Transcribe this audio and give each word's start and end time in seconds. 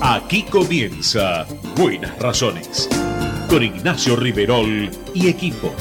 Aquí 0.00 0.42
comienza 0.42 1.46
Buenas 1.76 2.18
Razones 2.18 2.88
con 3.48 3.62
Ignacio 3.62 4.16
Riverol 4.16 4.90
y 5.14 5.28
equipo. 5.28 5.72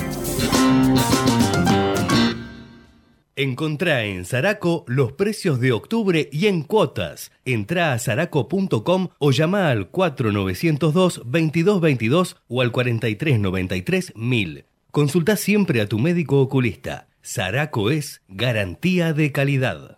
Encontrá 3.35 4.03
en 4.03 4.25
Zaraco 4.25 4.85
los 4.87 5.13
precios 5.13 5.59
de 5.59 5.71
octubre 5.71 6.29
y 6.31 6.45
en 6.45 6.61
cuotas. 6.61 7.31
Entrá 7.45 7.93
a 7.93 7.99
zaraco.com 7.99 9.07
o 9.17 9.31
llama 9.31 9.71
al 9.71 9.91
4902-2222 9.91 12.35
o 12.47 12.61
al 12.61 12.71
4393-1000. 12.71 14.65
Consulta 14.91 15.35
siempre 15.35 15.81
a 15.81 15.89
tu 15.89 15.97
médico 15.97 16.39
oculista. 16.39 17.07
Zaraco 17.23 17.89
es 17.89 18.21
garantía 18.27 19.13
de 19.13 19.31
calidad. 19.31 19.97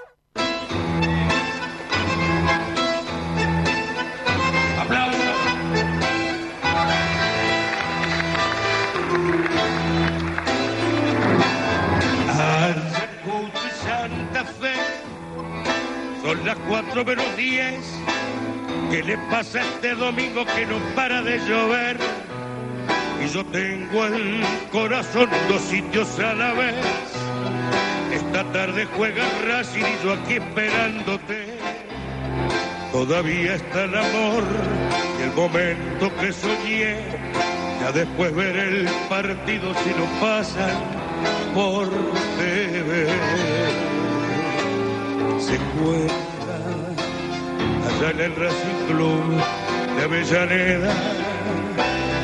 Son 16.31 16.45
las 16.45 16.57
cuatro 16.59 17.03
menos 17.03 17.25
diez. 17.35 17.75
¿Qué 18.89 19.03
le 19.03 19.17
pasa 19.29 19.59
este 19.59 19.95
domingo 19.95 20.45
que 20.45 20.65
no 20.65 20.77
para 20.95 21.21
de 21.21 21.37
llover? 21.39 21.97
Y 23.21 23.27
yo 23.27 23.45
tengo 23.47 24.05
el 24.05 24.39
corazón 24.71 25.29
dos 25.49 25.61
sitios 25.61 26.17
a 26.19 26.33
la 26.33 26.53
vez. 26.53 26.75
Esta 28.13 28.45
tarde 28.53 28.87
juega 28.95 29.25
Racing 29.45 29.83
y 29.83 30.05
yo 30.05 30.13
aquí 30.13 30.35
esperándote. 30.35 31.47
Todavía 32.93 33.55
está 33.55 33.83
el 33.83 33.97
amor 33.97 34.43
y 35.19 35.23
el 35.23 35.33
momento 35.33 36.15
que 36.15 36.31
soñé. 36.31 36.95
Ya 37.81 37.91
después 37.91 38.33
ver 38.33 38.55
el 38.55 38.87
partido 39.09 39.73
si 39.83 39.89
no 39.89 40.05
pasan 40.21 40.79
por 41.53 41.89
TV 42.37 44.00
se 45.41 45.57
cuenta 45.57 46.55
allá 47.87 48.11
en 48.11 48.19
el 48.19 48.35
Racing 48.35 48.85
Club 48.87 49.23
de 49.97 50.03
Avellaneda. 50.03 50.91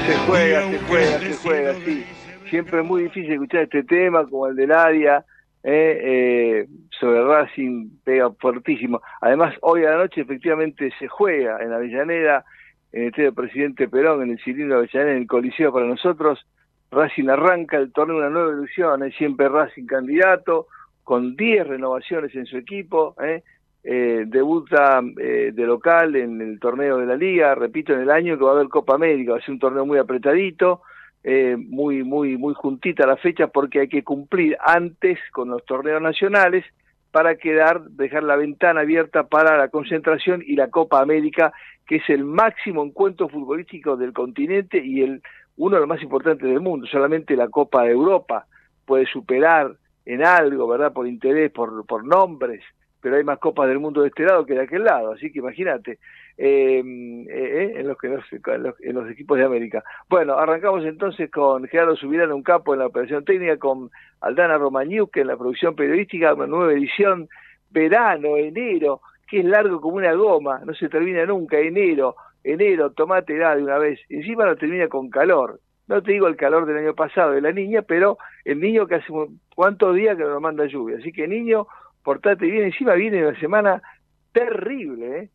Se 0.06 0.14
juega, 0.28 0.70
se 0.70 0.80
juega, 0.80 1.20
se 1.20 1.34
juega, 1.34 1.74
sí. 1.74 2.06
Siempre 2.50 2.80
es 2.80 2.86
muy 2.86 3.04
difícil 3.04 3.34
escuchar 3.34 3.64
este 3.64 3.84
tema 3.84 4.26
como 4.26 4.48
el 4.48 4.56
de 4.56 4.68
Nadia, 4.68 5.26
eh, 5.64 6.00
eh, 6.04 6.68
sobre 7.00 7.24
Racing, 7.24 7.90
pega 8.04 8.30
fuertísimo. 8.40 9.02
Además, 9.20 9.56
hoy 9.62 9.84
a 9.84 9.92
la 9.92 9.98
noche 9.98 10.22
efectivamente 10.22 10.94
se 11.00 11.08
juega 11.08 11.58
en 11.62 11.74
Avellaneda, 11.74 12.46
en 12.92 13.02
el 13.02 13.08
Estadio 13.10 13.34
Presidente 13.34 13.88
Perón, 13.88 14.22
en 14.22 14.32
el 14.32 14.40
cilindro 14.44 14.80
de 14.80 14.88
Avellaneda, 14.88 15.16
en 15.16 15.22
el 15.24 15.28
Coliseo 15.28 15.74
para 15.74 15.88
nosotros. 15.88 16.46
Racing 16.92 17.28
arranca 17.30 17.78
el 17.78 17.92
torneo 17.92 18.18
una 18.18 18.30
nueva 18.30 18.54
ilusión, 18.54 19.04
es 19.04 19.16
siempre 19.16 19.50
Racing 19.50 19.88
candidato, 19.88 20.68
con 21.08 21.38
10 21.38 21.66
renovaciones 21.66 22.36
en 22.36 22.46
su 22.46 22.58
equipo, 22.58 23.16
¿eh? 23.24 23.42
Eh, 23.82 24.26
debuta 24.28 25.02
eh, 25.18 25.52
de 25.54 25.66
local 25.66 26.18
en 26.18 26.42
el 26.42 26.60
torneo 26.60 26.98
de 26.98 27.06
la 27.06 27.16
liga, 27.16 27.56
repito, 27.56 27.94
en 27.94 28.02
el 28.02 28.12
año 28.12 28.38
que 28.38 28.44
va 28.44 28.52
a 28.52 28.56
haber 28.56 28.68
Copa 28.68 28.96
América, 28.96 29.32
va 29.32 29.38
a 29.38 29.42
ser 29.42 29.52
un 29.52 29.60
torneo 29.60 29.86
muy 29.86 30.00
apretadito, 30.00 30.82
muy, 31.24 32.04
muy, 32.04 32.36
muy 32.38 32.54
juntita 32.56 33.08
la 33.08 33.16
fecha 33.16 33.48
porque 33.48 33.80
hay 33.80 33.88
que 33.88 34.04
cumplir 34.04 34.58
antes 34.60 35.18
con 35.32 35.48
los 35.48 35.64
torneos 35.66 36.02
nacionales 36.02 36.66
para 37.12 37.36
quedar, 37.36 37.84
dejar 37.84 38.24
la 38.24 38.36
ventana 38.36 38.82
abierta 38.82 39.24
para 39.24 39.58
la 39.58 39.70
concentración 39.70 40.44
y 40.46 40.58
la 40.58 40.70
Copa 40.70 41.00
América, 41.00 41.54
que 41.86 41.98
es 41.98 42.10
el 42.10 42.26
máximo 42.26 42.84
encuentro 42.84 43.30
futbolístico 43.30 43.96
del 43.96 44.12
continente 44.12 44.84
y 44.84 45.04
el 45.04 45.22
uno 45.56 45.76
de 45.76 45.80
los 45.80 45.90
más 45.90 46.04
importantes 46.04 46.50
del 46.50 46.60
mundo. 46.60 46.86
Solamente 46.86 47.38
la 47.38 47.48
Copa 47.48 47.84
de 47.84 47.92
Europa 47.92 48.46
puede 48.86 49.06
superar 49.06 49.74
en 50.08 50.24
algo, 50.24 50.68
¿verdad? 50.68 50.94
Por 50.94 51.06
interés, 51.06 51.52
por, 51.52 51.86
por 51.86 52.06
nombres, 52.06 52.64
pero 53.02 53.18
hay 53.18 53.26
más 53.26 53.40
copas 53.40 53.68
del 53.68 53.80
mundo 53.80 54.02
de 54.02 54.08
este 54.08 54.24
lado 54.24 54.46
que 54.46 54.54
de 54.54 54.62
aquel 54.62 54.86
lado, 54.86 55.12
así 55.12 55.32
que 55.34 55.40
imagínate, 55.40 56.00
eh, 56.38 56.82
eh, 57.30 57.74
en, 57.76 57.88
los, 57.88 57.98
en, 58.04 58.64
los, 58.64 58.76
en 58.80 58.96
los 58.96 59.12
equipos 59.12 59.38
de 59.38 59.44
América. 59.44 59.84
Bueno, 60.10 60.38
arrancamos 60.38 60.86
entonces 60.86 61.30
con 61.30 61.68
Gerardo 61.68 61.98
Subirán, 61.98 62.32
un 62.32 62.42
capo 62.42 62.74
en 62.74 62.80
la 62.80 62.88
operación 62.88 63.26
técnica, 63.26 63.58
con 63.58 63.92
Aldana 64.22 64.58
Romañuc 64.58 65.18
en 65.18 65.28
la 65.28 65.36
producción 65.36 65.76
periodística, 65.76 66.34
una 66.34 66.48
nueva 66.48 66.72
edición, 66.72 67.28
verano, 67.70 68.38
enero, 68.38 69.02
que 69.28 69.40
es 69.40 69.46
largo 69.46 69.82
como 69.82 69.98
una 69.98 70.14
goma, 70.14 70.62
no 70.66 70.74
se 70.74 70.88
termina 70.88 71.26
nunca, 71.26 71.60
enero, 71.60 72.16
enero, 72.46 72.92
tomate 72.92 73.34
de 73.34 73.62
una 73.62 73.78
vez, 73.78 74.00
encima 74.08 74.46
no 74.46 74.56
termina 74.56 74.88
con 74.88 75.10
calor, 75.10 75.60
no 75.88 76.02
te 76.04 76.12
digo 76.12 76.28
el 76.28 76.36
calor 76.36 76.66
del 76.66 76.78
año 76.78 76.94
pasado 76.94 77.32
de 77.32 77.42
la 77.42 77.52
niña, 77.52 77.82
pero 77.82 78.18
el 78.46 78.60
niño 78.60 78.88
que 78.88 78.96
hace 78.96 79.08
cuántos 79.56 79.96
días 79.96 80.18
que 80.18 80.24
nos 80.24 80.42
manda 80.42 80.66
lluvia. 80.66 80.98
Así 80.98 81.12
que 81.12 81.28
niño, 81.28 81.68
portate 82.04 82.46
bien. 82.46 82.66
Encima 82.66 82.94
viene 82.94 83.26
una 83.26 83.40
semana 83.40 83.82
terrible, 84.34 85.20
¿eh? 85.20 85.30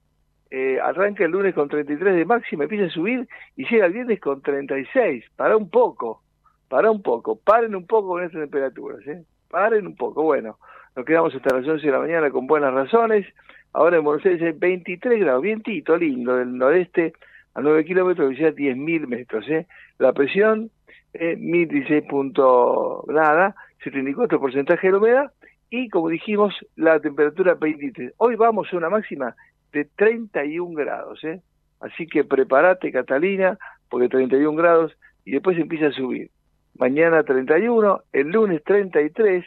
Eh, 0.54 0.78
arranca 0.78 1.24
el 1.24 1.30
lunes 1.30 1.54
con 1.54 1.70
33 1.70 2.14
de 2.14 2.24
máxima, 2.26 2.64
empieza 2.64 2.84
a 2.84 2.90
subir 2.90 3.26
y 3.56 3.66
llega 3.66 3.86
el 3.86 3.94
viernes 3.94 4.20
con 4.20 4.42
36. 4.42 5.24
Para 5.34 5.56
un 5.56 5.70
poco, 5.70 6.22
para 6.68 6.90
un 6.90 7.02
poco. 7.02 7.36
Paren 7.36 7.74
un 7.74 7.86
poco 7.86 8.08
con 8.08 8.22
estas 8.22 8.42
temperaturas, 8.42 9.06
¿eh? 9.06 9.24
Paren 9.48 9.86
un 9.86 9.96
poco. 9.96 10.22
Bueno, 10.22 10.58
nos 10.94 11.06
quedamos 11.06 11.34
hasta 11.34 11.56
las 11.56 11.66
11 11.66 11.86
de 11.86 11.92
la 11.92 11.98
mañana 11.98 12.30
con 12.30 12.46
buenas 12.46 12.74
razones. 12.74 13.26
Ahora 13.72 13.96
en 13.96 14.04
Buenos 14.04 14.26
Aires 14.26 14.42
hay 14.42 14.52
23 14.52 15.20
grados, 15.20 15.40
vientito 15.40 15.96
lindo, 15.96 16.36
del 16.36 16.56
noreste 16.58 17.14
a 17.54 17.62
9 17.62 17.86
kilómetros, 17.86 18.28
velocidad 18.28 18.54
10.000 18.54 19.06
metros. 19.06 19.48
¿eh? 19.48 19.66
La 19.98 20.12
presión, 20.12 20.70
eh, 21.14 21.36
1016 21.36 22.04
punto 22.08 23.04
nada, 23.08 23.54
74 23.84 24.40
porcentaje 24.40 24.88
de 24.88 24.96
humedad 24.96 25.32
y 25.70 25.88
como 25.88 26.10
dijimos, 26.10 26.54
la 26.76 27.00
temperatura 27.00 27.54
23. 27.54 28.12
Hoy 28.18 28.36
vamos 28.36 28.68
a 28.70 28.76
una 28.76 28.90
máxima 28.90 29.34
de 29.72 29.86
31 29.96 30.74
grados. 30.74 31.24
¿eh? 31.24 31.40
Así 31.80 32.06
que 32.06 32.24
prepárate, 32.24 32.92
Catalina, 32.92 33.58
porque 33.88 34.08
31 34.08 34.54
grados 34.54 34.92
y 35.24 35.32
después 35.32 35.58
empieza 35.58 35.86
a 35.86 35.92
subir. 35.92 36.30
Mañana 36.76 37.22
31, 37.22 38.02
el 38.12 38.28
lunes 38.28 38.62
33, 38.64 39.44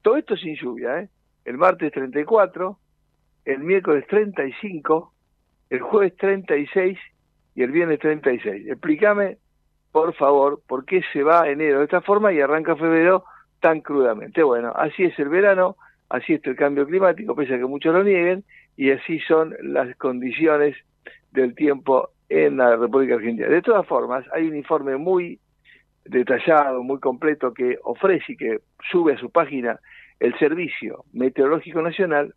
todo 0.00 0.16
esto 0.16 0.36
sin 0.36 0.56
lluvia, 0.56 1.00
¿eh? 1.00 1.08
el 1.44 1.58
martes 1.58 1.92
34, 1.92 2.78
el 3.44 3.58
miércoles 3.60 4.06
35, 4.08 5.12
el 5.70 5.80
jueves 5.80 6.16
36 6.16 6.98
y 7.54 7.62
el 7.62 7.70
viernes 7.70 7.98
36. 7.98 8.68
Explícame, 8.68 9.38
por 9.92 10.14
favor, 10.14 10.60
por 10.66 10.84
qué 10.86 11.02
se 11.12 11.22
va 11.22 11.48
enero 11.48 11.78
de 11.78 11.84
esta 11.84 12.00
forma 12.00 12.32
y 12.32 12.40
arranca 12.40 12.74
febrero 12.74 13.24
tan 13.60 13.80
crudamente. 13.80 14.42
Bueno, 14.42 14.72
así 14.74 15.04
es 15.04 15.18
el 15.18 15.28
verano, 15.28 15.76
así 16.08 16.34
es 16.34 16.44
el 16.46 16.56
cambio 16.56 16.86
climático, 16.86 17.36
pese 17.36 17.54
a 17.54 17.58
que 17.58 17.66
muchos 17.66 17.94
lo 17.94 18.02
nieguen, 18.02 18.42
y 18.76 18.90
así 18.90 19.20
son 19.20 19.54
las 19.62 19.94
condiciones 19.96 20.74
del 21.30 21.54
tiempo 21.54 22.10
en 22.28 22.56
la 22.56 22.76
República 22.76 23.14
Argentina. 23.14 23.48
De 23.48 23.62
todas 23.62 23.86
formas, 23.86 24.24
hay 24.32 24.48
un 24.48 24.56
informe 24.56 24.96
muy 24.96 25.38
detallado, 26.04 26.82
muy 26.82 26.98
completo 26.98 27.52
que 27.52 27.78
ofrece 27.84 28.32
y 28.32 28.36
que 28.36 28.60
sube 28.90 29.12
a 29.12 29.18
su 29.18 29.30
página 29.30 29.78
el 30.18 30.36
Servicio 30.38 31.04
Meteorológico 31.12 31.82
Nacional, 31.82 32.34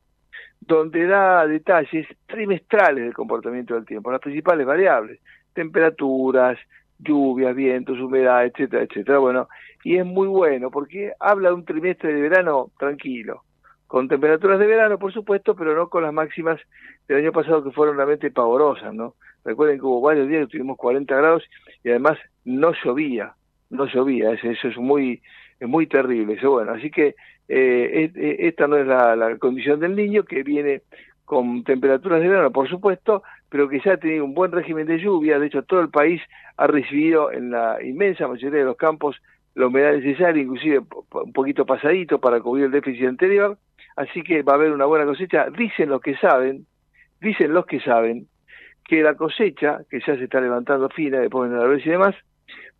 donde 0.59 1.07
da 1.07 1.47
detalles 1.47 2.07
trimestrales 2.25 3.03
del 3.03 3.13
comportamiento 3.13 3.75
del 3.75 3.85
tiempo, 3.85 4.11
las 4.11 4.21
principales 4.21 4.65
variables, 4.65 5.19
temperaturas, 5.53 6.57
lluvias, 6.99 7.55
vientos, 7.55 7.99
humedad, 7.99 8.45
etcétera, 8.45 8.83
etcétera. 8.83 9.19
Bueno, 9.19 9.47
y 9.83 9.97
es 9.97 10.05
muy 10.05 10.27
bueno 10.27 10.71
porque 10.71 11.13
habla 11.19 11.49
de 11.49 11.55
un 11.55 11.65
trimestre 11.65 12.13
de 12.13 12.21
verano 12.21 12.71
tranquilo, 12.77 13.43
con 13.87 14.07
temperaturas 14.07 14.59
de 14.59 14.67
verano, 14.67 14.97
por 14.97 15.13
supuesto, 15.13 15.55
pero 15.55 15.75
no 15.75 15.89
con 15.89 16.03
las 16.03 16.13
máximas 16.13 16.59
del 17.07 17.17
año 17.17 17.31
pasado 17.31 17.63
que 17.63 17.71
fueron 17.71 17.95
realmente 17.95 18.31
pavorosas, 18.31 18.93
¿no? 18.93 19.15
Recuerden 19.43 19.77
que 19.77 19.85
hubo 19.85 20.01
varios 20.01 20.27
días 20.27 20.41
que 20.47 20.53
tuvimos 20.53 20.77
40 20.77 21.15
grados 21.15 21.43
y 21.83 21.89
además 21.89 22.17
no 22.45 22.73
llovía, 22.83 23.35
no 23.69 23.85
llovía, 23.85 24.31
eso, 24.31 24.67
es 24.67 24.77
muy 24.77 25.21
es 25.59 25.69
muy 25.69 25.87
terrible, 25.87 26.33
eso 26.33 26.51
bueno, 26.51 26.73
así 26.73 26.91
que 26.91 27.15
eh, 27.47 28.11
esta 28.39 28.67
no 28.67 28.77
es 28.77 28.87
la, 28.87 29.37
condición 29.37 29.79
del 29.79 29.95
niño, 29.95 30.23
que 30.23 30.43
viene 30.43 30.81
con 31.23 31.63
temperaturas 31.63 32.21
de 32.21 32.27
verano, 32.27 32.51
por 32.51 32.67
supuesto, 32.67 33.23
pero 33.55 33.69
que 33.69 33.79
ya 33.79 33.93
ha 33.93 33.97
tenido 33.97 34.25
un 34.25 34.33
buen 34.33 34.51
régimen 34.51 34.85
de 34.85 34.99
lluvia. 34.99 35.39
De 35.39 35.47
hecho, 35.47 35.63
todo 35.63 35.79
el 35.79 35.87
país 35.87 36.21
ha 36.57 36.67
recibido 36.67 37.31
en 37.31 37.51
la 37.51 37.81
inmensa 37.81 38.27
mayoría 38.27 38.59
de 38.59 38.65
los 38.65 38.75
campos 38.75 39.15
la 39.53 39.67
humedad 39.67 39.93
necesaria, 39.93 40.43
inclusive 40.43 40.79
un 40.79 41.31
poquito 41.31 41.65
pasadito 41.65 42.19
para 42.19 42.41
cubrir 42.41 42.65
el 42.65 42.71
déficit 42.71 43.07
anterior. 43.07 43.57
Así 43.95 44.23
que 44.23 44.41
va 44.41 44.51
a 44.51 44.55
haber 44.55 44.73
una 44.73 44.83
buena 44.83 45.05
cosecha. 45.05 45.49
Dicen 45.51 45.87
los 45.87 46.01
que 46.01 46.17
saben, 46.17 46.65
dicen 47.21 47.53
los 47.53 47.65
que 47.65 47.79
saben, 47.79 48.27
que 48.83 49.01
la 49.01 49.15
cosecha, 49.15 49.79
que 49.89 50.01
ya 50.01 50.17
se 50.17 50.25
está 50.25 50.41
levantando 50.41 50.89
fina 50.89 51.21
después 51.21 51.49
de 51.49 51.55
la 51.55 51.63
vez 51.63 51.85
y 51.85 51.91
demás, 51.91 52.13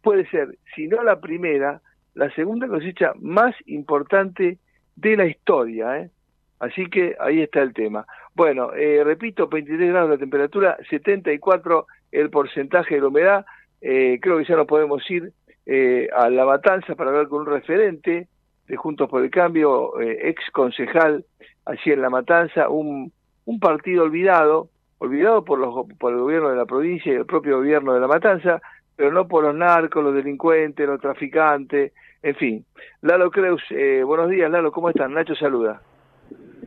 puede 0.01 0.29
ser, 0.29 0.57
si 0.75 0.89
no 0.89 1.05
la 1.05 1.21
primera, 1.21 1.79
la 2.15 2.29
segunda 2.31 2.67
cosecha 2.67 3.13
más 3.21 3.55
importante 3.65 4.57
de 4.97 5.15
la 5.15 5.25
historia. 5.25 5.99
¿eh? 5.99 6.09
Así 6.59 6.85
que 6.87 7.15
ahí 7.19 7.41
está 7.41 7.61
el 7.61 7.73
tema. 7.73 8.05
Bueno, 8.33 8.73
eh, 8.73 9.03
repito, 9.03 9.47
23 9.47 9.89
grados 9.89 10.09
la 10.09 10.17
temperatura, 10.17 10.77
74 10.89 11.87
el 12.11 12.29
porcentaje 12.29 12.95
de 12.95 13.01
la 13.01 13.07
humedad. 13.07 13.45
Eh, 13.81 14.19
creo 14.21 14.37
que 14.37 14.45
ya 14.45 14.55
nos 14.55 14.67
podemos 14.67 15.09
ir 15.11 15.31
eh, 15.65 16.07
a 16.15 16.29
La 16.29 16.45
Matanza 16.45 16.95
para 16.95 17.09
hablar 17.09 17.27
con 17.27 17.41
un 17.41 17.47
referente 17.47 18.27
de 18.67 18.75
Juntos 18.77 19.09
por 19.09 19.23
el 19.23 19.29
Cambio, 19.29 19.99
eh, 19.99 20.29
ex 20.29 20.49
concejal 20.51 21.25
allí 21.65 21.91
en 21.91 22.01
La 22.01 22.09
Matanza, 22.09 22.69
un, 22.69 23.11
un 23.45 23.59
partido 23.59 24.03
olvidado, 24.03 24.69
olvidado 24.99 25.43
por, 25.43 25.59
los, 25.59 25.87
por 25.99 26.13
el 26.13 26.19
gobierno 26.19 26.49
de 26.49 26.55
la 26.55 26.65
provincia 26.65 27.11
y 27.11 27.15
el 27.15 27.25
propio 27.25 27.57
gobierno 27.57 27.93
de 27.93 27.99
La 27.99 28.07
Matanza, 28.07 28.61
pero 28.95 29.11
no 29.11 29.27
por 29.27 29.43
los 29.43 29.55
narcos, 29.55 30.03
los 30.03 30.15
delincuentes, 30.15 30.87
los 30.87 31.01
traficantes, 31.01 31.93
en 32.23 32.35
fin. 32.35 32.65
Lalo 33.01 33.29
Creus, 33.29 33.61
eh, 33.69 34.03
buenos 34.03 34.29
días 34.29 34.49
Lalo, 34.49 34.71
¿cómo 34.71 34.89
están? 34.89 35.13
Nacho 35.13 35.35
saluda. 35.35 35.81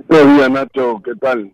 Buenos 0.08 0.36
días 0.36 0.50
Nacho, 0.50 1.02
¿qué 1.04 1.14
tal? 1.16 1.52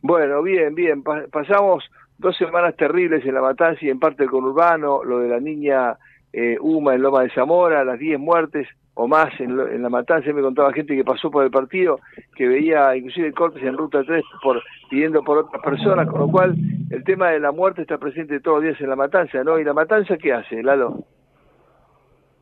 Bueno, 0.00 0.42
bien, 0.42 0.74
bien, 0.74 1.02
pasamos 1.02 1.84
dos 2.16 2.34
semanas 2.38 2.74
terribles 2.74 3.22
en 3.26 3.34
La 3.34 3.42
Matanza 3.42 3.84
y 3.84 3.90
en 3.90 3.98
parte 3.98 4.22
del 4.22 4.30
conurbano, 4.30 5.04
lo 5.04 5.18
de 5.18 5.28
la 5.28 5.40
niña 5.40 5.98
eh, 6.32 6.56
Uma 6.58 6.94
en 6.94 7.02
Loma 7.02 7.20
de 7.20 7.30
Zamora, 7.34 7.84
las 7.84 7.98
10 7.98 8.18
muertes 8.18 8.66
o 8.94 9.06
más 9.06 9.28
en, 9.40 9.82
La 9.82 9.90
Matanza, 9.90 10.32
me 10.32 10.40
contaba 10.40 10.72
gente 10.72 10.96
que 10.96 11.04
pasó 11.04 11.30
por 11.30 11.44
el 11.44 11.50
partido, 11.50 12.00
que 12.34 12.48
veía 12.48 12.96
inclusive 12.96 13.34
cortes 13.34 13.62
en 13.62 13.76
Ruta 13.76 14.02
3 14.04 14.24
por, 14.42 14.62
pidiendo 14.88 15.22
por 15.22 15.36
otras 15.36 15.62
personas, 15.62 16.08
con 16.08 16.20
lo 16.20 16.28
cual 16.28 16.56
el 16.88 17.04
tema 17.04 17.28
de 17.28 17.40
la 17.40 17.52
muerte 17.52 17.82
está 17.82 17.98
presente 17.98 18.40
todos 18.40 18.62
los 18.62 18.64
días 18.64 18.80
en 18.80 18.88
La 18.88 18.96
Matanza, 18.96 19.44
¿no? 19.44 19.58
¿Y 19.58 19.64
La 19.64 19.74
Matanza 19.74 20.16
qué 20.16 20.32
hace, 20.32 20.62
Lalo? 20.62 21.04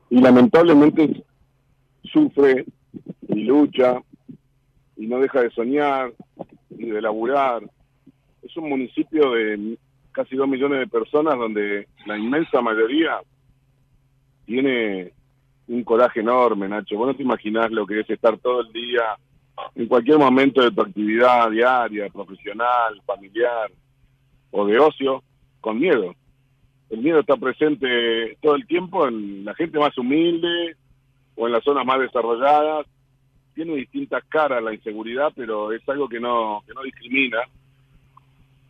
Y 0.09 0.21
lamentablemente 0.21 1.25
sufre 2.03 2.63
y 3.27 3.43
lucha 3.43 3.99
y 4.97 5.07
no 5.07 5.19
deja 5.19 5.41
de 5.41 5.49
soñar 5.51 6.13
y 6.69 6.89
de 6.89 7.01
laburar. 7.01 7.63
Es 8.41 8.55
un 8.57 8.69
municipio 8.69 9.31
de 9.31 9.77
casi 10.11 10.35
dos 10.35 10.47
millones 10.47 10.79
de 10.79 10.87
personas 10.87 11.37
donde 11.37 11.87
la 12.05 12.17
inmensa 12.17 12.61
mayoría 12.61 13.19
tiene 14.45 15.11
un 15.67 15.83
coraje 15.83 16.19
enorme, 16.19 16.67
Nacho. 16.67 16.97
Vos 16.97 17.07
no 17.07 17.15
te 17.15 17.23
imaginás 17.23 17.71
lo 17.71 17.85
que 17.85 18.01
es 18.01 18.09
estar 18.09 18.37
todo 18.37 18.61
el 18.61 18.71
día, 18.71 19.17
en 19.75 19.87
cualquier 19.87 20.17
momento 20.17 20.61
de 20.61 20.71
tu 20.71 20.81
actividad 20.81 21.49
diaria, 21.49 22.09
profesional, 22.09 23.01
familiar 23.05 23.71
o 24.51 24.65
de 24.65 24.79
ocio, 24.79 25.23
con 25.61 25.79
miedo. 25.79 26.15
El 26.89 26.99
miedo 26.99 27.21
está 27.21 27.35
presente 27.37 28.37
todo 28.41 28.55
el 28.55 28.67
tiempo 28.67 29.07
en 29.07 29.45
la 29.45 29.55
gente 29.55 29.79
más 29.79 29.97
humilde 29.97 30.75
o 31.35 31.47
en 31.47 31.53
las 31.53 31.63
zonas 31.63 31.85
más 31.85 31.99
desarrolladas. 31.99 32.85
Tiene 33.53 33.75
distintas 33.75 34.23
caras 34.25 34.63
la 34.63 34.73
inseguridad, 34.73 35.31
pero 35.35 35.71
es 35.71 35.87
algo 35.87 36.09
que 36.09 36.19
no, 36.19 36.63
que 36.65 36.73
no 36.73 36.81
discrimina. 36.83 37.39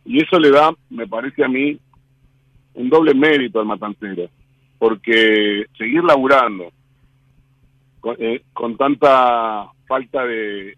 Y 0.04 0.22
eso 0.22 0.38
le 0.38 0.50
da, 0.50 0.74
me 0.90 1.06
parece 1.06 1.44
a 1.44 1.48
mí, 1.48 1.78
un 2.74 2.88
doble 2.90 3.14
mérito 3.14 3.60
al 3.60 3.66
matancero 3.66 4.28
porque 4.84 5.64
seguir 5.78 6.04
laburando 6.04 6.70
con, 8.00 8.16
eh, 8.18 8.42
tanta 8.76 9.70
falta 9.86 10.26
de, 10.26 10.76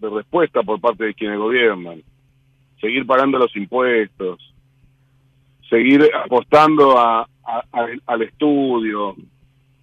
respuesta 0.00 0.64
por 0.64 0.80
parte 0.80 1.04
de 1.04 1.14
quienes 1.14 1.38
gobiernan, 1.38 2.02
seguir 2.80 3.06
pagando 3.06 3.38
los 3.38 3.54
impuestos, 3.54 4.52
seguir 5.70 6.10
apostando 6.12 6.98
a, 6.98 7.28
al 8.06 8.22
estudio 8.22 9.14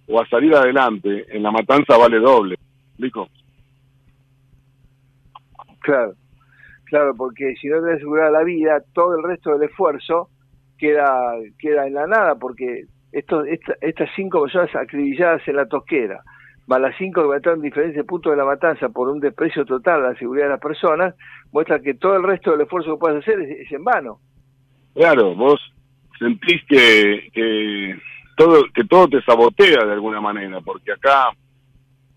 o 0.06 0.20
a 0.20 0.28
salir 0.28 0.54
adelante, 0.54 1.24
en 1.34 1.42
la 1.42 1.50
matanza 1.50 1.96
vale 1.96 2.18
doble. 2.18 2.58
Claro, 5.80 6.14
claro, 6.84 7.14
porque 7.16 7.54
si 7.60 7.68
no 7.68 7.82
te 7.82 7.94
asegurar 7.94 8.30
la 8.30 8.42
vida, 8.42 8.82
todo 8.92 9.16
el 9.16 9.22
resto 9.22 9.56
del 9.56 9.68
esfuerzo 9.68 10.28
queda, 10.78 11.34
queda 11.58 11.86
en 11.86 11.94
la 11.94 12.06
nada, 12.06 12.34
porque 12.34 12.84
estas 13.12 14.08
cinco 14.14 14.42
personas 14.42 14.74
acribilladas 14.76 15.46
en 15.48 15.56
la 15.56 15.66
tosquera, 15.66 16.22
más 16.66 16.80
las 16.80 16.96
cinco 16.98 17.22
que 17.22 17.28
mataron 17.28 17.58
en 17.58 17.64
diferentes 17.64 18.04
puntos 18.04 18.30
de 18.30 18.36
la 18.36 18.44
matanza 18.44 18.88
por 18.88 19.08
un 19.08 19.18
desprecio 19.18 19.64
total 19.64 20.04
a 20.04 20.10
la 20.10 20.14
seguridad 20.16 20.46
de 20.46 20.52
las 20.52 20.60
personas, 20.60 21.14
muestra 21.52 21.80
que 21.80 21.94
todo 21.94 22.16
el 22.16 22.22
resto 22.22 22.52
del 22.52 22.60
esfuerzo 22.60 22.94
que 22.94 23.00
puedes 23.00 23.18
hacer 23.18 23.40
es, 23.40 23.72
en 23.72 23.82
vano. 23.82 24.20
Claro, 24.94 25.34
vos 25.34 25.60
sentís 26.18 26.62
que, 26.68 27.28
que, 27.32 27.98
todo, 28.36 28.62
que 28.72 28.84
todo 28.84 29.08
te 29.08 29.22
sabotea 29.22 29.84
de 29.84 29.92
alguna 29.92 30.20
manera, 30.20 30.60
porque 30.60 30.92
acá 30.92 31.30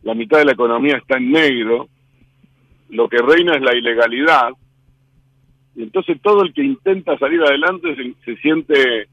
la 0.04 0.14
mitad 0.14 0.40
de 0.40 0.46
la 0.46 0.52
economía 0.52 0.98
está 0.98 1.18
en 1.18 1.32
negro, 1.32 1.88
lo 2.90 3.08
que 3.10 3.18
reina 3.18 3.56
es 3.56 3.62
la 3.62 3.76
ilegalidad, 3.76 4.50
y 5.76 5.84
entonces 5.84 6.22
todo 6.22 6.44
el 6.44 6.54
que 6.54 6.64
intenta 6.64 7.18
salir 7.18 7.42
adelante 7.42 7.96
se 8.24 8.36
siente 8.38 9.08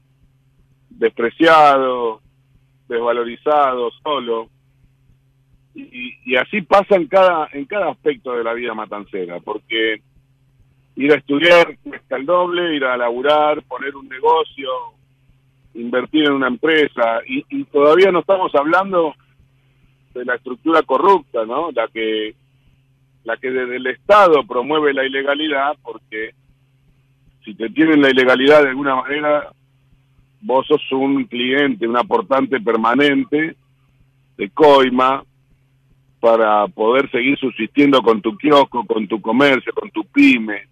despreciado, 0.89 2.21
desvalorizado, 2.87 3.89
solo. 4.03 4.49
Y, 5.73 6.35
así 6.35 6.61
pasa 6.61 6.95
en 6.95 7.07
cada, 7.07 7.47
en 7.53 7.65
cada 7.65 7.91
aspecto 7.91 8.33
de 8.33 8.43
la 8.43 8.53
vida 8.53 8.73
matancera, 8.73 9.39
porque 9.39 10.01
ir 10.97 11.11
a 11.11 11.15
estudiar 11.15 11.77
cuesta 11.81 12.17
el 12.17 12.25
doble, 12.25 12.75
ir 12.75 12.83
a 12.83 12.97
laburar, 12.97 13.63
poner 13.63 13.95
un 13.95 14.07
negocio, 14.09 14.69
invertir 15.73 16.25
en 16.25 16.33
una 16.33 16.47
empresa, 16.47 17.21
y, 17.25 17.45
y 17.49 17.63
todavía 17.65 18.11
no 18.11 18.19
estamos 18.19 18.53
hablando 18.53 19.15
de 20.13 20.25
la 20.25 20.35
estructura 20.35 20.81
corrupta, 20.83 21.45
¿no? 21.45 21.71
La 21.71 21.87
que 21.87 22.35
la 23.23 23.37
que 23.37 23.51
desde 23.51 23.75
el 23.75 23.87
Estado 23.87 24.43
promueve 24.47 24.93
la 24.93 25.05
ilegalidad, 25.05 25.77
porque 25.83 26.31
si 27.45 27.53
te 27.53 27.69
tienen 27.69 28.01
la 28.01 28.09
ilegalidad 28.09 28.63
de 28.63 28.69
alguna 28.69 28.95
manera, 28.95 29.51
vos 30.41 30.65
sos 30.67 30.81
un 30.91 31.23
cliente, 31.25 31.87
un 31.87 31.97
aportante 31.97 32.59
permanente 32.59 33.55
de 34.37 34.49
coima 34.49 35.23
para 36.19 36.67
poder 36.67 37.09
seguir 37.11 37.37
subsistiendo 37.37 38.01
con 38.01 38.21
tu 38.21 38.37
kiosco, 38.37 38.85
con 38.85 39.07
tu 39.07 39.21
comercio, 39.21 39.71
con 39.73 39.89
tu 39.91 40.03
pyme. 40.05 40.67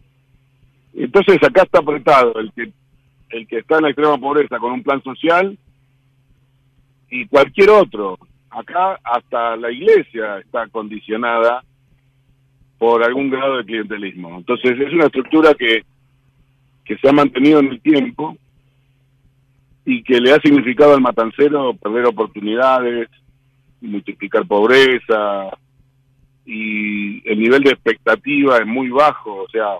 Entonces 0.94 1.38
acá 1.44 1.64
está 1.64 1.80
apretado 1.80 2.40
el 2.40 2.52
que 2.52 2.72
el 3.30 3.48
que 3.48 3.60
está 3.60 3.78
en 3.78 3.84
la 3.84 3.90
extrema 3.90 4.18
pobreza 4.18 4.58
con 4.58 4.72
un 4.72 4.84
plan 4.84 5.04
social 5.04 5.58
y 7.10 7.28
cualquier 7.28 7.70
otro. 7.70 8.18
Acá 8.52 9.00
hasta 9.04 9.56
la 9.56 9.72
iglesia 9.72 10.40
está 10.40 10.68
condicionada 10.68 11.64
por 12.78 13.04
algún 13.04 13.30
grado 13.30 13.58
de 13.58 13.66
clientelismo. 13.66 14.38
Entonces 14.38 14.80
es 14.80 14.94
una 14.94 15.06
estructura 15.06 15.54
que, 15.54 15.84
que 16.86 16.98
se 16.98 17.10
ha 17.10 17.12
mantenido 17.12 17.60
en 17.60 17.68
el 17.68 17.82
tiempo 17.82 18.38
y 19.86 20.04
que 20.04 20.20
le 20.20 20.32
ha 20.32 20.40
significado 20.40 20.94
al 20.94 21.02
matancero 21.02 21.74
perder 21.76 22.06
oportunidades, 22.06 23.10
multiplicar 23.82 24.46
pobreza 24.46 25.50
y 26.46 27.30
el 27.30 27.40
nivel 27.40 27.64
de 27.64 27.72
expectativa 27.72 28.58
es 28.58 28.66
muy 28.66 28.90
bajo, 28.90 29.44
o 29.44 29.50
sea, 29.50 29.78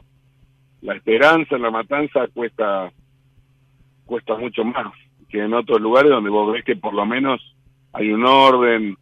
la 0.82 0.96
esperanza 0.96 1.56
en 1.56 1.62
la 1.64 1.72
matanza 1.72 2.28
cuesta 2.34 2.92
cuesta 4.06 4.36
mucho 4.38 4.64
más 4.64 4.94
que 5.30 5.44
en 5.44 5.54
otros 5.54 5.80
lugares 5.80 6.12
donde 6.12 6.30
vos 6.30 6.52
ves 6.52 6.64
que 6.64 6.76
por 6.76 6.94
lo 6.94 7.06
menos 7.06 7.42
hay 7.94 8.12
un 8.12 8.26
orden, 8.26 8.96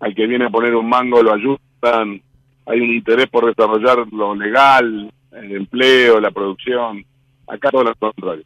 al 0.00 0.14
que 0.14 0.26
viene 0.26 0.46
a 0.46 0.50
poner 0.50 0.74
un 0.74 0.88
mango 0.88 1.22
lo 1.22 1.32
ayudan, 1.32 2.20
hay 2.66 2.80
un 2.80 2.90
interés 2.90 3.26
por 3.28 3.46
desarrollar 3.46 4.06
lo 4.12 4.34
legal, 4.34 5.12
el 5.32 5.56
empleo, 5.56 6.20
la 6.20 6.30
producción. 6.30 7.04
Acá 7.46 7.70
todo 7.70 7.84
lo 7.84 7.94
contrario. 7.94 8.44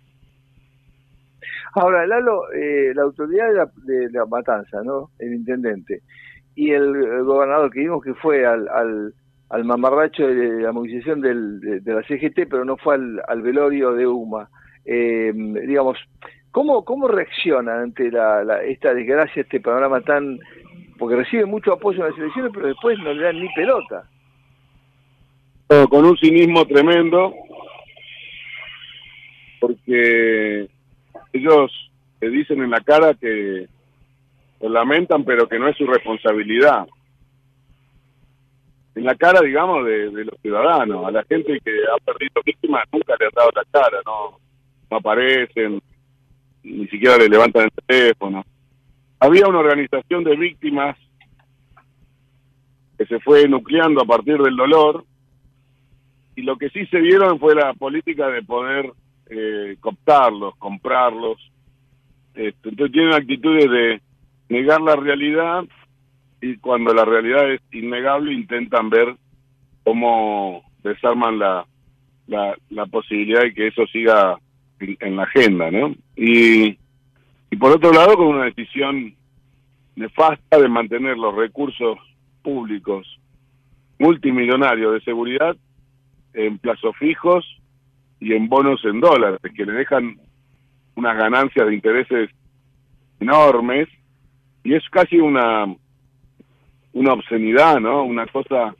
Ahora, 1.74 2.06
Lalo, 2.06 2.50
eh, 2.52 2.92
la 2.94 3.02
autoridad 3.02 3.70
de 3.84 4.10
la, 4.10 4.26
matanza, 4.26 4.82
¿no? 4.82 5.10
El 5.18 5.34
intendente. 5.34 6.02
Y 6.54 6.70
el, 6.72 7.22
gobernador 7.24 7.70
que 7.70 7.80
vimos 7.80 8.02
que 8.02 8.14
fue 8.14 8.44
al, 8.44 8.68
al, 9.50 9.64
mamarracho 9.64 10.26
de 10.26 10.62
la 10.62 10.72
movilización 10.72 11.20
del, 11.20 11.60
de, 11.60 11.92
la 11.92 12.02
CGT, 12.02 12.48
pero 12.50 12.64
no 12.64 12.76
fue 12.76 12.96
al, 12.96 13.42
velorio 13.42 13.92
de 13.92 14.06
UMA. 14.06 14.48
Eh, 14.84 15.32
digamos, 15.34 15.98
¿cómo, 16.50 16.84
¿cómo 16.84 17.08
reacciona 17.08 17.82
ante 17.82 18.10
la, 18.10 18.62
esta 18.64 18.94
desgracia, 18.94 19.42
este 19.42 19.60
panorama 19.60 20.00
tan... 20.00 20.38
porque 20.98 21.16
recibe 21.16 21.46
mucho 21.46 21.72
apoyo 21.72 22.04
en 22.04 22.10
las 22.10 22.18
elecciones, 22.18 22.52
pero 22.54 22.68
después 22.68 22.98
no 22.98 23.12
le 23.12 23.22
dan 23.22 23.40
ni 23.40 23.48
pelota. 23.54 24.08
Con 25.90 26.06
un 26.06 26.16
cinismo 26.16 26.64
tremendo, 26.66 27.34
porque 29.60 30.66
ellos 31.32 31.90
te 32.18 32.30
dicen 32.30 32.62
en 32.62 32.70
la 32.70 32.80
cara 32.80 33.14
que 33.14 33.66
lo 34.60 34.68
lamentan, 34.68 35.24
pero 35.24 35.46
que 35.48 35.58
no 35.58 35.68
es 35.68 35.76
su 35.76 35.86
responsabilidad. 35.86 36.86
en 38.94 39.04
la 39.04 39.14
cara, 39.14 39.40
digamos, 39.40 39.84
de, 39.84 40.24
los 40.24 40.40
ciudadanos. 40.40 41.06
A 41.06 41.10
la 41.10 41.22
gente 41.24 41.60
que 41.64 41.70
ha 41.70 42.04
perdido 42.04 42.42
víctimas 42.44 42.82
nunca 42.92 43.14
le 43.18 43.26
han 43.26 43.32
dado 43.34 43.50
la 43.54 43.64
cara, 43.70 43.98
no, 44.04 44.38
no 44.90 44.96
aparecen, 44.96 45.80
ni 46.68 46.86
siquiera 46.88 47.16
le 47.16 47.28
levantan 47.28 47.64
el 47.64 47.70
teléfono. 47.86 48.44
Había 49.20 49.48
una 49.48 49.58
organización 49.58 50.24
de 50.24 50.36
víctimas 50.36 50.96
que 52.96 53.06
se 53.06 53.20
fue 53.20 53.48
nucleando 53.48 54.02
a 54.02 54.06
partir 54.06 54.38
del 54.38 54.56
dolor 54.56 55.04
y 56.36 56.42
lo 56.42 56.56
que 56.56 56.70
sí 56.70 56.86
se 56.86 57.00
dieron 57.00 57.38
fue 57.38 57.54
la 57.54 57.74
política 57.74 58.28
de 58.28 58.42
poder 58.42 58.92
eh, 59.30 59.76
cooptarlos, 59.80 60.54
comprarlos. 60.56 61.38
Este, 62.34 62.68
entonces 62.68 62.92
tienen 62.92 63.14
actitudes 63.14 63.70
de 63.70 64.00
negar 64.48 64.80
la 64.80 64.96
realidad 64.96 65.64
y 66.40 66.56
cuando 66.58 66.94
la 66.94 67.04
realidad 67.04 67.52
es 67.52 67.60
innegable 67.72 68.32
intentan 68.32 68.88
ver 68.88 69.16
cómo 69.82 70.62
desarman 70.82 71.38
la, 71.38 71.66
la, 72.28 72.86
posibilidad 72.86 73.42
de 73.42 73.54
que 73.54 73.68
eso 73.68 73.86
siga 73.86 74.38
en, 74.80 75.16
la 75.16 75.24
agenda, 75.24 75.70
¿no? 75.70 75.94
Y, 76.16 76.78
y 77.50 77.56
por 77.58 77.72
otro 77.72 77.92
lado, 77.92 78.16
con 78.16 78.28
una 78.28 78.44
decisión 78.44 79.14
nefasta 79.96 80.58
de 80.58 80.68
mantener 80.68 81.16
los 81.16 81.34
recursos 81.34 81.98
públicos 82.42 83.06
multimillonarios 83.98 84.94
de 84.94 85.00
seguridad 85.00 85.56
en 86.34 86.58
plazos 86.58 86.96
fijos 86.96 87.44
y 88.20 88.32
en 88.32 88.48
bonos 88.48 88.84
en 88.84 89.00
dólares, 89.00 89.40
que 89.54 89.66
le 89.66 89.72
dejan 89.72 90.18
unas 90.94 91.16
ganancias 91.16 91.66
de 91.66 91.74
intereses 91.74 92.30
enormes 93.20 93.88
y 94.64 94.74
es 94.74 94.88
casi 94.90 95.18
una 95.18 95.66
una 96.92 97.12
obscenidad, 97.12 97.78
¿no? 97.80 98.02
Una 98.02 98.26
cosa 98.26 98.74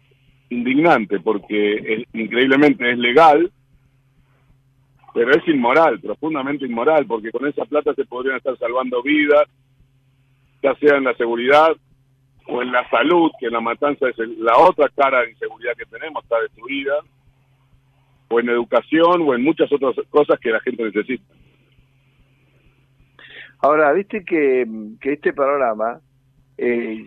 indignante 0.51 1.21
porque 1.21 2.05
increíblemente 2.13 2.91
es 2.91 2.99
legal, 2.99 3.51
pero 5.15 5.31
es 5.33 5.47
inmoral, 5.49 6.01
profundamente 6.01 6.67
inmoral, 6.67 7.07
porque 7.07 7.31
con 7.31 7.47
esa 7.47 7.65
plata 7.65 7.95
se 7.95 8.05
podrían 8.05 8.37
estar 8.37 8.57
salvando 8.59 9.03
vidas, 9.03 9.49
ya 10.63 10.75
sea 10.77 10.97
en 10.97 11.05
la 11.05 11.15
seguridad 11.15 11.77
o 12.47 12.63
en 12.63 12.73
la 12.73 12.89
salud, 12.89 13.31
que 13.39 13.51
la 13.51 13.61
matanza 13.61 14.09
es 14.09 14.19
la 14.39 14.57
otra 14.57 14.89
cara 14.95 15.23
de 15.23 15.31
inseguridad 15.31 15.75
que 15.77 15.87
tenemos, 15.87 16.23
está 16.23 16.41
destruida, 16.41 16.95
o 18.29 18.41
en 18.41 18.49
educación 18.49 19.23
o 19.23 19.35
en 19.35 19.43
muchas 19.43 19.73
otras 19.73 19.95
cosas 20.11 20.39
que 20.41 20.51
la 20.51 20.61
gente 20.61 20.85
necesita. 20.85 21.25
Ahora, 23.61 23.93
viste 23.93 24.25
que, 24.25 24.67
que 25.01 25.15
este 25.15 25.33
panorama 25.33 26.01
eh, 26.57 27.05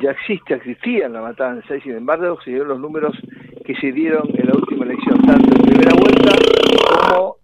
ya 0.00 0.10
existe, 0.10 0.54
existía 0.54 1.06
en 1.06 1.12
la 1.14 1.22
matanza 1.22 1.76
y 1.76 1.80
sin 1.80 1.96
embargo 1.96 2.38
se 2.42 2.50
dieron 2.50 2.68
los 2.68 2.80
números 2.80 3.16
que 3.64 3.74
se 3.76 3.92
dieron 3.92 4.28
en 4.34 4.46
la 4.46 4.54
última 4.54 4.84
elección, 4.84 5.20
tanto 5.22 5.56
en 5.56 5.62
primera 5.62 5.92
vuelta 5.94 6.43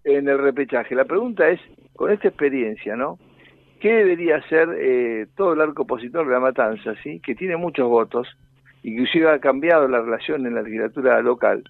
en 0.05 0.29
el 0.29 0.39
repechaje. 0.39 0.95
La 0.95 1.05
pregunta 1.05 1.49
es, 1.49 1.61
con 1.95 2.11
esta 2.11 2.29
experiencia, 2.29 2.97
¿no? 2.97 3.19
¿Qué 3.81 3.93
debería 3.93 4.37
hacer 4.37 4.69
eh, 4.79 5.27
todo 5.37 5.55
el 5.55 5.61
arco 5.61 5.83
opositor 5.83 6.27
de 6.27 6.33
la 6.33 6.41
matanza, 6.41 6.95
¿sí? 7.03 7.21
que 7.21 7.35
tiene 7.35 7.57
muchos 7.57 7.89
votos, 7.89 8.29
inclusive 8.83 9.31
ha 9.31 9.39
cambiado 9.39 9.89
la 9.89 10.03
relación 10.03 10.47
en 10.47 10.55
la 10.55 10.63
legislatura 10.63 11.21
local? 11.23 11.65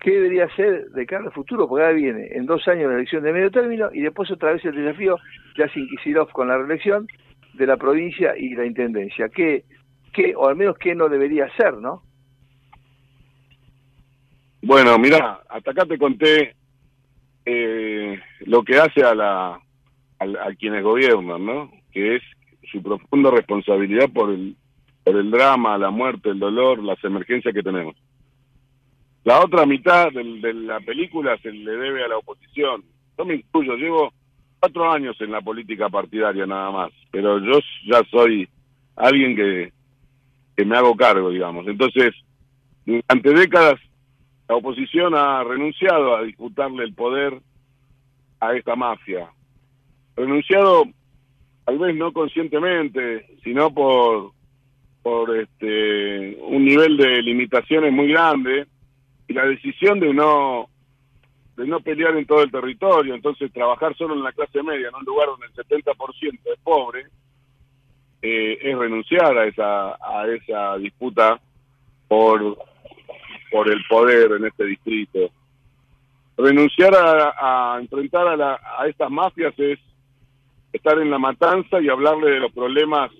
¿Qué 0.00 0.10
debería 0.10 0.46
hacer 0.46 0.90
de 0.90 1.06
cara 1.06 1.26
al 1.26 1.32
futuro? 1.32 1.68
Porque 1.68 1.84
ahora 1.84 1.94
viene 1.94 2.28
en 2.32 2.46
dos 2.46 2.66
años 2.66 2.90
la 2.90 2.96
elección 2.96 3.22
de 3.22 3.32
medio 3.32 3.52
término 3.52 3.90
y 3.92 4.00
después 4.00 4.28
otra 4.32 4.52
vez 4.52 4.64
el 4.64 4.74
desafío, 4.74 5.16
ya 5.56 5.68
sin 5.68 5.86
Kisilov 5.86 6.32
con 6.32 6.48
la 6.48 6.58
reelección, 6.58 7.06
de 7.54 7.66
la 7.66 7.76
provincia 7.76 8.36
y 8.36 8.54
la 8.54 8.66
intendencia. 8.66 9.28
¿Qué, 9.28 9.64
qué, 10.12 10.34
o 10.34 10.48
al 10.48 10.56
menos 10.56 10.76
qué 10.78 10.96
no 10.96 11.08
debería 11.08 11.48
ser, 11.56 11.74
no? 11.74 12.02
Bueno, 14.62 14.98
mira, 14.98 15.40
hasta 15.48 15.70
acá 15.70 15.84
te 15.86 15.98
conté 15.98 16.56
eh, 17.44 18.20
lo 18.40 18.62
que 18.62 18.78
hace 18.78 19.02
a, 19.02 19.14
la, 19.14 19.60
a, 20.18 20.54
quienes 20.58 20.82
gobiernan, 20.82 21.44
¿no? 21.44 21.70
Que 21.92 22.16
es 22.16 22.22
su 22.70 22.82
profunda 22.82 23.30
responsabilidad 23.30 24.10
por 24.10 24.30
el, 24.30 24.56
por 25.04 25.16
el 25.16 25.30
drama, 25.30 25.78
la 25.78 25.90
muerte, 25.90 26.30
el 26.30 26.38
dolor, 26.38 26.82
las 26.82 27.02
emergencias 27.04 27.54
que 27.54 27.62
tenemos. 27.62 27.96
La 29.24 29.40
otra 29.40 29.66
mitad 29.66 30.10
de 30.12 30.54
la 30.54 30.80
película 30.80 31.36
se 31.38 31.52
le 31.52 31.70
debe 31.72 32.04
a 32.04 32.08
la 32.08 32.18
oposición. 32.18 32.82
Yo 33.16 33.24
me 33.24 33.34
incluyo, 33.36 33.76
llevo 33.76 34.12
cuatro 34.58 34.90
años 34.90 35.16
en 35.20 35.30
la 35.30 35.40
política 35.40 35.88
partidaria 35.88 36.46
nada 36.46 36.70
más, 36.70 36.90
pero 37.10 37.38
yo 37.38 37.60
ya 37.86 38.02
soy 38.10 38.48
alguien 38.96 39.36
que, 39.36 39.72
que 40.56 40.64
me 40.64 40.76
hago 40.76 40.96
cargo, 40.96 41.30
digamos. 41.30 41.66
Entonces, 41.68 42.14
durante 42.84 43.30
décadas 43.32 43.80
la 44.52 44.58
oposición 44.58 45.14
ha 45.14 45.42
renunciado 45.44 46.14
a 46.14 46.24
disputarle 46.24 46.84
el 46.84 46.92
poder 46.92 47.40
a 48.38 48.54
esta 48.54 48.76
mafia. 48.76 49.30
Renunciado 50.14 50.84
tal 51.64 51.78
vez 51.78 51.96
no 51.96 52.12
conscientemente, 52.12 53.38
sino 53.42 53.72
por 53.72 54.32
por 55.02 55.34
este 55.34 56.36
un 56.42 56.66
nivel 56.66 56.98
de 56.98 57.22
limitaciones 57.22 57.94
muy 57.94 58.08
grande 58.08 58.66
y 59.26 59.32
la 59.32 59.46
decisión 59.46 59.98
de 59.98 60.12
no 60.12 60.68
de 61.56 61.66
no 61.66 61.80
pelear 61.80 62.14
en 62.18 62.26
todo 62.26 62.42
el 62.42 62.50
territorio, 62.50 63.14
entonces 63.14 63.50
trabajar 63.54 63.96
solo 63.96 64.12
en 64.12 64.22
la 64.22 64.32
clase 64.32 64.62
media, 64.62 64.88
en 64.88 64.94
un 64.94 65.04
lugar 65.04 65.28
donde 65.28 65.46
el 65.46 65.54
70% 65.54 66.40
es 66.44 66.60
pobre, 66.62 67.06
eh, 68.20 68.58
es 68.60 68.76
renunciar 68.76 69.36
a 69.38 69.46
esa, 69.46 69.92
a 69.92 70.26
esa 70.28 70.76
disputa 70.76 71.40
por, 72.06 72.58
por 73.52 73.70
el 73.70 73.84
poder 73.88 74.32
en 74.32 74.46
este 74.46 74.64
distrito. 74.64 75.30
Renunciar 76.36 76.94
a, 76.94 77.74
a 77.74 77.80
enfrentar 77.80 78.26
a, 78.26 78.36
la, 78.36 78.60
a 78.78 78.86
estas 78.88 79.10
mafias 79.10 79.54
es 79.58 79.78
estar 80.72 80.98
en 80.98 81.10
la 81.10 81.18
matanza 81.18 81.80
y 81.80 81.88
hablarle 81.88 82.30
de 82.30 82.40
los 82.40 82.52
problemas 82.52 83.10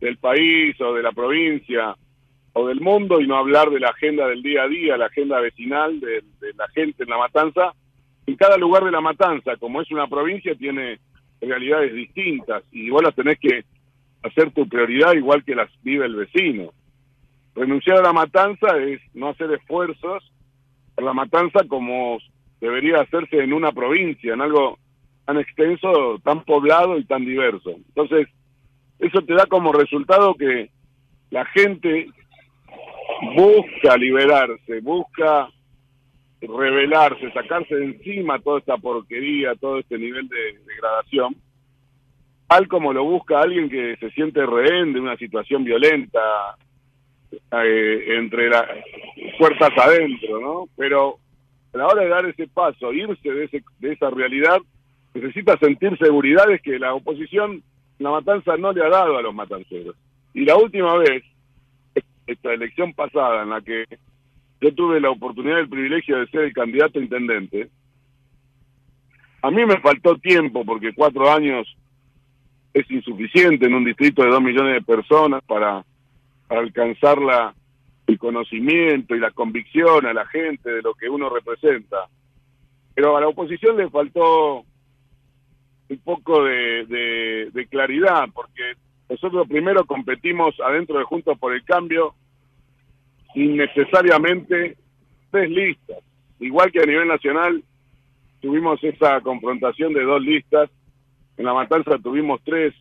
del 0.00 0.18
país 0.18 0.78
o 0.80 0.94
de 0.94 1.02
la 1.02 1.12
provincia 1.12 1.96
o 2.52 2.68
del 2.68 2.80
mundo 2.80 3.20
y 3.20 3.26
no 3.26 3.36
hablar 3.36 3.70
de 3.70 3.80
la 3.80 3.88
agenda 3.88 4.26
del 4.26 4.42
día 4.42 4.62
a 4.62 4.68
día, 4.68 4.96
la 4.96 5.06
agenda 5.06 5.40
vecinal 5.40 6.00
de, 6.00 6.22
la 6.56 6.68
gente 6.68 7.02
en 7.02 7.10
la 7.10 7.18
matanza. 7.18 7.72
En 8.26 8.36
cada 8.36 8.56
lugar 8.56 8.84
de 8.84 8.90
la 8.90 9.00
matanza, 9.00 9.56
como 9.56 9.80
es 9.80 9.90
una 9.90 10.06
provincia, 10.06 10.54
tiene 10.54 10.98
realidades 11.40 11.92
distintas 11.94 12.64
y 12.72 12.90
vos 12.90 13.02
las 13.02 13.14
tenés 13.14 13.38
que 13.38 13.64
hacer 14.22 14.50
tu 14.52 14.66
prioridad 14.68 15.12
igual 15.12 15.44
que 15.44 15.54
las 15.54 15.70
vive 15.82 16.06
el 16.06 16.16
vecino. 16.16 16.72
Renunciar 17.56 17.98
a 17.98 18.02
la 18.02 18.12
matanza 18.12 18.76
es 18.76 19.00
no 19.14 19.30
hacer 19.30 19.50
esfuerzos 19.50 20.30
por 20.94 21.04
la 21.04 21.14
matanza 21.14 21.60
como 21.66 22.18
debería 22.60 23.00
hacerse 23.00 23.42
en 23.42 23.54
una 23.54 23.72
provincia, 23.72 24.34
en 24.34 24.42
algo 24.42 24.78
tan 25.24 25.38
extenso, 25.38 26.18
tan 26.22 26.44
poblado 26.44 26.98
y 26.98 27.04
tan 27.04 27.24
diverso. 27.24 27.70
Entonces, 27.70 28.28
eso 28.98 29.22
te 29.22 29.34
da 29.34 29.46
como 29.46 29.72
resultado 29.72 30.34
que 30.34 30.70
la 31.30 31.46
gente 31.46 32.08
busca 33.34 33.96
liberarse, 33.96 34.80
busca 34.82 35.48
rebelarse, 36.42 37.32
sacarse 37.32 37.74
de 37.74 37.86
encima 37.86 38.38
toda 38.38 38.58
esta 38.58 38.76
porquería, 38.76 39.54
todo 39.54 39.78
este 39.78 39.96
nivel 39.96 40.28
de 40.28 40.58
degradación, 40.66 41.34
tal 42.46 42.68
como 42.68 42.92
lo 42.92 43.04
busca 43.04 43.40
alguien 43.40 43.70
que 43.70 43.96
se 43.96 44.10
siente 44.10 44.44
rehén 44.44 44.92
de 44.92 45.00
una 45.00 45.16
situación 45.16 45.64
violenta 45.64 46.20
eh, 47.32 48.16
entre 48.18 48.48
las 48.48 48.66
puertas 49.38 49.70
adentro, 49.76 50.40
¿no? 50.40 50.68
Pero 50.76 51.18
a 51.74 51.78
la 51.78 51.86
hora 51.86 52.02
de 52.02 52.08
dar 52.08 52.26
ese 52.26 52.46
paso, 52.48 52.92
irse 52.92 53.30
de, 53.30 53.44
ese, 53.44 53.62
de 53.78 53.92
esa 53.92 54.10
realidad, 54.10 54.58
necesita 55.14 55.56
sentir 55.58 55.96
seguridades 55.98 56.60
que 56.62 56.78
la 56.78 56.94
oposición, 56.94 57.62
la 57.98 58.10
matanza 58.10 58.56
no 58.56 58.72
le 58.72 58.84
ha 58.84 58.88
dado 58.88 59.16
a 59.16 59.22
los 59.22 59.34
matanceros. 59.34 59.96
Y 60.34 60.44
la 60.44 60.56
última 60.56 60.96
vez 60.96 61.22
esta 62.26 62.52
elección 62.52 62.92
pasada 62.92 63.42
en 63.42 63.50
la 63.50 63.60
que 63.60 63.84
yo 64.60 64.74
tuve 64.74 65.00
la 65.00 65.10
oportunidad 65.10 65.58
y 65.58 65.60
el 65.60 65.68
privilegio 65.68 66.18
de 66.18 66.26
ser 66.28 66.40
el 66.42 66.52
candidato 66.52 66.98
a 66.98 67.02
intendente, 67.02 67.68
a 69.42 69.50
mí 69.50 69.64
me 69.64 69.80
faltó 69.80 70.16
tiempo 70.16 70.64
porque 70.64 70.94
cuatro 70.94 71.30
años 71.30 71.76
es 72.74 72.90
insuficiente 72.90 73.66
en 73.66 73.74
un 73.74 73.84
distrito 73.84 74.22
de 74.22 74.30
dos 74.30 74.42
millones 74.42 74.74
de 74.74 74.82
personas 74.82 75.42
para, 75.44 75.84
alcanzar 76.48 77.18
la, 77.18 77.54
el 78.06 78.18
conocimiento 78.18 79.14
y 79.14 79.20
la 79.20 79.30
convicción 79.30 80.06
a 80.06 80.12
la 80.12 80.26
gente 80.26 80.70
de 80.70 80.82
lo 80.82 80.94
que 80.94 81.08
uno 81.08 81.28
representa. 81.28 82.08
Pero 82.94 83.16
a 83.16 83.20
la 83.20 83.28
oposición 83.28 83.76
le 83.76 83.90
faltó 83.90 84.64
un 85.88 85.98
poco 86.02 86.44
de, 86.44 87.50
de 87.52 87.66
claridad, 87.68 88.28
porque 88.34 88.74
nosotros 89.08 89.46
primero 89.48 89.84
competimos 89.84 90.58
adentro 90.60 90.98
de 90.98 91.04
Juntos 91.04 91.38
por 91.38 91.52
el 91.52 91.64
Cambio 91.64 92.14
innecesariamente 93.34 94.76
tres 95.30 95.50
listas. 95.50 95.98
Igual 96.40 96.72
que 96.72 96.80
a 96.80 96.86
nivel 96.86 97.06
nacional 97.06 97.62
tuvimos 98.40 98.82
esa 98.82 99.20
confrontación 99.20 99.92
de 99.92 100.02
dos 100.02 100.22
listas, 100.22 100.70
en 101.36 101.44
la 101.44 101.54
matanza 101.54 101.98
tuvimos 101.98 102.40
tres 102.44 102.74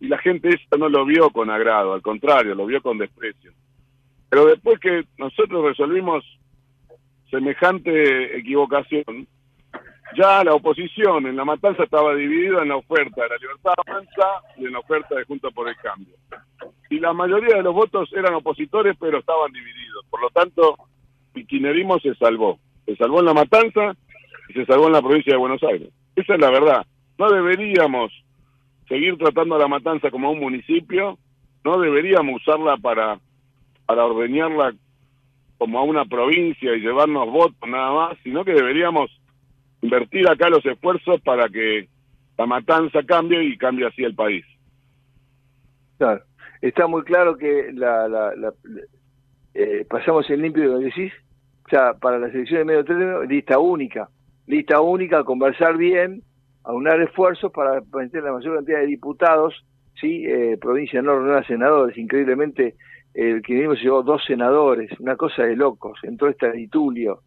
y 0.00 0.08
la 0.08 0.18
gente 0.18 0.48
eso 0.48 0.76
no 0.78 0.88
lo 0.88 1.04
vio 1.04 1.30
con 1.30 1.50
agrado, 1.50 1.92
al 1.92 2.02
contrario, 2.02 2.54
lo 2.54 2.66
vio 2.66 2.80
con 2.80 2.98
desprecio. 2.98 3.52
Pero 4.28 4.46
después 4.46 4.78
que 4.78 5.04
nosotros 5.16 5.64
resolvimos 5.64 6.24
semejante 7.30 8.38
equivocación, 8.38 9.26
ya 10.16 10.42
la 10.44 10.54
oposición 10.54 11.26
en 11.26 11.36
la 11.36 11.44
matanza 11.44 11.84
estaba 11.84 12.14
dividida 12.14 12.62
en 12.62 12.68
la 12.68 12.76
oferta 12.76 13.22
de 13.22 13.28
la 13.28 13.36
libertad 13.36 13.72
avanza 13.86 14.42
y 14.56 14.66
en 14.66 14.72
la 14.72 14.78
oferta 14.78 15.14
de 15.14 15.24
Junta 15.24 15.50
por 15.50 15.68
el 15.68 15.76
Cambio. 15.76 16.14
Y 16.90 16.98
la 17.00 17.12
mayoría 17.12 17.56
de 17.56 17.62
los 17.62 17.74
votos 17.74 18.10
eran 18.14 18.34
opositores, 18.34 18.96
pero 18.98 19.18
estaban 19.18 19.52
divididos. 19.52 20.06
Por 20.08 20.22
lo 20.22 20.30
tanto, 20.30 20.76
el 21.34 21.46
kirchnerismo 21.46 21.98
se 21.98 22.14
salvó. 22.14 22.58
Se 22.86 22.96
salvó 22.96 23.20
en 23.20 23.26
la 23.26 23.34
matanza 23.34 23.94
y 24.48 24.52
se 24.54 24.64
salvó 24.64 24.86
en 24.86 24.94
la 24.94 25.02
provincia 25.02 25.34
de 25.34 25.38
Buenos 25.38 25.62
Aires. 25.62 25.90
Esa 26.16 26.34
es 26.34 26.40
la 26.40 26.50
verdad. 26.50 26.86
No 27.18 27.30
deberíamos 27.30 28.10
seguir 28.88 29.16
tratando 29.18 29.54
a 29.54 29.58
la 29.58 29.68
matanza 29.68 30.10
como 30.10 30.30
un 30.30 30.40
municipio, 30.40 31.18
no 31.64 31.78
deberíamos 31.80 32.40
usarla 32.40 32.76
para, 32.76 33.18
para 33.86 34.06
ordeñarla 34.06 34.74
como 35.58 35.78
a 35.78 35.82
una 35.82 36.04
provincia 36.04 36.74
y 36.74 36.80
llevarnos 36.80 37.30
votos 37.30 37.68
nada 37.68 37.92
más, 37.92 38.18
sino 38.22 38.44
que 38.44 38.52
deberíamos 38.52 39.10
invertir 39.82 40.28
acá 40.28 40.48
los 40.48 40.64
esfuerzos 40.64 41.20
para 41.20 41.48
que 41.48 41.88
la 42.36 42.46
matanza 42.46 43.02
cambie 43.02 43.42
y 43.42 43.58
cambie 43.58 43.86
así 43.86 44.04
el 44.04 44.14
país. 44.14 44.44
Claro, 45.98 46.22
está 46.62 46.86
muy 46.86 47.02
claro 47.02 47.36
que 47.36 47.72
la, 47.74 48.08
la, 48.08 48.52
eh, 49.54 49.84
pasamos 49.90 50.30
el 50.30 50.42
limpio 50.42 50.78
de 50.78 50.84
decís, 50.84 51.12
o 51.66 51.68
sea, 51.68 51.94
para 51.94 52.18
la 52.18 52.30
selección 52.30 52.60
de 52.60 52.64
medio 52.64 52.84
término, 52.84 53.24
lista 53.24 53.58
única, 53.58 54.08
lista 54.46 54.80
única, 54.80 55.24
conversar 55.24 55.76
bien, 55.76 56.22
aunar 56.68 57.00
esfuerzos 57.00 57.50
para 57.50 57.80
meter 57.94 58.22
la 58.22 58.32
mayor 58.32 58.56
cantidad 58.56 58.80
de 58.80 58.86
diputados, 58.86 59.54
sí, 59.98 60.24
eh, 60.26 60.58
provincia 60.60 61.00
no 61.00 61.18
renueva 61.18 61.42
senadores, 61.44 61.96
increíblemente 61.96 62.74
el 63.14 63.40
kirchnerismo 63.42 63.74
se 63.74 63.82
llevó 63.82 64.02
dos 64.02 64.22
senadores, 64.26 64.90
una 65.00 65.16
cosa 65.16 65.44
de 65.44 65.56
locos, 65.56 65.98
entró 66.02 66.28
esta 66.28 66.52
Tulio, 66.70 67.20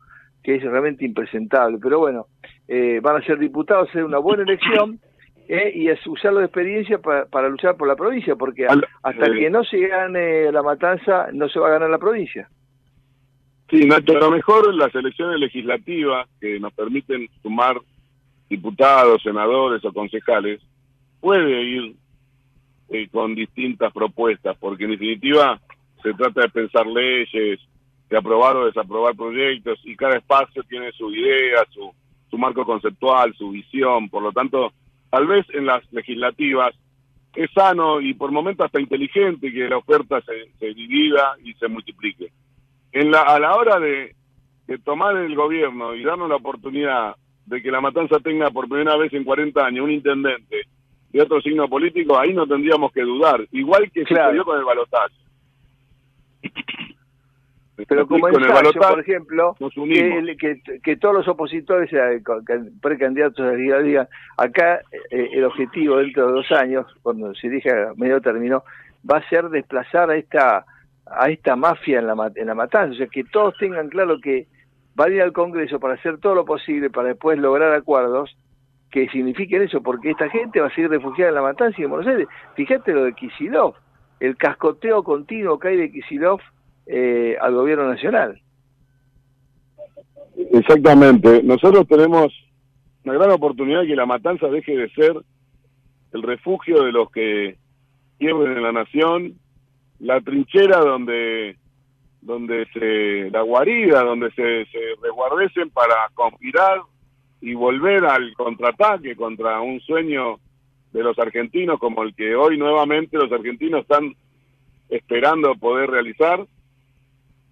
que 0.44 0.56
es 0.56 0.64
realmente 0.64 1.06
impresentable. 1.06 1.80
Pero 1.82 2.00
bueno, 2.00 2.28
eh, 2.68 3.00
van 3.02 3.18
a 3.18 3.26
ser 3.26 3.40
diputados, 3.40 3.90
hacer 3.90 4.06
una 4.06 4.20
buena 4.20 4.44
elección 4.44 5.00
eh, 5.48 5.72
y 5.74 5.90
es 5.90 6.06
usarlo 6.06 6.40
de 6.40 6.46
experiencia 6.46 7.00
para, 7.00 7.50
luchar 7.50 7.76
por 7.76 7.88
la 7.88 7.96
provincia, 7.96 8.36
porque 8.36 8.68
hasta 8.68 9.32
que 9.32 9.50
no 9.50 9.64
se 9.64 9.80
gane 9.88 10.52
la 10.52 10.62
matanza, 10.62 11.30
no 11.34 11.50
se 11.50 11.60
va 11.60 11.70
a 11.70 11.72
ganar 11.72 11.90
la 11.90 11.98
provincia. 11.98 12.48
Sí, 13.72 13.88
Nacho, 13.88 14.18
a 14.18 14.20
lo 14.20 14.32
mejor 14.32 14.74
las 14.76 14.94
elecciones 14.94 15.40
legislativas 15.40 16.30
que 16.40 16.60
nos 16.60 16.74
permiten 16.74 17.28
sumar 17.42 17.78
diputados, 18.52 19.24
senadores 19.24 19.84
o 19.86 19.94
concejales, 19.94 20.60
puede 21.22 21.64
ir 21.64 21.96
eh, 22.90 23.08
con 23.10 23.34
distintas 23.34 23.94
propuestas, 23.94 24.58
porque 24.60 24.84
en 24.84 24.92
definitiva 24.92 25.60
se 26.04 26.14
trata 26.14 26.42
de 26.42 26.50
pensar 26.50 26.86
leyes, 26.86 27.60
de 28.10 28.18
aprobar 28.18 28.58
o 28.58 28.66
desaprobar 28.66 29.16
proyectos 29.16 29.80
y 29.86 29.96
cada 29.96 30.18
espacio 30.18 30.64
tiene 30.64 30.92
su 30.92 31.10
idea, 31.12 31.66
su, 31.72 31.94
su 32.30 32.38
marco 32.38 32.66
conceptual, 32.66 33.34
su 33.36 33.52
visión. 33.52 34.10
Por 34.10 34.22
lo 34.22 34.34
tanto, 34.34 34.74
tal 35.10 35.28
vez 35.28 35.46
en 35.54 35.66
las 35.66 35.82
legislativas 35.94 36.76
es 37.34 37.50
sano 37.52 38.02
y 38.02 38.14
por 38.14 38.34
momentos 38.34 38.66
hasta 38.66 38.82
inteligente 38.82 39.54
que 39.54 39.70
la 39.70 39.78
oferta 39.78 40.22
se, 40.22 40.52
se 40.60 40.74
divida 40.74 41.38
y 41.42 41.54
se 41.54 41.70
multiplique. 41.70 42.34
En 42.92 43.12
la, 43.12 43.22
a 43.22 43.40
la 43.40 43.56
hora 43.56 43.80
de, 43.80 44.14
de 44.68 44.78
tomar 44.80 45.16
el 45.16 45.34
gobierno 45.34 45.96
y 45.96 46.04
darnos 46.04 46.28
la 46.28 46.36
oportunidad 46.36 47.16
de 47.46 47.62
que 47.62 47.72
la 47.72 47.82
matanza 47.82 48.20
tenga 48.20 48.50
por 48.50 48.68
primera 48.68 48.96
vez 48.98 49.14
en 49.14 49.24
40 49.24 49.66
años 49.66 49.86
un 49.86 49.92
intendente 49.92 50.64
de 51.12 51.22
otro 51.22 51.42
signo 51.42 51.68
político, 51.68 52.18
ahí 52.18 52.34
no 52.34 52.48
tendríamos 52.48 52.92
que 52.94 53.02
dudar, 53.02 53.46
igual 53.52 53.92
que 53.92 54.06
sucedió 54.06 54.46
con 54.46 54.58
el 54.58 54.64
balotaje. 54.64 55.16
Pero 57.88 58.08
como 58.08 58.28
en 58.30 58.36
el 58.36 58.74
por 58.74 59.00
ejemplo, 59.00 59.56
que, 60.40 60.62
que, 60.84 60.98
todos 60.98 61.16
los 61.16 61.28
opositores, 61.28 61.90
precandidatos 62.82 63.40
a 63.40 63.54
la 63.54 63.82
digan, 63.82 64.08
acá 64.38 64.82
eh, 65.10 65.30
el 65.34 65.44
objetivo 65.46 65.98
dentro 65.98 66.28
de 66.28 66.34
dos 66.34 66.52
años, 66.52 66.86
cuando 67.02 67.34
se 67.34 67.50
dije 67.50 67.72
medio 67.96 68.22
término, 68.22 68.64
va 69.10 69.18
a 69.18 69.30
ser 69.30 69.50
desplazar 69.50 70.12
a 70.12 70.16
esta 70.16 70.66
a 71.14 71.30
esta 71.30 71.56
mafia 71.58 72.00
en 72.00 72.08
la, 72.08 72.32
en 72.36 72.48
la 72.48 72.56
matanza, 72.56 72.94
o 72.94 72.96
sea, 72.96 73.08
que 73.08 73.26
todos 73.26 73.58
tengan 73.58 73.90
claro 73.90 74.20
que 74.22 74.48
va 75.00 75.06
a 75.06 75.10
ir 75.10 75.22
al 75.22 75.34
Congreso 75.34 75.80
para 75.80 75.96
hacer 75.96 76.18
todo 76.20 76.36
lo 76.36 76.46
posible 76.46 76.90
para 76.90 77.10
después 77.10 77.38
lograr 77.40 77.74
acuerdos 77.74 78.36
que 78.90 79.08
signifiquen 79.08 79.62
eso, 79.64 79.82
porque 79.82 80.12
esta 80.12 80.30
gente 80.30 80.60
va 80.60 80.68
a 80.68 80.76
seguir 80.76 80.90
refugiada 80.90 81.30
en 81.30 81.36
la 81.36 81.42
matanza 81.42 81.80
y 81.80 81.86
en 81.86 81.90
Buenos 81.90 82.08
Aires. 82.08 82.28
Fíjate 82.56 82.92
lo 82.92 83.06
de 83.06 83.14
Kisilov, 83.14 83.76
el 84.20 84.36
cascoteo 84.36 85.02
continuo 85.04 85.58
que 85.58 85.70
hay 85.70 85.78
de 85.78 85.92
Kisilov 85.92 86.42
eh, 86.88 87.38
al 87.40 87.54
gobierno 87.54 87.88
nacional. 87.88 88.42
Exactamente. 90.52 91.42
Nosotros 91.44 91.88
tenemos 91.88 92.34
una 93.06 93.14
gran 93.14 93.32
oportunidad 93.32 93.82
de 93.82 93.88
que 93.88 93.96
la 93.96 94.06
matanza 94.06 94.48
deje 94.48 94.76
de 94.76 94.90
ser 94.90 95.14
el 96.12 96.24
refugio 96.24 96.84
de 96.84 96.92
los 96.92 97.10
que 97.12 97.58
pierden 98.18 98.58
en 98.58 98.64
la 98.64 98.74
nación, 98.74 99.36
la 100.00 100.20
trinchera 100.20 100.80
donde 100.80 101.56
donde 102.22 102.68
se 102.74 103.30
la 103.32 103.42
guarida, 103.42 104.04
donde 104.04 104.32
se, 104.32 104.66
se 104.66 104.80
resguardecen 105.02 105.70
para 105.72 105.96
conspirar 106.14 106.82
y 107.42 107.54
volver 107.54 108.06
al 108.06 108.34
contraataque 108.34 109.16
contra 109.16 109.60
un 109.62 109.80
sueño 109.82 110.40
de 110.94 111.04
los 111.04 111.18
argentinos 111.18 111.80
como 111.80 112.04
el 112.04 112.14
que 112.14 112.36
hoy 112.36 112.58
nuevamente 112.58 113.18
los 113.18 113.32
argentinos 113.32 113.82
están 113.82 114.16
esperando 114.90 115.56
poder 115.56 115.90
realizar 115.90 116.46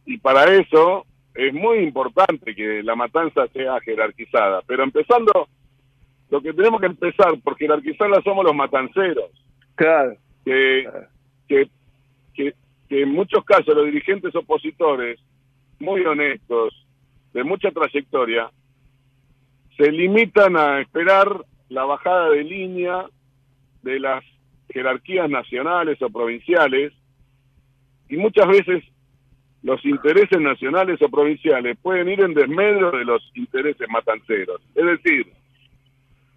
y 0.05 0.17
para 0.17 0.45
eso 0.53 1.05
es 1.35 1.53
muy 1.53 1.79
importante 1.79 2.55
que 2.55 2.83
la 2.83 2.95
matanza 2.95 3.47
sea 3.53 3.79
jerarquizada. 3.81 4.61
Pero 4.65 4.83
empezando, 4.83 5.47
lo 6.29 6.41
que 6.41 6.53
tenemos 6.53 6.81
que 6.81 6.87
empezar 6.87 7.39
por 7.43 7.57
jerarquizarla 7.57 8.21
somos 8.23 8.43
los 8.43 8.55
matanceros. 8.55 9.31
Claro. 9.75 10.15
Que, 10.43 10.89
que, 11.47 11.69
que, 12.89 13.03
en 13.03 13.13
muchos 13.13 13.45
casos 13.45 13.75
los 13.75 13.85
dirigentes 13.85 14.35
opositores, 14.35 15.19
muy 15.79 16.01
honestos, 16.01 16.73
de 17.33 17.43
mucha 17.43 17.71
trayectoria, 17.71 18.49
se 19.77 19.91
limitan 19.91 20.57
a 20.57 20.81
esperar 20.81 21.45
la 21.69 21.85
bajada 21.85 22.31
de 22.31 22.43
línea 22.43 23.05
de 23.83 23.99
las 23.99 24.23
jerarquías 24.69 25.29
nacionales 25.29 26.01
o 26.01 26.09
provinciales 26.09 26.91
y 28.09 28.17
muchas 28.17 28.47
veces 28.47 28.83
los 29.61 29.83
intereses 29.85 30.39
nacionales 30.39 31.01
o 31.01 31.09
provinciales 31.09 31.77
pueden 31.81 32.09
ir 32.09 32.21
en 32.21 32.33
desmedro 32.33 32.91
de 32.91 33.05
los 33.05 33.21
intereses 33.35 33.87
matanceros. 33.89 34.61
Es 34.73 34.85
decir, 34.85 35.31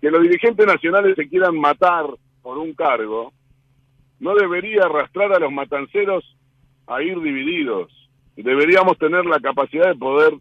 que 0.00 0.10
los 0.10 0.22
dirigentes 0.22 0.66
nacionales 0.66 1.14
se 1.16 1.28
quieran 1.28 1.56
matar 1.58 2.06
por 2.42 2.58
un 2.58 2.74
cargo, 2.74 3.32
no 4.20 4.34
debería 4.34 4.82
arrastrar 4.84 5.32
a 5.32 5.38
los 5.38 5.52
matanceros 5.52 6.24
a 6.96 7.02
ir 7.02 7.20
divididos. 7.20 7.92
Deberíamos 8.36 8.98
tener 8.98 9.24
la 9.26 9.40
capacidad 9.40 9.88
de 9.88 9.94
poder 9.94 10.32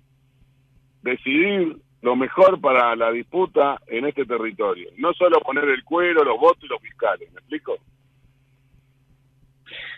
decidir 1.03 1.77
lo 2.01 2.15
mejor 2.15 2.59
para 2.59 2.95
la 2.95 3.11
disputa 3.11 3.79
en 3.87 4.05
este 4.05 4.25
territorio. 4.25 4.89
No 4.97 5.13
solo 5.13 5.39
poner 5.41 5.65
el 5.65 5.83
cuero, 5.83 6.23
los 6.23 6.39
votos 6.39 6.63
y 6.63 6.67
los 6.67 6.81
fiscales. 6.81 7.31
¿Me 7.31 7.39
explico? 7.39 7.75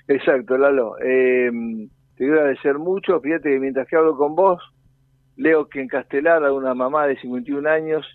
Exacto, 0.08 0.58
Lalo. 0.58 0.96
Eh, 1.00 1.50
te 2.16 2.18
quiero 2.18 2.40
agradecer 2.40 2.78
mucho. 2.78 3.22
Fíjate 3.22 3.50
que 3.52 3.60
mientras 3.60 3.88
que 3.88 3.96
hablo 3.96 4.18
con 4.18 4.36
vos, 4.36 4.62
leo 5.38 5.68
que 5.70 5.82
en 5.82 5.88
Castelar 5.88 6.44
a 6.44 6.52
una 6.52 6.74
mamá 6.74 7.08
de 7.08 7.20
51 7.20 7.70
años, 7.70 8.06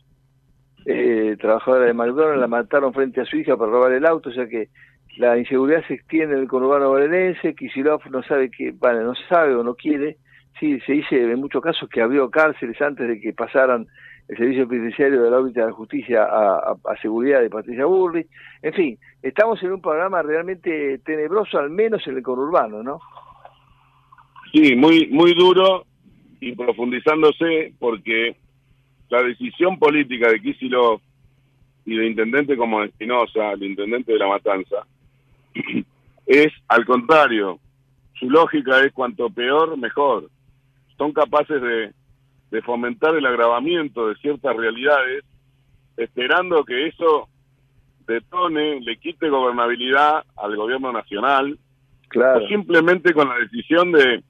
eh, 0.85 1.37
trabajadora 1.41 1.87
de 1.87 1.95
McDonald's, 1.95 2.41
la 2.41 2.47
mataron 2.47 2.93
frente 2.93 3.21
a 3.21 3.25
su 3.25 3.37
hija 3.37 3.57
para 3.57 3.71
robar 3.71 3.93
el 3.93 4.07
auto, 4.07 4.29
o 4.29 4.33
sea 4.33 4.47
que 4.47 4.69
la 5.19 5.37
inseguridad 5.37 5.85
se 5.87 5.95
extiende 5.95 6.37
en 6.37 6.43
el 6.43 6.49
conurbano 6.49 6.91
bonaerense, 6.91 7.55
Kisilov 7.55 8.01
no 8.11 8.23
sabe 8.23 8.51
que, 8.51 8.71
bueno, 8.71 9.03
no 9.03 9.15
sabe 9.29 9.55
o 9.55 9.65
no 9.65 9.75
quiere, 9.75 10.17
sí, 10.61 10.79
se 10.87 10.93
dice 10.93 11.21
en 11.21 11.41
muchos 11.41 11.61
casos 11.61 11.89
que 11.89 12.01
abrió 12.01 12.31
cárceles 12.31 12.81
antes 12.81 13.09
de 13.09 13.21
que 13.21 13.33
pasaran 13.33 13.87
el 14.29 14.37
servicio 14.37 14.69
penitenciario 14.69 15.23
de 15.23 15.31
la 15.31 15.39
órbita 15.39 15.61
de 15.61 15.67
la 15.67 15.73
justicia 15.73 16.23
a, 16.23 16.97
seguridad 17.03 17.41
de 17.41 17.51
Patricia 17.51 17.85
Burri. 17.87 18.27
En 18.63 18.73
fin, 18.75 18.99
estamos 19.21 19.61
en 19.63 19.73
un 19.73 19.81
programa 19.81 20.23
realmente 20.23 20.99
tenebroso, 20.99 21.59
al 21.59 21.71
menos 21.71 22.07
en 22.07 22.17
el 22.17 22.23
conurbano, 22.23 22.83
¿no? 22.83 23.01
Sí, 24.53 24.77
muy, 24.77 25.09
muy 25.09 25.35
duro 25.35 25.85
y 26.41 26.55
profundizándose 26.55 27.75
porque 27.81 28.37
la 29.09 29.23
decisión 29.23 29.79
política 29.81 30.31
de 30.31 30.41
Kisilov 30.41 31.01
y 31.87 31.97
de 31.97 32.07
intendente 32.07 32.57
como 32.57 32.85
Espinosa, 32.85 33.53
el 33.53 33.65
intendente 33.65 34.13
de 34.13 34.19
La 34.19 34.29
Matanza, 34.29 34.87
es 36.27 36.53
al 36.69 36.85
contrario, 36.85 37.59
su 38.15 38.31
lógica 38.31 38.81
es 38.81 38.93
cuanto 38.93 39.31
peor, 39.31 39.77
mejor. 39.77 40.29
Son 40.97 41.13
capaces 41.13 41.61
de, 41.63 41.93
de 42.51 42.63
fomentar 42.63 43.15
el 43.15 43.27
agravamiento 43.27 44.09
de 44.09 44.17
ciertas 44.17 44.57
realidades, 44.57 45.25
esperando 45.97 46.65
que 46.65 46.89
eso 46.89 47.29
detone, 48.07 48.81
le 48.81 48.97
quite 48.97 49.29
gobernabilidad 49.29 50.25
al 50.37 50.57
gobierno 50.57 50.93
nacional, 50.93 51.59
claro. 52.09 52.45
o 52.45 52.49
simplemente 52.49 53.13
con 53.13 53.29
la 53.29 53.37
decisión 53.37 53.93
de 53.93 54.23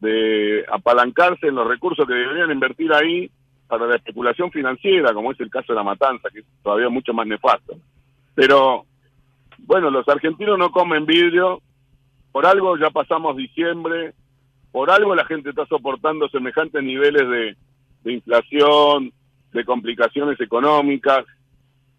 de 0.00 0.64
apalancarse 0.70 1.48
en 1.48 1.56
los 1.56 1.66
recursos 1.66 2.06
que 2.06 2.14
deberían 2.14 2.50
invertir 2.50 2.92
ahí 2.92 3.30
para 3.66 3.86
la 3.86 3.96
especulación 3.96 4.50
financiera, 4.50 5.12
como 5.12 5.32
es 5.32 5.40
el 5.40 5.50
caso 5.50 5.72
de 5.72 5.76
la 5.76 5.82
matanza, 5.82 6.30
que 6.30 6.40
es 6.40 6.46
todavía 6.62 6.88
mucho 6.88 7.12
más 7.12 7.26
nefasto. 7.26 7.76
Pero, 8.34 8.86
bueno, 9.58 9.90
los 9.90 10.08
argentinos 10.08 10.58
no 10.58 10.70
comen 10.70 11.06
vidrio, 11.06 11.60
por 12.32 12.46
algo 12.46 12.76
ya 12.76 12.90
pasamos 12.90 13.36
diciembre, 13.36 14.14
por 14.72 14.90
algo 14.90 15.14
la 15.14 15.24
gente 15.24 15.50
está 15.50 15.66
soportando 15.66 16.28
semejantes 16.28 16.82
niveles 16.82 17.56
de, 18.04 18.12
inflación, 18.12 19.12
de 19.52 19.64
complicaciones 19.64 20.40
económicas. 20.40 21.24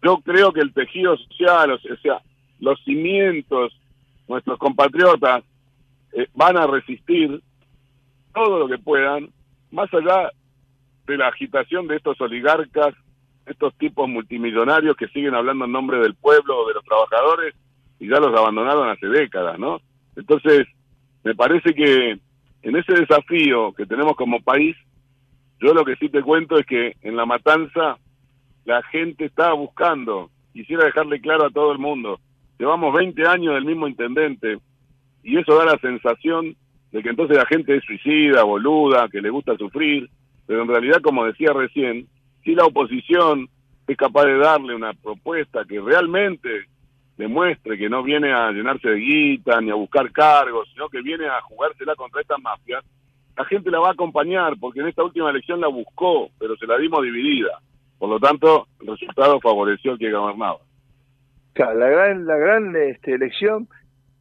Yo 0.02 0.18
creo 0.18 0.52
que 0.52 0.60
el 0.60 0.72
tejido 0.72 1.16
social, 1.16 1.72
o 1.72 1.78
sea, 1.78 2.22
los 2.58 2.82
cimientos, 2.84 3.72
nuestros 4.28 4.58
compatriotas 4.58 5.44
eh, 6.12 6.26
van 6.34 6.56
a 6.56 6.66
resistir 6.66 7.42
todo 8.34 8.58
lo 8.60 8.68
que 8.68 8.78
puedan, 8.78 9.30
más 9.70 9.92
allá 9.92 10.30
de 11.06 11.16
la 11.16 11.28
agitación 11.28 11.88
de 11.88 11.96
estos 11.96 12.20
oligarcas, 12.20 12.94
estos 13.50 13.74
tipos 13.76 14.08
multimillonarios 14.08 14.96
que 14.96 15.08
siguen 15.08 15.34
hablando 15.34 15.64
en 15.64 15.72
nombre 15.72 15.98
del 15.98 16.14
pueblo 16.14 16.66
de 16.68 16.74
los 16.74 16.84
trabajadores 16.84 17.54
y 17.98 18.08
ya 18.08 18.20
los 18.20 18.36
abandonaron 18.38 18.88
hace 18.88 19.08
décadas, 19.08 19.58
¿no? 19.58 19.80
Entonces, 20.16 20.66
me 21.24 21.34
parece 21.34 21.74
que 21.74 22.18
en 22.62 22.76
ese 22.76 22.92
desafío 22.94 23.72
que 23.72 23.86
tenemos 23.86 24.16
como 24.16 24.40
país, 24.40 24.76
yo 25.60 25.74
lo 25.74 25.84
que 25.84 25.96
sí 25.96 26.08
te 26.08 26.22
cuento 26.22 26.58
es 26.58 26.66
que 26.66 26.94
en 27.02 27.16
la 27.16 27.26
matanza 27.26 27.98
la 28.64 28.82
gente 28.84 29.24
está 29.24 29.52
buscando, 29.52 30.30
quisiera 30.52 30.84
dejarle 30.84 31.20
claro 31.20 31.46
a 31.46 31.50
todo 31.50 31.72
el 31.72 31.78
mundo, 31.78 32.20
llevamos 32.58 32.94
20 32.94 33.26
años 33.26 33.54
del 33.54 33.64
mismo 33.64 33.88
intendente 33.88 34.58
y 35.22 35.36
eso 35.36 35.56
da 35.56 35.64
la 35.64 35.78
sensación 35.78 36.56
de 36.92 37.02
que 37.02 37.08
entonces 37.10 37.36
la 37.36 37.46
gente 37.46 37.76
es 37.76 37.84
suicida, 37.84 38.44
boluda, 38.44 39.08
que 39.08 39.20
le 39.20 39.30
gusta 39.30 39.56
sufrir, 39.56 40.08
pero 40.46 40.62
en 40.62 40.68
realidad, 40.68 41.00
como 41.02 41.24
decía 41.24 41.52
recién, 41.52 42.06
si 42.44 42.54
la 42.54 42.64
oposición 42.64 43.48
es 43.86 43.96
capaz 43.96 44.24
de 44.24 44.38
darle 44.38 44.74
una 44.74 44.92
propuesta 44.94 45.64
que 45.64 45.80
realmente 45.80 46.66
demuestre 47.16 47.76
que 47.76 47.88
no 47.88 48.02
viene 48.02 48.32
a 48.32 48.50
llenarse 48.50 48.88
de 48.88 48.96
guita 48.96 49.60
ni 49.60 49.70
a 49.70 49.74
buscar 49.74 50.10
cargos, 50.10 50.68
sino 50.72 50.88
que 50.88 51.02
viene 51.02 51.26
a 51.26 51.40
jugársela 51.42 51.94
contra 51.94 52.20
estas 52.20 52.40
mafias, 52.40 52.82
la 53.36 53.44
gente 53.44 53.70
la 53.70 53.78
va 53.78 53.88
a 53.88 53.92
acompañar, 53.92 54.54
porque 54.58 54.80
en 54.80 54.88
esta 54.88 55.04
última 55.04 55.30
elección 55.30 55.60
la 55.60 55.68
buscó, 55.68 56.30
pero 56.38 56.56
se 56.56 56.66
la 56.66 56.78
dimos 56.78 57.02
dividida. 57.02 57.60
Por 57.98 58.08
lo 58.08 58.18
tanto, 58.18 58.66
el 58.80 58.88
resultado 58.88 59.40
favoreció 59.40 59.92
al 59.92 59.98
que 59.98 60.10
gobernaba. 60.10 60.58
La 61.54 61.88
gran, 61.88 62.26
la 62.26 62.36
gran 62.36 62.74
este, 62.76 63.14
elección 63.14 63.68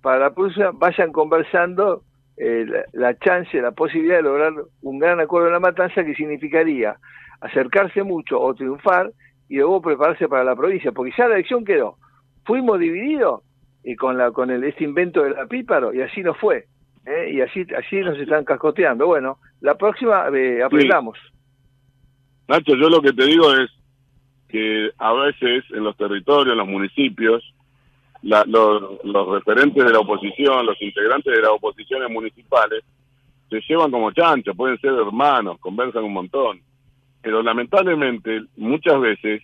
para 0.02 0.20
la 0.20 0.34
próxima, 0.34 0.72
vayan 0.74 1.12
conversando 1.12 2.04
eh, 2.38 2.66
la, 2.94 3.18
chance, 3.18 3.62
la 3.62 3.72
posibilidad 3.72 4.18
de 4.18 4.24
lograr 4.24 4.54
un 4.82 5.00
gran 5.00 5.20
acuerdo 5.20 5.48
en 5.48 5.54
la 5.54 5.60
matanza 5.60 6.04
que 6.04 6.16
significaría 6.16 6.98
acercarse 7.42 8.04
mucho 8.04 8.40
o 8.40 8.54
triunfar 8.54 9.12
y 9.48 9.58
luego 9.58 9.82
prepararse 9.82 10.28
para 10.28 10.44
la 10.44 10.56
provincia, 10.56 10.92
porque 10.92 11.14
ya 11.18 11.28
la 11.28 11.36
elección 11.36 11.66
quedó. 11.66 11.96
Fuimos 12.46 12.80
divididos 12.80 13.42
y 13.84 13.96
con 13.96 14.18
la 14.18 14.32
con 14.32 14.52
el 14.52 14.64
este 14.64 14.84
invento 14.84 15.24
del 15.24 15.38
apíparo 15.38 15.94
y 15.94 16.02
así 16.02 16.22
no 16.22 16.34
fue. 16.34 16.66
¿eh? 17.06 17.32
Y 17.32 17.42
así 17.42 17.66
así 17.78 17.98
nos 17.98 18.18
están 18.18 18.46
cascoteando. 18.46 19.08
Bueno, 19.08 19.38
la 19.62 19.76
próxima 19.76 20.28
eh, 20.34 20.62
aprendamos. 20.64 21.18
Nacho, 22.48 22.76
yo 22.76 22.90
lo 22.90 23.02
que 23.02 23.14
te 23.14 23.26
digo 23.26 23.54
es 23.54 23.70
que 24.48 24.90
a 24.98 25.14
veces 25.14 25.64
en 25.72 25.84
los 25.84 25.96
territorios, 25.96 26.54
en 26.54 26.58
los 26.58 26.68
municipios, 26.68 27.44
los, 28.24 29.32
referentes 29.32 29.86
de 29.86 29.92
la 29.92 30.00
oposición, 30.00 30.66
los 30.66 30.82
integrantes 30.82 31.34
de 31.34 31.42
las 31.42 31.52
oposiciones 31.52 32.10
municipales, 32.10 32.84
se 33.50 33.62
llevan 33.62 33.92
como 33.92 34.12
chanchos, 34.12 34.56
pueden 34.56 34.80
ser 34.80 34.94
hermanos, 34.94 35.60
conversan 35.60 36.04
un 36.04 36.14
montón, 36.14 36.60
pero 37.22 37.42
lamentablemente 37.44 38.44
muchas 38.58 39.00
veces 39.00 39.42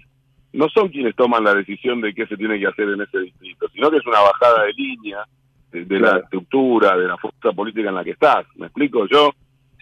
no 0.53 0.69
son 0.69 0.89
quienes 0.89 1.15
toman 1.15 1.43
la 1.43 1.53
decisión 1.53 1.99
de 2.01 2.13
qué 2.13 2.25
se 2.27 2.37
tiene 2.37 2.59
que 2.59 2.67
hacer 2.67 2.89
en 2.89 3.01
ese 3.01 3.19
distrito, 3.19 3.67
sino 3.69 3.91
que 3.91 3.97
es 3.97 4.05
una 4.07 4.21
bajada 4.21 4.63
de 4.63 4.73
línea 4.73 5.25
de, 5.71 5.99
la 5.99 6.19
estructura, 6.19 6.95
de 6.95 7.07
la 7.07 7.17
fuerza 7.17 7.51
política 7.51 7.89
en 7.89 7.95
la 7.95 8.03
que 8.03 8.11
estás. 8.11 8.45
¿Me 8.55 8.67
explico? 8.67 9.05
Yo, 9.07 9.31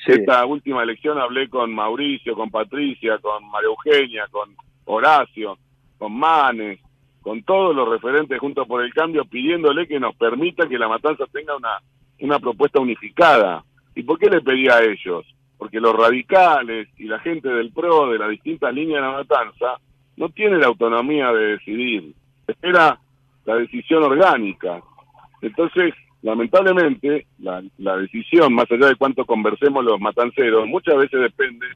esta 0.08 0.44
última 0.46 0.82
elección 0.82 1.20
hablé 1.20 1.48
con 1.50 1.74
Mauricio, 1.74 2.36
con 2.36 2.50
Patricia, 2.50 3.20
con 3.20 3.48
María 3.50 3.70
Eugenia, 3.70 4.26
con 4.32 4.56
Horacio, 4.86 5.58
con 6.00 6.14
Manes, 6.14 6.80
con 7.22 7.44
todos 7.44 7.76
los 7.76 7.88
referentes 7.88 8.40
juntos 8.40 8.68
por 8.68 8.84
el 8.84 8.94
cambio, 8.94 9.26
pidiéndole 9.26 9.88
que 9.88 10.00
nos 10.00 10.16
permita 10.16 10.68
que 10.68 10.80
la 10.80 10.88
matanza 10.88 11.26
tenga 11.32 11.56
una, 11.56 11.78
una 12.20 12.40
propuesta 12.40 12.80
unificada. 12.80 13.64
¿Y 13.96 14.02
por 14.04 14.18
qué 14.18 14.30
le 14.30 14.42
pedía 14.42 14.78
a 14.78 14.84
ellos? 14.84 15.24
Porque 15.64 15.80
los 15.80 15.96
radicales 15.96 16.90
y 16.98 17.06
la 17.06 17.20
gente 17.20 17.48
del 17.48 17.72
PRO 17.72 18.12
de 18.12 18.20
las 18.20 18.30
distintas 18.32 18.74
líneas 18.74 19.02
de 19.02 19.08
la 19.08 19.14
matanza 19.14 19.80
no 20.18 20.28
tienen 20.28 20.60
la 20.60 20.68
autonomía 20.68 21.32
de 21.32 21.54
decidir, 21.54 22.14
espera 22.46 23.00
la 23.46 23.56
decisión 23.56 24.04
orgánica. 24.04 24.82
Entonces, 25.42 25.94
lamentablemente, 26.22 27.28
la, 27.40 27.64
la 27.78 27.96
decisión, 27.96 28.54
más 28.54 28.70
allá 28.70 28.88
de 28.88 28.98
cuánto 28.98 29.24
conversemos 29.24 29.86
los 29.86 30.02
matanceros, 30.02 30.68
muchas 30.68 30.98
veces 30.98 31.22
depende 31.22 31.68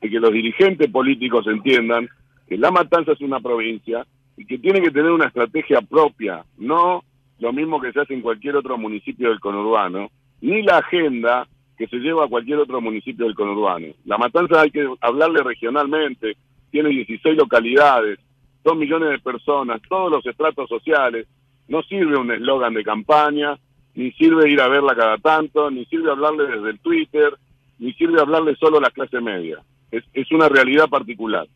de 0.00 0.10
que 0.10 0.18
los 0.18 0.32
dirigentes 0.32 0.90
políticos 0.90 1.46
entiendan 1.46 2.08
que 2.48 2.58
la 2.58 2.72
matanza 2.72 3.12
es 3.12 3.20
una 3.20 3.38
provincia 3.38 4.04
y 4.36 4.44
que 4.44 4.58
tiene 4.58 4.82
que 4.82 4.90
tener 4.90 5.12
una 5.12 5.28
estrategia 5.28 5.82
propia, 5.82 6.44
no 6.58 7.04
lo 7.38 7.52
mismo 7.52 7.80
que 7.80 7.92
se 7.92 8.00
hace 8.00 8.12
en 8.12 8.22
cualquier 8.22 8.56
otro 8.56 8.76
municipio 8.76 9.28
del 9.28 9.38
conurbano, 9.38 10.10
ni 10.40 10.62
la 10.62 10.78
agenda 10.78 11.46
que 11.76 11.86
se 11.88 11.96
lleva 11.96 12.24
a 12.24 12.28
cualquier 12.28 12.58
otro 12.58 12.80
municipio 12.80 13.26
del 13.26 13.34
conurbano. 13.34 13.88
La 14.04 14.18
matanza 14.18 14.62
hay 14.62 14.70
que 14.70 14.88
hablarle 15.00 15.42
regionalmente, 15.42 16.36
tiene 16.70 16.88
16 16.90 17.36
localidades, 17.36 18.18
2 18.64 18.76
millones 18.76 19.10
de 19.10 19.18
personas, 19.18 19.80
todos 19.88 20.10
los 20.10 20.26
estratos 20.26 20.68
sociales, 20.68 21.26
no 21.68 21.82
sirve 21.82 22.16
un 22.16 22.30
eslogan 22.30 22.74
de 22.74 22.84
campaña, 22.84 23.58
ni 23.94 24.12
sirve 24.12 24.50
ir 24.50 24.60
a 24.60 24.68
verla 24.68 24.94
cada 24.94 25.18
tanto, 25.18 25.70
ni 25.70 25.84
sirve 25.86 26.10
hablarle 26.10 26.46
desde 26.46 26.70
el 26.70 26.78
Twitter, 26.80 27.34
ni 27.78 27.92
sirve 27.94 28.20
hablarle 28.20 28.54
solo 28.56 28.78
a 28.78 28.82
la 28.82 28.90
clase 28.90 29.20
media. 29.20 29.58
Es, 29.90 30.04
es 30.12 30.30
una 30.32 30.48
realidad 30.48 30.88
particular. 30.88 31.46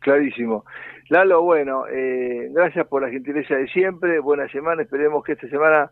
Clarísimo. 0.00 0.64
Lalo, 1.08 1.42
bueno, 1.42 1.86
eh, 1.86 2.48
gracias 2.52 2.86
por 2.86 3.02
la 3.02 3.10
gentileza 3.10 3.54
de 3.56 3.66
siempre, 3.68 4.20
buena 4.20 4.48
semana, 4.48 4.82
esperemos 4.82 5.24
que 5.24 5.32
esta 5.32 5.48
semana 5.48 5.90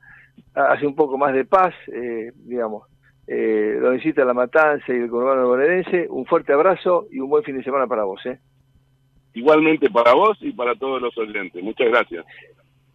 hace 0.54 0.86
un 0.86 0.94
poco 0.94 1.18
más 1.18 1.34
de 1.34 1.44
paz, 1.44 1.74
eh, 1.92 2.32
digamos, 2.34 2.84
eh, 3.26 3.78
lo 3.80 3.90
necesita 3.92 4.24
la 4.24 4.34
matanza 4.34 4.92
y 4.92 4.96
el 4.96 5.10
conurbano 5.10 5.48
bonaerense, 5.48 6.06
un 6.08 6.26
fuerte 6.26 6.52
abrazo 6.52 7.06
y 7.10 7.18
un 7.18 7.28
buen 7.28 7.42
fin 7.42 7.56
de 7.56 7.64
semana 7.64 7.86
para 7.86 8.04
vos. 8.04 8.24
¿eh? 8.26 8.38
Igualmente 9.34 9.90
para 9.90 10.14
vos 10.14 10.38
y 10.40 10.52
para 10.52 10.74
todos 10.76 11.02
los 11.02 11.16
oyentes, 11.18 11.62
muchas 11.62 11.88
gracias. 11.88 12.24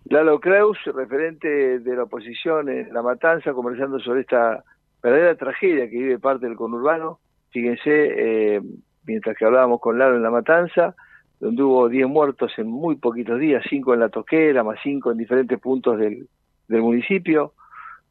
Lalo 0.06 0.40
Kreus, 0.40 0.78
referente 0.86 1.80
de 1.80 1.96
la 1.96 2.04
oposición 2.04 2.70
en 2.70 2.94
La 2.94 3.02
Matanza, 3.02 3.54
conversando 3.54 4.00
sobre 4.00 4.22
esta 4.22 4.64
verdadera 5.02 5.36
tragedia 5.36 5.90
que 5.90 5.98
vive 5.98 6.20
parte 6.20 6.48
del 6.48 6.56
conurbano. 6.56 7.20
Fíjense, 7.50 8.56
eh, 8.56 8.62
mientras 9.06 9.38
que 9.38 9.46
hablábamos 9.46 9.80
con 9.80 10.00
Lalo 10.00 10.16
en 10.16 10.24
La 10.24 10.32
Matanza, 10.32 10.96
donde 11.40 11.64
hubo 11.64 11.90
10 11.90 12.08
muertos 12.08 12.52
en 12.58 12.68
muy 12.68 12.96
poquitos 12.96 13.40
días, 13.40 13.64
5 13.70 13.94
en 13.94 14.00
la 14.00 14.10
toquera, 14.10 14.64
más 14.64 14.80
5 14.84 15.12
en 15.12 15.18
diferentes 15.18 15.60
puntos 15.60 15.98
del, 15.98 16.28
del 16.72 16.82
municipio, 16.82 17.54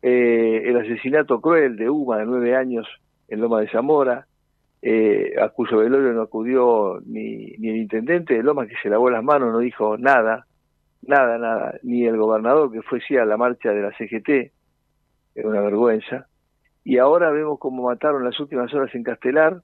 eh, 0.03 0.63
el 0.67 0.77
asesinato 0.77 1.41
cruel 1.41 1.77
de 1.77 1.89
Uma, 1.89 2.19
de 2.19 2.27
9 2.27 2.57
años, 2.57 2.87
en 3.29 3.41
Loma 3.41 3.61
de 3.61 3.71
Zamora, 3.71 4.27
eh, 4.83 5.35
a 5.41 5.49
cuyo 5.49 5.79
velorio 5.79 6.13
no 6.13 6.23
acudió 6.23 7.01
ni, 7.05 7.53
ni 7.59 7.69
el 7.71 7.77
intendente 7.77 8.35
de 8.35 8.43
Loma, 8.43 8.67
que 8.67 8.77
se 8.83 8.89
lavó 8.89 9.11
las 9.11 9.25
manos, 9.25 9.53
no 9.53 9.59
dijo 9.59 9.97
nada, 9.99 10.47
nada, 11.03 11.39
nada, 11.39 11.75
ni 11.83 12.07
el 12.07 12.17
gobernador, 12.17 12.71
que 12.71 12.83
fue 12.83 13.01
sí 13.01 13.17
a 13.17 13.25
la 13.25 13.37
marcha 13.37 13.73
de 13.73 13.83
la 13.83 13.93
CGT, 13.93 14.53
es 15.35 15.45
una 15.45 15.61
vergüenza, 15.61 16.27
y 16.85 16.99
ahora 16.99 17.31
vemos 17.31 17.59
cómo 17.59 17.85
mataron 17.85 18.25
las 18.25 18.39
últimas 18.41 18.73
horas 18.75 18.95
en 18.95 19.05
Castelar, 19.05 19.63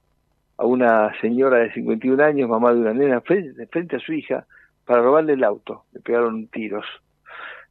a 0.57 0.65
una 0.65 1.11
señora 1.21 1.59
de 1.59 1.71
51 1.71 2.23
años, 2.23 2.49
mamá 2.49 2.73
de 2.73 2.79
una 2.79 2.93
nena, 2.93 3.21
frente 3.21 3.95
a 3.95 3.99
su 3.99 4.13
hija, 4.13 4.47
para 4.85 5.03
robarle 5.03 5.33
el 5.33 5.43
auto. 5.43 5.83
Le 5.93 5.99
pegaron 5.99 6.47
tiros. 6.47 6.85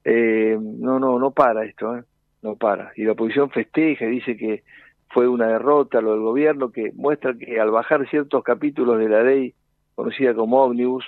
Eh, 0.09 0.57
no, 0.61 1.01
no, 1.01 1.19
no 1.19 1.33
para 1.33 1.64
esto, 1.64 1.97
¿eh? 1.97 2.05
no 2.40 2.55
para. 2.55 2.92
Y 2.95 3.03
la 3.03 3.12
oposición 3.12 3.51
festeja 3.51 4.05
y 4.05 4.11
dice 4.11 4.37
que 4.37 4.62
fue 5.11 5.27
una 5.27 5.49
derrota 5.49 6.01
lo 6.01 6.12
del 6.12 6.21
gobierno, 6.21 6.71
que 6.71 6.92
muestra 6.95 7.35
que 7.35 7.59
al 7.59 7.73
bajar 7.73 8.09
ciertos 8.09 8.45
capítulos 8.45 9.01
de 9.01 9.09
la 9.09 9.25
ley 9.25 9.53
conocida 9.97 10.33
como 10.33 10.62
ómnibus, 10.62 11.05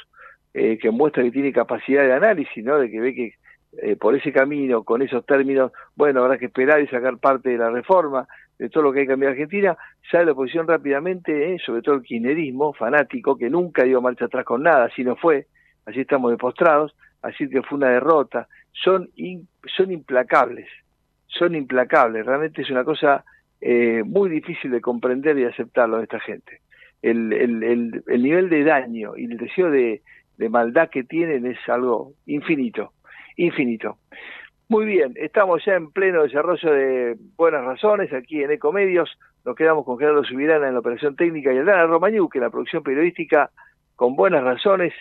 eh, 0.52 0.78
que 0.78 0.90
muestra 0.90 1.22
que 1.22 1.30
tiene 1.30 1.52
capacidad 1.52 2.02
de 2.02 2.12
análisis, 2.12 2.64
¿no? 2.64 2.78
De 2.78 2.90
que 2.90 3.00
ve 3.00 3.14
que 3.14 3.34
eh, 3.80 3.94
por 3.94 4.16
ese 4.16 4.32
camino, 4.32 4.82
con 4.82 5.00
esos 5.02 5.24
términos, 5.24 5.70
bueno, 5.94 6.24
habrá 6.24 6.36
que 6.36 6.46
esperar 6.46 6.80
y 6.80 6.88
sacar 6.88 7.18
parte 7.18 7.50
de 7.50 7.58
la 7.58 7.70
reforma, 7.70 8.26
de 8.58 8.68
todo 8.68 8.82
lo 8.82 8.92
que 8.92 9.00
hay 9.00 9.06
que 9.06 9.12
cambiar 9.12 9.32
en 9.32 9.38
Argentina, 9.38 9.78
sale 10.10 10.26
la 10.26 10.32
oposición 10.32 10.66
rápidamente, 10.66 11.54
eh, 11.54 11.58
sobre 11.64 11.82
todo 11.82 11.94
el 11.94 12.02
kirchnerismo 12.02 12.72
fanático, 12.72 13.38
que 13.38 13.48
nunca 13.48 13.84
dio 13.84 14.02
marcha 14.02 14.24
atrás 14.24 14.44
con 14.44 14.64
nada, 14.64 14.86
así 14.86 15.04
no 15.04 15.14
fue, 15.14 15.46
así 15.86 16.00
estamos 16.00 16.32
depostrados, 16.32 16.96
así 17.22 17.48
que 17.48 17.62
fue 17.62 17.78
una 17.78 17.90
derrota, 17.90 18.48
son, 18.72 19.10
son 19.76 19.90
implacables, 19.90 20.68
son 21.26 21.54
implacables, 21.54 22.24
realmente 22.24 22.62
es 22.62 22.70
una 22.70 22.84
cosa 22.84 23.24
eh, 23.60 24.02
muy 24.04 24.30
difícil 24.30 24.70
de 24.70 24.80
comprender 24.80 25.38
y 25.38 25.44
aceptarlo 25.44 25.98
de 25.98 26.04
esta 26.04 26.20
gente. 26.20 26.60
El, 27.02 27.32
el, 27.32 28.02
el, 28.06 28.22
nivel 28.22 28.48
de 28.48 28.64
daño 28.64 29.16
y 29.16 29.24
el 29.24 29.36
deseo 29.36 29.70
de, 29.70 30.02
de 30.36 30.48
maldad 30.48 30.90
que 30.90 31.04
tienen 31.04 31.46
es 31.46 31.58
algo 31.68 32.12
infinito, 32.26 32.92
infinito. 33.36 33.98
Muy 34.68 34.84
bien, 34.84 35.14
estamos 35.16 35.64
ya 35.64 35.74
en 35.74 35.90
pleno 35.90 36.22
desarrollo 36.22 36.72
de 36.72 37.16
Buenas 37.36 37.64
Razones 37.64 38.12
aquí 38.12 38.42
en 38.42 38.50
Ecomedios. 38.50 39.18
Nos 39.44 39.56
quedamos 39.56 39.84
con 39.84 39.98
Gerardo 39.98 40.24
Subirana 40.24 40.68
en 40.68 40.74
la 40.74 40.80
operación 40.80 41.16
técnica 41.16 41.52
y 41.52 41.58
Aldana 41.58 41.86
Romañú, 41.86 42.28
que 42.28 42.38
en 42.38 42.44
la 42.44 42.50
producción 42.50 42.82
periodística 42.82 43.50
con 43.96 44.14
Buenas 44.14 44.44
Razones 44.44 44.92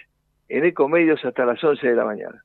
en 0.50 0.66
Ecomedios 0.66 1.24
hasta 1.26 1.46
las 1.46 1.62
11 1.64 1.86
de 1.86 1.96
la 1.96 2.06
mañana. 2.06 2.44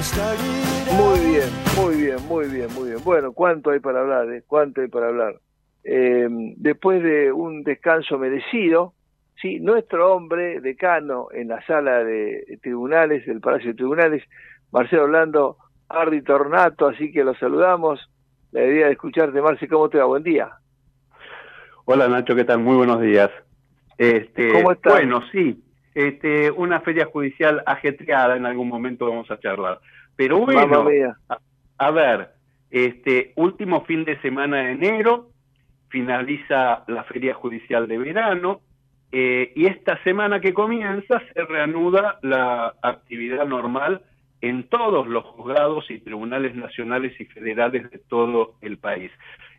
Muy 0.00 1.20
bien, 1.20 1.50
muy 1.76 1.96
bien, 1.96 2.16
muy 2.26 2.48
bien, 2.48 2.68
muy 2.74 2.88
bien. 2.88 3.04
Bueno, 3.04 3.32
¿cuánto 3.32 3.70
hay 3.70 3.80
para 3.80 4.00
hablar? 4.00 4.32
Eh? 4.32 4.42
¿Cuánto 4.46 4.80
hay 4.80 4.88
para 4.88 5.08
hablar? 5.08 5.34
Eh, 5.84 6.26
después 6.56 7.02
de 7.02 7.30
un 7.30 7.62
descanso 7.64 8.16
merecido, 8.16 8.94
sí, 9.42 9.60
nuestro 9.60 10.14
hombre 10.14 10.62
decano 10.62 11.28
en 11.32 11.48
la 11.48 11.62
sala 11.66 12.02
de 12.02 12.58
tribunales, 12.62 13.26
del 13.26 13.42
Palacio 13.42 13.72
de 13.72 13.76
Tribunales, 13.76 14.22
Marcelo 14.72 15.04
Orlando 15.04 15.58
Ardi 15.90 16.22
Tornato, 16.22 16.88
así 16.88 17.12
que 17.12 17.22
lo 17.22 17.34
saludamos. 17.34 18.00
La 18.52 18.64
idea 18.64 18.86
de 18.86 18.92
escucharte, 18.92 19.42
Marce, 19.42 19.68
¿cómo 19.68 19.90
te 19.90 19.98
va? 19.98 20.06
Buen 20.06 20.22
día. 20.22 20.48
Hola 21.84 22.08
Nacho, 22.08 22.34
¿qué 22.34 22.44
tal? 22.44 22.60
Muy 22.60 22.76
buenos 22.76 23.02
días. 23.02 23.30
Este, 23.98 24.50
¿Cómo 24.50 24.72
estás? 24.72 24.94
Bueno, 24.94 25.20
sí, 25.30 25.62
este, 25.94 26.50
una 26.50 26.80
feria 26.80 27.06
judicial 27.06 27.62
ajetreada, 27.66 28.36
en 28.36 28.46
algún 28.46 28.68
momento 28.68 29.08
vamos 29.08 29.30
a 29.30 29.38
charlar. 29.40 29.80
Pero 30.16 30.38
bueno, 30.38 30.86
a, 31.78 31.90
ver, 31.90 32.30
este 32.70 33.32
último 33.36 33.84
fin 33.84 34.04
de 34.04 34.20
semana 34.20 34.58
de 34.58 34.72
enero 34.72 35.30
finaliza 35.88 36.84
la 36.86 37.04
feria 37.04 37.34
judicial 37.34 37.88
de 37.88 37.98
verano 37.98 38.60
eh, 39.12 39.52
y 39.56 39.66
esta 39.66 40.00
semana 40.04 40.40
que 40.40 40.54
comienza 40.54 41.20
se 41.32 41.44
reanuda 41.44 42.18
la 42.22 42.74
actividad 42.82 43.46
normal 43.46 44.02
en 44.40 44.64
todos 44.64 45.06
los 45.06 45.24
juzgados 45.24 45.90
y 45.90 45.98
tribunales 45.98 46.54
nacionales 46.54 47.18
y 47.20 47.24
federales 47.26 47.90
de 47.90 47.98
todo 47.98 48.54
el 48.60 48.78
país. 48.78 49.10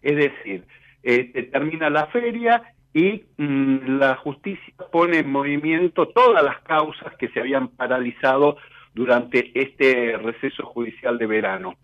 Es 0.01 0.15
decir, 0.15 0.63
este, 1.03 1.43
termina 1.43 1.89
la 1.89 2.07
feria 2.07 2.63
y 2.93 3.23
mm, 3.37 3.99
la 3.99 4.15
justicia 4.17 4.73
pone 4.91 5.19
en 5.19 5.31
movimiento 5.31 6.07
todas 6.09 6.43
las 6.43 6.59
causas 6.61 7.15
que 7.17 7.29
se 7.29 7.39
habían 7.39 7.69
paralizado 7.69 8.57
durante 8.93 9.51
este 9.59 10.17
receso 10.17 10.65
judicial 10.65 11.17
de 11.17 11.25
verano. 11.25 11.75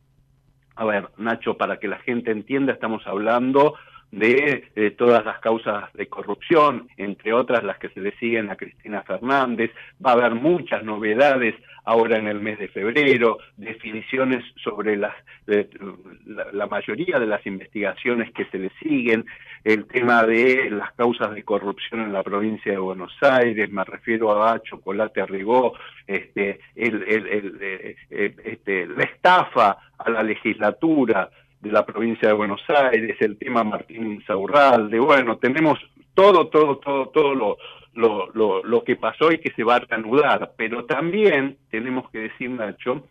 A 0.75 0.85
ver, 0.85 1.09
Nacho, 1.17 1.57
para 1.57 1.79
que 1.79 1.87
la 1.87 1.97
gente 1.99 2.31
entienda, 2.31 2.73
estamos 2.73 3.05
hablando 3.07 3.75
de 4.11 4.93
todas 4.97 5.25
las 5.25 5.39
causas 5.39 5.91
de 5.93 6.07
corrupción, 6.07 6.87
entre 6.97 7.33
otras 7.33 7.63
las 7.63 7.77
que 7.77 7.89
se 7.89 7.99
le 7.99 8.15
siguen 8.17 8.49
a 8.49 8.55
Cristina 8.55 9.03
Fernández. 9.03 9.71
Va 10.03 10.11
a 10.11 10.13
haber 10.13 10.35
muchas 10.35 10.83
novedades 10.83 11.55
ahora 11.87 12.17
en 12.17 12.27
el 12.27 12.41
mes 12.41 12.59
de 12.59 12.67
febrero, 12.67 13.37
definiciones 13.55 14.43
sobre 14.61 14.97
las, 14.97 15.15
la, 15.45 16.67
mayoría 16.67 17.17
de 17.17 17.25
las 17.25 17.45
investigaciones 17.47 18.29
que 18.33 18.43
se 18.45 18.59
le 18.59 18.71
siguen, 18.81 19.25
el 19.63 19.85
tema 19.85 20.23
de 20.23 20.69
las 20.69 20.91
causas 20.95 21.33
de 21.33 21.43
corrupción 21.43 22.01
en 22.01 22.11
la 22.11 22.23
provincia 22.23 22.73
de 22.73 22.77
Buenos 22.77 23.13
Aires, 23.21 23.71
me 23.71 23.85
refiero 23.85 24.43
a 24.43 24.61
Chocolate 24.61 25.21
Arrigó, 25.21 25.75
este, 26.05 26.59
el, 26.75 27.03
el, 27.03 27.57
eh, 27.61 27.95
este, 28.09 28.85
la 28.87 29.03
estafa 29.03 29.77
a 29.97 30.09
la 30.09 30.23
legislatura, 30.23 31.29
de 31.61 31.71
la 31.71 31.85
provincia 31.85 32.27
de 32.27 32.33
Buenos 32.33 32.61
Aires, 32.69 33.17
el 33.19 33.37
tema 33.37 33.63
Martín 33.63 34.11
Insaurralde, 34.11 34.99
bueno, 34.99 35.37
tenemos 35.37 35.79
todo, 36.13 36.47
todo, 36.47 36.77
todo, 36.77 37.09
todo 37.09 37.35
lo, 37.35 37.57
lo, 37.93 38.29
lo, 38.33 38.63
lo 38.63 38.83
que 38.83 38.95
pasó 38.95 39.31
y 39.31 39.39
que 39.39 39.51
se 39.51 39.63
va 39.63 39.75
a 39.75 39.79
reanudar, 39.79 40.53
pero 40.55 40.85
también 40.85 41.57
tenemos 41.69 42.09
que 42.11 42.19
decir, 42.19 42.49
Nacho, 42.49 43.07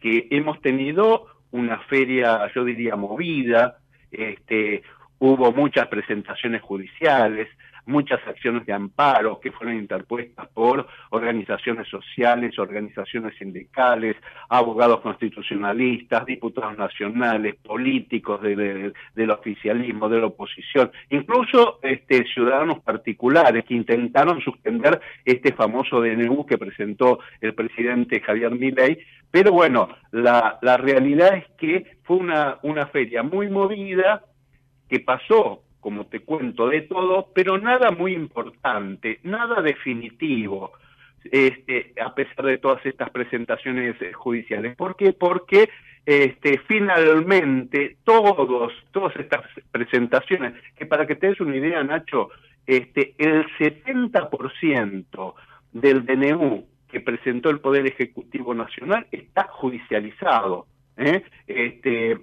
que 0.00 0.28
hemos 0.30 0.60
tenido 0.60 1.26
una 1.50 1.78
feria, 1.80 2.50
yo 2.54 2.64
diría, 2.64 2.96
movida, 2.96 3.78
este, 4.10 4.82
hubo 5.18 5.52
muchas 5.52 5.88
presentaciones 5.88 6.62
judiciales, 6.62 7.48
muchas 7.86 8.20
acciones 8.26 8.66
de 8.66 8.72
amparo 8.72 9.40
que 9.40 9.52
fueron 9.52 9.76
interpuestas 9.76 10.48
por 10.48 10.86
organizaciones 11.10 11.88
sociales, 11.88 12.58
organizaciones 12.58 13.36
sindicales, 13.38 14.16
abogados 14.48 15.00
constitucionalistas, 15.00 16.26
diputados 16.26 16.76
nacionales, 16.76 17.56
políticos 17.56 18.40
del 18.42 19.30
oficialismo, 19.30 20.08
de 20.08 20.20
la 20.20 20.26
oposición, 20.26 20.90
incluso 21.10 21.78
este, 21.82 22.24
ciudadanos 22.32 22.80
particulares 22.80 23.64
que 23.64 23.74
intentaron 23.74 24.40
suspender 24.40 25.00
este 25.24 25.52
famoso 25.52 26.00
DNU 26.00 26.46
que 26.46 26.58
presentó 26.58 27.20
el 27.40 27.54
presidente 27.54 28.20
Javier 28.20 28.52
Milei, 28.52 28.98
pero 29.30 29.52
bueno, 29.52 29.88
la, 30.10 30.58
la 30.62 30.76
realidad 30.76 31.36
es 31.36 31.44
que 31.56 31.98
fue 32.02 32.16
una, 32.16 32.58
una 32.62 32.86
feria 32.86 33.22
muy 33.22 33.48
movida 33.48 34.24
que 34.88 35.00
pasó 35.00 35.62
como 35.80 36.06
te 36.06 36.20
cuento, 36.20 36.68
de 36.68 36.82
todo, 36.82 37.28
pero 37.34 37.58
nada 37.58 37.90
muy 37.90 38.12
importante, 38.12 39.20
nada 39.22 39.62
definitivo, 39.62 40.72
este, 41.24 41.92
a 42.00 42.14
pesar 42.14 42.44
de 42.44 42.58
todas 42.58 42.84
estas 42.86 43.10
presentaciones 43.10 44.00
eh, 44.00 44.12
judiciales. 44.12 44.76
¿Por 44.76 44.96
qué? 44.96 45.12
Porque 45.12 45.68
este, 46.06 46.58
finalmente 46.66 47.96
todos, 48.04 48.72
todas 48.90 49.14
estas 49.16 49.42
presentaciones, 49.70 50.54
que 50.76 50.86
para 50.86 51.06
que 51.06 51.16
te 51.16 51.28
des 51.28 51.40
una 51.40 51.56
idea, 51.56 51.82
Nacho, 51.82 52.30
este, 52.66 53.14
el 53.18 53.46
70% 53.58 55.34
del 55.72 56.04
DNU 56.04 56.66
que 56.88 57.00
presentó 57.00 57.50
el 57.50 57.60
Poder 57.60 57.86
Ejecutivo 57.86 58.54
Nacional 58.54 59.06
está 59.12 59.44
judicializado. 59.44 60.66
¿eh? 60.96 61.22
Este, 61.46 62.18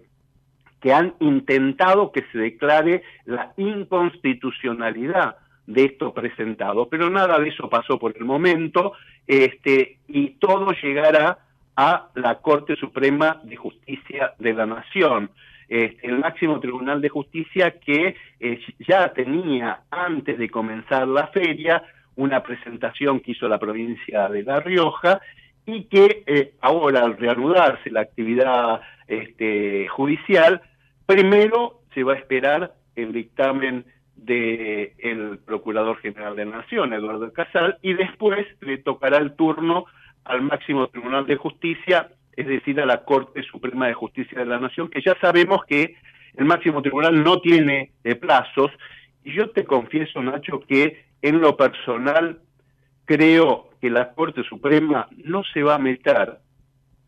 que 0.82 0.94
han 0.94 1.14
intentado 1.20 2.12
que 2.12 2.24
se 2.32 2.38
declare 2.38 3.04
la 3.26 3.54
inconstitucionalidad 3.58 5.38
de 5.66 5.86
esto 5.86 6.14
presentado, 6.14 6.88
pero 6.88 7.10
nada 7.10 7.40
de 7.40 7.50
eso 7.50 7.70
pasó 7.70 8.00
por 8.00 8.16
el 8.16 8.24
momento, 8.24 8.94
este, 9.28 9.98
y 10.08 10.30
todo 10.40 10.72
llegará 10.72 11.40
a 11.76 12.08
la 12.16 12.36
Corte 12.36 12.76
Suprema 12.76 13.42
de 13.44 13.56
Justicia 13.58 14.34
de 14.40 14.54
la 14.54 14.66
Nación, 14.66 15.30
este, 15.68 16.08
el 16.08 16.20
máximo 16.20 16.60
Tribunal 16.60 17.02
de 17.02 17.10
Justicia 17.10 17.72
que 17.72 18.16
eh, 18.40 18.60
ya 18.80 19.12
tenía 19.14 19.82
antes 19.92 20.38
de 20.38 20.50
comenzar 20.50 21.08
la 21.08 21.28
feria 21.28 21.84
una 22.16 22.42
presentación 22.42 23.20
que 23.20 23.32
hizo 23.32 23.48
la 23.48 23.60
provincia 23.60 24.30
de 24.30 24.44
La 24.44 24.60
Rioja 24.60 25.20
y 25.68 25.84
que 25.84 26.24
eh, 26.26 26.54
ahora 26.62 27.02
al 27.02 27.18
reanudarse 27.18 27.92
la 27.92 28.02
actividad 28.02 28.82
este, 29.06 29.88
judicial, 29.90 30.62
primero 31.06 31.82
se 31.94 32.04
va 32.04 32.14
a 32.14 32.16
esperar 32.16 32.74
el 32.96 33.12
dictamen 33.12 33.86
del 34.16 35.40
Procurador 35.46 35.98
General 35.98 36.36
de 36.36 36.46
la 36.46 36.58
Nación, 36.60 36.94
Eduardo 36.94 37.32
Casal, 37.34 37.78
y 37.82 37.94
después 37.94 38.48
le 38.62 38.78
tocará 38.78 39.18
el 39.18 39.36
turno 39.36 39.86
al 40.24 40.42
máximo 40.42 40.88
Tribunal 40.88 41.28
de 41.28 41.36
Justicia, 41.36 42.10
es 42.36 42.48
decir, 42.48 42.80
a 42.80 42.86
la 42.86 43.04
Corte 43.04 43.44
Suprema 43.44 43.88
de 43.88 43.94
Justicia 43.94 44.40
de 44.40 44.46
la 44.46 44.60
Nación, 44.60 44.90
que 44.90 45.02
ya 45.02 45.18
sabemos 45.20 45.66
que 45.68 45.96
el 46.38 46.46
máximo 46.46 46.82
tribunal 46.82 47.24
no 47.24 47.42
tiene 47.42 47.92
eh, 48.06 48.16
plazos, 48.16 48.72
y 49.24 49.34
yo 49.34 49.50
te 49.50 49.66
confieso, 49.66 50.22
Nacho, 50.22 50.62
que 50.62 51.04
en 51.22 51.42
lo 51.42 51.58
personal 51.58 52.40
creo 53.06 53.67
que 53.80 53.90
la 53.90 54.14
Corte 54.14 54.44
Suprema 54.44 55.08
no 55.24 55.44
se 55.54 55.64
va 55.64 55.76
a 55.76 55.80
meter 55.80 56.40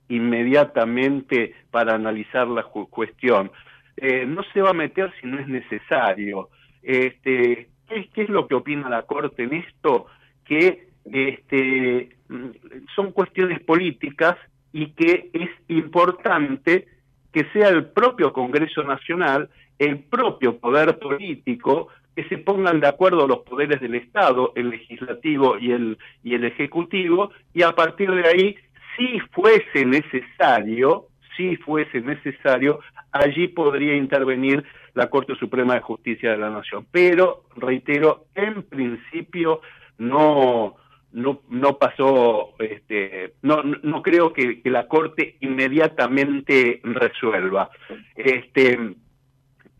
inmediatamente 0.09 1.55
para 1.71 1.95
analizar 1.95 2.47
la 2.47 2.63
cuestión. 2.63 3.51
Eh, 3.95 4.25
no 4.25 4.43
se 4.53 4.61
va 4.61 4.71
a 4.71 4.73
meter 4.73 5.13
si 5.21 5.27
no 5.27 5.39
es 5.39 5.47
necesario. 5.47 6.49
Este, 6.81 7.69
¿qué, 7.87 8.09
es 8.23 8.29
lo 8.29 8.47
que 8.47 8.55
opina 8.55 8.89
la 8.89 9.03
Corte 9.03 9.43
en 9.43 9.53
esto? 9.53 10.07
Que 10.45 10.89
este, 11.05 12.09
mm, 12.27 12.49
son 12.95 13.11
cuestiones 13.11 13.61
políticas 13.61 14.37
y 14.71 14.91
que 14.91 15.29
es 15.33 15.49
importante 15.67 16.87
que 17.31 17.45
sea 17.53 17.69
el 17.69 17.85
propio 17.85 18.33
Congreso 18.33 18.83
Nacional, 18.83 19.49
el 19.77 19.99
propio 19.99 20.57
poder 20.57 20.97
político, 20.97 21.89
que 22.19 22.27
se 22.27 22.37
pongan 22.37 22.81
de 22.81 22.87
acuerdo 22.87 23.25
los 23.27 23.39
poderes 23.39 23.79
del 23.79 23.95
Estado, 23.95 24.51
el 24.55 24.71
legislativo 24.71 25.57
y 25.57 25.71
el, 25.71 25.97
y 26.21 26.35
el 26.35 26.43
ejecutivo, 26.43 27.31
y 27.53 27.63
a 27.63 27.71
partir 27.71 28.11
de 28.11 28.27
ahí, 28.27 28.57
si 28.97 29.21
fuese 29.31 29.85
necesario, 29.85 31.05
si 31.37 31.55
fuese 31.55 32.01
necesario, 32.01 32.81
allí 33.13 33.47
podría 33.47 33.95
intervenir 33.95 34.65
la 34.95 35.09
Corte 35.09 35.33
Suprema 35.35 35.75
de 35.75 35.79
Justicia 35.79 36.31
de 36.31 36.37
la 36.39 36.49
Nación. 36.49 36.87
Pero, 36.91 37.43
reitero, 37.55 38.25
en 38.35 38.63
principio 38.63 39.61
no, 39.97 40.75
no, 41.13 41.41
no 41.47 41.77
pasó, 41.77 42.49
este, 42.59 43.35
no, 43.43 43.63
no 43.63 44.01
creo 44.01 44.33
que, 44.33 44.59
la 44.65 44.89
Corte 44.89 45.37
inmediatamente 45.39 46.81
resuelva. 46.83 47.69
Este, 48.13 48.77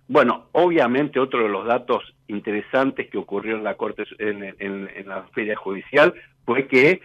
bueno, 0.10 0.48
obviamente 0.54 1.20
otro 1.20 1.44
de 1.44 1.50
los 1.50 1.68
datos 1.68 2.16
interesantes 2.28 3.08
que 3.12 3.20
ocurrió 3.20 3.56
en 3.56 3.64
la 3.64 3.76
Corte, 3.76 4.06
en, 4.18 4.90
la 5.08 5.22
feria 5.34 5.56
judicial, 5.56 6.16
fue 6.46 6.68
que 6.68 7.00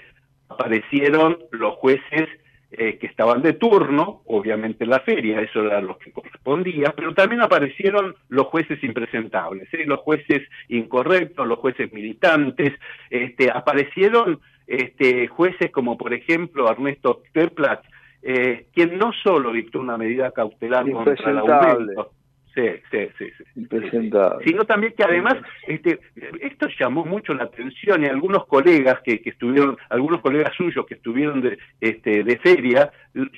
aparecieron 0.49 1.37
los 1.51 1.75
jueces 1.75 2.31
eh, 2.73 2.97
que 2.99 3.07
estaban 3.07 3.43
de 3.43 3.53
turno, 3.53 4.23
obviamente 4.25 4.85
en 4.85 4.91
la 4.91 5.01
feria, 5.01 5.43
eso 5.43 5.61
era 5.61 5.83
lo 5.83 5.99
que 5.99 6.13
correspondía, 6.13 6.95
pero 6.97 7.13
también 7.13 7.43
aparecieron 7.43 8.17
los 8.31 8.47
jueces 8.47 8.83
impresentables, 8.83 9.69
los 9.85 10.01
jueces 10.01 10.43
incorrectos, 10.69 11.47
los 11.47 11.59
jueces 11.59 11.93
militantes, 11.93 12.73
este, 13.11 13.51
aparecieron 13.51 14.41
este, 14.67 15.29
jueces 15.29 15.71
como 15.73 15.99
por 15.99 16.15
ejemplo 16.15 16.71
Ernesto 16.71 17.23
Keplat, 17.35 17.85
eh, 18.23 18.69
quien 18.73 18.97
no 18.97 19.13
solo 19.13 19.53
dictó 19.53 19.79
una 19.79 19.99
medida 19.99 20.31
cautelar 20.31 20.91
contra 20.91 21.31
el 21.31 21.39
aumento, 21.39 22.13
Sí, 22.55 22.63
sí, 22.91 23.09
sí. 23.19 23.27
sí. 23.55 24.11
Sino 24.45 24.65
también 24.65 24.95
que 24.97 25.03
además 25.03 25.35
este, 25.67 25.99
esto 26.41 26.69
llamó 26.79 27.05
mucho 27.05 27.35
la 27.35 27.45
atención 27.45 28.05
y 28.05 28.07
algunos 28.07 28.47
colegas 28.47 29.01
que, 29.03 29.21
que 29.21 29.31
estuvieron, 29.31 29.77
algunos 29.91 30.21
colegas 30.21 30.55
suyos 30.57 30.87
que 30.87 30.95
estuvieron 30.95 31.41
de, 31.41 31.59
este, 31.81 32.23
de 32.23 32.39
feria, 32.39 32.93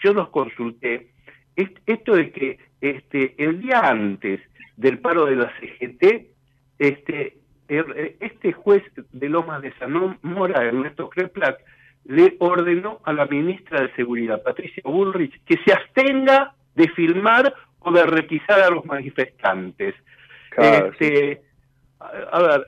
yo 0.04 0.12
los 0.12 0.28
consulté, 0.28 1.08
esto 1.56 2.14
de 2.14 2.30
que 2.30 2.58
este, 2.82 3.34
el 3.38 3.62
día 3.62 3.80
antes 3.80 4.40
del 4.76 4.98
paro 4.98 5.24
de 5.24 5.36
la 5.36 5.52
CGT, 5.58 6.26
este, 6.78 7.38
este 7.68 8.52
juez 8.52 8.82
de 9.12 9.28
Lomas 9.30 9.62
de 9.62 9.72
San 9.78 10.18
Mora, 10.20 10.62
Ernesto 10.62 11.08
Kreplak, 11.08 11.58
le 12.04 12.36
ordenó 12.38 13.00
a 13.04 13.12
la 13.14 13.26
ministra 13.26 13.80
de 13.80 13.94
Seguridad, 13.94 14.42
Patricia 14.42 14.82
Bullrich, 14.84 15.40
que 15.44 15.56
se 15.64 15.72
abstenga 15.72 16.54
de 16.76 16.88
filmar 16.90 17.52
de 17.92 18.04
requisar 18.04 18.60
a 18.60 18.70
los 18.70 18.84
manifestantes. 18.84 19.94
Este, 20.56 21.42
a, 22.00 22.42
ver, 22.42 22.66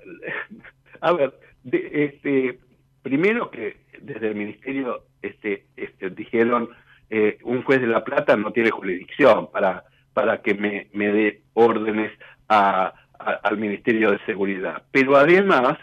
a 1.00 1.12
ver, 1.12 1.34
este, 1.72 2.58
primero 3.02 3.50
que 3.50 3.78
desde 4.00 4.28
el 4.28 4.34
ministerio 4.34 5.04
este, 5.22 5.64
este, 5.76 6.10
dijeron 6.10 6.68
eh, 7.10 7.38
un 7.42 7.62
juez 7.62 7.80
de 7.80 7.86
La 7.86 8.04
Plata 8.04 8.36
no 8.36 8.52
tiene 8.52 8.70
jurisdicción 8.70 9.50
para, 9.50 9.84
para 10.12 10.42
que 10.42 10.54
me, 10.54 10.88
me 10.92 11.08
dé 11.08 11.42
órdenes 11.54 12.12
a, 12.48 12.92
al 13.18 13.58
Ministerio 13.58 14.12
de 14.12 14.24
Seguridad. 14.26 14.82
Pero 14.92 15.16
además, 15.16 15.78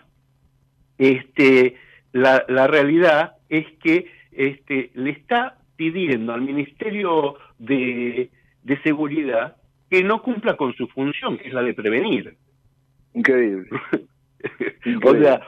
este, 0.98 1.78
la, 2.14 2.46
la 2.48 2.68
realidad 2.68 3.36
es 3.50 3.66
que 3.84 4.12
este, 4.32 4.92
le 4.94 5.10
está 5.12 5.58
pidiendo 5.76 6.34
al 6.34 6.42
Ministerio 6.42 7.36
de, 7.58 8.30
de 8.64 8.82
seguridad 8.82 9.58
que 9.90 10.04
no 10.04 10.22
cumpla 10.22 10.56
con 10.58 10.74
su 10.74 10.88
función, 10.88 11.38
que 11.38 11.48
es 11.48 11.54
la 11.54 11.62
de 11.62 11.74
prevenir. 11.74 12.36
Increíble. 13.14 13.70
o 15.04 15.16
sea, 15.16 15.42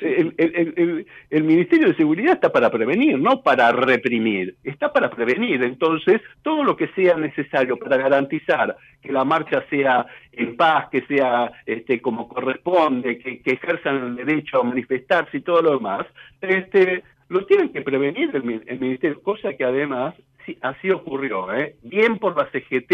el, 0.00 1.44
Ministerio 1.44 1.88
de 1.88 1.96
Seguridad 1.96 2.34
está 2.34 2.52
para 2.52 2.70
prevenir, 2.70 3.18
no 3.18 3.42
para 3.42 3.72
reprimir, 3.72 4.56
está 4.62 4.92
para 4.92 5.10
prevenir. 5.10 5.62
Entonces, 5.62 6.20
todo 6.42 6.62
lo 6.64 6.76
que 6.76 6.88
sea 6.88 7.16
necesario 7.16 7.76
para 7.76 7.96
garantizar 7.96 8.76
que 9.02 9.12
la 9.12 9.24
marcha 9.24 9.64
sea 9.70 10.06
en 10.32 10.56
paz, 10.56 10.88
que 10.90 11.02
sea 11.06 11.52
este, 11.64 12.00
como 12.00 12.28
corresponde, 12.28 13.18
que, 13.18 13.40
ejerzan 13.44 14.18
el 14.18 14.26
derecho 14.26 14.60
a 14.60 14.64
manifestarse 14.64 15.38
y 15.38 15.42
todo 15.42 15.62
lo 15.62 15.72
demás, 15.72 16.06
este, 16.40 17.02
lo 17.28 17.44
tienen 17.46 17.72
que 17.72 17.82
prevenir 17.82 18.30
el, 18.34 18.62
el 18.66 18.80
Ministerio, 18.80 19.22
cosa 19.22 19.54
que 19.54 19.64
además 19.64 20.14
así 20.62 20.90
ocurrió, 20.90 21.52
¿eh? 21.52 21.76
bien 21.82 22.18
por 22.18 22.36
la 22.36 22.48
CGT 22.50 22.92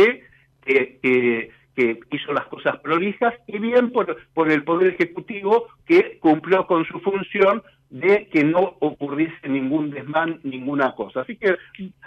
que, 0.64 0.98
que, 1.02 1.50
hizo 2.10 2.32
las 2.32 2.46
cosas 2.46 2.78
prolijas 2.80 3.34
y 3.46 3.58
bien 3.58 3.90
por, 3.90 4.16
por 4.34 4.50
el 4.50 4.62
Poder 4.62 4.92
Ejecutivo 4.92 5.68
que 5.86 6.18
cumplió 6.20 6.66
con 6.66 6.84
su 6.84 7.00
función 7.00 7.62
de 7.88 8.28
que 8.28 8.44
no 8.44 8.76
ocurriese 8.80 9.48
ningún 9.48 9.90
desmán, 9.90 10.38
ninguna 10.42 10.94
cosa. 10.94 11.22
Así 11.22 11.36
que 11.36 11.56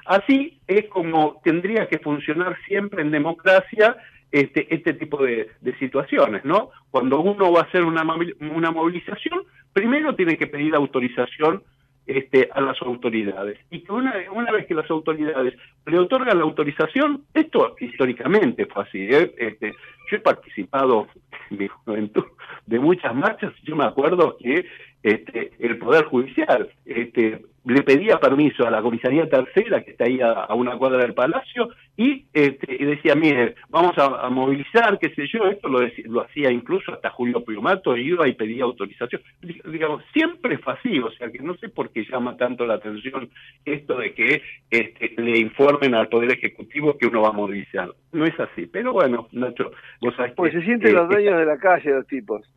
así 0.05 0.59
es 0.67 0.87
como 0.87 1.41
tendría 1.43 1.87
que 1.87 1.99
funcionar 1.99 2.57
siempre 2.67 3.01
en 3.01 3.11
democracia 3.11 3.97
este, 4.31 4.73
este 4.73 4.93
tipo 4.93 5.23
de, 5.23 5.49
de 5.61 5.77
situaciones, 5.79 6.45
¿no? 6.45 6.69
Cuando 6.91 7.19
uno 7.19 7.51
va 7.51 7.61
a 7.61 7.63
hacer 7.63 7.83
una, 7.83 8.03
una 8.39 8.71
movilización, 8.71 9.43
primero 9.73 10.15
tiene 10.15 10.37
que 10.37 10.47
pedir 10.47 10.75
autorización 10.75 11.63
este, 12.07 12.49
a 12.53 12.61
las 12.61 12.81
autoridades. 12.81 13.59
Y 13.71 13.81
que 13.81 13.91
una, 13.91 14.13
una 14.31 14.51
vez 14.51 14.67
que 14.67 14.75
las 14.75 14.89
autoridades 14.89 15.55
le 15.85 15.99
otorgan 15.99 16.37
la 16.37 16.43
autorización, 16.43 17.23
esto 17.33 17.75
históricamente 17.79 18.65
fue 18.65 18.83
así. 18.83 18.99
¿eh? 18.99 19.33
Este, 19.37 19.73
yo 20.11 20.17
he 20.17 20.19
participado 20.19 21.07
en 21.49 21.57
mi 21.57 21.67
juventud 21.67 22.25
de 22.65 22.79
muchas 22.79 23.15
marchas, 23.15 23.53
yo 23.63 23.75
me 23.75 23.85
acuerdo 23.85 24.37
que 24.37 24.65
este, 25.03 25.51
el 25.59 25.77
Poder 25.77 26.05
Judicial 26.05 26.69
este, 26.85 27.45
le 27.65 27.81
pedía 27.81 28.19
permiso 28.19 28.65
a 28.65 28.71
la 28.71 28.81
comisaría 28.81 29.27
tercera, 29.27 29.83
que 29.83 29.91
está 29.91 30.05
ahí 30.05 30.19
a, 30.21 30.53
una 30.53 30.77
cuadra 30.77 30.99
del 30.99 31.13
Palacio, 31.13 31.69
y, 31.97 32.25
este, 32.31 32.75
y 32.79 32.85
decía, 32.85 33.15
mire, 33.15 33.55
vamos 33.69 33.97
a, 33.97 34.29
movilizar, 34.29 34.99
qué 34.99 35.09
sé 35.15 35.27
yo, 35.27 35.45
esto 35.45 35.67
lo, 35.67 35.79
lo 36.05 36.21
hacía 36.21 36.51
incluso 36.51 36.93
hasta 36.93 37.09
Julio 37.09 37.43
Piumato, 37.43 37.97
iba 37.97 38.27
y 38.27 38.33
pedía 38.33 38.65
autorización. 38.65 39.21
Digamos, 39.41 40.03
siempre 40.13 40.57
fue 40.59 40.73
así, 40.73 40.99
o 40.99 41.09
sea 41.11 41.31
que 41.31 41.39
no 41.39 41.55
sé 41.55 41.69
por 41.69 41.89
qué 41.89 42.05
llama 42.05 42.37
tanto 42.37 42.65
la 42.65 42.75
atención 42.75 43.29
esto 43.63 43.97
de 43.97 44.13
que 44.13 44.41
este, 44.69 45.13
le 45.17 45.39
informen 45.39 45.95
al 45.95 46.09
Poder 46.09 46.33
Ejecutivo 46.33 46.97
que 46.97 47.07
uno 47.07 47.21
va 47.21 47.29
a 47.29 47.33
movilizar. 47.33 47.89
No 48.11 48.25
es 48.25 48.39
así, 48.39 48.67
pero 48.67 48.93
bueno, 48.93 49.27
Nacho, 49.31 49.71
vos 50.01 50.15
sabés 50.15 50.33
Pues 50.33 50.53
se 50.53 50.61
sienten 50.61 50.93
los 50.93 51.05
eh, 51.05 51.13
dueños 51.15 51.39
de 51.39 51.45
la 51.45 51.57
calle, 51.57 51.91
los 51.91 52.07
tipos, 52.07 52.47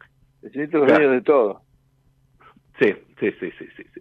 se 0.43 0.51
sienten 0.51 0.81
los 0.81 0.89
dueños 0.89 1.13
de 1.13 1.23
todo. 1.23 1.63
Sí, 2.81 2.95
sí, 3.19 3.33
sí, 3.41 3.51
sí, 3.59 3.67
sí. 3.77 4.01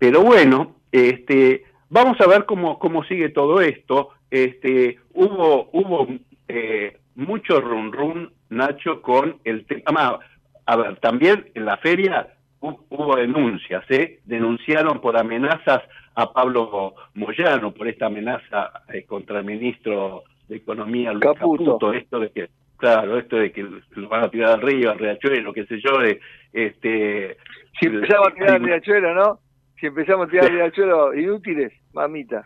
Pero 0.00 0.22
bueno, 0.22 0.76
este, 0.90 1.64
vamos 1.90 2.18
a 2.22 2.26
ver 2.26 2.46
cómo, 2.46 2.78
cómo 2.78 3.04
sigue 3.04 3.28
todo 3.28 3.60
esto. 3.60 4.08
Este, 4.30 4.98
hubo 5.12 5.68
hubo 5.72 6.08
eh, 6.48 6.96
mucho 7.14 7.60
run 7.60 7.92
run, 7.92 8.32
Nacho, 8.48 9.02
con 9.02 9.36
el 9.44 9.66
tema. 9.66 10.18
A 10.64 10.76
ver, 10.76 10.96
también 11.00 11.50
en 11.54 11.66
la 11.66 11.76
feria 11.76 12.28
hubo 12.60 13.16
denuncias, 13.16 13.84
¿eh? 13.90 14.20
Denunciaron 14.24 15.02
por 15.02 15.18
amenazas 15.18 15.82
a 16.14 16.32
Pablo 16.32 16.94
Moyano, 17.14 17.72
por 17.72 17.86
esta 17.86 18.06
amenaza 18.06 18.72
eh, 18.92 19.04
contra 19.04 19.40
el 19.40 19.44
ministro 19.44 20.24
de 20.48 20.56
Economía, 20.56 21.12
Luis 21.12 21.24
Caputo. 21.24 21.92
esto 21.92 22.20
de 22.20 22.30
que, 22.30 22.48
claro, 22.78 23.18
esto 23.18 23.36
de 23.36 23.52
que 23.52 23.62
lo 23.62 24.08
van 24.08 24.24
a 24.24 24.30
tirar 24.30 24.52
al 24.52 24.62
río, 24.62 24.90
al 24.90 24.98
riachuelo, 24.98 25.52
qué 25.52 25.66
sé 25.66 25.78
yo, 25.78 25.98
de, 25.98 26.20
este... 26.54 27.36
Si 27.78 27.86
a 27.86 28.34
tirar 28.34 28.54
al 28.54 28.62
riachuelo, 28.62 29.14
¿no? 29.14 29.38
Si 29.80 29.86
empezamos 29.86 30.28
a 30.28 30.30
tirar 30.30 30.50
al 30.62 30.72
suelo 30.72 31.14
inútiles, 31.14 31.72
mamita. 31.92 32.44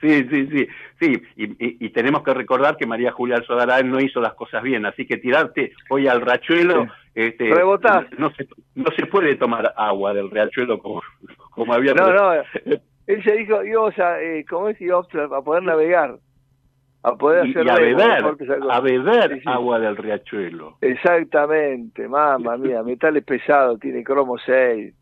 Sí, 0.00 0.28
sí, 0.28 0.46
sí, 0.48 0.68
sí, 1.00 1.22
y, 1.34 1.88
tenemos 1.90 2.22
que 2.22 2.34
recordar 2.34 2.76
que 2.76 2.86
María 2.86 3.10
Julia 3.10 3.36
Alzodarán 3.36 3.90
no 3.90 4.00
hizo 4.00 4.20
las 4.20 4.34
cosas 4.34 4.62
bien, 4.62 4.84
así 4.84 5.06
que 5.06 5.16
tirarte 5.16 5.72
hoy 5.88 6.06
al 6.06 6.20
riachuelo, 6.20 6.86
este, 7.14 7.48
no 7.48 8.30
se, 8.32 8.46
no 8.74 8.90
se 8.94 9.06
puede 9.06 9.34
tomar 9.36 9.72
agua 9.76 10.12
del 10.12 10.30
riachuelo 10.30 10.78
como, 10.78 11.02
como 11.50 11.72
había... 11.72 11.94
No, 11.94 12.12
no, 12.12 12.32
él 13.06 13.24
se 13.24 13.32
dijo, 13.32 13.64
íbamos 13.64 13.98
a, 13.98 14.22
eh, 14.22 14.44
¿cómo 14.48 14.68
es? 14.68 14.76
a 14.80 15.42
poder 15.42 15.62
navegar, 15.62 16.16
a 17.02 17.16
poder 17.16 17.48
hacer... 17.48 17.66
Y 17.66 17.68
a 17.68 17.74
beber, 17.74 18.24
a 18.70 18.80
beber 18.80 19.42
agua 19.46 19.78
del 19.80 19.96
riachuelo. 19.96 20.76
Exactamente, 20.80 22.08
mamá 22.08 22.56
mía, 22.56 22.82
metales 22.82 23.24
pesados, 23.24 23.80
tiene 23.80 24.04
cromo 24.04 24.38
6, 24.38 24.94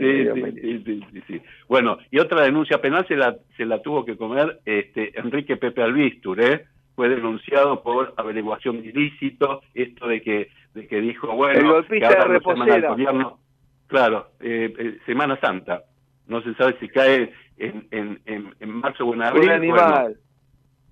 sí, 0.00 0.82
sí, 0.84 1.22
sí, 1.26 1.42
Bueno, 1.68 1.98
y 2.10 2.18
otra 2.18 2.42
denuncia 2.42 2.80
penal 2.80 3.06
se 3.06 3.16
la, 3.16 3.36
se 3.56 3.64
la 3.64 3.80
tuvo 3.82 4.04
que 4.04 4.16
comer 4.16 4.60
este 4.64 5.18
Enrique 5.18 5.56
Pepe 5.56 5.82
Albistur, 5.82 6.40
¿eh? 6.40 6.64
Fue 6.96 7.08
denunciado 7.08 7.82
por 7.82 8.14
averiguación 8.16 8.76
ilícito, 8.76 9.62
esto 9.74 10.06
de 10.08 10.22
que 10.22 10.48
de 10.74 10.88
que 10.88 11.00
dijo, 11.00 11.28
bueno, 11.34 11.58
el 11.58 11.66
golpista 11.68 12.26
de 12.28 12.40
semana 12.40 12.88
gobierno, 12.88 13.38
claro, 13.86 14.30
eh, 14.40 14.72
eh, 14.76 14.98
Semana 15.06 15.38
Santa, 15.40 15.84
no 16.26 16.42
se 16.42 16.52
sabe 16.54 16.76
si 16.80 16.88
cae 16.88 17.32
en, 17.58 17.86
en, 17.92 18.20
en, 18.58 18.70
marzo 18.70 19.06
o 19.06 19.14
en 19.14 19.22
abril. 19.22 19.44
Un 19.44 19.50
animal. 19.50 20.16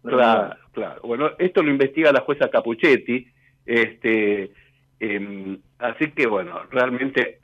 Claro, 0.02 0.56
claro. 0.72 1.00
Bueno, 1.02 1.30
esto 1.38 1.62
lo 1.62 1.70
investiga 1.70 2.12
la 2.12 2.20
jueza 2.20 2.50
Capuchetti, 2.50 3.26
este, 3.64 4.50
em, 5.00 5.58
así 5.78 6.10
que 6.12 6.26
bueno, 6.26 6.62
realmente 6.70 7.38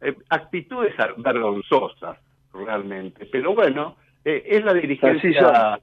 eh, 0.00 0.14
actitudes 0.28 0.94
vergonzosas 1.16 2.18
realmente. 2.52 3.26
Pero 3.26 3.54
bueno, 3.54 3.96
eh, 4.24 4.42
es 4.46 4.64
la 4.64 4.74
dirigencia 4.74 5.80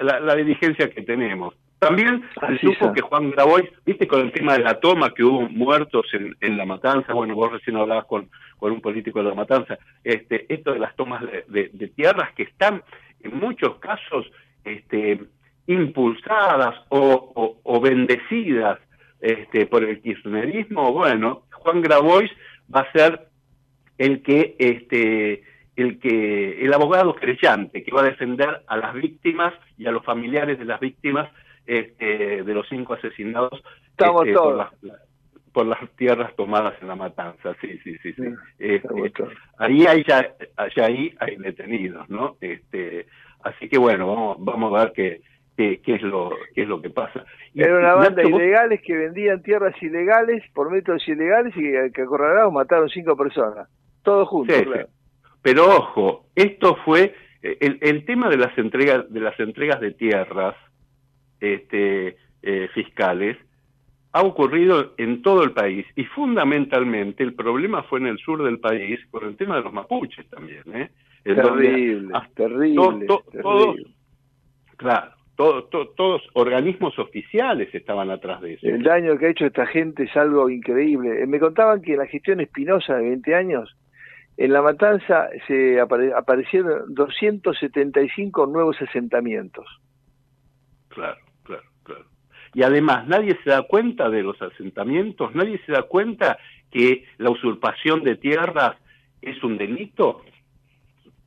la, 0.00 0.34
diligencia 0.34 0.90
que 0.90 1.02
tenemos. 1.02 1.54
También 1.78 2.22
se 2.40 2.58
supo 2.58 2.92
que 2.92 3.02
Juan 3.02 3.30
Grabois, 3.30 3.68
viste, 3.84 4.06
con 4.06 4.20
el 4.20 4.32
tema 4.32 4.54
de 4.54 4.60
la 4.60 4.80
toma, 4.80 5.12
que 5.12 5.22
hubo 5.22 5.42
muertos 5.50 6.06
en, 6.40 6.56
la 6.56 6.64
matanza, 6.64 7.12
bueno, 7.12 7.34
vos 7.34 7.52
recién 7.52 7.76
hablabas 7.76 8.06
con, 8.06 8.30
con 8.58 8.72
un 8.72 8.80
político 8.80 9.22
de 9.22 9.28
la 9.28 9.34
matanza, 9.34 9.78
este, 10.02 10.46
esto 10.52 10.72
de 10.72 10.78
las 10.78 10.96
tomas 10.96 11.22
de, 11.48 11.92
tierras 11.94 12.32
que 12.34 12.44
están 12.44 12.82
en 13.22 13.38
muchos 13.38 13.76
casos 13.78 14.26
este, 14.64 15.20
impulsadas 15.66 16.74
o, 16.88 17.58
o, 17.62 17.80
bendecidas 17.80 18.78
este, 19.20 19.66
por 19.66 19.84
el 19.84 20.00
kirchnerismo, 20.00 20.92
bueno, 20.92 21.44
Juan 21.52 21.80
Grabois 21.80 22.30
va 22.74 22.80
a 22.80 22.92
ser 22.92 23.28
el 23.98 24.22
que 24.22 24.56
este 24.58 25.42
el 25.76 25.98
que 25.98 26.64
el 26.64 26.72
abogado 26.72 27.14
creyente 27.14 27.82
que 27.82 27.90
va 27.90 28.02
a 28.02 28.10
defender 28.10 28.62
a 28.66 28.76
las 28.76 28.94
víctimas 28.94 29.54
y 29.76 29.86
a 29.86 29.92
los 29.92 30.04
familiares 30.04 30.58
de 30.58 30.64
las 30.64 30.78
víctimas 30.78 31.28
este, 31.66 32.44
de 32.44 32.54
los 32.54 32.68
cinco 32.68 32.94
asesinados 32.94 33.62
Estamos 33.90 34.26
este, 34.26 34.38
Por, 34.38 34.56
las, 34.56 34.70
por, 35.52 35.66
las, 35.66 35.90
tierras 35.96 36.34
tomadas 36.36 36.74
en 36.82 36.88
la 36.88 36.96
matanza. 36.96 37.56
Sí 37.60 37.78
sí 37.82 37.96
sí 38.02 38.12
sí, 38.12 38.22
este, 38.58 39.12
ahí 39.58 39.86
hay 39.86 40.04
ya, 40.06 40.34
ahí 40.82 41.14
hay 41.18 41.36
detenidos 41.36 42.08
no 42.08 42.36
este 42.40 43.06
así 43.42 43.68
que 43.68 43.78
bueno 43.78 44.06
vamos 44.06 44.36
vamos 44.40 44.74
a 44.74 44.84
ver 44.84 44.92
qué 45.56 45.80
qué, 45.80 45.94
es 45.94 46.02
lo 46.02 46.30
qué 46.54 46.62
es 46.62 46.68
lo 46.68 46.80
que 46.82 46.90
pasa. 46.90 47.24
Era 47.54 47.78
una 47.78 47.94
banda 47.94 48.22
de 48.22 48.28
ilegales 48.28 48.80
que 48.82 48.96
vendían 48.96 49.42
tierras 49.42 49.74
ilegales 49.82 50.42
por 50.52 50.70
métodos 50.70 51.06
ilegales 51.08 51.54
y 51.56 51.92
que 51.92 52.02
acorralados 52.02 52.52
mataron 52.52 52.88
cinco 52.88 53.16
personas. 53.16 53.68
Todos 54.02 54.28
juntos 54.28 54.56
pero 55.42 55.66
ojo, 55.76 56.24
esto 56.34 56.74
fue 56.86 57.14
el, 57.42 57.78
el, 57.82 58.06
tema 58.06 58.30
de 58.30 58.38
las 58.38 58.56
entregas 58.56 59.04
de 59.12 59.20
las 59.20 59.38
entregas 59.38 59.78
de 59.78 59.90
tierras 59.90 60.56
este, 61.38 62.16
eh, 62.42 62.68
fiscales 62.72 63.36
ha 64.12 64.22
ocurrido 64.22 64.94
en 64.96 65.22
todo 65.22 65.42
el 65.42 65.52
país. 65.52 65.84
Y 65.96 66.04
fundamentalmente 66.04 67.22
el 67.22 67.34
problema 67.34 67.82
fue 67.82 67.98
en 68.00 68.06
el 68.06 68.18
sur 68.18 68.44
del 68.44 68.60
país 68.60 69.00
con 69.10 69.26
el 69.26 69.36
tema 69.36 69.56
de 69.56 69.62
los 69.62 69.72
mapuches 69.72 70.28
también, 70.30 70.62
¿eh? 70.72 70.90
terrible, 71.24 72.12
terrible, 72.34 73.06
Todos, 73.06 73.76
claro, 74.76 75.12
todos 75.36 76.22
organismos 76.34 76.98
oficiales 76.98 77.74
estaban 77.74 78.10
atrás 78.10 78.40
de 78.40 78.54
eso. 78.54 78.66
El 78.66 78.82
daño 78.82 79.18
que 79.18 79.26
ha 79.26 79.30
hecho 79.30 79.46
esta 79.46 79.66
gente 79.66 80.04
es 80.04 80.16
algo 80.16 80.48
increíble. 80.48 81.22
Eh, 81.22 81.26
me 81.26 81.40
contaban 81.40 81.82
que 81.82 81.92
en 81.92 81.98
la 81.98 82.06
gestión 82.06 82.40
Espinosa 82.40 82.94
de 82.94 83.08
20 83.08 83.34
años 83.34 83.76
en 84.36 84.52
La 84.52 84.62
Matanza 84.62 85.28
se 85.46 85.80
aparecieron 85.80 86.94
275 86.94 88.46
nuevos 88.46 88.80
asentamientos. 88.80 89.66
Claro, 90.88 91.18
claro, 91.44 91.62
claro. 91.84 92.04
Y 92.52 92.62
además, 92.62 93.06
nadie 93.06 93.38
se 93.44 93.50
da 93.50 93.62
cuenta 93.62 94.10
de 94.10 94.22
los 94.22 94.40
asentamientos, 94.42 95.34
nadie 95.34 95.60
se 95.66 95.72
da 95.72 95.82
cuenta 95.82 96.38
que 96.70 97.04
la 97.18 97.30
usurpación 97.30 98.02
de 98.02 98.16
tierras 98.16 98.76
es 99.22 99.42
un 99.42 99.56
delito. 99.56 100.22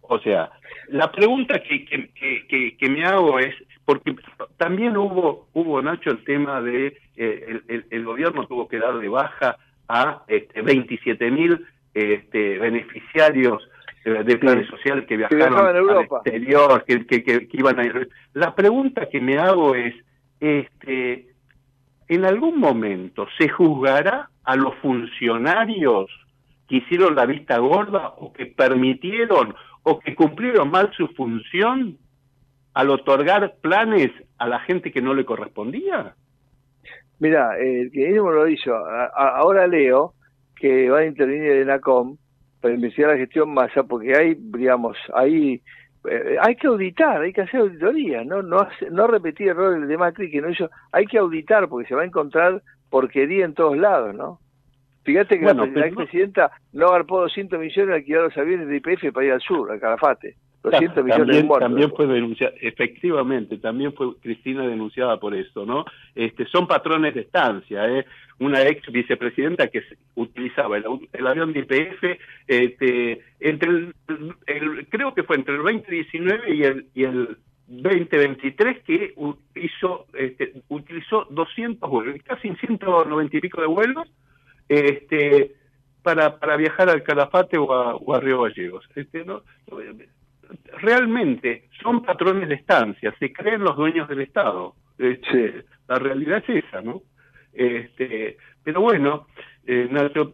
O 0.01 0.19
sea, 0.19 0.51
la 0.89 1.11
pregunta 1.11 1.61
que, 1.61 1.85
que, 1.85 2.77
que, 2.77 2.89
me 2.89 3.05
hago 3.05 3.39
es, 3.39 3.55
porque 3.87 4.17
también 4.57 4.97
hubo, 4.97 5.47
hubo 5.53 5.81
Nacho, 5.81 6.11
el 6.11 6.21
tema 6.25 6.61
de 6.61 6.97
eh, 7.15 7.61
el, 7.69 7.85
el, 7.89 8.03
gobierno 8.03 8.45
tuvo 8.45 8.67
que 8.67 8.79
dar 8.79 8.99
de 8.99 9.07
baja 9.07 9.55
a 9.87 10.23
este, 10.27 10.61
27 10.61 11.31
mil 11.31 11.65
este, 11.93 12.59
beneficiarios 12.59 13.65
de 14.03 14.37
planes 14.37 14.67
sociales 14.67 15.05
que 15.07 15.15
viajaron 15.15 15.57
al 15.57 16.01
exterior, 16.01 16.83
que, 16.85 17.05
que, 17.05 17.47
iban 17.53 17.79
a 17.79 17.85
ir. 17.85 18.09
La 18.33 18.53
pregunta 18.55 19.07
que 19.09 19.21
me 19.21 19.37
hago 19.37 19.73
es, 19.73 19.95
este, 20.41 21.29
¿en 22.09 22.25
algún 22.25 22.59
momento 22.59 23.25
se 23.37 23.47
juzgará 23.47 24.29
a 24.43 24.55
los 24.57 24.75
funcionarios 24.75 26.09
que 26.67 26.77
hicieron 26.77 27.15
la 27.15 27.25
vista 27.25 27.57
gorda 27.59 28.09
o 28.17 28.33
que 28.33 28.47
permitieron 28.47 29.55
o 29.83 29.99
que 29.99 30.13
cumplieron 30.13 30.71
mal 30.71 30.91
su 30.95 31.07
función 31.09 31.97
al 32.77 32.91
otorgar 32.91 33.55
planes 33.59 34.11
a 34.37 34.47
la 34.47 34.59
gente 34.59 34.91
que 34.91 35.01
no 35.01 35.15
le 35.15 35.25
correspondía? 35.25 36.13
Mira, 37.17 37.57
el 37.57 37.91
que 37.91 38.07
mismo 38.09 38.29
lo 38.29 38.47
hizo. 38.47 38.71
ahora 38.75 39.65
leo 39.65 40.13
que 40.55 40.87
va 40.87 40.99
a 40.99 41.05
intervenir 41.05 41.53
el 41.53 41.61
ENACOM 41.63 42.17
para 42.61 42.75
investigar 42.75 43.13
la 43.13 43.17
gestión 43.17 43.51
masa, 43.51 43.81
porque 43.81 44.15
hay, 44.15 44.35
digamos, 44.37 44.95
hay, 45.15 45.59
eh, 46.07 46.37
hay 46.39 46.55
que 46.55 46.67
auditar, 46.67 47.19
hay 47.23 47.33
que 47.33 47.41
hacer 47.41 47.61
auditoría, 47.61 48.23
no 48.23 48.43
no 48.43 48.67
no 48.91 49.07
repetir 49.07 49.47
errores 49.47 49.87
de 49.87 49.97
Macri 49.97 50.29
que 50.29 50.41
no 50.41 50.51
hizo, 50.51 50.69
hay 50.91 51.07
que 51.07 51.17
auditar 51.17 51.67
porque 51.69 51.87
se 51.87 51.95
va 51.95 52.03
a 52.03 52.05
encontrar 52.05 52.61
porquería 52.91 53.45
en 53.45 53.55
todos 53.55 53.75
lados, 53.75 54.13
¿no? 54.13 54.39
Fíjate 55.03 55.39
que 55.39 55.45
la, 55.45 55.53
la 55.53 55.95
presidenta 55.95 56.51
no 56.73 56.89
agarpó 56.89 57.21
200 57.21 57.59
millones 57.59 57.89
de 57.89 57.95
alquilar 57.95 58.23
los 58.25 58.37
aviones 58.37 58.67
de 58.67 58.77
IPF 58.77 59.11
para 59.11 59.25
ir 59.25 59.31
al 59.31 59.41
sur, 59.41 59.71
al 59.71 59.79
Calafate 59.79 60.35
también, 60.71 61.47
También 61.47 61.91
fue 61.95 62.07
denunciada, 62.07 62.53
efectivamente, 62.61 63.57
también 63.57 63.93
fue 63.93 64.15
Cristina 64.21 64.67
denunciada 64.67 65.19
por 65.19 65.35
esto, 65.35 65.65
¿no? 65.65 65.85
Este, 66.15 66.45
son 66.45 66.67
patrones 66.67 67.13
de 67.13 67.21
estancia, 67.21 67.87
¿eh? 67.87 68.05
Una 68.39 68.61
ex 68.63 68.91
vicepresidenta 68.91 69.67
que 69.67 69.83
utilizaba 70.15 70.77
el, 70.77 71.27
avión 71.27 71.53
de 71.53 71.59
IPF, 71.59 72.19
este, 72.47 73.21
entre 73.39 73.69
el, 73.69 74.87
creo 74.89 75.13
que 75.13 75.23
fue 75.23 75.37
entre 75.37 75.55
el 75.55 75.63
2019 75.63 76.55
y 76.55 76.63
el, 76.63 76.85
y 76.93 77.03
el 77.03 77.37
2023 77.67 78.83
que 78.83 79.13
hizo, 79.55 80.05
este, 80.13 80.53
utilizó 80.69 81.25
200 81.29 81.89
vuelos, 81.89 82.15
casi 82.23 82.53
190 82.55 83.37
y 83.37 83.41
pico 83.41 83.61
de 83.61 83.67
vuelos, 83.67 84.07
este, 84.69 85.55
para, 86.01 86.39
para 86.39 86.55
viajar 86.55 86.89
al 86.89 87.03
Calafate 87.03 87.57
o 87.57 87.73
a, 87.73 87.95
o 87.95 88.13
a 88.13 88.19
Río 88.19 88.41
Gallegos. 88.43 88.87
Este, 88.95 89.25
¿no? 89.25 89.41
Realmente 90.79 91.69
son 91.81 92.03
patrones 92.03 92.49
de 92.49 92.55
estancia, 92.55 93.13
se 93.19 93.31
creen 93.31 93.63
los 93.63 93.75
dueños 93.75 94.07
del 94.07 94.21
Estado. 94.21 94.75
Este, 94.97 95.65
la 95.87 95.99
realidad 95.99 96.43
es 96.47 96.63
esa, 96.65 96.81
¿no? 96.81 97.01
Este, 97.53 98.37
pero 98.63 98.81
bueno, 98.81 99.27
eh, 99.65 99.89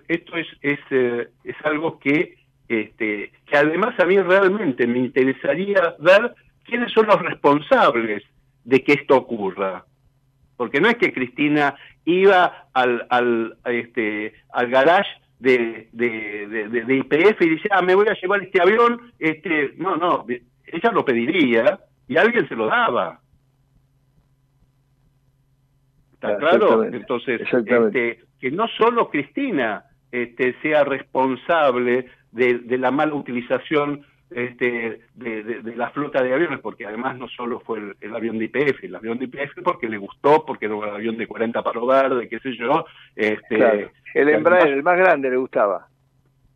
esto 0.08 0.38
es, 0.38 0.48
es, 0.62 0.80
eh, 0.92 1.28
es 1.44 1.56
algo 1.64 2.00
que, 2.00 2.38
este, 2.68 3.32
que 3.46 3.58
además 3.58 4.00
a 4.00 4.06
mí 4.06 4.20
realmente 4.20 4.88
me 4.88 5.00
interesaría 5.00 5.96
ver 6.00 6.34
quiénes 6.64 6.92
son 6.92 7.08
los 7.08 7.22
responsables 7.22 8.24
de 8.64 8.84
que 8.84 8.94
esto 8.94 9.18
ocurra. 9.18 9.86
Porque 10.58 10.80
no 10.80 10.88
es 10.88 10.98
que 10.98 11.14
Cristina 11.14 11.76
iba 12.06 12.68
al, 12.74 13.06
al, 13.10 13.58
este, 13.66 14.34
al 14.52 14.70
garage 14.70 15.10
de, 15.44 15.90
de, 15.92 16.48
de, 16.48 16.86
de, 16.86 16.96
IPF 16.96 17.42
y 17.42 17.50
dice, 17.50 17.68
ah, 17.70 17.82
me 17.82 17.96
voy 17.96 18.08
a 18.08 18.14
llevar 18.14 18.42
este 18.42 18.62
avión, 18.62 19.12
este, 19.20 19.74
no, 19.76 19.98
no, 19.98 20.26
ella 20.30 20.92
lo 20.94 21.04
pediría 21.04 21.80
y 22.08 22.16
alguien 22.16 22.48
se 22.48 22.56
lo 22.56 22.68
daba. 22.68 23.20
¿Está 26.14 26.38
claro? 26.38 26.86
Entonces, 26.86 27.42
este, 27.42 28.24
que 28.40 28.52
no 28.52 28.70
solo 28.70 29.10
Cristina 29.10 29.84
este, 30.14 30.56
sea 30.62 30.86
responsable 30.86 32.06
de, 32.32 32.60
de 32.60 32.78
la 32.78 32.92
mala 32.92 33.14
utilización 33.14 34.06
este, 34.36 35.02
de, 35.16 35.74
la 35.76 35.90
flota 35.92 36.22
de 36.22 36.34
aviones, 36.34 36.60
porque 36.60 36.86
además 36.86 37.18
no 37.18 37.28
solo 37.28 37.60
fue 37.60 37.96
el, 38.00 38.16
avión 38.16 38.38
de 38.38 38.46
IPF, 38.46 38.84
el 38.84 38.96
avión 38.96 39.18
de 39.18 39.26
IPF 39.26 39.62
porque 39.64 39.88
le 39.88 39.98
gustó, 39.98 40.46
porque 40.46 40.66
era 40.66 40.76
un 40.76 40.84
avión 40.84 41.18
de 41.18 41.28
40 41.28 41.62
palo 41.62 41.86
verde, 41.86 42.28
qué 42.28 42.40
sé 42.40 42.56
yo. 42.56 42.86
Este, 43.16 43.92
El 44.14 44.30
Embraer, 44.30 44.70
el 44.70 44.84
más 44.84 44.98
grande, 44.98 45.30
le 45.30 45.38
gustaba. 45.38 45.88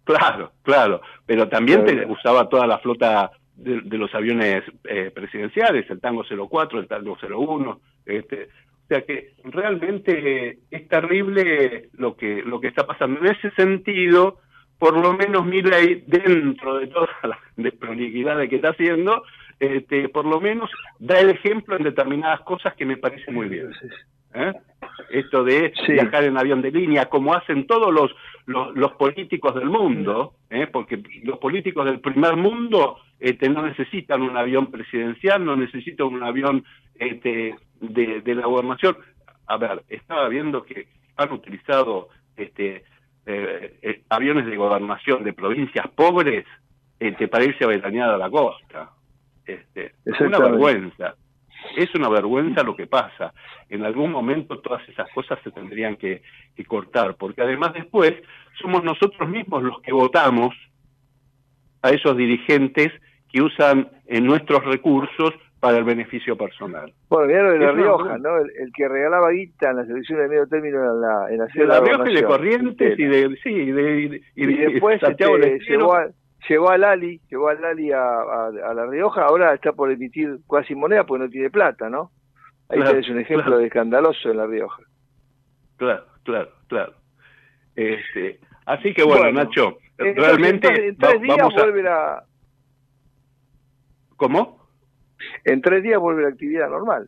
Claro, 0.03 0.53
claro, 0.63 1.01
pero 1.25 1.49
también 1.49 1.83
te 1.85 2.05
usaba 2.05 2.47
toda 2.47 2.65
la 2.65 2.79
flota 2.79 3.31
de, 3.55 3.97
los 3.97 4.13
aviones 4.15 4.63
eh, 4.85 5.11
presidenciales, 5.13 5.89
el 5.89 5.99
Tango 5.99 6.23
04, 6.23 6.79
el 6.79 6.87
Tango 6.87 7.17
01, 7.21 7.79
este, 8.05 8.43
o 8.43 8.87
sea 8.87 9.01
que 9.01 9.33
realmente 9.43 10.59
es 10.71 10.87
terrible 10.87 11.89
lo 11.93 12.15
que 12.15 12.41
lo 12.41 12.61
que 12.61 12.67
está 12.67 12.87
pasando. 12.87 13.19
En 13.19 13.35
ese 13.35 13.51
sentido, 13.51 14.39
por 14.79 14.97
lo 14.97 15.13
menos 15.13 15.45
ahí 15.73 16.03
dentro 16.07 16.77
de 16.77 16.87
toda 16.87 17.09
la 17.23 17.39
desproliquidad 17.55 18.47
que 18.47 18.57
está 18.57 18.69
haciendo, 18.69 19.23
este, 19.59 20.09
por 20.09 20.25
lo 20.25 20.39
menos 20.39 20.69
da 20.99 21.19
el 21.19 21.31
ejemplo 21.31 21.75
en 21.75 21.83
determinadas 21.83 22.41
cosas 22.41 22.75
que 22.75 22.85
me 22.85 22.97
parece 22.97 23.31
muy 23.31 23.47
bien. 23.47 23.71
¿eh? 24.33 24.53
Esto 25.09 25.43
de 25.43 25.73
viajar 25.87 26.25
en 26.25 26.37
avión 26.37 26.61
de 26.61 26.71
línea, 26.71 27.07
como 27.07 27.33
hacen 27.33 27.65
todos 27.65 27.91
los, 27.91 28.11
los, 28.45 28.91
políticos 28.93 29.55
del 29.55 29.69
mundo, 29.69 30.33
¿eh? 30.49 30.67
porque 30.67 31.01
los 31.23 31.39
políticos 31.39 31.85
del 31.85 31.99
primer 31.99 32.35
mundo 32.35 32.97
este, 33.19 33.49
no 33.49 33.63
necesitan 33.65 34.21
un 34.21 34.37
avión 34.37 34.69
presidencial, 34.69 35.43
no 35.43 35.55
necesitan 35.55 36.07
un 36.07 36.23
avión 36.23 36.63
este, 36.95 37.55
de, 37.81 38.21
de 38.21 38.35
la 38.35 38.45
gobernación. 38.45 38.97
A 39.47 39.57
ver, 39.57 39.83
estaba 39.89 40.27
viendo 40.29 40.63
que 40.63 40.87
han 41.15 41.31
utilizado 41.31 42.09
este, 42.35 42.83
eh, 43.29 43.77
eh, 43.81 44.01
aviones 44.07 44.45
de 44.45 44.55
gobernación 44.55 45.21
de 45.25 45.33
provincias 45.33 45.85
pobres 45.89 46.45
este, 46.97 47.27
para 47.27 47.43
irse 47.43 47.65
a 47.65 47.67
a 47.67 48.17
la 48.17 48.29
costa. 48.29 48.91
Este, 49.45 49.95
una 50.21 50.39
vergüenza. 50.39 51.15
Es 51.75 51.93
una 51.93 52.07
vergüenza 52.07 52.63
lo 52.63 52.73
que 52.73 52.87
pasa. 52.87 53.33
En 53.67 53.83
algún 53.83 54.13
momento 54.13 54.59
todas 54.59 54.87
esas 54.87 55.09
cosas 55.11 55.39
se 55.43 55.51
tendrían 55.51 55.97
que, 55.97 56.21
cortar, 56.67 57.15
porque 57.15 57.41
además 57.41 57.73
después 57.73 58.13
somos 58.61 58.81
nosotros 58.83 59.27
mismos 59.29 59.61
los 59.61 59.81
que 59.81 59.91
votamos 59.91 60.55
a 61.81 61.89
esos 61.89 62.15
dirigentes 62.15 62.93
que 63.29 63.41
usan 63.41 63.89
en 64.05 64.25
nuestros 64.25 64.63
recursos 64.63 65.33
para 65.59 65.77
el 65.77 65.83
beneficio 65.83 66.37
personal. 66.37 66.93
Bueno, 67.09 67.27
mira 67.27 67.51
de 67.51 67.59
La 67.59 67.71
Rioja, 67.71 68.17
¿no? 68.19 68.37
El, 68.37 68.71
que 68.73 68.87
regalaba 68.87 69.31
guita 69.31 69.71
en 69.71 69.77
la 69.77 69.85
selección 69.85 70.19
de 70.19 70.27
medio 70.27 70.47
término 70.47 70.77
en 70.83 71.01
la, 71.01 71.31
en 71.31 71.37
la, 71.39 71.45
de 71.45 71.65
La 71.65 71.79
Rioja 71.79 72.11
y 72.11 72.15
de 72.15 72.23
Corrientes 72.23 72.99
y 72.99 73.05
de, 73.05 73.37
sí, 73.43 73.49
y 73.49 73.71
de, 73.71 74.21
y, 74.35 74.45
después 74.45 74.99
Santiago 75.01 75.37
este, 75.37 75.59
llegó, 75.65 75.95
a, 75.95 76.09
llegó 76.47 76.69
al 76.69 76.81
Lali, 76.81 77.19
llegó 77.29 77.49
al 77.49 77.61
Lali 77.61 77.91
a, 77.91 77.99
a, 77.99 78.73
La 78.73 78.85
Rioja, 78.85 79.25
ahora 79.25 79.53
está 79.53 79.73
por 79.73 79.91
emitir 79.91 80.37
casi 80.49 80.75
moneda 80.75 81.05
porque 81.05 81.25
no 81.25 81.29
tiene 81.29 81.49
plata, 81.49 81.89
¿no? 81.89 82.11
Ahí 82.69 82.83
tenés 82.83 83.09
un 83.09 83.19
ejemplo 83.19 83.57
de 83.57 83.67
escandaloso 83.67 84.29
en 84.29 84.37
La 84.37 84.45
Rioja. 84.45 84.83
Claro, 85.77 86.03
claro, 86.23 86.49
claro. 86.67 86.93
Este, 87.75 88.39
así 88.65 88.93
que 88.93 89.03
bueno, 89.03 89.31
Nacho, 89.31 89.77
realmente 89.97 90.89
en 90.89 90.97
tres 90.97 91.21
días 91.21 91.47
vuelve 91.55 91.87
a... 91.87 92.23
¿Cómo? 94.17 94.66
En 95.43 95.61
tres 95.61 95.83
días 95.83 95.99
vuelve 95.99 96.23
la 96.23 96.29
actividad 96.29 96.69
normal. 96.69 97.07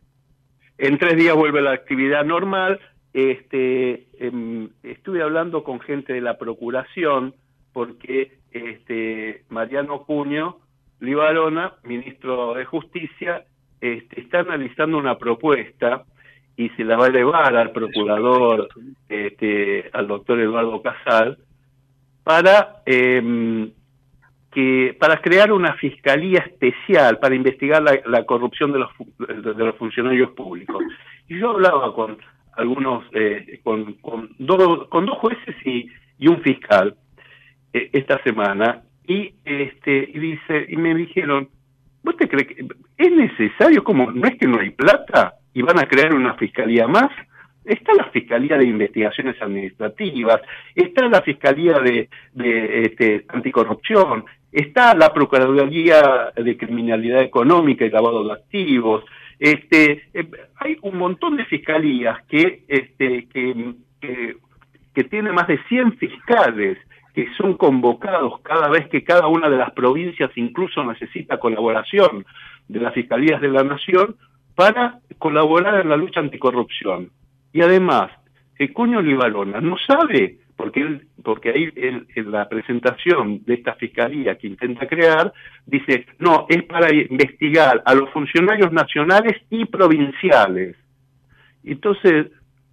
En 0.77 0.97
tres 0.97 1.15
días 1.17 1.35
vuelve 1.35 1.61
la 1.61 1.71
actividad 1.71 2.25
normal. 2.25 2.79
Este, 3.13 4.07
em, 4.19 4.69
estuve 4.83 5.21
hablando 5.21 5.63
con 5.63 5.79
gente 5.79 6.13
de 6.13 6.21
la 6.21 6.37
Procuración 6.37 7.33
porque 7.73 8.39
este, 8.51 9.43
Mariano 9.49 10.03
Cuño 10.03 10.57
Libarona, 10.99 11.73
ministro 11.83 12.53
de 12.53 12.65
Justicia, 12.65 13.45
este, 13.81 14.21
está 14.21 14.39
analizando 14.39 14.97
una 14.97 15.17
propuesta 15.17 16.03
y 16.57 16.69
se 16.71 16.83
la 16.83 16.97
va 16.97 17.05
a 17.05 17.09
elevar 17.09 17.55
al 17.55 17.71
procurador, 17.71 18.67
este, 19.07 19.89
al 19.93 20.07
doctor 20.07 20.39
Eduardo 20.41 20.81
Casal, 20.81 21.37
para 22.23 22.81
eh, 22.85 23.71
que 24.51 24.95
para 24.99 25.21
crear 25.21 25.51
una 25.51 25.73
fiscalía 25.75 26.39
especial 26.39 27.19
para 27.19 27.35
investigar 27.35 27.83
la, 27.83 28.25
corrupción 28.25 28.71
de 28.71 28.79
los, 28.79 28.89
de 29.17 29.63
los 29.63 29.75
funcionarios 29.75 30.31
públicos. 30.31 30.83
Y 31.27 31.37
yo 31.37 31.51
hablaba 31.51 31.93
con 31.93 32.17
algunos, 32.53 33.03
eh, 33.13 33.59
con, 33.63 33.93
con, 33.93 34.29
con 34.37 35.05
dos 35.05 35.17
jueces 35.17 35.55
y, 35.65 35.87
y 36.17 36.27
un 36.27 36.41
fiscal 36.41 36.95
eh, 37.73 37.89
esta 37.93 38.21
semana, 38.23 38.81
y 39.07 39.33
este 39.45 40.09
y 40.13 40.19
dice 40.19 40.65
y 40.69 40.75
me 40.77 40.93
dijeron, 40.93 41.49
¿vos 42.03 42.17
te 42.17 42.27
crees 42.27 42.47
que 42.47 42.67
es 42.97 43.11
necesario? 43.11 43.83
como 43.83 44.11
¿No 44.11 44.27
es 44.27 44.37
que 44.37 44.47
no 44.47 44.59
hay 44.59 44.71
plata? 44.71 45.35
¿Y 45.53 45.61
van 45.61 45.79
a 45.79 45.87
crear 45.87 46.13
una 46.13 46.35
fiscalía 46.35 46.87
más? 46.87 47.11
está 47.69 47.93
la 47.93 48.05
Fiscalía 48.05 48.57
de 48.57 48.65
Investigaciones 48.65 49.39
Administrativas, 49.41 50.41
está 50.75 51.07
la 51.07 51.21
Fiscalía 51.21 51.79
de, 51.79 52.09
de 52.33 52.81
este, 52.81 53.25
Anticorrupción, 53.29 54.25
está 54.51 54.93
la 54.95 55.13
Procuraduría 55.13 56.31
de 56.35 56.57
Criminalidad 56.57 57.21
Económica 57.21 57.85
y 57.85 57.89
Lavado 57.89 58.23
de 58.23 58.33
Activos, 58.33 59.03
este, 59.39 60.03
eh, 60.13 60.29
hay 60.57 60.77
un 60.81 60.97
montón 60.97 61.37
de 61.37 61.45
fiscalías 61.45 62.23
que, 62.25 62.63
este, 62.67 63.27
que, 63.29 63.75
que, 64.93 65.03
tiene 65.05 65.31
más 65.31 65.47
de 65.47 65.57
100 65.69 65.93
fiscales 65.97 66.77
que 67.13 67.27
son 67.37 67.55
convocados 67.55 68.41
cada 68.41 68.67
vez 68.67 68.89
que 68.89 69.05
cada 69.05 69.27
una 69.27 69.49
de 69.49 69.55
las 69.55 69.71
provincias 69.71 70.29
incluso 70.35 70.83
necesita 70.83 71.39
colaboración 71.39 72.25
de 72.67 72.79
las 72.81 72.93
fiscalías 72.93 73.39
de 73.39 73.47
la 73.47 73.63
nación 73.63 74.17
para 74.55 74.99
colaborar 75.17 75.79
en 75.79 75.87
la 75.87 75.95
lucha 75.95 76.19
anticorrupción. 76.19 77.11
Y 77.53 77.61
además, 77.61 78.11
el 78.57 78.73
Cuño 78.73 79.01
Libalona 79.01 79.61
no 79.61 79.77
sabe, 79.77 80.37
porque 80.59 80.81
él, 80.81 81.07
porque 81.23 81.51
ahí 81.51 81.69
en 81.77 82.05
la 82.29 82.49
presentación 82.49 83.45
de 83.45 83.53
esta 83.53 83.75
fiscalía 83.75 84.37
que 84.37 84.47
intenta 84.47 84.85
crear, 84.89 85.31
dice, 85.65 86.05
no, 86.17 86.47
es 86.49 86.63
para 86.63 86.93
investigar 86.93 87.81
a 87.85 87.95
los 87.95 88.09
funcionarios 88.09 88.69
nacionales 88.73 89.37
y 89.49 89.63
provinciales. 89.63 90.75
Entonces, 91.63 92.27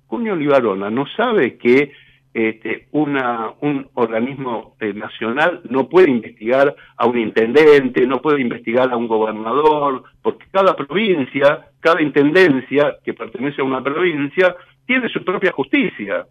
Cuño 0.08 0.34
Libarona 0.34 0.90
no 0.90 1.06
sabe 1.16 1.58
que 1.58 1.92
este, 2.34 2.88
una, 2.90 3.52
un 3.60 3.86
organismo 3.94 4.74
eh, 4.80 4.92
nacional 4.92 5.60
no 5.70 5.88
puede 5.88 6.10
investigar 6.10 6.74
a 6.96 7.06
un 7.06 7.16
intendente, 7.16 8.04
no 8.04 8.20
puede 8.20 8.40
investigar 8.40 8.90
a 8.90 8.96
un 8.96 9.06
gobernador, 9.06 10.02
porque 10.22 10.46
cada 10.50 10.74
provincia, 10.74 11.68
cada 11.78 12.02
intendencia 12.02 12.96
que 13.04 13.14
pertenece 13.14 13.60
a 13.60 13.64
una 13.64 13.80
provincia, 13.80 14.56
tiene 14.86 15.08
su 15.08 15.24
propia 15.24 15.52
justicia. 15.52 16.26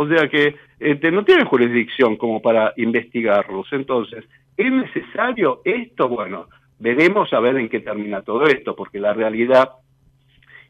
O 0.00 0.06
sea 0.06 0.28
que 0.28 0.54
este, 0.78 1.10
no 1.10 1.24
tiene 1.24 1.44
jurisdicción 1.44 2.16
como 2.18 2.40
para 2.40 2.72
investigarlos. 2.76 3.66
Entonces, 3.72 4.24
¿es 4.56 4.70
necesario 4.70 5.60
esto? 5.64 6.08
Bueno, 6.08 6.46
veremos 6.78 7.32
a 7.32 7.40
ver 7.40 7.56
en 7.56 7.68
qué 7.68 7.80
termina 7.80 8.22
todo 8.22 8.44
esto, 8.44 8.76
porque 8.76 9.00
la 9.00 9.12
realidad 9.12 9.70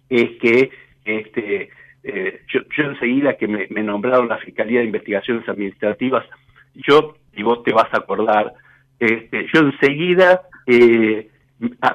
es 0.08 0.30
que 0.38 0.70
este, 1.04 1.68
eh, 2.04 2.40
yo, 2.48 2.60
enseguida 2.78 3.36
que 3.36 3.48
me, 3.48 3.82
nombraron 3.82 4.28
la 4.28 4.38
Fiscalía 4.38 4.80
de 4.80 4.86
Investigaciones 4.86 5.46
Administrativas, 5.46 6.24
yo, 6.72 7.16
y 7.36 7.42
vos 7.42 7.62
te 7.64 7.74
vas 7.74 7.92
a 7.92 7.98
acordar, 7.98 8.54
este, 8.98 9.46
yo 9.52 9.60
enseguida 9.60 10.40
eh, 10.66 11.28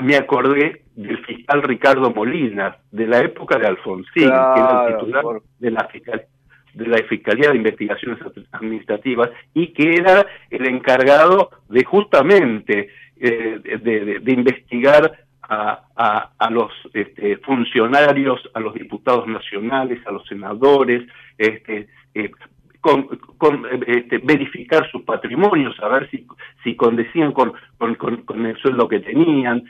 me 0.02 0.18
acordé 0.18 0.84
del 0.96 1.18
fiscal 1.26 1.64
Ricardo 1.64 2.12
Molina, 2.12 2.78
de 2.92 3.08
la 3.08 3.22
época 3.22 3.58
de 3.58 3.66
Alfonsín, 3.66 4.06
que 4.14 4.24
era 4.26 4.88
el 4.88 4.98
titular 5.00 5.42
de 5.58 5.72
la 5.72 5.88
Fiscalía 5.88 6.28
de 6.74 6.88
la 6.88 6.98
Fiscalía 7.04 7.50
de 7.52 7.58
Investigaciones 7.58 8.20
Administrativas 8.52 9.30
y 9.54 9.68
que 9.74 9.96
era 9.96 10.26
el 10.50 10.68
encargado 10.68 11.50
de 11.70 11.84
justamente 11.84 12.90
eh, 13.18 13.60
de, 13.82 14.32
investigar 14.32 15.20
a, 15.44 16.30
a, 16.38 16.50
los 16.50 16.72
este, 16.94 17.38
funcionarios, 17.38 18.40
a 18.54 18.60
los 18.60 18.74
diputados 18.74 19.28
nacionales, 19.28 20.00
a 20.08 20.12
los 20.12 20.26
senadores, 20.28 21.04
este, 21.38 21.88
eh, 22.16 22.32
este, 23.88 24.18
verificar 24.18 24.90
sus 24.92 25.04
patrimonios, 25.04 25.80
a 25.80 25.88
ver 25.90 26.10
si, 26.10 26.26
si 26.64 26.76
condecían 26.76 27.32
con, 27.32 27.54
con, 27.78 28.46
el 28.46 28.58
sueldo 28.58 28.88
que 28.88 29.00
tenían. 29.00 29.64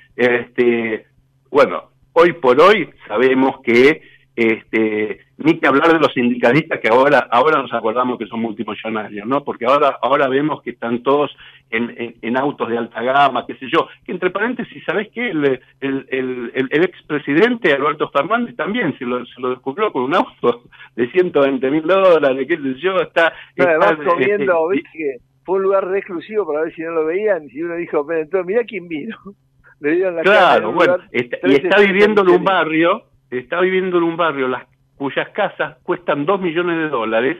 Bueno, 1.51 1.91
hoy 2.13 2.33
por 2.33 2.59
hoy 2.59 2.89
sabemos 3.07 3.61
que 3.63 4.01
este, 4.35 5.19
ni 5.37 5.59
que 5.59 5.67
hablar 5.67 5.93
de 5.93 5.99
los 5.99 6.11
sindicalistas 6.13 6.79
que 6.79 6.87
ahora 6.87 7.27
ahora 7.31 7.61
nos 7.61 7.71
acordamos 7.71 8.17
que 8.17 8.25
son 8.25 8.41
multimillonarios, 8.41 9.27
¿no? 9.27 9.43
Porque 9.43 9.65
ahora 9.65 9.99
ahora 10.01 10.27
vemos 10.27 10.61
que 10.63 10.71
están 10.71 11.03
todos 11.03 11.35
en, 11.69 12.15
en, 12.21 12.37
autos 12.37 12.69
de 12.69 12.77
alta 12.77 13.01
gama, 13.01 13.45
qué 13.45 13.55
sé 13.55 13.67
yo. 13.71 13.87
Que 14.05 14.11
entre 14.11 14.31
paréntesis, 14.31 14.83
¿sabés 14.85 15.09
qué? 15.13 15.29
El, 15.29 15.61
el, 15.81 16.07
el, 16.09 16.51
el 16.69 16.83
expresidente 16.83 17.73
Alberto 17.73 18.09
Fernández 18.09 18.55
también 18.55 18.97
se 18.97 19.05
lo, 19.05 19.25
se 19.25 19.39
lo 19.39 19.51
descubrió 19.51 19.91
con 19.91 20.03
un 20.03 20.15
auto 20.15 20.63
de 20.95 21.09
120 21.11 21.71
mil 21.71 21.83
dólares, 21.83 22.47
qué 22.47 22.57
sé 22.57 22.75
yo. 22.79 22.97
Está, 22.97 23.33
está 23.55 23.95
comiendo, 23.97 24.71
este, 24.71 24.75
¿viste 24.75 24.89
que 24.93 25.33
fue 25.45 25.57
un 25.57 25.63
lugar 25.63 25.87
re 25.87 25.99
exclusivo 25.99 26.45
para 26.45 26.61
ver 26.61 26.73
si 26.73 26.81
no 26.81 26.91
lo 26.91 27.05
veían. 27.05 27.47
Y 27.51 27.61
uno 27.61 27.75
dijo, 27.75 28.05
pero 28.05 28.21
entonces, 28.21 28.47
mirá 28.47 28.63
quién 28.63 28.87
vino. 28.87 29.17
Le 29.79 29.95
dieron 29.95 30.15
la 30.15 30.21
claro, 30.21 30.71
bueno, 30.71 30.95
y 31.11 31.25
está 31.55 31.81
viviendo 31.81 32.21
en 32.21 32.29
un 32.29 32.43
barrio 32.43 33.03
está 33.39 33.59
viviendo 33.61 33.97
en 33.97 34.03
un 34.03 34.17
barrio 34.17 34.47
las, 34.47 34.65
cuyas 34.95 35.29
casas 35.29 35.77
cuestan 35.83 36.25
dos 36.25 36.39
millones 36.39 36.77
de 36.77 36.89
dólares 36.89 37.37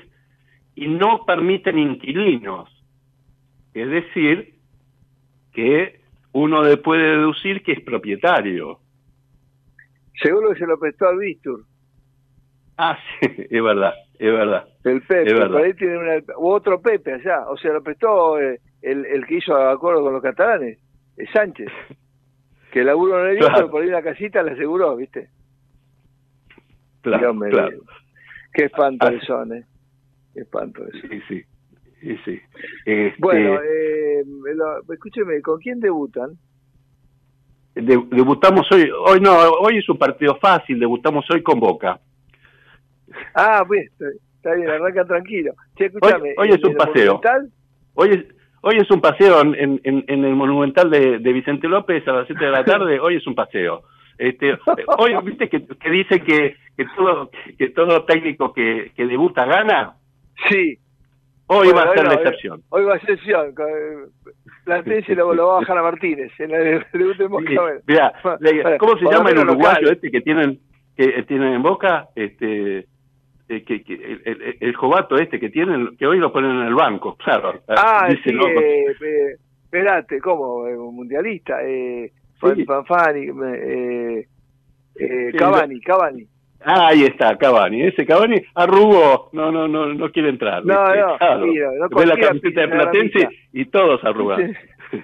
y 0.75 0.87
no 0.87 1.25
permiten 1.25 1.77
inquilinos. 1.77 2.69
Es 3.73 3.89
decir, 3.89 4.55
que 5.53 6.01
uno 6.31 6.61
puede 6.83 7.17
deducir 7.17 7.63
que 7.63 7.73
es 7.73 7.81
propietario. 7.81 8.79
Seguro 10.21 10.53
que 10.53 10.59
se 10.59 10.67
lo 10.67 10.77
prestó 10.79 11.07
al 11.07 11.17
Víctor. 11.17 11.61
Ah, 12.77 12.97
sí, 13.21 13.29
es 13.49 13.63
verdad, 13.63 13.93
es 14.17 14.31
verdad. 14.31 14.67
El 14.83 15.01
Pepe, 15.01 15.35
por 15.35 15.57
ahí 15.57 15.73
tiene 15.73 15.97
una, 15.97 16.23
otro 16.37 16.81
Pepe 16.81 17.13
allá, 17.13 17.47
o 17.49 17.57
sea, 17.57 17.73
lo 17.73 17.83
prestó 17.83 18.39
eh, 18.39 18.59
el, 18.81 19.05
el 19.05 19.25
que 19.25 19.35
hizo 19.35 19.55
acuerdo 19.55 20.03
con 20.03 20.13
los 20.13 20.21
catalanes, 20.21 20.79
es 21.17 21.29
Sánchez, 21.31 21.71
que 22.71 22.83
laburo 22.83 23.23
en 23.23 23.31
el 23.31 23.37
claro. 23.37 23.53
pero 23.55 23.71
por 23.71 23.83
ahí 23.83 23.89
la 23.89 24.01
casita 24.01 24.41
le 24.41 24.51
aseguró, 24.51 24.95
¿viste? 24.95 25.29
Claro, 27.03 27.37
claro. 27.37 27.77
Qué 28.53 28.65
espanto 28.65 29.07
ah, 29.07 29.19
son, 29.27 29.53
¿eh? 29.53 29.65
Qué 30.33 30.41
espanto 30.41 30.83
eso. 30.87 31.07
Sí, 31.09 31.21
sí. 31.27 31.43
Sí, 31.99 32.17
sí. 32.25 32.41
Este... 32.85 33.15
Bueno, 33.19 33.59
eh, 33.61 34.23
escúcheme, 34.89 35.41
¿con 35.41 35.59
quién 35.59 35.79
debutan? 35.79 36.37
debutamos 37.75 38.71
hoy, 38.71 38.87
hoy 39.07 39.19
no, 39.19 39.35
hoy 39.35 39.79
es 39.79 39.89
un 39.89 39.97
partido 39.97 40.35
fácil, 40.35 40.79
debutamos 40.79 41.25
hoy 41.31 41.41
con 41.41 41.59
Boca. 41.59 41.99
Ah, 43.33 43.63
pues, 43.65 43.91
está 44.35 44.53
bien, 44.53 44.69
arranca 44.69 45.05
tranquilo. 45.05 45.53
hoy, 46.37 46.49
es 46.49 46.63
un 46.63 46.75
paseo. 46.75 47.19
Hoy 47.95 48.09
es, 48.09 48.25
hoy 48.61 48.77
es 48.77 48.91
un 48.91 49.01
paseo 49.01 49.41
en, 49.41 49.81
en, 49.83 50.03
en 50.07 50.25
el 50.25 50.35
Monumental 50.35 50.89
de, 50.89 51.19
de, 51.19 51.33
Vicente 51.33 51.67
López 51.67 52.07
a 52.07 52.13
las 52.13 52.27
7 52.27 52.45
de 52.45 52.51
la 52.51 52.63
tarde, 52.65 52.99
hoy 52.99 53.15
es 53.15 53.25
un 53.25 53.33
paseo. 53.33 53.83
Este, 54.17 54.57
hoy, 54.97 55.15
¿viste 55.23 55.49
que, 55.49 55.65
que 55.65 55.89
dice 55.89 56.21
que, 56.21 56.55
que, 56.77 56.85
todo, 56.95 57.29
que 57.57 57.69
todo 57.69 58.05
técnico 58.05 58.53
que, 58.53 58.91
que 58.95 59.05
debuta 59.05 59.45
gana? 59.45 59.95
Sí. 60.49 60.77
Hoy 61.47 61.71
va 61.71 61.83
a 61.83 61.93
ser 61.93 62.07
la 62.07 62.13
excepción. 62.13 62.61
Hoy 62.69 62.83
va 62.83 62.95
a 62.95 62.99
ser 62.99 63.11
excepción. 63.11 63.53
Platense 64.63 65.15
lo, 65.15 65.33
lo 65.33 65.47
va 65.47 65.57
a 65.57 65.59
bajar 65.59 65.77
a 65.77 65.83
Martínez 65.83 66.31
en 66.39 66.51
el 66.51 66.85
debut 66.93 67.17
de 67.17 67.27
Boca. 67.27 68.77
¿Cómo 68.79 68.97
se 68.97 69.05
llama 69.05 69.31
el 69.31 69.39
uruguayo 69.39 69.91
este 69.91 70.09
que 70.09 70.21
tienen, 70.21 70.59
que 70.95 71.23
tienen 71.23 71.53
en 71.53 71.61
Boca? 71.61 72.07
Este 72.15 72.87
eh, 73.49 73.63
que, 73.63 73.83
que 73.83 73.93
el, 73.93 74.57
el, 74.59 74.75
jovato 74.75 75.17
este 75.17 75.39
que 75.39 75.49
tienen, 75.49 75.97
que 75.97 76.07
hoy 76.07 76.17
lo 76.17 76.31
ponen 76.31 76.51
en 76.51 76.67
el 76.67 76.75
banco, 76.75 77.15
claro. 77.23 77.61
Ah, 77.67 78.07
sí, 78.23 78.29
eh, 78.29 79.35
espérate, 79.63 80.19
¿cómo? 80.21 80.65
Mundialista, 80.91 81.61
eh, 81.63 82.11
sí. 82.55 82.65
Fanfani, 82.65 83.27
eh, 83.27 84.27
eh, 84.95 85.31
Cavani, 85.37 85.79
Cavani. 85.81 86.27
Ah, 86.65 86.87
ahí 86.87 87.03
está, 87.03 87.37
Cavani. 87.37 87.83
Ese 87.83 88.05
Cavani 88.05 88.41
arrugó, 88.55 89.29
no, 89.33 89.51
no, 89.51 89.67
no, 89.67 89.93
no 89.93 90.11
quiere 90.11 90.29
entrar. 90.29 90.65
No, 90.65 90.73
no, 90.73 91.17
claro. 91.17 91.45
no 91.45 91.89
Ve 91.89 92.05
la 92.05 92.17
camiseta 92.17 92.61
de 92.61 92.67
Platense 92.69 93.29
y 93.51 93.65
todos 93.65 94.03
arrugan. 94.03 94.55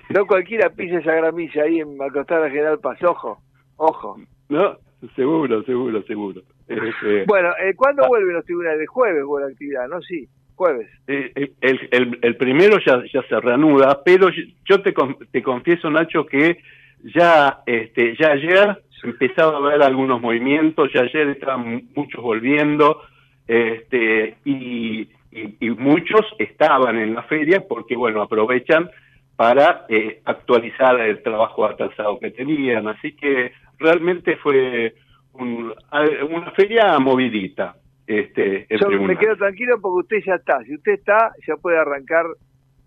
no 0.10 0.26
cualquiera 0.26 0.70
pisa 0.70 1.00
esa 1.00 1.14
gramilla 1.14 1.64
ahí 1.64 1.80
en 1.80 1.98
Macostada 1.98 2.50
General 2.50 2.80
Paz, 2.80 3.04
ojo, 3.04 3.40
ojo. 3.78 4.18
No, 4.48 4.78
seguro, 5.16 5.64
seguro, 5.64 6.02
seguro. 6.04 6.42
Este, 6.68 7.26
bueno, 7.26 7.50
eh, 7.64 7.74
¿cuándo 7.76 8.04
ah. 8.06 8.08
vuelven 8.08 8.36
los 8.36 8.46
tribunales? 8.46 8.88
jueves 8.88 9.26
vuelve 9.26 9.48
la 9.48 9.54
actividad, 9.54 9.88
¿no? 9.88 10.02
Sí, 10.02 10.28
jueves. 10.56 10.88
Eh, 11.08 11.32
el, 11.62 11.88
el, 11.92 12.20
el, 12.22 12.38
primero 12.38 12.78
ya, 12.86 13.02
ya 13.12 13.22
se 13.24 13.40
reanuda, 13.40 14.02
pero 14.04 14.30
yo 14.30 14.82
te, 14.82 14.94
te 15.32 15.42
confieso, 15.42 15.90
Nacho, 15.90 16.26
que 16.26 16.60
ya, 17.04 17.60
este, 17.66 18.16
ya 18.18 18.32
ayer 18.32 18.82
empezaba 19.04 19.58
a 19.58 19.72
ver 19.72 19.82
algunos 19.82 20.22
movimientos, 20.22 20.92
ya 20.94 21.02
ayer 21.02 21.30
estaban 21.30 21.90
muchos 21.96 22.22
volviendo, 22.22 23.02
este, 23.48 24.38
y, 24.46 25.10
y, 25.32 25.70
muchos 25.72 26.22
estaban 26.38 26.98
en 26.98 27.16
la 27.16 27.24
feria 27.24 27.64
porque, 27.68 27.96
bueno, 27.96 28.22
aprovechan 28.22 28.90
para 29.36 29.86
eh, 29.88 30.22
actualizar 30.26 31.00
el 31.00 31.24
trabajo 31.24 31.66
atrasado 31.66 32.20
que 32.20 32.32
tenían. 32.32 32.88
Así 32.88 33.14
que 33.14 33.54
realmente 33.78 34.36
fue 34.38 34.94
una 35.34 36.52
feria 36.52 37.00
movidita. 37.00 37.76
Este, 38.06 38.68
Yo 38.70 38.90
me 39.02 39.18
quedo 39.18 39.38
tranquilo 39.38 39.80
porque 39.80 40.16
usted 40.16 40.18
ya 40.26 40.36
está. 40.36 40.62
Si 40.64 40.76
usted 40.76 40.94
está, 40.94 41.32
ya 41.48 41.56
puede 41.56 41.78
arrancar 41.78 42.26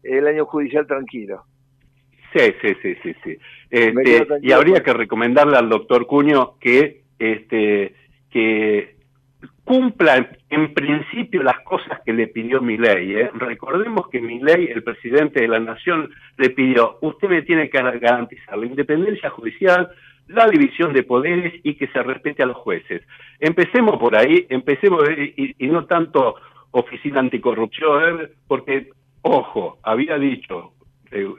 el 0.02 0.26
año 0.26 0.44
judicial 0.44 0.86
tranquilo. 0.86 1.44
Sí, 2.34 2.54
sí, 2.62 2.68
sí, 2.82 2.94
sí, 3.02 3.14
sí. 3.22 3.36
Este, 3.70 4.26
y 4.42 4.52
habría 4.52 4.82
que 4.82 4.92
recomendarle 4.92 5.56
al 5.56 5.68
doctor 5.68 6.06
Cuño 6.06 6.54
que, 6.58 7.02
este, 7.18 7.94
que 8.30 8.96
cumpla 9.64 10.30
en, 10.48 10.74
principio 10.74 11.42
las 11.42 11.60
cosas 11.60 12.00
que 12.04 12.12
le 12.12 12.26
pidió 12.26 12.60
mi 12.60 12.76
ley. 12.76 13.14
¿eh? 13.14 13.30
Recordemos 13.34 14.08
que 14.08 14.20
mi 14.20 14.40
ley, 14.40 14.68
el 14.72 14.82
presidente 14.82 15.40
de 15.40 15.48
la 15.48 15.60
Nación, 15.60 16.10
le 16.36 16.50
pidió, 16.50 16.98
usted 17.02 17.28
me 17.28 17.42
tiene 17.42 17.70
que 17.70 17.80
garantizar 17.80 18.58
la 18.58 18.66
independencia 18.66 19.30
judicial, 19.30 19.90
la 20.28 20.48
división 20.48 20.92
de 20.92 21.02
poderes 21.02 21.54
y 21.62 21.74
que 21.74 21.88
se 21.88 22.02
respete 22.02 22.42
a 22.42 22.46
los 22.46 22.56
jueces. 22.56 23.02
Empecemos 23.40 23.98
por 23.98 24.16
ahí, 24.16 24.46
empecemos 24.48 25.04
y, 25.16 25.54
y 25.58 25.66
no 25.68 25.84
tanto 25.86 26.36
oficina 26.70 27.20
anticorrupción, 27.20 28.30
porque, 28.46 28.90
ojo, 29.22 29.78
había 29.82 30.18
dicho 30.18 30.72
eh, 30.72 30.81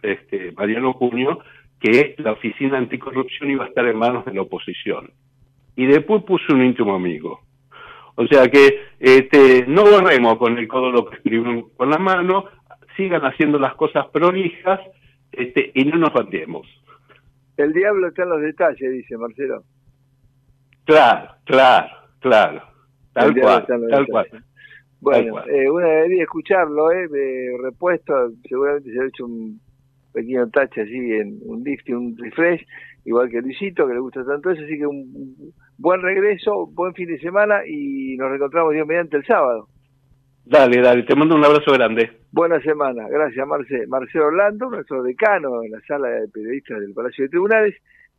este, 0.02 0.52
Mariano 0.54 0.94
Junio 0.94 1.40
que 1.80 2.16
la 2.20 2.32
oficina 2.32 2.78
anticorrupción 2.78 3.52
iba 3.52 3.66
a 3.66 3.68
estar 3.68 3.86
en 3.86 3.98
manos 3.98 4.24
de 4.24 4.34
la 4.34 4.42
oposición. 4.42 5.12
Y 5.76 5.86
después 5.86 6.24
puso 6.24 6.54
un 6.54 6.64
íntimo 6.64 6.96
amigo. 6.96 7.42
O 8.16 8.26
sea 8.28 8.48
que 8.48 8.80
este, 9.00 9.66
no 9.68 9.84
borremos 9.84 10.38
con 10.38 10.58
el 10.58 10.68
codo 10.68 10.92
lo 10.92 11.06
que 11.06 11.18
escribimos 11.18 11.72
con 11.76 11.90
la 11.90 11.98
mano, 11.98 12.46
sigan 12.96 13.22
haciendo 13.24 13.60
las 13.60 13.76
cosas 13.76 14.08
prolijas 14.14 14.80
este, 15.32 15.72
y 15.74 15.84
no 15.86 15.98
nos 15.98 16.14
batemos. 16.14 16.68
El 17.58 17.74
diablo 17.74 18.08
está 18.08 18.24
en 18.24 18.30
los 18.30 18.42
detalles, 18.42 18.92
dice 18.92 19.18
Marcelo. 19.18 19.64
Claro, 20.86 21.32
claro, 21.44 21.90
claro. 22.20 22.62
Tal 23.14 23.36
cual, 23.40 23.66
tal 23.66 24.08
cual. 24.08 24.28
Bueno, 25.02 25.44
eh, 25.46 25.70
una 25.70 25.88
debería 25.88 26.24
escucharlo, 26.24 26.92
eh, 26.92 27.08
de 27.10 27.58
repuesto, 27.62 28.14
seguramente 28.48 28.92
se 28.92 29.02
ha 29.02 29.06
hecho 29.06 29.26
un 29.26 29.60
pequeño 30.14 30.50
touch 30.50 30.78
así, 30.78 31.14
en 31.14 31.40
un 31.44 31.64
lift 31.64 31.88
y 31.90 31.94
un 31.94 32.16
refresh, 32.18 32.66
igual 33.06 33.30
que 33.30 33.42
Luisito, 33.42 33.88
que 33.88 33.94
le 33.94 34.00
gusta 34.00 34.24
tanto 34.24 34.52
eso, 34.52 34.64
así 34.64 34.78
que 34.78 34.86
un 34.86 35.54
buen 35.78 36.02
regreso, 36.02 36.68
buen 36.68 36.94
fin 36.94 37.08
de 37.08 37.20
semana 37.20 37.66
y 37.68 38.16
nos 38.18 38.30
reencontramos 38.30 38.74
Dios 38.74 38.88
mediante 38.88 39.18
el 39.18 39.26
sábado. 39.26 39.68
Dale, 40.46 40.82
dale, 40.82 41.04
te 41.04 41.16
mando 41.16 41.36
un 41.36 41.46
abrazo 41.46 41.72
grande. 41.72 42.12
Buena 42.32 42.60
semana, 42.62 43.08
gracias 43.08 43.48
Marce. 43.48 43.88
Marcelo 43.88 44.28
Orlando, 44.28 44.70
nuestro 44.70 45.02
decano 45.02 45.64
en 45.64 45.72
la 45.72 45.82
sala 45.82 46.10
de 46.10 46.28
periodistas 46.28 46.80
del 46.82 46.94
Palacio 46.94 47.24
de 47.24 47.30
Tribunales, 47.30 47.76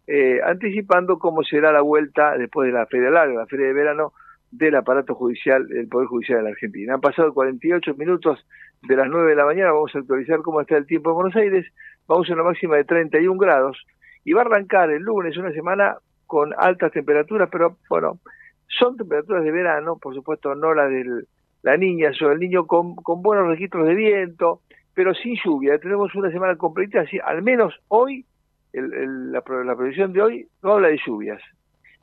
eh, 0.06 0.40
anticipando 0.44 1.18
cómo 1.18 1.42
será 1.42 1.72
la 1.72 1.82
vuelta 1.82 2.36
después 2.38 2.66
de 2.66 2.72
la 2.72 2.86
feria 2.86 3.10
larga, 3.10 3.40
la 3.40 3.46
feria 3.46 3.66
de 3.66 3.72
verano 3.72 4.12
del 4.50 4.74
aparato 4.76 5.14
judicial, 5.14 5.66
del 5.66 5.88
Poder 5.88 6.06
Judicial 6.06 6.38
de 6.38 6.44
la 6.44 6.50
Argentina. 6.50 6.94
Han 6.94 7.00
pasado 7.00 7.34
48 7.34 7.94
minutos 7.94 8.46
de 8.82 8.96
las 8.96 9.08
9 9.08 9.30
de 9.30 9.36
la 9.36 9.44
mañana, 9.44 9.72
vamos 9.72 9.94
a 9.94 9.98
actualizar 9.98 10.42
cómo 10.42 10.60
está 10.60 10.76
el 10.76 10.86
tiempo 10.86 11.10
en 11.10 11.16
Buenos 11.16 11.36
Aires, 11.36 11.66
vamos 12.06 12.28
a 12.28 12.34
una 12.34 12.42
máxima 12.42 12.76
de 12.76 12.84
31 12.84 13.38
grados 13.38 13.78
y 14.24 14.32
va 14.32 14.42
a 14.42 14.44
arrancar 14.44 14.90
el 14.90 15.02
lunes 15.02 15.36
una 15.36 15.52
semana 15.52 15.96
con 16.26 16.52
altas 16.56 16.92
temperaturas, 16.92 17.48
pero 17.50 17.76
bueno, 17.88 18.18
son 18.66 18.96
temperaturas 18.96 19.44
de 19.44 19.50
verano, 19.50 19.96
por 19.96 20.14
supuesto 20.14 20.54
no 20.54 20.74
las 20.74 20.90
del 20.90 21.26
la 21.64 21.78
niña 21.78 22.10
o 22.20 22.30
el 22.30 22.38
niño 22.38 22.66
con, 22.66 22.94
con 22.94 23.22
buenos 23.22 23.48
registros 23.48 23.86
de 23.86 23.94
viento, 23.94 24.60
pero 24.92 25.14
sin 25.14 25.34
lluvia. 25.42 25.78
Tenemos 25.78 26.14
una 26.14 26.30
semana 26.30 26.56
completa, 26.56 27.00
así, 27.00 27.18
al 27.24 27.42
menos 27.42 27.74
hoy, 27.88 28.26
el, 28.74 29.32
la, 29.32 29.42
la 29.64 29.74
previsión 29.74 30.12
de 30.12 30.20
hoy 30.20 30.46
no 30.62 30.74
habla 30.74 30.88
de 30.88 31.00
lluvias. 31.04 31.40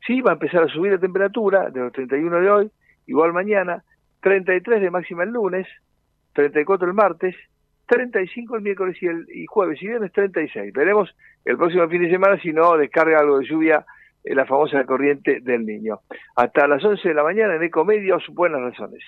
Sí, 0.06 0.20
va 0.22 0.32
a 0.32 0.34
empezar 0.34 0.64
a 0.64 0.68
subir 0.68 0.94
la 0.94 0.98
temperatura 0.98 1.70
de 1.70 1.80
los 1.80 1.94
31 1.94 2.40
de 2.40 2.50
hoy, 2.50 2.72
igual 3.06 3.34
mañana, 3.34 3.84
33 4.22 4.82
de 4.82 4.90
máxima 4.90 5.24
el 5.24 5.30
lunes, 5.30 5.68
34 6.34 6.88
el 6.88 6.94
martes, 6.94 7.36
35 7.88 8.56
el 8.56 8.62
miércoles 8.62 8.98
y 9.02 9.08
el 9.08 9.26
y 9.34 9.46
jueves 9.46 9.82
y 9.82 9.88
viernes 9.88 10.12
36. 10.12 10.74
Veremos 10.74 11.14
el 11.46 11.58
próximo 11.58 11.88
fin 11.90 12.04
de 12.04 12.10
semana 12.10 12.40
si 12.42 12.54
no 12.54 12.78
descarga 12.78 13.20
algo 13.20 13.40
de 13.40 13.46
lluvia 13.46 13.86
en 14.24 14.38
la 14.38 14.46
famosa 14.46 14.84
corriente 14.86 15.40
del 15.42 15.66
niño. 15.66 16.00
Hasta 16.36 16.68
las 16.68 16.84
11 16.84 17.10
de 17.10 17.16
la 17.16 17.24
mañana 17.24 17.56
en 17.56 17.64
Ecomedios, 17.64 18.24
buenas 18.30 18.62
razones. 18.62 19.04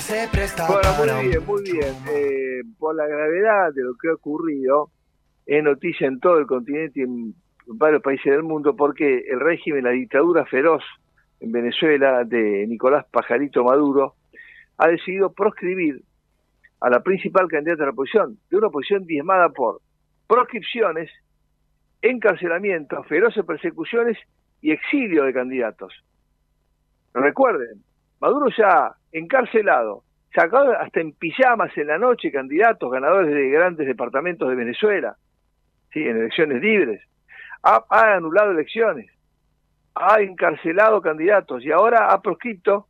Se 0.00 0.28
presta 0.28 0.66
Bueno, 0.66 1.16
muy 1.16 1.28
bien, 1.28 1.46
muy 1.46 1.62
bien. 1.62 1.94
Eh, 2.10 2.62
por 2.78 2.94
la 2.94 3.06
gravedad 3.06 3.72
de 3.74 3.82
lo 3.82 3.94
que 3.94 4.08
ha 4.08 4.14
ocurrido, 4.14 4.90
es 5.46 5.62
noticia 5.62 6.06
en 6.06 6.20
todo 6.20 6.38
el 6.38 6.46
continente 6.46 7.00
y 7.00 7.02
en 7.02 7.34
varios 7.66 8.02
países 8.02 8.32
del 8.32 8.42
mundo 8.42 8.76
porque 8.76 9.24
el 9.28 9.40
régimen, 9.40 9.84
la 9.84 9.90
dictadura 9.90 10.44
feroz 10.46 10.82
en 11.40 11.52
Venezuela 11.52 12.24
de 12.24 12.66
Nicolás 12.66 13.06
Pajarito 13.10 13.64
Maduro, 13.64 14.14
ha 14.76 14.88
decidido 14.88 15.32
proscribir 15.32 16.02
a 16.80 16.90
la 16.90 17.00
principal 17.00 17.48
candidata 17.48 17.82
a 17.82 17.86
la 17.86 17.92
oposición, 17.92 18.38
de 18.50 18.56
una 18.56 18.68
oposición 18.68 19.04
diezmada 19.04 19.48
por 19.48 19.80
proscripciones, 20.26 21.10
encarcelamientos, 22.02 23.06
feroces 23.08 23.44
persecuciones 23.44 24.16
y 24.60 24.70
exilio 24.70 25.24
de 25.24 25.32
candidatos. 25.32 25.92
Recuerden, 27.14 27.82
Maduro 28.20 28.46
ya 28.56 28.94
encarcelado, 29.12 30.02
sacado 30.34 30.72
hasta 30.78 31.00
en 31.00 31.12
pijamas 31.12 31.76
en 31.76 31.88
la 31.88 31.98
noche 31.98 32.32
candidatos 32.32 32.90
ganadores 32.90 33.34
de 33.34 33.48
grandes 33.50 33.86
departamentos 33.86 34.48
de 34.48 34.54
Venezuela, 34.54 35.16
¿sí? 35.92 36.00
en 36.00 36.16
elecciones 36.16 36.60
libres, 36.62 37.02
ha, 37.62 37.84
anulado 38.14 38.52
elecciones, 38.52 39.10
ha 39.94 40.20
encarcelado 40.20 41.00
candidatos 41.00 41.64
y 41.64 41.72
ahora 41.72 42.12
ha 42.12 42.20
proscrito 42.20 42.86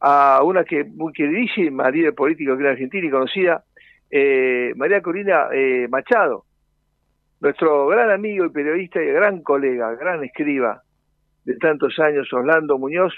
a 0.00 0.40
una 0.42 0.64
que 0.64 0.84
muy 0.84 1.12
queridísima 1.12 1.90
líder 1.90 2.14
político 2.14 2.56
que 2.56 2.62
era 2.62 2.72
argentina 2.72 3.06
y 3.06 3.10
conocida, 3.10 3.64
eh, 4.10 4.72
María 4.76 5.00
Corina 5.00 5.48
eh, 5.52 5.88
Machado, 5.88 6.44
nuestro 7.40 7.86
gran 7.86 8.10
amigo 8.10 8.44
y 8.44 8.50
periodista 8.50 9.02
y 9.02 9.06
gran 9.06 9.42
colega, 9.42 9.94
gran 9.94 10.22
escriba 10.24 10.82
de 11.44 11.56
tantos 11.56 11.98
años, 11.98 12.30
Orlando 12.32 12.78
Muñoz, 12.78 13.14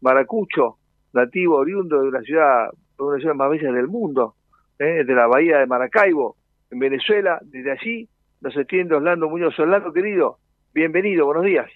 Maracucho, 0.00 0.78
nativo 1.12 1.56
oriundo 1.56 2.02
de 2.02 2.08
una 2.08 2.22
ciudad, 2.22 2.70
una 2.98 3.10
de 3.10 3.16
las 3.16 3.20
ciudades 3.20 3.36
más 3.38 3.50
bellas 3.50 3.74
del 3.74 3.88
mundo, 3.88 4.34
¿eh? 4.78 5.04
de 5.04 5.14
la 5.14 5.26
bahía 5.26 5.58
de 5.58 5.66
Maracaibo, 5.66 6.36
en 6.70 6.78
Venezuela. 6.78 7.38
Desde 7.42 7.72
allí 7.72 8.08
nos 8.40 8.56
atiende 8.56 8.94
Orlando 8.94 9.28
Muñoz. 9.28 9.58
Orlando, 9.58 9.92
querido, 9.92 10.38
bienvenido, 10.72 11.26
buenos 11.26 11.44
días. 11.44 11.70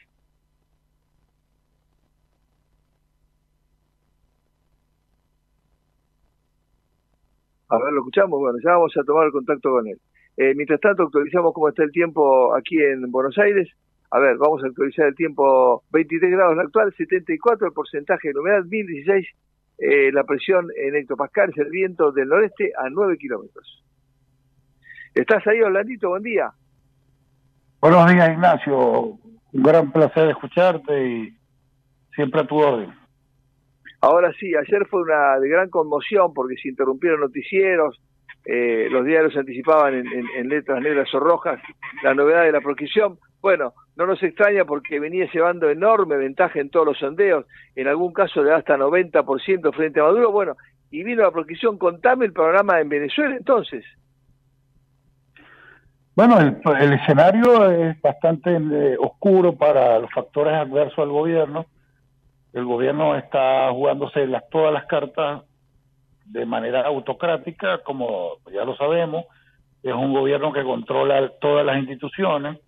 A 7.68 7.78
ver, 7.78 7.90
lo 7.92 8.00
escuchamos. 8.00 8.38
Bueno, 8.38 8.58
ya 8.62 8.72
vamos 8.72 8.94
a 8.98 9.02
tomar 9.02 9.26
el 9.26 9.32
contacto 9.32 9.70
con 9.70 9.86
él. 9.86 9.98
Eh, 10.36 10.54
mientras 10.54 10.78
tanto, 10.80 11.04
actualizamos 11.04 11.54
cómo 11.54 11.70
está 11.70 11.82
el 11.82 11.90
tiempo 11.90 12.54
aquí 12.54 12.78
en 12.78 13.10
Buenos 13.10 13.38
Aires. 13.38 13.68
A 14.14 14.18
ver, 14.18 14.36
vamos 14.36 14.62
a 14.62 14.66
actualizar 14.66 15.06
el 15.06 15.14
tiempo. 15.14 15.84
23 15.90 16.30
grados 16.30 16.54
la 16.54 16.64
actual, 16.64 16.92
74 16.94 17.68
el 17.68 17.72
porcentaje 17.72 18.30
de 18.32 18.38
humedad, 18.38 18.62
1016 18.64 19.26
eh, 19.78 20.12
la 20.12 20.24
presión 20.24 20.68
en 20.76 20.94
hectopascales, 20.96 21.56
el 21.56 21.70
viento 21.70 22.12
del 22.12 22.28
noreste 22.28 22.72
a 22.78 22.90
9 22.90 23.16
kilómetros. 23.16 23.82
¿Estás 25.14 25.46
ahí, 25.46 25.62
Orlandito? 25.62 26.10
Buen 26.10 26.22
día. 26.22 26.52
Buenos 27.80 28.12
días, 28.12 28.28
Ignacio. 28.28 28.78
Un 28.78 29.62
gran 29.62 29.90
placer 29.90 30.28
escucharte 30.28 31.08
y 31.08 31.36
siempre 32.14 32.42
a 32.42 32.46
tu 32.46 32.58
orden. 32.58 32.92
Ahora 34.02 34.30
sí, 34.38 34.54
ayer 34.54 34.86
fue 34.88 35.02
una 35.02 35.38
de 35.40 35.48
gran 35.48 35.70
conmoción 35.70 36.34
porque 36.34 36.56
se 36.56 36.68
interrumpieron 36.68 37.20
noticieros, 37.20 37.98
eh, 38.44 38.88
los 38.90 39.06
diarios 39.06 39.34
anticipaban 39.36 39.94
en, 39.94 40.06
en, 40.36 40.48
letras 40.48 40.82
negras 40.82 41.12
o 41.14 41.20
rojas 41.20 41.60
la 42.02 42.12
novedad 42.12 42.42
de 42.42 42.52
la 42.52 42.60
proscripción. 42.60 43.18
Bueno, 43.40 43.72
no 43.96 44.06
nos 44.06 44.22
extraña 44.22 44.64
porque 44.64 44.98
venía 44.98 45.28
llevando 45.32 45.68
enorme 45.68 46.16
ventaja 46.16 46.60
en 46.60 46.70
todos 46.70 46.86
los 46.86 46.98
sondeos, 46.98 47.46
en 47.74 47.88
algún 47.88 48.12
caso 48.12 48.42
de 48.42 48.54
hasta 48.54 48.76
90% 48.76 49.74
frente 49.74 50.00
a 50.00 50.04
Maduro. 50.04 50.32
Bueno, 50.32 50.56
y 50.90 51.02
vino 51.02 51.22
la 51.22 51.30
proscripción. 51.30 51.78
Contame 51.78 52.26
el 52.26 52.32
programa 52.32 52.80
en 52.80 52.88
Venezuela 52.88 53.36
entonces. 53.36 53.84
Bueno, 56.14 56.38
el, 56.38 56.92
escenario 56.92 57.70
es 57.70 58.00
bastante 58.02 58.54
eh, 58.54 58.96
oscuro 58.98 59.56
para 59.56 59.98
los 59.98 60.10
factores 60.10 60.54
adversos 60.54 60.98
al 60.98 61.08
gobierno. 61.08 61.66
El 62.52 62.66
gobierno 62.66 63.16
está 63.16 63.70
jugándose 63.70 64.26
las, 64.26 64.46
todas 64.50 64.74
las 64.74 64.84
cartas 64.84 65.42
de 66.26 66.44
manera 66.44 66.82
autocrática, 66.82 67.78
como 67.78 68.36
ya 68.52 68.64
lo 68.64 68.76
sabemos. 68.76 69.24
Es 69.82 69.94
un 69.94 70.12
gobierno 70.12 70.52
que 70.52 70.62
controla 70.62 71.30
todas 71.40 71.64
las 71.64 71.78
instituciones 71.78 72.58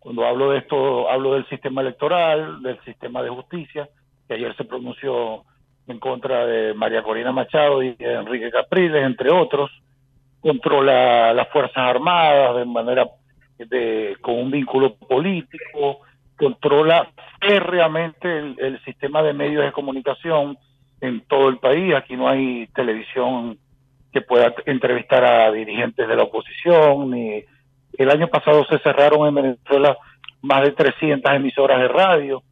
cuando 0.00 0.26
hablo 0.26 0.50
de 0.50 0.58
esto, 0.58 1.08
hablo 1.10 1.34
del 1.34 1.46
sistema 1.48 1.82
electoral, 1.82 2.62
del 2.62 2.80
sistema 2.84 3.22
de 3.22 3.28
justicia, 3.28 3.88
que 4.26 4.34
ayer 4.34 4.56
se 4.56 4.64
pronunció 4.64 5.44
en 5.86 5.98
contra 5.98 6.46
de 6.46 6.72
María 6.74 7.02
Corina 7.02 7.32
Machado 7.32 7.82
y 7.82 7.94
de 7.94 8.14
Enrique 8.14 8.50
Capriles, 8.50 9.04
entre 9.04 9.30
otros. 9.30 9.70
Controla 10.40 11.34
las 11.34 11.48
Fuerzas 11.50 11.76
Armadas 11.76 12.56
de 12.56 12.64
manera 12.64 13.06
de, 13.58 14.16
con 14.22 14.38
un 14.38 14.50
vínculo 14.50 14.94
político, 14.94 16.00
controla 16.34 17.10
férreamente 17.38 18.38
el, 18.38 18.56
el 18.58 18.84
sistema 18.84 19.22
de 19.22 19.34
medios 19.34 19.64
de 19.64 19.72
comunicación 19.72 20.56
en 21.02 21.20
todo 21.22 21.50
el 21.50 21.58
país. 21.58 21.94
Aquí 21.94 22.16
no 22.16 22.26
hay 22.26 22.68
televisión 22.68 23.58
que 24.12 24.22
pueda 24.22 24.54
entrevistar 24.64 25.24
a 25.24 25.52
dirigentes 25.52 26.08
de 26.08 26.16
la 26.16 26.22
oposición, 26.22 27.10
ni 27.10 27.44
el 27.94 28.10
año 28.10 28.28
pasado 28.28 28.64
se 28.64 28.78
cerraron 28.78 29.26
en 29.26 29.34
Venezuela 29.34 29.96
más 30.42 30.62
de 30.62 30.72
300 30.72 31.32
emisoras 31.32 31.80
de 31.80 31.88
radio, 31.88 32.42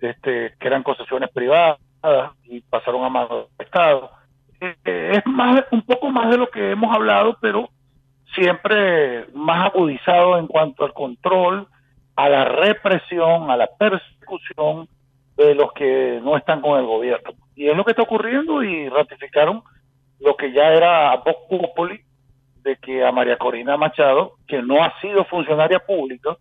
este, 0.00 0.54
que 0.58 0.66
eran 0.66 0.82
concesiones 0.82 1.30
privadas 1.30 1.78
y 2.44 2.60
pasaron 2.60 3.16
a 3.16 3.26
del 3.26 3.46
Estado. 3.58 4.10
Eh, 4.60 4.74
es 4.84 5.26
más, 5.26 5.64
un 5.70 5.82
poco 5.82 6.10
más 6.10 6.30
de 6.30 6.38
lo 6.38 6.48
que 6.50 6.70
hemos 6.70 6.94
hablado, 6.94 7.36
pero 7.40 7.70
siempre 8.34 9.26
más 9.34 9.66
agudizado 9.66 10.38
en 10.38 10.46
cuanto 10.46 10.84
al 10.84 10.92
control, 10.92 11.68
a 12.16 12.28
la 12.28 12.44
represión, 12.44 13.50
a 13.50 13.56
la 13.56 13.68
persecución 13.78 14.88
de 15.36 15.54
los 15.54 15.72
que 15.72 16.20
no 16.22 16.36
están 16.36 16.60
con 16.60 16.78
el 16.78 16.86
gobierno. 16.86 17.30
Y 17.54 17.68
es 17.68 17.76
lo 17.76 17.84
que 17.84 17.92
está 17.92 18.02
ocurriendo 18.02 18.62
y 18.62 18.88
ratificaron 18.88 19.62
lo 20.20 20.36
que 20.36 20.52
ya 20.52 20.72
era 20.72 21.16
Vox 21.16 21.38
Populi, 21.48 22.00
de 22.62 22.76
que 22.76 23.04
a 23.04 23.12
María 23.12 23.38
Corina 23.38 23.76
Machado, 23.76 24.32
que 24.46 24.62
no 24.62 24.82
ha 24.82 24.98
sido 25.00 25.24
funcionaria 25.24 25.78
pública, 25.78 26.36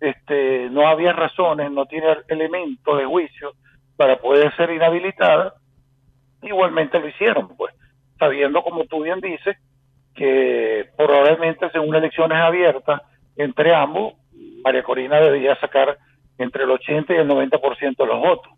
este, 0.00 0.68
no 0.70 0.86
había 0.86 1.12
razones, 1.12 1.70
no 1.70 1.86
tiene 1.86 2.08
elementos 2.28 2.98
de 2.98 3.04
juicio 3.04 3.52
para 3.96 4.16
poder 4.16 4.54
ser 4.56 4.70
inhabilitada, 4.70 5.54
igualmente 6.42 6.98
lo 6.98 7.08
hicieron, 7.08 7.56
pues, 7.56 7.72
sabiendo, 8.18 8.62
como 8.62 8.84
tú 8.84 9.02
bien 9.02 9.20
dices, 9.20 9.56
que 10.14 10.88
probablemente 10.96 11.70
según 11.70 11.94
elecciones 11.94 12.38
abiertas 12.38 13.02
entre 13.36 13.74
ambos, 13.74 14.14
María 14.64 14.82
Corina 14.82 15.20
debería 15.20 15.54
sacar 15.56 15.96
entre 16.38 16.64
el 16.64 16.70
80 16.70 17.14
y 17.14 17.16
el 17.16 17.28
90% 17.28 17.96
de 17.96 18.06
los 18.06 18.18
votos. 18.18 18.52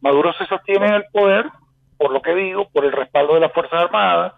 Maduro 0.00 0.32
se 0.34 0.46
sostiene 0.46 0.86
en 0.86 0.94
el 0.94 1.04
poder, 1.12 1.46
por 1.96 2.12
lo 2.12 2.20
que 2.20 2.34
digo, 2.34 2.68
por 2.70 2.84
el 2.84 2.92
respaldo 2.92 3.34
de 3.34 3.40
las 3.40 3.52
Fuerzas 3.52 3.84
Armadas, 3.84 4.34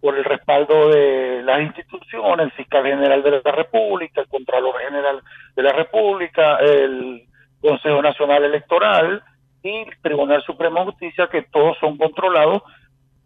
por 0.00 0.16
el 0.16 0.24
respaldo 0.24 0.88
de 0.88 1.42
las 1.42 1.60
instituciones, 1.60 2.46
el 2.46 2.52
fiscal 2.52 2.84
general 2.84 3.22
de 3.22 3.42
la 3.44 3.52
República, 3.52 4.20
el 4.22 4.28
Contralor 4.28 4.78
General 4.80 5.20
de 5.54 5.62
la 5.62 5.72
República, 5.72 6.56
el 6.56 7.24
Consejo 7.60 8.00
Nacional 8.00 8.44
Electoral 8.44 9.22
y 9.62 9.76
el 9.76 10.00
Tribunal 10.00 10.42
Supremo 10.42 10.80
de 10.80 10.84
Justicia, 10.86 11.28
que 11.30 11.42
todos 11.42 11.76
son 11.78 11.98
controlados 11.98 12.62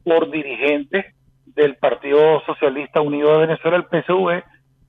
por 0.02 0.30
dirigentes 0.30 1.14
del 1.46 1.76
Partido 1.76 2.42
Socialista 2.44 3.00
Unido 3.00 3.32
de 3.32 3.46
Venezuela, 3.46 3.76
el 3.76 3.84
PSV, 3.84 4.42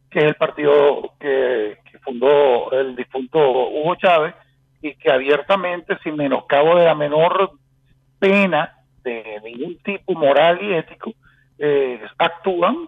que 0.10 0.20
es 0.20 0.26
el 0.26 0.36
partido 0.36 1.14
que, 1.20 1.78
que 1.92 2.00
fundó 2.00 2.72
el 2.72 2.96
difunto 2.96 3.40
Hugo 3.40 3.96
Chávez, 3.96 4.34
y 4.82 4.96
que 4.96 5.12
abiertamente, 5.12 5.98
sin 6.04 6.16
menoscabo 6.16 6.76
de 6.76 6.86
la 6.86 6.96
menor 6.96 7.52
pena 8.20 8.76
de 9.04 9.42
ningún 9.44 9.78
tipo 9.80 10.14
moral 10.14 10.60
y 10.62 10.74
ético, 10.74 11.12
eh, 11.60 12.02
actúan 12.18 12.88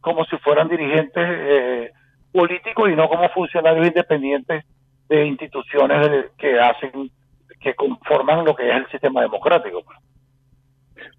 como 0.00 0.24
si 0.26 0.36
fueran 0.38 0.68
dirigentes 0.68 1.24
eh, 1.26 1.92
políticos 2.32 2.90
y 2.90 2.96
no 2.96 3.08
como 3.08 3.28
funcionarios 3.30 3.86
independientes 3.86 4.64
de 5.08 5.26
instituciones 5.26 6.26
que 6.36 6.60
hacen, 6.60 7.10
que 7.60 7.74
conforman 7.74 8.44
lo 8.44 8.54
que 8.54 8.68
es 8.68 8.76
el 8.76 8.90
sistema 8.90 9.22
democrático. 9.22 9.82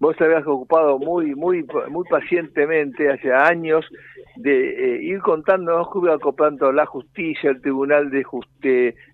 Vos 0.00 0.16
te 0.16 0.24
habías 0.24 0.46
ocupado 0.46 0.98
muy, 0.98 1.34
muy, 1.34 1.66
muy 1.88 2.04
pacientemente 2.08 3.10
hace 3.10 3.32
años 3.32 3.84
de 4.36 4.98
eh, 4.98 5.02
ir 5.02 5.20
contando, 5.20 5.76
no 5.76 6.02
iba 6.02 6.14
acoplando 6.14 6.70
la 6.72 6.86
justicia, 6.86 7.50
el 7.50 7.60
tribunal 7.60 8.10
de 8.10 8.22
justicia 8.22 8.48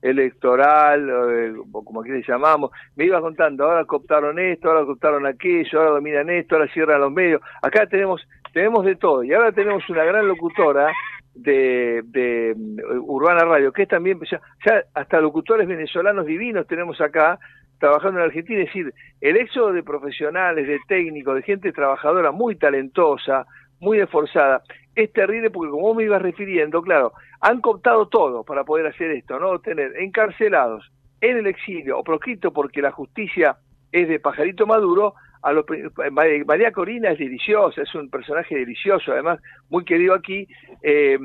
electoral, 0.03 1.55
como 1.71 2.01
aquí 2.01 2.11
le 2.11 2.23
llamamos, 2.27 2.71
me 2.97 3.05
iba 3.05 3.21
contando, 3.21 3.65
ahora 3.65 3.85
cooptaron 3.85 4.39
esto, 4.39 4.69
ahora 4.69 4.85
cooptaron 4.85 5.27
aquello, 5.27 5.79
ahora 5.79 5.91
dominan 5.93 6.31
esto, 6.31 6.57
ahora 6.57 6.73
cierran 6.73 7.01
los 7.01 7.13
medios. 7.13 7.41
Acá 7.63 7.87
tenemos, 7.87 8.27
tenemos 8.53 8.85
de 8.85 8.97
todo, 8.97 9.23
y 9.23 9.33
ahora 9.33 9.53
tenemos 9.53 9.89
una 9.89 10.05
gran 10.05 10.27
locutora 10.27 10.93
de, 11.35 12.03
de 12.07 12.55
mm, 12.57 13.09
Urbana 13.09 13.45
Radio, 13.45 13.73
que 13.73 13.83
es 13.83 13.89
también, 13.89 14.19
ya, 14.31 14.41
ya 14.65 14.83
hasta 14.95 15.21
locutores 15.21 15.67
venezolanos 15.67 16.27
divinos 16.27 16.67
tenemos 16.67 17.01
acá, 17.01 17.39
trabajando 17.85 18.21
en 18.21 18.25
Argentina, 18.25 18.61
es 18.61 18.67
decir, 18.69 18.95
el 19.21 19.37
éxodo 19.37 19.71
de 19.71 19.83
profesionales, 19.83 20.67
de 20.67 20.79
técnicos, 20.89 21.35
de 21.35 21.43
gente 21.43 21.71
trabajadora 21.71 22.33
muy 22.33 22.57
talentosa, 22.57 23.47
muy 23.79 24.01
esforzada, 24.01 24.63
es 24.95 25.13
terrible 25.13 25.51
porque 25.51 25.71
como 25.71 25.93
me 25.93 26.05
ibas 26.05 26.23
refiriendo, 26.23 26.81
claro, 26.81 27.13
han 27.43 27.61
cooptado 27.61 28.09
todo 28.09 28.43
para 28.43 28.65
poder 28.65 28.87
hacer 28.87 29.11
esto, 29.11 29.39
¿no? 29.39 29.59
Tener 29.59 29.99
encarcelados 29.99 30.91
en 31.21 31.37
el 31.37 31.47
exilio 31.47 31.99
o 31.99 32.05
proscrito 32.05 32.55
porque 32.55 32.81
la 32.81 32.91
justicia 32.91 33.59
es 33.93 34.09
de 34.09 34.19
pajarito 34.19 34.67
maduro, 34.67 35.13
a 35.43 35.53
los, 35.53 35.67
María 36.11 36.73
Corina 36.73 37.11
es 37.11 37.19
deliciosa, 37.19 37.83
es 37.83 37.95
un 37.95 38.09
personaje 38.09 38.57
delicioso, 38.57 39.13
además 39.13 39.41
muy 39.69 39.85
querido 39.85 40.15
aquí. 40.15 40.49
Eh, 40.83 41.19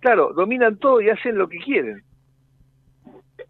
claro, 0.00 0.34
dominan 0.34 0.76
todo 0.76 1.00
y 1.00 1.08
hacen 1.08 1.38
lo 1.38 1.48
que 1.48 1.56
quieren. 1.56 2.02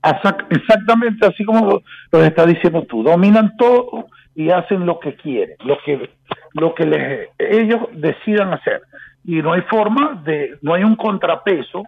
Exactamente 0.02 1.26
así 1.26 1.44
como 1.44 1.82
lo 2.10 2.24
está 2.24 2.44
diciendo 2.44 2.82
tú, 2.82 3.02
dominan 3.02 3.56
todo 3.56 4.06
y 4.34 4.50
hacen 4.50 4.84
lo 4.84 4.98
que 4.98 5.14
quieren, 5.14 5.56
lo 5.64 5.78
que 5.84 6.10
lo 6.54 6.74
que 6.74 6.84
les, 6.84 7.28
ellos 7.38 7.80
decidan 7.92 8.52
hacer. 8.52 8.82
Y 9.24 9.40
no 9.40 9.52
hay 9.52 9.62
forma 9.62 10.20
de, 10.24 10.58
no 10.62 10.74
hay 10.74 10.84
un 10.84 10.96
contrapeso 10.96 11.84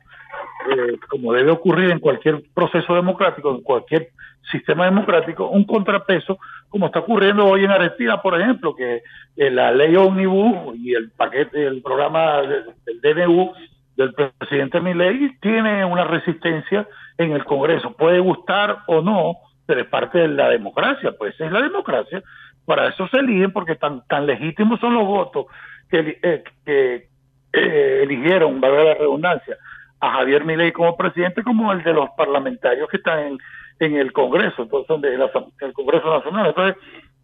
eh, 0.71 0.97
como 1.09 1.33
debe 1.33 1.51
ocurrir 1.51 1.91
en 1.91 1.99
cualquier 1.99 2.43
proceso 2.55 2.95
democrático, 2.95 3.51
en 3.51 3.63
cualquier 3.63 4.11
sistema 4.51 4.85
democrático, 4.85 5.49
un 5.49 5.65
contrapeso 5.65 6.39
como 6.69 6.87
está 6.87 7.01
ocurriendo 7.01 7.47
hoy 7.47 7.65
en 7.65 7.71
Argentina, 7.71 8.21
por 8.21 8.41
ejemplo, 8.41 8.75
que 8.75 9.03
eh, 9.37 9.51
la 9.51 9.73
ley 9.73 9.95
Omnibus 9.97 10.77
y 10.77 10.95
el 10.95 11.11
paquete, 11.11 11.67
el 11.67 11.83
programa 11.83 12.43
del 12.43 13.01
DNU 13.03 13.53
del 13.97 14.15
presidente 14.15 14.81
Milei 14.81 15.37
tiene 15.41 15.85
una 15.85 16.05
resistencia 16.05 16.87
en 17.19 17.33
el 17.33 17.45
Congreso. 17.45 17.93
Puede 17.93 18.19
gustar 18.21 18.79
o 18.87 19.01
no, 19.03 19.37
pero 19.67 19.81
es 19.81 19.87
parte 19.89 20.19
de 20.19 20.29
la 20.29 20.49
democracia, 20.49 21.13
pues 21.19 21.39
es 21.41 21.51
la 21.51 21.63
democracia. 21.63 22.23
Para 22.65 22.89
eso 22.89 23.07
se 23.09 23.19
eligen 23.19 23.53
porque 23.53 23.77
tan, 23.77 24.07
tan 24.07 24.27
legítimos 24.27 24.81
son 24.81 24.95
los 24.95 25.05
votos 25.05 25.47
que, 25.91 26.19
eh, 26.23 26.45
que 26.65 27.09
eh, 27.53 28.01
eligieron, 28.03 28.61
valga 28.61 28.85
la 28.85 28.95
redundancia, 28.95 29.57
a 30.01 30.13
Javier 30.13 30.45
Milei 30.45 30.73
como 30.73 30.97
presidente 30.97 31.43
como 31.43 31.73
el 31.73 31.83
de 31.83 31.93
los 31.93 32.11
parlamentarios 32.17 32.89
que 32.89 32.97
están 32.97 33.21
en, 33.21 33.39
en 33.79 33.97
el 33.97 34.13
Congreso, 34.13 34.63
entonces 34.63 34.87
son 34.87 35.01
de 35.01 35.15
el 35.15 35.73
Congreso 35.73 36.11
Nacional. 36.11 36.49
Entonces, 36.49 36.77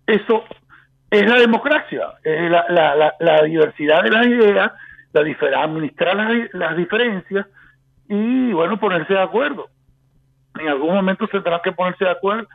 eso 0.06 0.44
es 1.10 1.28
la 1.28 1.36
democracia, 1.40 2.06
es 2.22 2.50
la, 2.50 2.64
la, 2.68 3.14
la, 3.18 3.42
diversidad 3.42 4.02
de 4.02 4.10
las 4.10 4.26
ideas, 4.26 4.72
la 5.12 5.62
administrar 5.62 6.16
las, 6.16 6.54
las 6.54 6.76
diferencias 6.76 7.46
y, 8.08 8.52
bueno, 8.52 8.78
ponerse 8.78 9.14
de 9.14 9.22
acuerdo 9.22 9.68
en 10.58 10.68
algún 10.68 10.94
momento 10.94 11.26
se 11.26 11.32
tendrá 11.32 11.60
que 11.62 11.72
ponerse 11.72 12.04
de 12.04 12.10
acuerdo. 12.10 12.48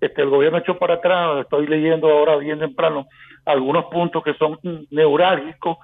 Este, 0.00 0.22
el 0.22 0.30
gobierno 0.30 0.58
echó 0.58 0.78
para 0.78 0.94
atrás, 0.94 1.40
estoy 1.40 1.66
leyendo 1.66 2.08
ahora 2.08 2.36
bien 2.36 2.58
temprano 2.58 3.06
algunos 3.44 3.86
puntos 3.86 4.22
que 4.22 4.34
son 4.34 4.58
neurálgicos 4.90 5.78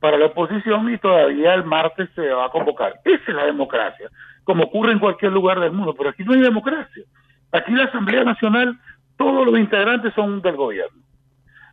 para 0.00 0.18
la 0.18 0.26
oposición 0.26 0.92
y 0.92 0.98
todavía 0.98 1.54
el 1.54 1.64
martes 1.64 2.08
se 2.14 2.28
va 2.28 2.46
a 2.46 2.50
convocar. 2.50 2.94
Esa 3.04 3.22
es 3.26 3.34
la 3.34 3.46
democracia, 3.46 4.08
como 4.44 4.64
ocurre 4.64 4.92
en 4.92 4.98
cualquier 4.98 5.32
lugar 5.32 5.60
del 5.60 5.72
mundo, 5.72 5.94
pero 5.96 6.10
aquí 6.10 6.22
no 6.24 6.32
hay 6.32 6.40
democracia. 6.40 7.04
Aquí 7.52 7.72
la 7.72 7.84
Asamblea 7.84 8.24
Nacional, 8.24 8.78
todos 9.16 9.46
los 9.46 9.58
integrantes 9.58 10.12
son 10.14 10.42
del 10.42 10.56
gobierno. 10.56 11.02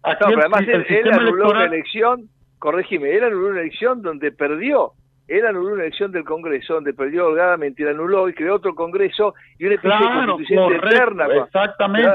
Aquí 0.03 0.23
además 0.23 0.61
el, 0.61 0.85
él, 0.87 1.11
anuló 1.11 1.49
una 1.49 1.65
elección, 1.65 2.29
corregime, 2.65 3.15
él 3.15 3.23
anuló 3.23 3.49
una 3.49 3.61
elección 3.61 4.01
donde 4.01 4.31
perdió 4.31 4.93
él 5.27 5.45
anuló 5.45 5.73
una 5.73 5.83
elección 5.83 6.11
del 6.11 6.23
Congreso 6.23 6.75
donde 6.75 6.93
perdió 6.93 7.27
holgadamente, 7.27 7.83
la 7.83 7.91
anuló 7.91 8.29
y 8.29 8.33
creó 8.33 8.55
otro 8.55 8.75
Congreso 8.75 9.33
y 9.57 9.65
una 9.65 9.75
especie 9.75 9.97
claro, 9.97 10.37
de 10.37 11.37
Exactamente. 11.45 12.09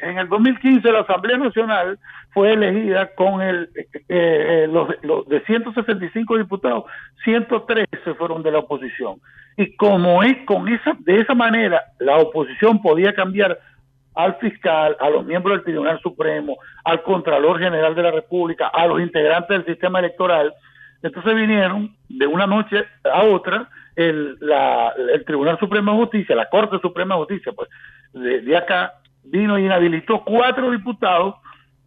En, 0.00 0.18
el 0.18 0.28
2015 0.28 0.92
la 0.92 1.00
Asamblea 1.00 1.38
Nacional 1.38 1.98
fue 2.32 2.52
elegida 2.52 3.14
con 3.14 3.40
el 3.40 3.70
eh, 3.76 4.04
eh, 4.08 4.66
los, 4.70 4.88
los, 5.02 5.26
de 5.28 5.40
165 5.44 6.36
diputados, 6.38 6.84
113 7.24 8.14
fueron 8.18 8.42
de 8.42 8.50
la 8.50 8.58
oposición. 8.58 9.16
Y 9.56 9.76
como 9.76 10.22
es 10.22 10.36
con 10.46 10.68
esa 10.68 10.94
de 11.00 11.20
esa 11.20 11.34
manera 11.34 11.82
la 12.00 12.16
oposición 12.16 12.82
podía 12.82 13.14
cambiar 13.14 13.58
al 14.14 14.36
fiscal, 14.36 14.96
a 15.00 15.10
los 15.10 15.24
miembros 15.24 15.56
del 15.56 15.64
Tribunal 15.64 16.00
Supremo, 16.00 16.56
al 16.84 17.02
Contralor 17.02 17.58
General 17.58 17.94
de 17.94 18.02
la 18.02 18.10
República, 18.10 18.68
a 18.68 18.86
los 18.86 19.00
integrantes 19.00 19.48
del 19.48 19.66
sistema 19.66 19.98
electoral, 19.98 20.52
entonces 21.02 21.34
vinieron 21.34 21.94
de 22.08 22.26
una 22.26 22.46
noche 22.46 22.84
a 23.04 23.24
otra 23.24 23.68
el, 23.94 24.38
el 25.12 25.24
Tribunal 25.24 25.58
Supremo 25.58 25.92
de 25.92 25.98
Justicia, 25.98 26.34
la 26.34 26.48
Corte 26.48 26.78
Suprema 26.80 27.14
de 27.14 27.20
Justicia, 27.20 27.52
pues 27.52 27.68
de, 28.14 28.56
acá 28.56 28.94
vino 29.22 29.58
y 29.58 29.66
inhabilitó 29.66 30.24
cuatro 30.24 30.70
diputados 30.70 31.34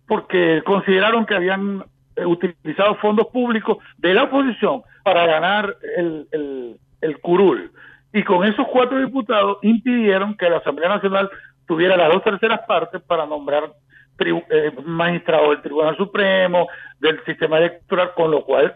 porque 0.07 0.61
consideraron 0.65 1.25
que 1.25 1.35
habían 1.35 1.83
eh, 2.15 2.25
utilizado 2.25 2.95
fondos 2.95 3.27
públicos 3.27 3.77
de 3.97 4.13
la 4.13 4.23
oposición 4.23 4.81
para 5.03 5.25
ganar 5.25 5.75
el, 5.97 6.77
el, 7.01 7.19
curul. 7.21 7.71
Y 8.13 8.23
con 8.23 8.45
esos 8.47 8.67
cuatro 8.67 8.99
diputados 8.99 9.57
impidieron 9.63 10.35
que 10.37 10.49
la 10.49 10.57
Asamblea 10.57 10.89
Nacional 10.89 11.29
tuviera 11.67 11.97
las 11.97 12.11
dos 12.11 12.23
terceras 12.23 12.61
partes 12.67 13.01
para 13.01 13.25
nombrar 13.25 13.71
eh, 14.19 14.71
magistrados 14.85 15.49
del 15.49 15.61
Tribunal 15.61 15.97
Supremo, 15.97 16.67
del 16.99 17.23
sistema 17.25 17.57
electoral, 17.57 18.13
con 18.15 18.31
lo 18.31 18.43
cual 18.43 18.75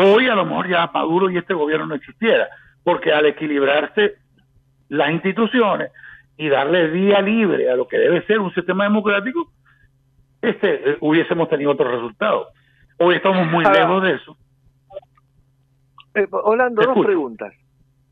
Hoy 0.00 0.28
a 0.28 0.36
lo 0.36 0.44
mejor 0.44 0.68
ya 0.68 0.88
Maduro 0.94 1.28
y 1.28 1.38
este 1.38 1.54
gobierno 1.54 1.86
no 1.86 1.96
existiera, 1.96 2.46
porque 2.84 3.12
al 3.12 3.26
equilibrarse 3.26 4.14
las 4.88 5.10
instituciones 5.10 5.90
y 6.36 6.48
darle 6.48 6.86
vía 6.86 7.20
libre 7.20 7.68
a 7.68 7.74
lo 7.74 7.88
que 7.88 7.98
debe 7.98 8.24
ser 8.24 8.38
un 8.38 8.54
sistema 8.54 8.84
democrático, 8.84 9.50
este 10.40 10.90
eh, 10.90 10.98
hubiésemos 11.00 11.48
tenido 11.48 11.72
otro 11.72 11.90
resultado. 11.90 12.46
Hoy 12.98 13.16
estamos 13.16 13.44
muy 13.48 13.64
lejos 13.64 14.02
de 14.04 14.12
eso. 14.12 14.36
Eh, 16.14 16.28
dos 16.30 17.04
preguntas. 17.04 17.52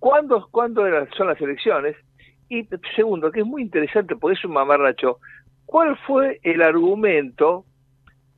¿Cuándo, 0.01 0.49
¿Cuándo 0.51 0.83
son 1.17 1.29
las 1.29 1.41
elecciones? 1.41 1.95
Y 2.49 2.67
segundo, 2.95 3.31
que 3.31 3.41
es 3.41 3.47
muy 3.47 3.63
interesante, 3.63 4.17
porque 4.17 4.39
es 4.39 4.45
un 4.45 4.53
mamarracho, 4.53 5.19
¿cuál 5.65 5.97
fue 6.07 6.41
el 6.43 6.63
argumento 6.63 7.65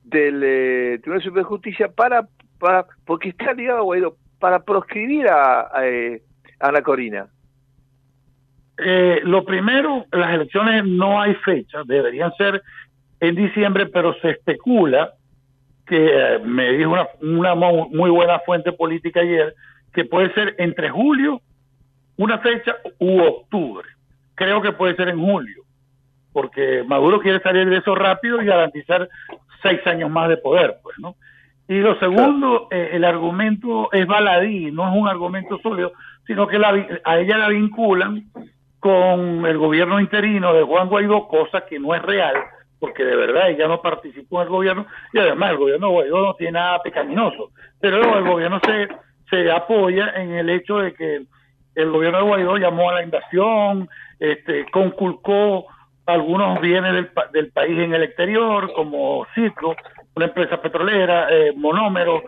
del 0.05 0.43
eh, 0.43 0.99
Tribunal 1.03 1.23
Superior 1.23 1.45
de 1.45 1.49
Justicia 1.49 1.89
para 1.89 2.27
para, 2.59 2.87
porque 3.07 3.31
está 3.31 3.53
ligado 3.53 3.79
a 3.79 3.83
Guaidó, 3.83 4.17
para 4.39 4.61
proscribir 4.61 5.29
a, 5.29 5.71
eh, 5.85 6.23
Ana 6.61 6.83
Corina? 6.83 7.29
Eh, 8.79 9.21
lo 9.25 9.45
primero, 9.45 10.05
las 10.13 10.35
elecciones 10.35 10.85
no 10.85 11.21
hay 11.21 11.35
fecha, 11.37 11.83
deberían 11.85 12.33
ser 12.37 12.63
en 13.21 13.35
diciembre, 13.35 13.87
pero 13.87 14.15
se 14.21 14.31
especula 14.31 15.15
que 15.87 15.97
eh, 15.97 16.39
me 16.41 16.73
dijo 16.73 16.93
una, 16.93 17.09
una 17.21 17.55
muy 17.55 18.11
buena 18.11 18.39
fuente 18.41 18.73
política 18.73 19.21
ayer, 19.21 19.55
que 19.93 20.05
puede 20.05 20.33
ser 20.35 20.55
entre 20.59 20.91
julio, 20.91 21.41
una 22.17 22.39
fecha, 22.39 22.77
u 22.99 23.21
octubre. 23.21 23.89
Creo 24.39 24.62
que 24.62 24.72
puede 24.72 24.95
ser 24.95 25.09
en 25.09 25.18
julio, 25.18 25.64
porque 26.32 26.84
Maduro 26.86 27.20
quiere 27.20 27.41
salir 27.41 27.68
de 27.68 27.78
eso 27.78 27.97
rápido 27.97 28.41
y 28.41 28.47
garantizar 28.47 29.09
seis 29.62 29.84
años 29.84 30.11
más 30.11 30.28
de 30.28 30.36
poder, 30.36 30.76
pues, 30.80 30.97
¿no? 31.01 31.16
Y 31.66 31.80
lo 31.80 31.99
segundo, 31.99 32.68
eh, 32.70 32.91
el 32.93 33.05
argumento 33.05 33.93
es 33.93 34.07
baladí, 34.07 34.70
no 34.70 34.89
es 34.89 34.97
un 34.97 35.09
argumento 35.09 35.59
sólido, 35.59 35.93
sino 36.24 36.47
que 36.47 36.57
a 37.05 37.18
ella 37.18 37.36
la 37.36 37.49
vinculan 37.49 38.30
con 38.78 39.45
el 39.45 39.59
gobierno 39.59 39.99
interino 39.99 40.55
de 40.55 40.62
Juan 40.62 40.89
Guaidó, 40.89 41.26
cosa 41.26 41.66
que 41.66 41.80
no 41.80 41.95
es 41.97 42.03
real, 42.03 42.36
porque 42.78 43.05
de 43.05 43.16
verdad 43.16 43.51
ella 43.51 43.66
no 43.66 43.82
participó 43.82 44.41
en 44.41 44.47
el 44.47 44.53
gobierno, 44.53 44.86
y 45.12 45.18
además 45.18 45.51
el 45.51 45.57
gobierno 45.57 45.89
de 45.89 45.93
Guaidó 45.95 46.22
no 46.26 46.34
tiene 46.34 46.53
nada 46.53 46.80
pecaminoso, 46.80 47.51
pero 47.80 48.16
el 48.16 48.24
gobierno 48.24 48.61
se, 48.64 48.89
se 49.28 49.51
apoya 49.51 50.12
en 50.14 50.32
el 50.34 50.49
hecho 50.49 50.78
de 50.78 50.95
que 50.95 51.26
el 51.74 51.91
gobierno 51.91 52.18
de 52.18 52.24
Guaidó 52.24 52.57
llamó 52.57 52.91
a 52.91 52.95
la 52.95 53.03
invasión, 53.03 53.89
este, 54.19 54.66
conculcó 54.71 55.66
algunos 56.07 56.61
bienes 56.61 56.95
del, 56.95 57.11
del 57.33 57.53
país 57.53 57.79
en 57.79 57.95
el 57.95 58.03
exterior, 58.03 58.73
como 58.73 59.27
Citgo, 59.35 59.77
una 60.16 60.27
empresa 60.27 60.61
petrolera, 60.61 61.29
eh, 61.31 61.53
Monómero, 61.55 62.23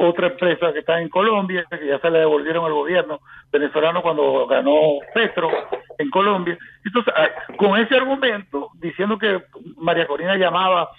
otra 0.00 0.26
empresa 0.26 0.72
que 0.72 0.80
está 0.80 1.00
en 1.00 1.08
Colombia, 1.08 1.64
que 1.70 1.86
ya 1.86 1.98
se 2.00 2.10
le 2.10 2.18
devolvieron 2.18 2.66
al 2.66 2.72
gobierno 2.72 3.20
venezolano 3.50 4.02
cuando 4.02 4.46
ganó 4.46 4.98
Petro 5.14 5.48
en 5.96 6.10
Colombia. 6.10 6.58
Entonces, 6.84 7.14
ah, 7.16 7.28
con 7.56 7.78
ese 7.80 7.96
argumento, 7.96 8.70
diciendo 8.74 9.16
que 9.16 9.42
María 9.76 10.06
Corina 10.06 10.36
llamaba 10.36 10.90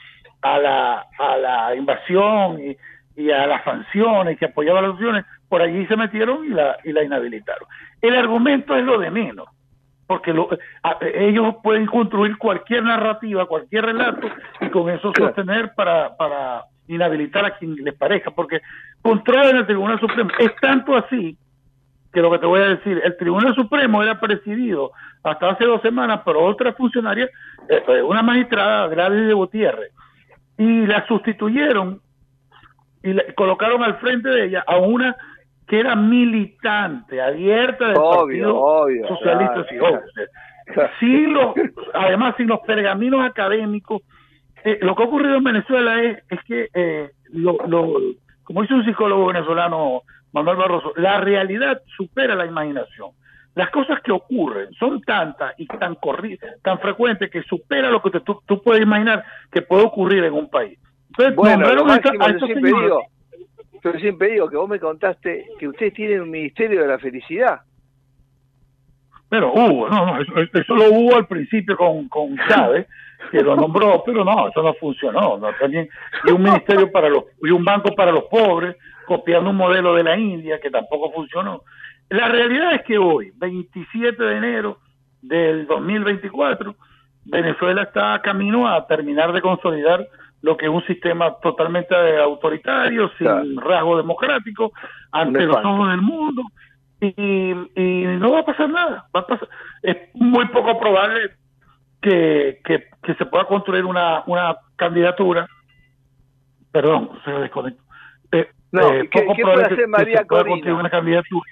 a 0.41 0.57
la, 0.57 1.05
a 1.19 1.37
la 1.37 1.75
invasión 1.75 2.59
y, 2.59 2.77
y 3.21 3.29
a 3.29 3.45
las 3.45 3.63
sanciones, 3.63 4.39
que 4.39 4.45
apoyaba 4.45 4.81
las 4.81 4.91
sanciones, 4.91 5.25
por 5.49 5.61
allí 5.61 5.85
se 5.87 5.97
metieron 5.97 6.45
y 6.45 6.49
la, 6.49 6.77
y 6.85 6.93
la 6.93 7.03
inhabilitaron. 7.03 7.67
El 8.01 8.15
argumento 8.15 8.75
es 8.75 8.83
lo 8.83 8.97
de 8.97 9.11
menos 9.11 9.47
porque 10.11 10.35
ellos 11.13 11.55
pueden 11.63 11.85
construir 11.85 12.37
cualquier 12.37 12.83
narrativa, 12.83 13.45
cualquier 13.45 13.85
relato 13.85 14.27
y 14.59 14.67
con 14.67 14.89
eso 14.89 15.13
sostener 15.17 15.71
para, 15.73 16.17
para 16.17 16.65
inhabilitar 16.89 17.45
a 17.45 17.57
quien 17.57 17.75
les 17.75 17.93
parezca, 17.93 18.29
porque 18.29 18.59
controlan 19.01 19.55
el 19.55 19.65
Tribunal 19.65 20.01
Supremo. 20.01 20.29
Es 20.37 20.53
tanto 20.59 20.97
así 20.97 21.37
que 22.11 22.19
lo 22.19 22.29
que 22.29 22.39
te 22.39 22.45
voy 22.45 22.59
a 22.59 22.75
decir, 22.75 23.01
el 23.01 23.15
Tribunal 23.15 23.55
Supremo 23.55 24.03
era 24.03 24.19
presidido 24.19 24.91
hasta 25.23 25.51
hace 25.51 25.63
dos 25.63 25.81
semanas 25.81 26.19
por 26.25 26.35
otra 26.35 26.73
funcionaria, 26.73 27.29
eh, 27.69 27.81
eh, 27.87 28.01
una 28.01 28.21
magistrada, 28.21 28.89
Gladys 28.89 29.27
de 29.27 29.33
Gutiérrez, 29.33 29.93
y 30.57 30.87
la 30.87 31.07
sustituyeron 31.07 32.01
y 33.01 33.13
le 33.13 33.33
colocaron 33.33 33.81
al 33.81 33.95
frente 33.99 34.27
de 34.27 34.47
ella 34.47 34.65
a 34.67 34.75
una 34.75 35.15
que 35.71 35.79
era 35.79 35.95
militante, 35.95 37.21
abierta 37.21 37.87
del 37.87 37.95
Partido 37.95 38.87
Socialista. 39.07 39.65
Sí, 40.99 41.27
lo, 41.27 41.53
además, 41.93 42.35
sin 42.35 42.47
los 42.47 42.59
pergaminos 42.67 43.23
académicos, 43.23 44.01
eh, 44.65 44.79
lo 44.81 44.93
que 44.93 45.03
ha 45.03 45.05
ocurrido 45.05 45.35
en 45.37 45.45
Venezuela 45.45 46.03
es, 46.03 46.17
es 46.29 46.43
que, 46.43 46.67
eh, 46.73 47.11
lo, 47.31 47.55
lo, 47.67 47.93
como 48.43 48.63
dice 48.63 48.73
un 48.73 48.83
psicólogo 48.83 49.27
venezolano, 49.27 50.01
Manuel 50.33 50.57
Barroso, 50.57 50.91
la 50.97 51.21
realidad 51.21 51.81
supera 51.95 52.35
la 52.35 52.45
imaginación. 52.45 53.11
Las 53.55 53.69
cosas 53.69 54.01
que 54.01 54.11
ocurren 54.11 54.73
son 54.73 54.99
tantas 54.99 55.53
y 55.57 55.67
tan, 55.67 55.97
tan 56.63 56.79
frecuentes 56.79 57.31
que 57.31 57.43
supera 57.43 57.89
lo 57.89 58.01
que 58.01 58.19
tú, 58.19 58.41
tú, 58.45 58.61
puedes 58.61 58.83
imaginar 58.83 59.23
que 59.49 59.61
puede 59.61 59.85
ocurrir 59.85 60.25
en 60.25 60.33
un 60.33 60.49
país. 60.49 60.77
Entonces, 61.11 61.33
bueno, 61.33 61.73
lo 61.73 61.85
máximo, 61.85 62.27
yo 62.27 62.45
siempre 62.45 62.71
digo, 62.73 63.03
yo 63.83 63.91
siempre 63.93 64.31
digo 64.31 64.49
que 64.49 64.57
vos 64.57 64.69
me 64.69 64.79
contaste 64.79 65.47
que 65.59 65.67
ustedes 65.67 65.93
tienen 65.93 66.21
un 66.21 66.31
ministerio 66.31 66.81
de 66.81 66.87
la 66.87 66.99
felicidad. 66.99 67.61
Pero 69.29 69.53
hubo, 69.53 69.87
no, 69.89 70.05
no, 70.05 70.21
eso, 70.21 70.75
lo 70.75 70.91
hubo 70.91 71.15
al 71.15 71.25
principio 71.25 71.77
con, 71.77 72.09
con 72.09 72.35
Chávez, 72.49 72.85
que 73.31 73.41
lo 73.41 73.55
nombró, 73.55 74.03
pero 74.05 74.25
no, 74.25 74.49
eso 74.49 74.61
no 74.61 74.73
funcionó. 74.73 75.37
No, 75.37 75.53
también, 75.59 75.89
y 76.25 76.31
un 76.31 76.43
ministerio 76.43 76.91
para 76.91 77.09
los, 77.09 77.23
y 77.41 77.49
un 77.49 77.63
banco 77.63 77.95
para 77.95 78.11
los 78.11 78.25
pobres, 78.25 78.75
copiando 79.05 79.49
un 79.49 79.55
modelo 79.55 79.95
de 79.95 80.03
la 80.03 80.17
India 80.17 80.59
que 80.59 80.69
tampoco 80.69 81.11
funcionó. 81.11 81.63
La 82.09 82.27
realidad 82.27 82.73
es 82.75 82.83
que 82.83 82.97
hoy, 82.97 83.31
27 83.37 84.21
de 84.21 84.35
enero 84.35 84.79
del 85.21 85.65
2024, 85.65 86.75
Venezuela 87.23 87.83
está 87.83 88.21
camino 88.21 88.67
a 88.67 88.85
terminar 88.85 89.31
de 89.31 89.41
consolidar 89.41 90.05
lo 90.41 90.57
que 90.57 90.65
es 90.65 90.71
un 90.71 90.83
sistema 90.85 91.35
totalmente 91.41 91.95
autoritario, 92.17 93.11
sin 93.17 93.59
rasgo 93.61 93.97
democrático, 93.97 94.71
ante 95.11 95.45
los 95.45 95.57
ojos 95.57 95.89
del 95.89 96.01
mundo, 96.01 96.43
y, 96.99 97.53
no 98.19 98.31
va 98.31 98.39
a 98.39 98.45
pasar 98.45 98.69
nada. 98.69 99.05
Va 99.15 99.21
a 99.21 99.27
pasar. 99.27 99.47
Es 99.81 99.97
muy 100.13 100.45
poco 100.47 100.79
probable 100.79 101.31
que, 102.01 102.59
que, 102.63 103.15
se 103.15 103.25
pueda 103.25 103.45
construir 103.45 103.85
una, 103.85 104.23
una 104.27 104.55
candidatura. 104.75 105.47
Perdón, 106.71 107.09
se 107.25 107.31
desconectó. 107.31 107.83
Eh, 108.31 108.49
no, 108.71 108.93
eh, 108.93 109.09
¿qué, 109.11 109.23
puede 109.41 109.65
hacer 109.65 109.87
María 109.87 110.25
Corina? 110.25 110.75
Una 110.75 110.89
candidatura. 110.89 111.51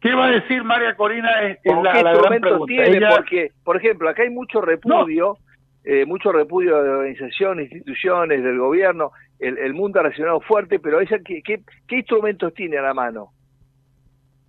¿Qué 0.00 0.14
va 0.14 0.26
a 0.26 0.30
decir 0.32 0.64
María 0.64 0.94
Corina? 0.96 1.30
La, 1.40 1.92
¿Qué 1.92 2.02
la 2.02 2.58
tiene? 2.66 3.06
Porque, 3.08 3.52
por 3.64 3.76
ejemplo, 3.76 4.08
acá 4.08 4.24
hay 4.24 4.30
mucho 4.30 4.60
repudio 4.60 5.38
eh, 5.84 6.06
mucho 6.06 6.30
repudio 6.30 6.82
de 6.82 6.88
organizaciones, 6.88 7.70
instituciones, 7.70 8.42
del 8.42 8.58
gobierno, 8.58 9.12
el, 9.40 9.74
mundo 9.74 9.98
ha 9.98 10.04
reaccionado 10.04 10.40
fuerte, 10.40 10.78
pero 10.78 11.00
esa, 11.00 11.18
¿qué, 11.18 11.42
qué, 11.42 11.96
instrumentos 11.96 12.54
tiene 12.54 12.78
a 12.78 12.82
la 12.82 12.94
mano? 12.94 13.30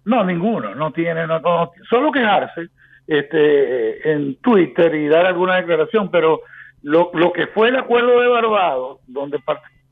No, 0.05 0.23
ninguno, 0.23 0.75
no 0.75 0.91
tiene, 0.91 1.25
solo 1.89 2.11
quejarse 2.11 2.67
este, 3.07 4.11
en 4.11 4.35
Twitter 4.35 4.93
y 4.93 5.07
dar 5.07 5.25
alguna 5.25 5.55
declaración, 5.55 6.11
pero 6.11 6.41
lo, 6.83 7.09
lo 7.13 7.31
que 7.33 7.47
fue 7.47 7.69
el 7.69 7.77
acuerdo 7.77 8.19
de 8.21 8.27
Barbados, 8.27 8.99
donde, 9.07 9.39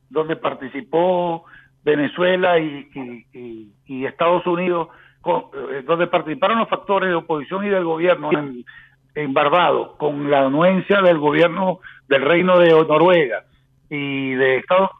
donde 0.09 0.35
participó 0.35 1.45
Venezuela 1.83 2.59
y, 2.59 2.87
y, 3.87 4.05
Estados 4.05 4.45
Unidos, 4.45 4.89
eh, 5.25 5.83
donde 5.85 6.07
participaron 6.07 6.59
los 6.59 6.69
factores 6.69 7.09
de 7.09 7.15
oposición 7.15 7.65
y 7.65 7.69
del 7.69 7.83
gobierno 7.83 8.31
en, 8.31 8.63
en 9.15 9.33
Barbados 9.33 9.95
con 9.97 10.29
la 10.29 10.45
anuencia 10.45 11.01
del 11.01 11.17
gobierno 11.17 11.79
del 12.07 12.21
Reino 12.21 12.59
de 12.59 12.69
Noruega 12.69 13.45
y 13.89 14.33
de 14.33 14.57
Estados 14.57 14.91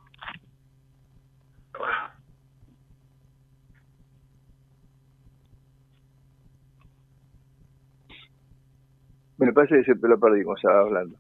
Me 9.37 9.51
parece 9.53 9.77
que 9.77 9.95
se 9.95 10.07
lo 10.07 10.19
perdimos 10.19 10.63
hablando. 10.65 11.17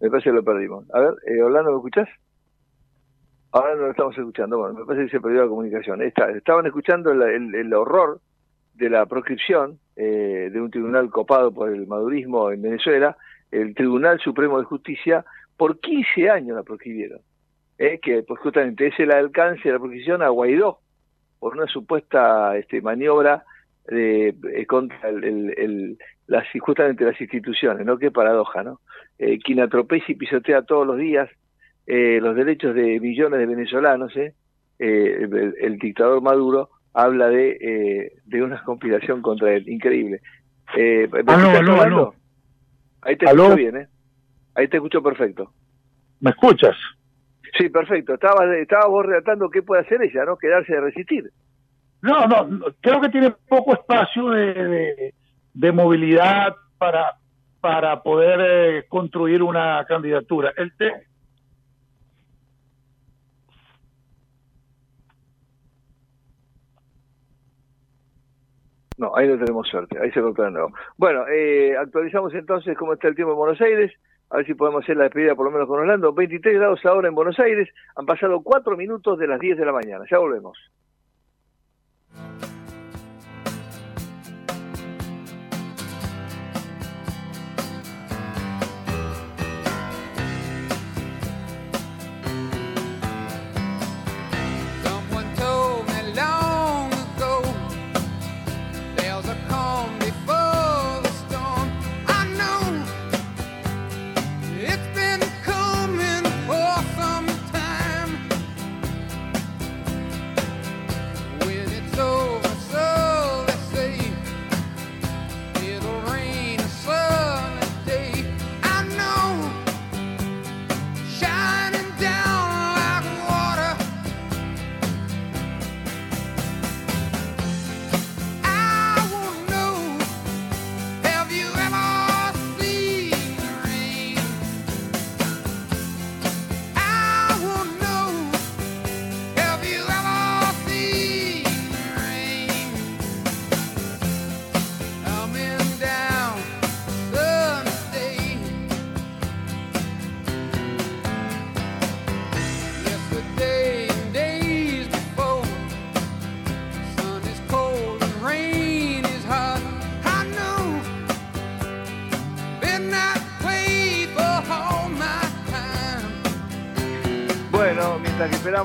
Me 0.00 0.10
parece 0.10 0.30
que 0.30 0.34
lo 0.34 0.42
perdimos. 0.42 0.92
A 0.92 0.98
ver, 0.98 1.14
eh, 1.24 1.40
Orlando, 1.40 1.70
¿me 1.70 1.76
escuchás? 1.76 2.08
Ahora 3.52 3.76
no 3.76 3.82
lo 3.82 3.90
estamos 3.92 4.18
escuchando. 4.18 4.58
Bueno, 4.58 4.74
me 4.80 4.84
parece 4.84 5.04
que 5.04 5.12
se 5.12 5.20
perdió 5.20 5.42
la 5.42 5.48
comunicación. 5.48 6.02
estaban 6.02 6.66
escuchando 6.66 7.12
el 7.12 7.74
horror 7.74 8.20
de 8.80 8.90
la 8.90 9.06
proscripción 9.06 9.78
eh, 9.94 10.48
de 10.50 10.60
un 10.60 10.70
tribunal 10.70 11.10
copado 11.10 11.52
por 11.52 11.68
el 11.68 11.86
madurismo 11.86 12.50
en 12.50 12.62
Venezuela, 12.62 13.16
el 13.50 13.74
Tribunal 13.74 14.18
Supremo 14.18 14.58
de 14.58 14.64
Justicia, 14.64 15.24
por 15.56 15.78
15 15.78 16.30
años 16.30 16.56
la 16.56 16.62
proscribieron. 16.62 17.20
Eh, 17.78 17.98
que 18.02 18.22
pues 18.22 18.40
justamente 18.40 18.88
es 18.88 18.98
el 18.98 19.10
alcance 19.10 19.62
de 19.64 19.72
la 19.72 19.78
proscripción 19.78 20.22
a 20.22 20.28
Guaidó, 20.28 20.80
por 21.38 21.54
una 21.54 21.66
supuesta 21.66 22.56
este, 22.56 22.82
maniobra 22.82 23.44
de, 23.86 24.34
eh, 24.54 24.66
contra 24.66 25.08
el, 25.08 25.98
las, 26.26 26.46
justamente 26.60 27.04
las 27.04 27.20
instituciones, 27.20 27.84
¿no? 27.86 27.98
Qué 27.98 28.10
paradoja, 28.10 28.62
¿no? 28.62 28.80
Eh, 29.18 29.38
quien 29.38 29.60
atropella 29.60 30.04
y 30.08 30.14
pisotea 30.14 30.62
todos 30.62 30.86
los 30.86 30.96
días 30.96 31.28
los 31.86 32.36
derechos 32.36 32.72
de 32.72 33.00
millones 33.00 33.40
de 33.40 33.46
venezolanos, 33.46 34.16
¿eh? 34.16 34.32
el, 34.78 35.76
dictador 35.80 36.22
Maduro, 36.22 36.70
habla 36.94 37.28
de, 37.28 37.50
eh, 37.60 38.12
de 38.24 38.42
una 38.42 38.62
conspiración 38.62 39.22
contra 39.22 39.52
él. 39.52 39.68
Increíble. 39.68 40.20
Eh, 40.76 41.08
aló, 41.26 42.14
Ahí 43.02 43.16
te 43.16 43.24
escucho 43.24 43.56
bien, 43.56 43.76
¿eh? 43.76 43.88
Ahí 44.54 44.68
te 44.68 44.76
escucho 44.76 45.02
perfecto. 45.02 45.52
¿Me 46.20 46.30
escuchas? 46.30 46.76
Sí, 47.58 47.68
perfecto. 47.68 48.14
Estaba, 48.14 48.44
estaba 48.56 48.86
vos 48.86 49.06
relatando 49.06 49.50
qué 49.50 49.62
puede 49.62 49.82
hacer 49.82 50.02
ella, 50.02 50.24
¿no? 50.24 50.36
Quedarse 50.36 50.72
de 50.72 50.80
resistir. 50.80 51.30
No, 52.02 52.26
no, 52.26 52.48
creo 52.80 53.00
que 53.00 53.08
tiene 53.08 53.32
poco 53.48 53.74
espacio 53.74 54.30
de, 54.30 55.12
de, 55.52 55.72
movilidad 55.72 56.54
para, 56.78 57.16
para 57.60 58.02
poder 58.02 58.40
eh, 58.42 58.84
construir 58.88 59.42
una 59.42 59.84
candidatura. 59.86 60.52
El, 60.56 60.74
te, 60.76 60.92
No, 69.00 69.16
ahí 69.16 69.26
no 69.26 69.38
tenemos 69.38 69.66
suerte, 69.66 69.98
ahí 69.98 70.12
se 70.12 70.20
cortó 70.20 70.42
de 70.42 70.50
nuevo. 70.50 70.74
Bueno, 70.98 71.26
eh, 71.26 71.74
actualizamos 71.74 72.34
entonces 72.34 72.76
cómo 72.76 72.92
está 72.92 73.08
el 73.08 73.14
tiempo 73.14 73.32
en 73.32 73.38
Buenos 73.38 73.58
Aires, 73.62 73.90
a 74.28 74.36
ver 74.36 74.46
si 74.46 74.52
podemos 74.52 74.84
hacer 74.84 74.98
la 74.98 75.04
despedida 75.04 75.34
por 75.34 75.46
lo 75.46 75.50
menos 75.50 75.66
con 75.66 75.80
Orlando. 75.80 76.12
23 76.12 76.56
grados 76.56 76.84
ahora 76.84 77.08
en 77.08 77.14
Buenos 77.14 77.40
Aires, 77.40 77.70
han 77.96 78.04
pasado 78.04 78.42
4 78.42 78.76
minutos 78.76 79.18
de 79.18 79.26
las 79.26 79.40
10 79.40 79.56
de 79.56 79.64
la 79.64 79.72
mañana, 79.72 80.04
ya 80.10 80.18
volvemos. 80.18 80.58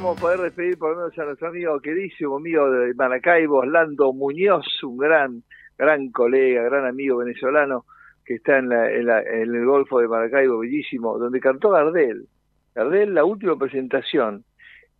Que 0.06 0.12
esperamos 0.12 0.22
poder 0.22 0.39
despedir 0.39 0.78
por 0.78 0.91
lo 0.91 0.97
menos 0.97 1.18
a 1.18 1.26
nuestro 1.26 1.47
amigo 1.47 1.80
queridísimo 1.80 2.38
amigo 2.38 2.70
de 2.70 2.93
Maracaibo, 2.93 3.58
Orlando 3.58 4.14
Muñoz, 4.14 4.84
un 4.84 4.97
gran, 4.97 5.43
gran 5.78 6.12
colega, 6.12 6.62
gran 6.64 6.86
amigo 6.86 7.18
venezolano 7.18 7.86
que 8.24 8.36
está 8.36 8.60
en, 8.60 8.72
en, 8.72 9.10
el 9.10 9.66
Golfo 9.66 9.99
de 9.99 10.08
Maracaibo, 10.08 10.60
bellísimo, 10.60 11.18
donde 11.18 11.39
cantó 11.39 11.72
Gardel. 11.72 12.28
Gardel, 12.76 13.16
la 13.16 13.26
última 13.26 13.58
presentación 13.58 14.43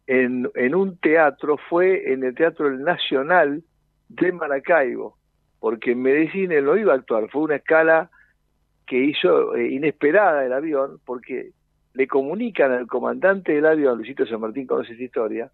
en, 0.08 0.50
en 0.56 0.74
un 0.74 0.98
teatro 0.98 1.58
fue 1.70 2.12
en 2.12 2.24
el 2.24 2.34
Teatro 2.34 2.72
Nacional 2.72 3.64
de 4.10 4.32
Maracaibo, 4.32 5.18
porque 5.60 5.92
en 5.92 6.02
Medellín 6.02 6.52
él 6.52 6.66
no 6.66 6.78
iba 6.78 6.94
a 6.94 6.98
actuar, 6.98 7.30
fue 7.30 7.44
una 7.44 7.58
escala 7.58 8.10
que 8.88 8.98
hizo 8.98 9.56
eh, 9.56 9.70
inesperada 9.70 10.46
el 10.46 10.54
avión, 10.54 11.00
porque 11.06 11.52
le 11.96 12.08
comunican 12.08 12.72
al 12.74 12.88
comandante 12.88 13.54
del 13.54 13.66
avión, 13.66 13.98
Luisito 13.98 14.26
San 14.26 14.42
Martín 14.42 14.68
conoce 14.68 14.92
esta 14.92 15.04
historia, 15.04 15.52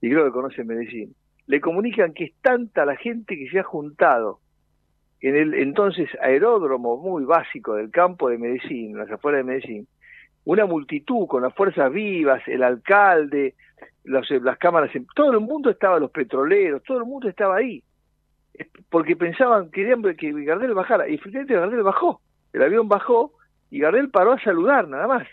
y 0.00 0.10
creo 0.10 0.26
que 0.26 0.30
conoce 0.30 0.62
Medellín, 0.62 1.14
le 1.46 1.60
comunican 1.60 2.12
que 2.12 2.24
es 2.24 2.32
tanta 2.42 2.84
la 2.84 2.96
gente 2.96 3.36
que 3.36 3.48
se 3.48 3.58
ha 3.58 3.64
juntado 3.64 4.40
en 5.20 5.36
el 5.36 5.54
entonces 5.54 6.08
aeródromo 6.20 6.98
muy 6.98 7.24
básico 7.24 7.74
del 7.74 7.90
campo 7.90 8.28
de 8.28 8.38
Medellín, 8.38 8.96
las 8.96 9.10
afueras 9.10 9.40
de 9.40 9.44
Medellín, 9.44 9.88
una 10.44 10.66
multitud 10.66 11.26
con 11.26 11.42
las 11.42 11.54
fuerzas 11.54 11.90
vivas, 11.90 12.42
el 12.46 12.62
alcalde, 12.62 13.54
las 14.04 14.58
cámaras, 14.58 14.90
todo 15.14 15.32
el 15.32 15.40
mundo 15.40 15.70
estaba, 15.70 15.98
los 15.98 16.10
petroleros, 16.10 16.82
todo 16.82 16.98
el 16.98 17.04
mundo 17.04 17.28
estaba 17.28 17.56
ahí, 17.56 17.82
porque 18.90 19.16
pensaban, 19.16 19.70
querían 19.70 20.02
que 20.14 20.32
Gardel 20.44 20.74
bajara, 20.74 21.08
y 21.08 21.14
efectivamente 21.14 21.54
Gardel 21.54 21.82
bajó, 21.82 22.20
el 22.52 22.62
avión 22.62 22.88
bajó 22.88 23.32
y 23.70 23.78
Gardel 23.78 24.10
paró 24.10 24.32
a 24.32 24.40
saludar 24.40 24.86
nada 24.86 25.06
más. 25.06 25.26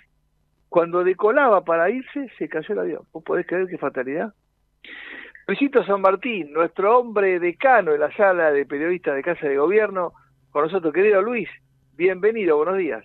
Cuando 0.69 1.03
decolaba 1.03 1.63
para 1.63 1.89
irse, 1.89 2.27
se 2.37 2.49
cayó 2.49 2.73
el 2.73 2.79
avión. 2.79 3.01
¿Vos 3.13 3.23
podés 3.23 3.47
creer 3.47 3.67
qué 3.67 3.77
fatalidad? 3.77 4.33
Luisito 5.47 5.83
San 5.85 6.01
Martín, 6.01 6.51
nuestro 6.51 6.99
hombre 6.99 7.39
decano 7.39 7.93
en 7.93 8.01
la 8.01 8.13
sala 8.15 8.51
de 8.51 8.65
periodistas 8.65 9.15
de 9.15 9.23
Casa 9.23 9.47
de 9.47 9.57
Gobierno, 9.57 10.11
con 10.49 10.63
nosotros, 10.63 10.93
querido 10.93 11.21
Luis, 11.21 11.47
bienvenido, 11.95 12.57
buenos 12.57 12.77
días. 12.77 13.03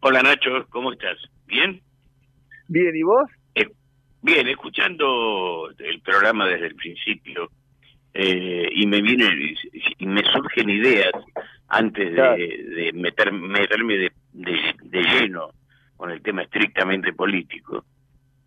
Hola 0.00 0.22
Nacho, 0.22 0.66
¿cómo 0.70 0.92
estás? 0.92 1.16
¿Bien? 1.46 1.80
Bien, 2.66 2.96
¿y 2.96 3.02
vos? 3.04 3.30
Eh, 3.54 3.68
bien, 4.22 4.48
escuchando 4.48 5.68
el 5.78 6.00
programa 6.00 6.48
desde 6.48 6.66
el 6.66 6.74
principio, 6.74 7.48
eh, 8.12 8.68
y 8.72 8.86
me 8.88 9.00
vienen 9.00 9.54
y 9.98 10.06
me 10.06 10.22
surgen 10.24 10.68
ideas 10.68 11.12
antes 11.68 12.12
de, 12.12 12.90
meter, 12.92 13.32
meterme 13.32 13.94
de, 13.98 14.12
de 14.32 15.02
lleno 15.02 15.50
con 15.96 16.10
el 16.10 16.22
tema 16.22 16.42
estrictamente 16.42 17.12
político. 17.12 17.84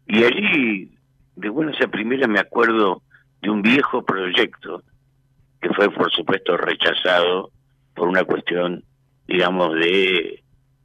Y 0.08 0.24
allí, 0.24 0.92
de 1.36 1.50
buenas 1.50 1.80
a 1.82 1.88
primeras, 1.88 2.28
me 2.28 2.40
acuerdo 2.40 3.02
de 3.42 3.50
un 3.50 3.62
viejo 3.62 4.04
proyecto 4.04 4.84
que 5.62 5.70
fue, 5.70 5.90
por 5.92 6.12
supuesto, 6.12 6.58
rechazado 6.58 7.52
por 7.94 8.08
una 8.08 8.24
cuestión, 8.24 8.84
digamos, 9.28 9.76
de 9.76 10.44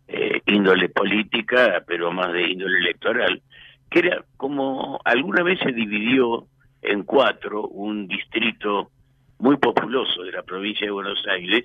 eh, 0.08 0.40
índole 0.46 0.88
política, 0.88 1.82
pero 1.86 2.12
más 2.12 2.32
de 2.32 2.50
índole 2.50 2.78
electoral, 2.78 3.42
que 3.90 4.00
era 4.00 4.24
como 4.36 5.00
alguna 5.04 5.42
vez 5.42 5.60
se 5.60 5.72
dividió 5.72 6.46
en 6.82 7.04
cuatro 7.04 7.66
un 7.68 8.06
distrito 8.06 8.90
muy 9.38 9.56
populoso 9.56 10.22
de 10.22 10.32
la 10.32 10.42
provincia 10.42 10.86
de 10.86 10.92
Buenos 10.92 11.24
Aires. 11.26 11.64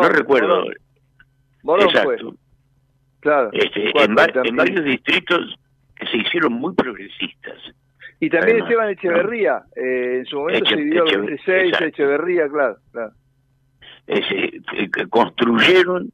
no 0.00 0.08
recuerdo. 0.08 0.64
exacto. 1.86 2.34
Claro. 3.20 3.50
Este, 3.52 3.92
en, 4.02 4.14
varios 4.14 4.84
distritos 4.84 5.58
que 5.94 6.06
se 6.06 6.16
hicieron 6.18 6.54
muy 6.54 6.74
progresistas. 6.74 7.58
Y 8.18 8.28
también 8.28 8.62
Esteban 8.62 8.90
Echeverría, 8.90 9.62
eh, 9.76 10.18
en 10.18 10.26
su 10.26 10.36
momento 10.36 10.68
se 10.68 10.76
dividió 10.76 11.06
entre 11.06 11.38
seis, 11.44 11.72
Echeverría, 11.80 12.48
claro. 12.48 12.76
claro. 12.92 13.12
Eh, 14.06 14.60
construyeron 15.08 16.10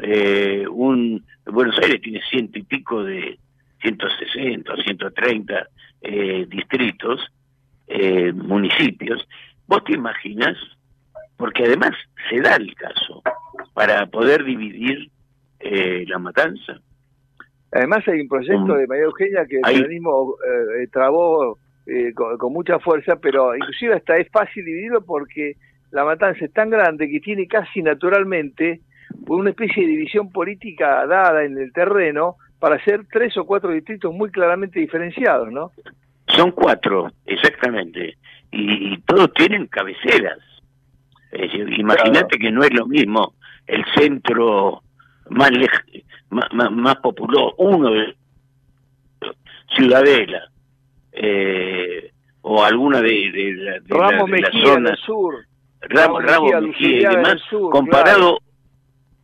eh, 0.00 0.64
un... 0.68 1.24
Buenos 1.44 1.78
Aires 1.80 2.00
tiene 2.00 2.20
ciento 2.30 2.58
y 2.58 2.62
pico 2.62 3.02
de 3.02 3.38
160 3.82 4.72
o 4.72 4.76
130 4.76 5.68
eh, 6.02 6.46
distritos, 6.48 7.20
eh, 7.88 8.32
municipios. 8.32 9.26
¿Vos 9.66 9.84
te 9.84 9.94
imaginas? 9.94 10.56
Porque 11.36 11.64
además 11.64 11.92
se 12.30 12.40
da 12.40 12.56
el 12.56 12.74
caso 12.74 13.22
para 13.74 14.06
poder 14.06 14.44
dividir 14.44 15.10
eh, 15.62 16.04
la 16.08 16.18
matanza. 16.18 16.80
Además 17.70 18.06
hay 18.06 18.20
un 18.20 18.28
proyecto 18.28 18.74
de 18.74 18.86
María 18.86 19.04
Eugenia 19.04 19.46
que 19.46 19.56
el 19.56 19.62
peronismo 19.62 20.34
eh, 20.44 20.86
trabó 20.92 21.56
eh, 21.86 22.12
con, 22.14 22.52
mucha 22.52 22.78
fuerza, 22.78 23.16
pero 23.16 23.56
inclusive 23.56 23.94
hasta 23.94 24.16
es 24.18 24.28
fácil 24.30 24.64
dividirlo 24.64 25.04
porque 25.04 25.56
la 25.90 26.04
matanza 26.04 26.44
es 26.44 26.52
tan 26.52 26.68
grande 26.68 27.08
que 27.08 27.20
tiene 27.20 27.46
casi 27.46 27.82
naturalmente 27.82 28.80
una 29.26 29.50
especie 29.50 29.84
de 29.84 29.88
división 29.90 30.30
política 30.30 31.06
dada 31.06 31.44
en 31.44 31.56
el 31.58 31.72
terreno 31.72 32.36
para 32.58 32.76
hacer 32.76 33.06
tres 33.10 33.36
o 33.36 33.44
cuatro 33.44 33.70
distritos 33.70 34.12
muy 34.12 34.30
claramente 34.30 34.78
diferenciados, 34.78 35.50
¿no? 35.50 35.72
Son 36.28 36.52
cuatro, 36.52 37.10
exactamente, 37.26 38.16
y, 38.50 38.98
todos 38.98 39.32
tienen 39.34 39.66
cabeceras. 39.66 40.38
imagínate 41.32 42.38
que 42.38 42.50
no 42.50 42.62
es 42.62 42.72
lo 42.72 42.86
mismo 42.86 43.34
el 43.66 43.84
centro 43.96 44.82
más, 45.32 45.50
más, 46.30 46.70
más, 46.70 46.96
populoso, 46.96 47.54
uno 47.58 47.90
de 47.90 48.14
Ciudadela, 49.76 50.50
eh, 51.12 52.10
o 52.42 52.62
alguna 52.62 53.00
de, 53.00 53.08
de, 53.08 53.54
de, 53.54 53.82
Ramos 53.88 54.30
la, 54.30 54.50
zona 54.64 54.96
sur. 54.96 55.34
Ramos, 55.80 56.22
Mejía, 56.22 57.12
y 57.12 57.16
demás, 57.16 57.42
comparado, 57.70 58.38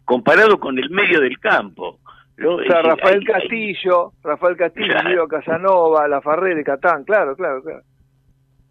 comparado 0.04 0.58
con 0.58 0.78
el 0.78 0.90
medio 0.90 1.20
del 1.20 1.38
campo. 1.38 1.98
O 2.44 2.62
sea, 2.62 2.82
Rafael 2.82 3.24
Castillo, 3.24 4.12
Rafael 4.22 4.56
Castillo, 4.56 5.26
Casanova, 5.28 6.06
La 6.06 6.20
Farré 6.20 6.54
de 6.54 6.62
Catán, 6.62 7.04
claro, 7.04 7.34
claro, 7.36 7.62
claro. 7.62 7.82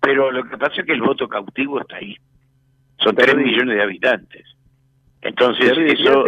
Pero 0.01 0.31
lo 0.31 0.43
que 0.47 0.57
pasa 0.57 0.81
es 0.81 0.85
que 0.85 0.93
el 0.93 1.01
voto 1.01 1.27
cautivo 1.27 1.81
está 1.81 1.97
ahí. 1.97 2.15
Son 2.99 3.15
tres 3.15 3.35
millones 3.35 3.75
de 3.75 3.83
habitantes. 3.83 4.45
Entonces, 5.21 5.77
eso 5.77 6.25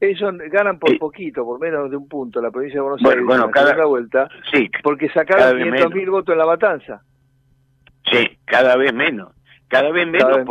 ellos 0.00 0.34
ganan 0.50 0.78
por 0.78 0.96
poquito, 0.98 1.44
por 1.44 1.58
menos 1.58 1.90
de 1.90 1.96
un 1.96 2.08
punto, 2.08 2.40
la 2.40 2.50
provincia 2.50 2.78
de 2.78 2.82
Buenos 2.82 3.04
Aires 3.04 3.24
bueno, 3.24 3.46
en 3.46 3.50
cada 3.50 3.84
vuelta, 3.84 4.28
sí, 4.52 4.70
porque 4.82 5.08
sacaron 5.10 5.58
500 5.58 5.94
mil 5.94 6.10
votos 6.10 6.32
en 6.32 6.38
la 6.38 6.46
matanza. 6.46 7.02
Sí, 8.10 8.38
cada 8.44 8.76
vez 8.76 8.94
menos, 8.94 9.32
cada 9.66 9.90
vez 9.90 10.06
menos, 10.06 10.46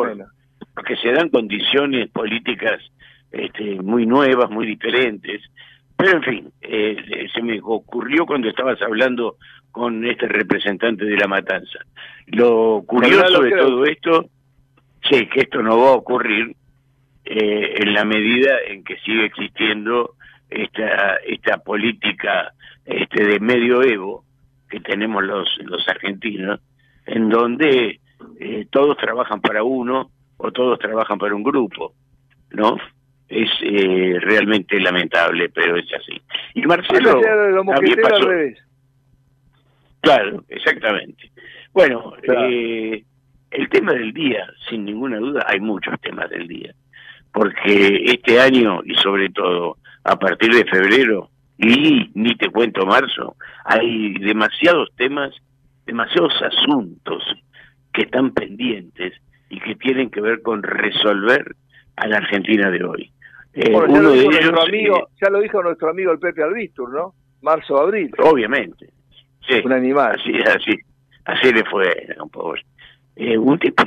porque 0.75 0.95
se 0.97 1.11
dan 1.11 1.29
condiciones 1.29 2.09
políticas 2.09 2.81
este, 3.31 3.81
muy 3.81 4.05
nuevas, 4.05 4.49
muy 4.49 4.65
diferentes. 4.65 5.41
Pero 5.95 6.17
en 6.17 6.23
fin, 6.23 6.51
eh, 6.61 7.27
se 7.33 7.41
me 7.41 7.59
ocurrió 7.63 8.25
cuando 8.25 8.49
estabas 8.49 8.79
hablando 8.81 9.37
con 9.71 10.05
este 10.05 10.27
representante 10.27 11.05
de 11.05 11.17
la 11.17 11.27
matanza. 11.27 11.79
Lo 12.27 12.83
curioso 12.85 13.41
de 13.41 13.51
todo 13.51 13.85
esto, 13.85 14.29
sí, 15.09 15.27
que 15.27 15.41
esto 15.41 15.63
no 15.63 15.79
va 15.79 15.89
a 15.89 15.95
ocurrir, 15.95 16.55
eh, 17.29 17.81
en 17.81 17.93
la 17.93 18.05
medida 18.05 18.57
en 18.67 18.85
que 18.85 18.95
sigue 18.99 19.25
existiendo 19.25 20.15
esta 20.49 21.17
esta 21.25 21.57
política 21.57 22.53
este 22.85 23.21
de 23.25 23.39
medioevo 23.41 24.23
que 24.69 24.79
tenemos 24.79 25.21
los 25.25 25.49
los 25.65 25.85
argentinos 25.89 26.61
en 27.05 27.27
donde 27.27 27.99
eh, 28.39 28.67
todos 28.69 28.95
trabajan 28.95 29.41
para 29.41 29.61
uno 29.61 30.09
o 30.37 30.51
todos 30.53 30.79
trabajan 30.79 31.17
para 31.17 31.35
un 31.35 31.43
grupo 31.43 31.95
no 32.51 32.77
es 33.27 33.49
eh, 33.61 34.17
realmente 34.21 34.79
lamentable 34.79 35.49
pero 35.49 35.75
es 35.75 35.93
así. 35.93 36.21
Y 36.53 36.61
Marcelo 36.61 37.19
claro 39.99 40.45
exactamente. 40.47 41.29
Bueno 41.73 42.13
el 42.23 43.69
tema 43.69 43.91
del 43.91 44.13
día 44.13 44.47
sin 44.69 44.85
ninguna 44.85 45.17
duda 45.17 45.45
hay 45.45 45.59
muchos 45.59 45.99
temas 45.99 46.29
del 46.29 46.47
día 46.47 46.73
porque 47.37 48.01
este 48.05 48.39
año 48.39 48.81
y 48.83 48.95
sobre 48.95 49.29
todo 49.29 49.77
a 50.03 50.15
partir 50.17 50.51
de 50.51 50.65
febrero 50.65 51.29
y 51.59 52.09
ni 52.15 52.35
te 52.35 52.49
cuento 52.49 52.83
marzo, 52.85 53.35
hay 53.63 54.13
demasiados 54.15 54.89
temas, 54.95 55.35
demasiados 55.85 56.33
asuntos 56.41 57.23
que 57.93 58.03
están 58.03 58.31
pendientes 58.31 59.13
y 59.49 59.59
que 59.59 59.75
tienen 59.75 60.09
que 60.09 60.19
ver 60.19 60.41
con 60.41 60.63
resolver 60.63 61.55
a 61.95 62.07
la 62.07 62.17
Argentina 62.17 62.71
de 62.71 62.83
hoy. 62.83 63.11
Eh, 63.53 63.71
uno 63.71 64.11
de 64.11 64.21
ellos, 64.21 64.53
amigo, 64.67 64.97
eh, 64.97 65.13
ya 65.21 65.29
lo 65.29 65.39
dijo 65.39 65.61
nuestro 65.61 65.91
amigo 65.91 66.11
el 66.11 66.19
Pepe 66.19 66.41
Albistur, 66.41 66.91
¿no? 66.91 67.13
Marzo, 67.41 67.79
abril. 67.79 68.11
Obviamente. 68.17 68.89
Sí, 69.47 69.61
un 69.63 69.73
animal. 69.73 70.17
Así, 70.19 70.31
así, 70.41 70.75
así 71.25 71.53
le 71.53 71.63
fue, 71.65 72.15
un, 72.19 72.57
eh, 73.15 73.37
un 73.37 73.59
tipo 73.59 73.83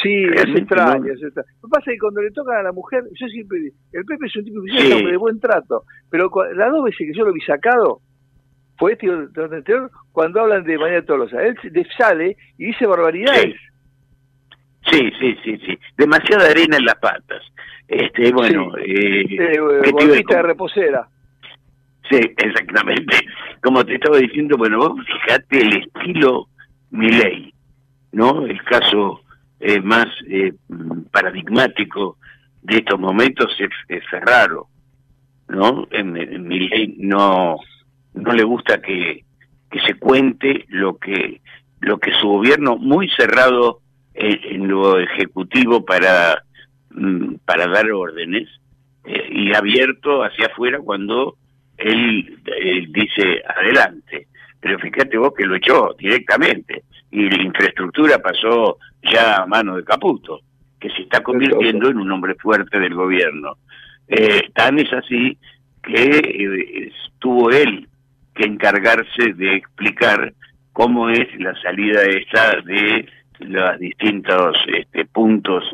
Sí, 0.00 0.24
es 0.24 0.46
extraño, 0.56 1.12
es 1.12 1.22
extraño. 1.22 1.48
Lo 1.62 1.68
que 1.68 1.70
pasa 1.70 1.90
es 1.90 1.94
que 1.94 1.98
cuando 1.98 2.22
le 2.22 2.30
tocan 2.30 2.56
a 2.56 2.62
la 2.62 2.72
mujer, 2.72 3.04
yo 3.12 3.26
siempre 3.28 3.58
digo, 3.58 3.76
el 3.92 4.04
Pepe 4.04 4.26
es 4.26 4.36
un 4.36 4.44
tipo 4.44 4.60
de 4.62 5.16
buen 5.16 5.38
trato, 5.38 5.84
pero 6.08 6.30
las 6.54 6.70
dos 6.70 6.84
veces 6.84 7.06
que 7.06 7.18
yo 7.18 7.24
lo 7.24 7.32
vi 7.32 7.40
sacado, 7.42 8.00
fue 8.78 8.92
este 8.92 9.08
anterior, 9.08 9.90
cuando 10.12 10.40
hablan 10.40 10.64
de 10.64 10.78
María 10.78 11.04
Tolosa, 11.04 11.42
él 11.42 11.56
sale 11.96 12.36
y 12.58 12.66
dice 12.66 12.86
barbaridades. 12.86 13.56
Sí, 14.90 15.10
sí, 15.20 15.36
sí, 15.44 15.58
sí. 15.64 15.78
Demasiada 15.96 16.50
arena 16.50 16.76
en 16.76 16.84
las 16.84 16.96
patas. 16.96 17.42
Este, 17.86 18.32
bueno, 18.32 18.76
eh, 18.78 19.24
eh 19.28 20.24
de 20.26 20.42
reposera. 20.42 21.06
Sí, 22.10 22.18
exactamente. 22.36 23.16
Como 23.62 23.84
te 23.84 23.94
estaba 23.94 24.18
diciendo, 24.18 24.56
bueno, 24.56 24.78
vos 24.78 25.00
fíjate 25.06 25.60
el 25.60 25.76
estilo 25.76 26.48
Miley, 26.90 27.54
¿no? 28.12 28.44
El 28.44 28.60
caso 28.64 29.21
eh, 29.64 29.80
más 29.80 30.06
eh, 30.28 30.52
paradigmático 31.12 32.18
de 32.62 32.78
estos 32.78 32.98
momentos 32.98 33.54
es, 33.60 33.70
es 33.88 34.02
raro, 34.10 34.66
¿no? 35.48 35.86
En, 35.92 36.16
en 36.16 36.48
Miley 36.48 36.96
no, 36.98 37.58
no 38.14 38.32
le 38.32 38.42
gusta 38.42 38.82
que, 38.82 39.24
que 39.70 39.80
se 39.80 39.94
cuente 39.94 40.66
lo 40.68 40.98
que, 40.98 41.40
lo 41.80 41.98
que 41.98 42.10
su 42.20 42.26
gobierno 42.26 42.76
muy 42.76 43.08
cerrado 43.10 43.82
en, 44.14 44.66
lo 44.66 44.98
ejecutivo 44.98 45.84
para, 45.84 46.42
mm, 46.90 47.36
para 47.44 47.68
dar 47.68 47.88
órdenes 47.92 48.48
eh, 49.04 49.28
y 49.30 49.54
abierto 49.54 50.24
hacia 50.24 50.46
afuera 50.46 50.80
cuando 50.80 51.36
él, 51.76 52.40
dice 52.90 53.42
adelante. 53.56 54.26
Pero 54.60 54.78
fíjate 54.80 55.18
vos 55.18 55.32
que 55.36 55.46
lo 55.46 55.54
echó 55.54 55.94
directamente 55.96 56.82
y 57.12 57.30
la 57.30 57.42
infraestructura 57.42 58.18
pasó 58.18 58.78
ya 59.02 59.42
a 59.42 59.46
mano 59.46 59.76
de 59.76 59.84
Caputo, 59.84 60.40
que 60.80 60.90
se 60.90 61.02
está 61.02 61.22
convirtiendo 61.22 61.88
en 61.88 61.98
un 61.98 62.10
hombre 62.10 62.34
fuerte 62.34 62.78
del 62.78 62.94
gobierno. 62.94 63.56
Eh, 64.08 64.50
tan 64.54 64.78
es 64.78 64.92
así 64.92 65.38
que 65.82 66.18
eh, 66.18 66.92
tuvo 67.18 67.50
él 67.50 67.88
que 68.34 68.44
encargarse 68.44 69.32
de 69.34 69.56
explicar 69.56 70.32
cómo 70.72 71.08
es 71.08 71.28
la 71.38 71.54
salida 71.60 72.02
esta 72.02 72.60
de 72.62 73.08
los 73.40 73.78
distintos 73.78 74.56
este, 74.68 75.04
puntos 75.06 75.64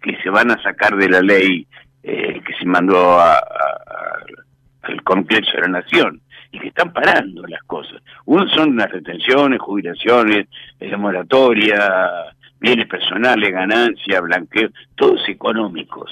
que 0.00 0.16
se 0.22 0.30
van 0.30 0.50
a 0.50 0.62
sacar 0.62 0.96
de 0.96 1.08
la 1.08 1.22
ley 1.22 1.66
eh, 2.02 2.40
que 2.44 2.52
se 2.58 2.66
mandó 2.66 3.20
al 3.20 5.02
Congreso 5.04 5.52
de 5.52 5.60
la 5.62 5.80
Nación 5.80 6.20
y 6.50 6.58
que 6.58 6.68
están 6.68 6.92
parando 6.92 7.46
las 7.46 7.62
cosas. 7.62 8.02
Uno 8.26 8.46
son 8.48 8.76
las 8.76 8.90
retenciones, 8.90 9.60
jubilaciones, 9.60 10.48
la 10.80 10.96
moratoria, 10.98 12.34
bienes 12.62 12.86
personales, 12.86 13.52
ganancias, 13.52 14.22
blanqueo, 14.22 14.70
todos 14.94 15.28
económicos. 15.28 16.10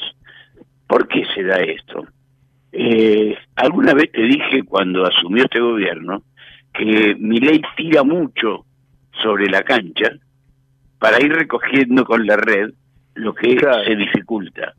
¿Por 0.86 1.06
qué 1.06 1.24
se 1.32 1.44
da 1.44 1.56
esto? 1.60 2.04
Eh, 2.72 3.38
alguna 3.54 3.94
vez 3.94 4.10
te 4.12 4.22
dije 4.22 4.64
cuando 4.64 5.06
asumió 5.06 5.44
este 5.44 5.60
gobierno 5.60 6.22
que 6.72 7.16
mi 7.18 7.38
ley 7.38 7.62
tira 7.76 8.02
mucho 8.02 8.64
sobre 9.22 9.48
la 9.48 9.62
cancha 9.62 10.10
para 10.98 11.22
ir 11.22 11.32
recogiendo 11.32 12.04
con 12.04 12.26
la 12.26 12.36
red 12.36 12.70
lo 13.14 13.34
que 13.34 13.58
se 13.58 13.96
dificulta. 13.96 14.74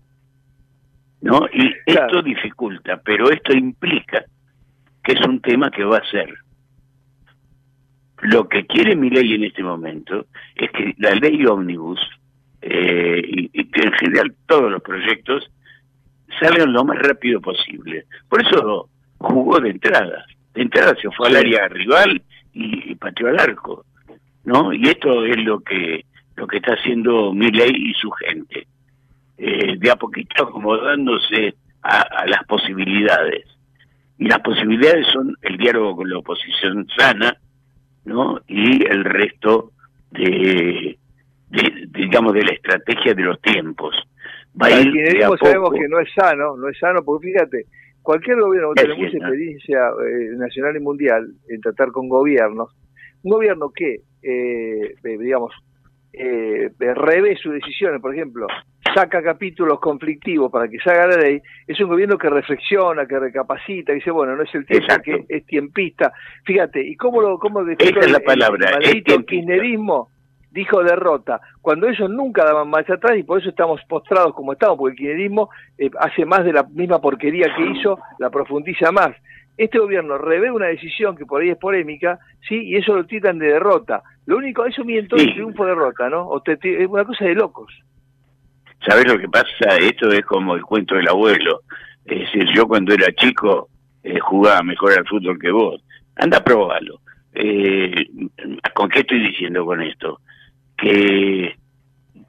¿No? 1.22 1.48
Y 1.53 1.73
esto 1.85 2.22
dificulta, 2.22 2.99
pero 3.03 3.30
esto 3.30 3.53
implica 3.53 4.26
que 5.03 5.14
es 5.14 5.22
un 5.26 5.39
tema 5.39 5.69
que 5.72 5.84
va 5.84 5.98
a 5.98 6.10
ser. 6.10 6.34
Lo 8.22 8.48
que 8.48 8.65
quiere 8.65 8.95
mi 8.95 9.10
ley 9.10 9.34
en 9.34 9.43
este 9.43 9.64
momento 9.64 10.26
es 10.56 10.69
que 10.72 10.93
la 10.98 11.15
ley 11.15 11.45
ómnibus 11.45 11.99
eh, 12.61 13.22
y, 13.26 13.49
y, 13.53 13.69
en 13.73 13.91
general 13.93 14.34
todos 14.48 14.72
los 14.72 14.81
proyectos 14.81 15.49
salgan 16.39 16.72
lo 16.72 16.85
más 16.85 16.99
rápido 16.99 17.41
posible. 17.41 18.06
Por 18.30 18.45
eso 18.45 18.89
jugó 19.18 19.60
de 19.60 19.72
entrada. 19.72 20.26
De 20.53 20.61
entrada 20.61 20.95
se 21.02 21.10
fue 21.11 21.30
al 21.30 21.38
área 21.38 21.68
rival 21.68 22.22
y, 22.53 22.91
y 22.91 22.95
pateó 22.95 23.27
al 23.27 23.39
arco. 23.39 23.85
¿no? 24.43 24.73
Y 24.73 24.84
esto 24.84 25.26
es 25.26 25.38
lo 25.38 25.60
que 25.60 26.06
lo 26.35 26.48
que 26.48 26.57
está 26.57 26.73
haciendo 26.73 27.34
Milley 27.34 27.72
y 27.76 27.93
su 27.93 28.10
gente, 28.11 28.68
eh, 29.38 29.77
de 29.77 29.91
a 29.91 29.95
poquito 29.95 30.43
acomodándose 30.43 31.56
a, 31.84 32.26
las 32.26 32.43
posibilidades. 32.45 33.45
Y 34.18 34.26
las 34.26 34.39
posibilidades 34.39 35.07
son 35.07 35.35
el 35.41 35.57
diálogo 35.57 35.98
con 35.98 36.10
la 36.10 36.18
oposición 36.19 36.88
sana, 36.98 37.38
¿no? 38.06 38.40
Y 38.48 38.86
el 38.86 39.03
resto 39.03 39.72
de, 40.11 40.98
digamos, 41.90 42.34
de 42.34 42.44
la 42.44 42.52
estrategia 42.52 43.14
de 43.14 43.23
los 43.23 43.41
tiempos. 43.41 43.95
Va 44.61 44.69
el 44.69 44.91
sabemos 45.41 45.72
que 45.73 45.88
no 45.88 45.99
es 45.99 46.10
sano, 46.14 46.57
no 46.57 46.68
es 46.68 46.78
sano, 46.78 47.03
porque 47.06 47.30
fíjate, 47.30 47.65
cualquier 48.02 48.40
gobierno 48.40 48.73
tiene 48.73 48.95
mucha 48.95 49.18
experiencia 49.18 49.90
eh, 50.06 50.30
nacional 50.36 50.76
y 50.76 50.80
mundial 50.80 51.34
en 51.48 51.61
tratar 51.61 51.91
con 51.91 52.10
gobiernos, 52.10 52.69
un 53.23 53.32
gobierno 53.32 53.69
que, 53.69 54.02
eh, 54.23 54.95
digamos, 55.03 55.53
eh, 56.14 56.69
revés 56.80 57.40
sus 57.40 57.53
decisiones, 57.53 58.02
por 58.02 58.14
ejemplo, 58.14 58.48
saca 58.94 59.22
capítulos 59.22 59.80
conflictivos 59.80 60.52
para 60.52 60.68
que 60.68 60.80
salga 60.80 61.08
la 61.08 61.18
ley, 61.18 61.42
es 61.68 61.80
un 61.80 61.90
gobierno 61.90 62.18
que 62.18 62.30
reflexiona, 62.30 63.06
que 63.06 63.20
recapacita, 63.20 63.92
que 63.92 64.00
dice, 64.00 64.12
bueno, 64.12 64.36
no 64.36 64.44
es 64.44 64.54
el 64.56 64.66
tiempo 64.66 64.94
que 65.04 65.26
es 65.28 65.46
tiempista. 65.46 66.14
Fíjate, 66.46 66.86
¿y 66.86 66.96
cómo 66.96 67.22
lo 67.22 67.38
cómo 67.38 67.62
Esa 67.62 68.00
es 68.00 68.12
la 68.12 68.20
palabra, 68.20 68.72
el, 68.82 69.04
kirchnerismo? 69.04 70.10
Dijo 70.52 70.84
derrota, 70.84 71.40
cuando 71.62 71.88
ellos 71.88 72.10
nunca 72.10 72.44
daban 72.44 72.70
marcha 72.70 72.96
atrás 72.96 73.18
y 73.18 73.24
por 73.24 73.40
eso 73.40 73.50
estamos 73.50 73.80
postrados 73.88 74.36
como 74.36 74.52
estamos, 74.52 74.78
porque 74.78 74.92
el 74.92 74.98
kirchnerismo 74.98 75.50
eh, 75.78 75.90
hace 75.98 76.26
más 76.26 76.44
de 76.44 76.52
la 76.52 76.64
misma 76.64 77.00
porquería 77.00 77.48
que 77.56 77.72
hizo, 77.72 77.98
la 78.20 78.30
profundiza 78.30 78.92
más 78.92 79.12
este 79.58 79.80
gobierno 79.80 80.18
revé 80.18 80.52
una 80.52 80.68
decisión 80.68 81.16
que 81.16 81.26
por 81.26 81.42
ahí 81.42 81.50
es 81.50 81.58
polémica, 81.58 82.20
sí, 82.48 82.56
y 82.56 82.78
eso 82.78 82.96
lo 82.96 83.06
titan 83.06 83.38
de 83.38 83.48
derrota. 83.48 84.02
Lo 84.26 84.38
único, 84.38 84.66
eso 84.66 84.84
miento 84.84 85.18
sí. 85.18 85.32
triunfo 85.34 85.66
derrota, 85.66 86.10
¿no? 86.10 86.28
O 86.28 86.42
te, 86.42 86.54
es 86.54 86.88
una 86.90 87.06
cosa 87.06 87.26
de 87.26 87.36
locos. 87.36 87.72
¿Sabes 88.88 89.06
lo 89.08 89.20
que 89.20 89.30
pasa? 89.30 89.78
Esto 89.80 90.12
es 90.12 90.26
como 90.26 90.56
el 90.56 90.64
cuento 90.64 90.95
del 90.95 91.08
abuelo. 91.08 91.62
Es 92.06 92.20
decir, 92.20 92.48
yo 92.56 92.68
cuando 92.68 92.94
era 92.94 93.14
chico 93.14 93.70
eh, 94.03 94.20
jugaba 94.20 94.64
mejor 94.64 94.94
al 94.98 95.08
fútbol 95.08 95.38
que 95.40 95.52
vos. 95.52 95.82
Anda, 96.16 96.44
probalo. 96.44 97.02
Eh, 97.34 98.08
¿Con 98.74 98.90
qué 98.90 98.99
estoy 99.02 99.20
diciendo 99.20 99.66
con 99.66 99.82
esto? 99.82 100.20
Que 100.78 101.56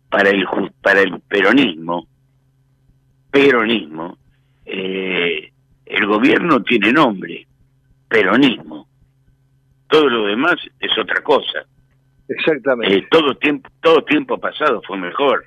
para 0.09 0.31
el 0.31 0.47
para 0.81 1.01
el 1.01 1.21
peronismo, 1.21 2.07
peronismo, 3.31 4.19
eh, 4.67 5.51
el 5.87 6.07
gobierno 6.07 6.63
tiene 6.63 6.93
nombre, 6.93 7.47
peronismo. 8.09 8.87
Todo 9.89 10.09
lo 10.09 10.27
demás 10.27 10.57
es 10.79 10.91
otra 10.99 11.23
cosa. 11.23 11.65
Exactamente. 12.29 12.97
Eh, 12.97 13.07
todo 13.11 13.35
tiempo 13.37 13.69
todo 13.81 14.05
tiempo 14.05 14.39
pasado 14.39 14.83
fue 14.87 14.99
mejor. 14.99 15.47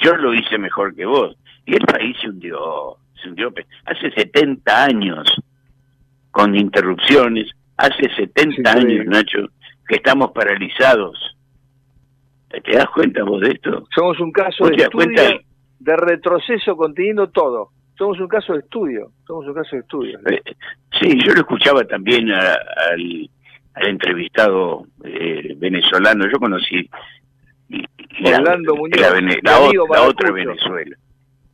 Yo 0.00 0.16
lo 0.16 0.34
hice 0.34 0.58
mejor 0.58 0.94
que 0.94 1.06
vos. 1.06 1.36
Y 1.66 1.74
el 1.74 1.84
país 1.86 2.16
se 2.20 2.28
hundió, 2.28 2.96
se 3.22 3.28
hundió. 3.28 3.52
Hace 3.84 4.10
70 4.10 4.84
años, 4.84 5.28
con 6.30 6.56
interrupciones, 6.56 7.50
hace 7.76 8.08
70 8.14 8.72
años, 8.72 9.06
Nacho, 9.06 9.46
que 9.86 9.96
estamos 9.96 10.32
paralizados. 10.32 11.36
¿Te 12.48 12.72
das 12.72 12.88
cuenta 12.90 13.22
vos 13.22 13.40
de 13.40 13.50
esto? 13.50 13.86
Somos 13.94 14.18
un 14.20 14.32
caso 14.32 14.66
de, 14.66 14.76
estudio, 14.76 15.40
de 15.78 15.96
retroceso 15.96 16.76
conteniendo 16.76 17.28
todo 17.28 17.70
somos 18.00 18.18
un 18.18 18.28
caso 18.28 18.54
de 18.54 18.60
estudio, 18.60 19.12
somos 19.26 19.46
un 19.46 19.52
caso 19.52 19.76
de 19.76 19.82
estudio. 19.82 20.18
Eh, 20.30 20.40
sí, 20.98 21.18
yo 21.22 21.34
lo 21.34 21.40
escuchaba 21.40 21.84
también 21.84 22.30
al, 22.30 23.28
al, 23.74 23.86
entrevistado 23.86 24.86
eh, 25.04 25.54
venezolano, 25.58 26.26
yo 26.32 26.38
conocí 26.38 26.88
la, 28.20 28.40
la, 28.40 28.56
la, 28.56 30.02
otra 30.02 30.30
Venezuela. 30.30 30.96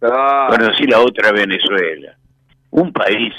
Conocí 0.00 0.86
la 0.86 1.00
otra 1.00 1.32
Venezuela. 1.32 2.16
Un 2.70 2.92
país 2.92 3.34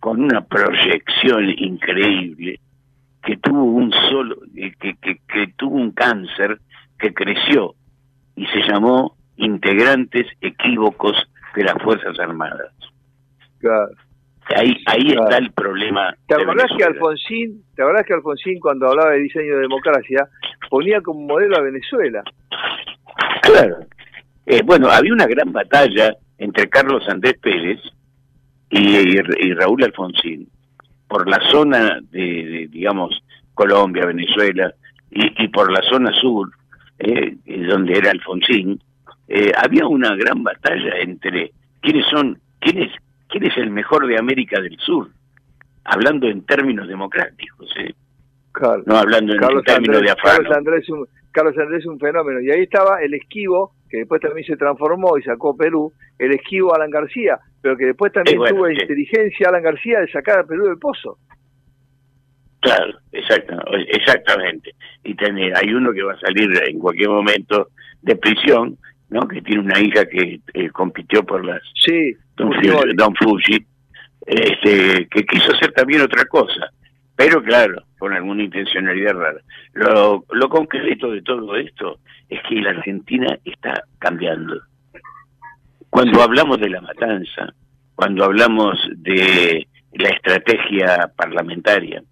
con 0.00 0.22
una 0.22 0.42
proyección 0.42 1.48
increíble 1.50 2.60
que 3.22 3.36
tuvo 3.36 3.64
un 3.64 3.92
solo 4.10 4.36
que, 4.54 4.94
que, 5.00 5.20
que 5.26 5.46
tuvo 5.56 5.76
un 5.76 5.90
cáncer 5.92 6.58
que 6.98 7.12
creció 7.12 7.74
y 8.36 8.46
se 8.46 8.60
llamó 8.68 9.16
integrantes 9.36 10.26
equívocos 10.40 11.16
de 11.54 11.64
las 11.64 11.82
Fuerzas 11.82 12.18
Armadas. 12.18 12.72
Claro. 13.58 13.90
Ahí, 14.56 14.76
ahí 14.86 15.08
está 15.08 15.38
el 15.38 15.52
problema. 15.52 16.14
¿Te 16.26 16.34
acordás, 16.34 16.70
que 16.76 16.84
Alfonsín, 16.84 17.62
¿Te 17.74 17.82
acordás 17.82 18.06
que 18.06 18.14
Alfonsín, 18.14 18.58
cuando 18.60 18.88
hablaba 18.88 19.10
de 19.12 19.20
diseño 19.20 19.56
de 19.56 19.60
democracia, 19.60 20.26
ponía 20.70 21.00
como 21.02 21.20
modelo 21.20 21.56
a 21.56 21.62
Venezuela? 21.62 22.22
Claro. 23.42 23.78
Eh, 24.46 24.62
bueno, 24.64 24.88
había 24.88 25.12
una 25.12 25.26
gran 25.26 25.52
batalla 25.52 26.14
entre 26.38 26.68
Carlos 26.68 27.04
Andrés 27.08 27.34
Pérez 27.42 27.80
y, 28.70 29.52
Raúl 29.54 29.84
Alfonsín 29.84 30.48
por 31.08 31.28
la 31.28 31.40
zona 31.50 32.00
de, 32.10 32.68
digamos, 32.70 33.22
Colombia, 33.54 34.06
Venezuela, 34.06 34.72
y, 35.10 35.48
por 35.48 35.72
la 35.72 35.82
zona 35.82 36.12
sur, 36.12 36.50
eh, 36.98 37.36
donde 37.46 37.98
era 37.98 38.10
Alfonsín, 38.10 38.78
eh, 39.26 39.52
había 39.56 39.86
una 39.86 40.14
gran 40.16 40.42
batalla 40.42 40.98
entre 41.00 41.52
quiénes 41.80 42.06
son, 42.10 42.38
quién 42.60 42.82
es, 42.82 42.92
quién 43.28 43.44
es 43.44 43.56
el 43.56 43.70
mejor 43.70 44.06
de 44.06 44.18
América 44.18 44.60
del 44.60 44.78
Sur, 44.78 45.08
hablando 45.84 46.28
en 46.28 46.44
términos 46.44 46.88
democráticos, 46.88 47.72
¿eh? 47.78 47.94
no 48.86 48.96
hablando 48.96 49.34
en, 49.34 49.62
términos 49.64 50.02
de 50.02 50.10
afán. 50.10 50.36
Carlos 50.36 50.56
Andrés, 50.56 50.88
un, 50.88 51.06
Carlos 51.30 51.56
Andrés 51.58 51.86
un 51.86 51.98
fenómeno. 51.98 52.40
Y 52.40 52.50
ahí 52.50 52.62
estaba 52.62 53.00
el 53.02 53.14
esquivo, 53.14 53.72
que 53.88 53.98
después 53.98 54.20
también 54.20 54.46
se 54.46 54.56
transformó 54.56 55.16
y 55.18 55.22
sacó 55.22 55.56
Perú, 55.56 55.92
el 56.18 56.32
esquivo 56.32 56.74
Alan 56.74 56.90
García, 56.90 57.38
pero 57.62 57.76
que 57.76 57.86
después 57.86 58.12
también 58.12 58.38
tuvo 58.48 58.68
inteligencia 58.68 59.48
Alan 59.48 59.62
García 59.62 60.00
de 60.00 60.10
sacar 60.10 60.40
a 60.40 60.44
Perú 60.44 60.64
del 60.66 60.78
pozo. 60.78 61.18
Claro, 62.60 62.98
exactamente. 63.12 64.74
Y 65.04 65.16
hay 65.54 65.72
uno 65.72 65.92
que 65.92 66.02
va 66.02 66.14
a 66.14 66.20
salir 66.20 66.50
en 66.66 66.78
cualquier 66.78 67.08
momento 67.08 67.68
de 68.02 68.16
prisión, 68.16 68.76
¿no? 69.10 69.28
Que 69.28 69.40
tiene 69.42 69.62
una 69.62 69.80
hija 69.80 70.06
que 70.06 70.40
eh, 70.54 70.70
compitió 70.70 71.22
por 71.22 71.44
las 71.44 71.62
sí, 71.74 72.16
Don, 72.38 73.14
Fuji, 73.16 73.66
este, 74.26 75.08
que 75.08 75.24
quiso 75.24 75.52
hacer 75.52 75.72
también 75.72 76.02
otra 76.02 76.24
cosa, 76.26 76.70
pero 77.16 77.42
claro, 77.42 77.82
con 77.98 78.12
alguna 78.12 78.44
intencionalidad 78.44 79.14
rara. 79.14 79.40
Lo, 79.74 80.24
lo 80.30 80.48
concreto 80.48 81.10
de 81.10 81.22
todo 81.22 81.56
esto 81.56 81.98
es 82.28 82.40
que 82.48 82.56
la 82.56 82.70
Argentina 82.70 83.38
está 83.44 83.82
cambiando. 83.98 84.60
Cuando 85.90 86.22
hablamos 86.22 86.60
de 86.60 86.70
la 86.70 86.80
matanza, 86.80 87.52
cuando 87.94 88.24
hablamos 88.24 88.78
de 88.96 89.66
la 89.92 90.10
estrategia 90.10 91.10
parlamentaria, 91.16 92.02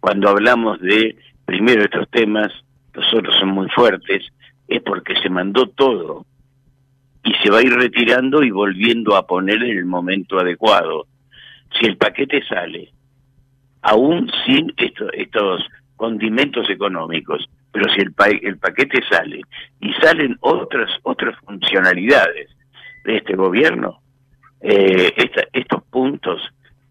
cuando 0.00 0.30
hablamos 0.30 0.80
de, 0.80 1.16
primero, 1.44 1.84
estos 1.84 2.08
temas, 2.10 2.48
nosotros 2.94 3.36
son 3.38 3.50
muy 3.50 3.68
fuertes, 3.68 4.26
es 4.66 4.82
porque 4.82 5.14
se 5.22 5.28
mandó 5.28 5.66
todo 5.66 6.26
y 7.22 7.32
se 7.42 7.50
va 7.50 7.58
a 7.58 7.62
ir 7.62 7.72
retirando 7.74 8.42
y 8.42 8.50
volviendo 8.50 9.16
a 9.16 9.26
poner 9.26 9.62
en 9.62 9.78
el 9.78 9.84
momento 9.84 10.38
adecuado. 10.38 11.06
Si 11.78 11.86
el 11.86 11.96
paquete 11.96 12.42
sale, 12.46 12.92
aún 13.82 14.30
sin 14.44 14.72
estos 14.76 15.62
condimentos 15.96 16.68
económicos, 16.70 17.48
pero 17.72 17.86
si 17.92 18.00
el, 18.00 18.14
el 18.42 18.58
paquete 18.58 19.00
sale 19.08 19.42
y 19.80 19.92
salen 19.94 20.36
otras 20.40 20.90
otras 21.02 21.38
funcionalidades 21.44 22.48
de 23.04 23.16
este 23.16 23.36
gobierno, 23.36 24.00
eh, 24.60 25.12
estos 25.52 25.82
puntos, 25.84 26.42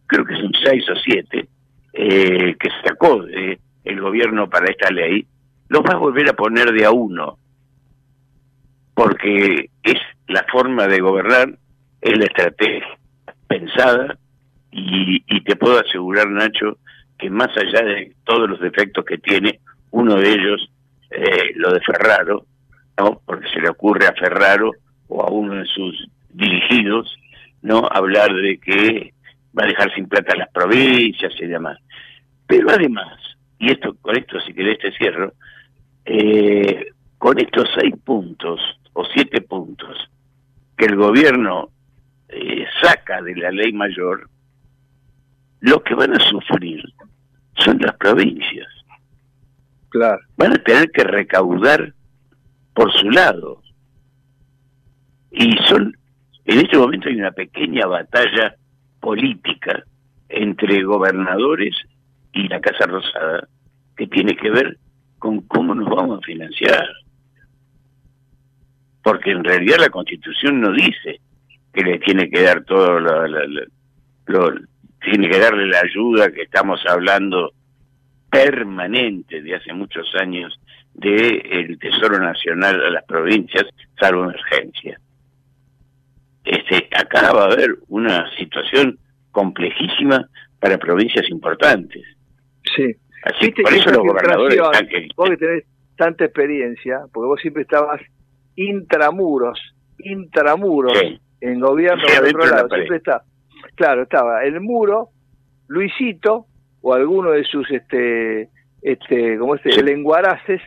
creo 0.07 0.25
que 0.25 0.35
son 0.35 0.51
seis 0.63 0.83
o 0.89 0.95
siete, 0.95 1.47
eh, 1.93 2.55
que 2.59 2.69
sacó 2.83 3.23
de 3.23 3.59
el 3.83 4.01
gobierno 4.01 4.49
para 4.49 4.69
esta 4.69 4.91
ley, 4.91 5.25
los 5.69 5.81
va 5.81 5.93
a 5.93 5.97
volver 5.97 6.29
a 6.29 6.33
poner 6.33 6.71
de 6.71 6.85
a 6.85 6.91
uno, 6.91 7.37
porque 8.93 9.69
es 9.83 9.99
la 10.29 10.45
forma 10.51 10.87
de 10.87 10.99
gobernar, 10.99 11.57
es 12.01 12.17
la 12.17 12.25
estrategia 12.25 12.87
pensada, 13.47 14.17
y, 14.71 15.23
y 15.27 15.43
te 15.43 15.55
puedo 15.55 15.79
asegurar, 15.79 16.29
Nacho, 16.29 16.77
que 17.17 17.29
más 17.29 17.49
allá 17.57 17.85
de 17.85 18.13
todos 18.23 18.49
los 18.49 18.59
defectos 18.59 19.03
que 19.03 19.17
tiene, 19.17 19.59
uno 19.91 20.15
de 20.15 20.31
ellos, 20.31 20.71
eh, 21.09 21.51
lo 21.55 21.73
de 21.73 21.81
Ferraro, 21.81 22.45
¿no? 22.97 23.21
porque 23.25 23.49
se 23.49 23.59
le 23.59 23.69
ocurre 23.69 24.07
a 24.07 24.13
Ferraro 24.13 24.71
o 25.07 25.23
a 25.23 25.31
uno 25.31 25.55
de 25.55 25.65
sus 25.65 26.07
dirigidos, 26.29 27.13
no 27.61 27.87
hablar 27.91 28.33
de 28.33 28.57
que 28.59 29.13
va 29.57 29.63
a 29.63 29.67
dejar 29.67 29.93
sin 29.93 30.07
plata 30.07 30.35
las 30.35 30.49
provincias 30.51 31.33
y 31.39 31.47
demás. 31.47 31.77
Pero 32.47 32.69
además, 32.69 33.19
y 33.57 33.71
esto 33.71 33.95
con 34.01 34.15
esto 34.15 34.39
si 34.41 34.53
querés 34.53 34.77
te 34.79 34.91
cierro, 34.91 35.33
eh, 36.05 36.91
con 37.17 37.39
estos 37.39 37.67
seis 37.77 37.93
puntos 38.03 38.61
o 38.93 39.03
siete 39.05 39.41
puntos 39.41 40.09
que 40.79 40.85
el 40.85 40.95
gobierno 40.95 41.69
eh, 42.29 42.65
saca 42.81 43.21
de 43.21 43.35
la 43.35 43.51
ley 43.51 43.73
mayor, 43.73 44.29
lo 45.59 45.83
que 45.83 45.93
van 45.93 46.15
a 46.15 46.19
sufrir 46.29 46.81
son 47.57 47.79
las 47.79 47.95
provincias. 47.97 48.67
Claro. 49.89 50.21
Van 50.37 50.53
a 50.53 50.63
tener 50.63 50.89
que 50.91 51.03
recaudar 51.03 51.93
por 52.73 52.93
su 52.93 53.11
lado. 53.11 53.61
Y 55.31 55.51
son, 55.67 55.97
en 56.45 56.59
este 56.59 56.77
momento 56.77 57.09
hay 57.09 57.15
una 57.15 57.31
pequeña 57.31 57.85
batalla 57.85 58.55
política 59.01 59.83
entre 60.29 60.83
gobernadores 60.83 61.75
y 62.31 62.47
la 62.47 62.61
Casa 62.61 62.85
Rosada 62.85 63.49
que 63.97 64.07
tiene 64.07 64.37
que 64.37 64.49
ver 64.49 64.77
con 65.17 65.41
cómo 65.41 65.75
nos 65.75 65.89
vamos 65.89 66.19
a 66.19 66.25
financiar. 66.25 66.87
Porque 69.03 69.31
en 69.31 69.43
realidad 69.43 69.77
la 69.79 69.89
Constitución 69.89 70.59
no 70.59 70.71
dice 70.73 71.19
que 71.73 71.83
le 71.83 71.99
tiene 71.99 72.29
que 72.29 72.41
dar 72.41 72.63
todo 72.63 72.99
lo, 72.99 74.55
tiene 75.01 75.29
que 75.29 75.39
darle 75.39 75.67
la 75.67 75.79
ayuda 75.79 76.31
que 76.31 76.41
estamos 76.43 76.81
hablando 76.87 77.53
permanente 78.29 79.41
de 79.41 79.55
hace 79.55 79.73
muchos 79.73 80.13
años 80.15 80.59
del 80.93 81.41
el 81.51 81.79
Tesoro 81.79 82.19
Nacional 82.19 82.83
a 82.85 82.89
las 82.89 83.05
provincias, 83.05 83.65
salvo 83.99 84.25
emergencia. 84.25 84.99
Este, 86.43 86.89
acá 86.95 87.31
va 87.31 87.43
a 87.43 87.51
haber 87.51 87.77
una 87.87 88.29
situación 88.35 88.97
complejísima 89.31 90.27
para 90.59 90.77
provincias 90.77 91.29
importantes. 91.29 92.03
Sí. 92.75 92.95
Así 93.23 93.51
por 93.51 93.73
eso 93.73 93.91
los 93.91 93.99
gobernadores 93.99 94.57
están 94.57 94.87
que... 94.87 95.07
Vos 95.15 95.29
que 95.29 95.37
tenés 95.37 95.63
tanta 95.95 96.25
experiencia, 96.25 97.01
porque 97.13 97.27
vos 97.27 97.41
siempre 97.41 97.63
estabas 97.63 98.01
intramuros, 98.59 99.57
intramuros 99.99 100.93
en 101.39 101.59
gobierno 101.61 102.03
de 102.05 102.29
otro 102.29 102.45
lado, 102.45 102.67
siempre 102.67 102.97
está. 102.97 103.23
Claro, 103.75 104.03
estaba 104.03 104.43
el 104.43 104.59
muro, 104.59 105.09
Luisito 105.67 106.45
o 106.81 106.93
alguno 106.93 107.31
de 107.31 107.45
sus 107.45 107.69
este 107.71 108.49
este 108.81 109.37
como 109.37 109.55
este 109.55 109.81
lenguaraces 109.81 110.61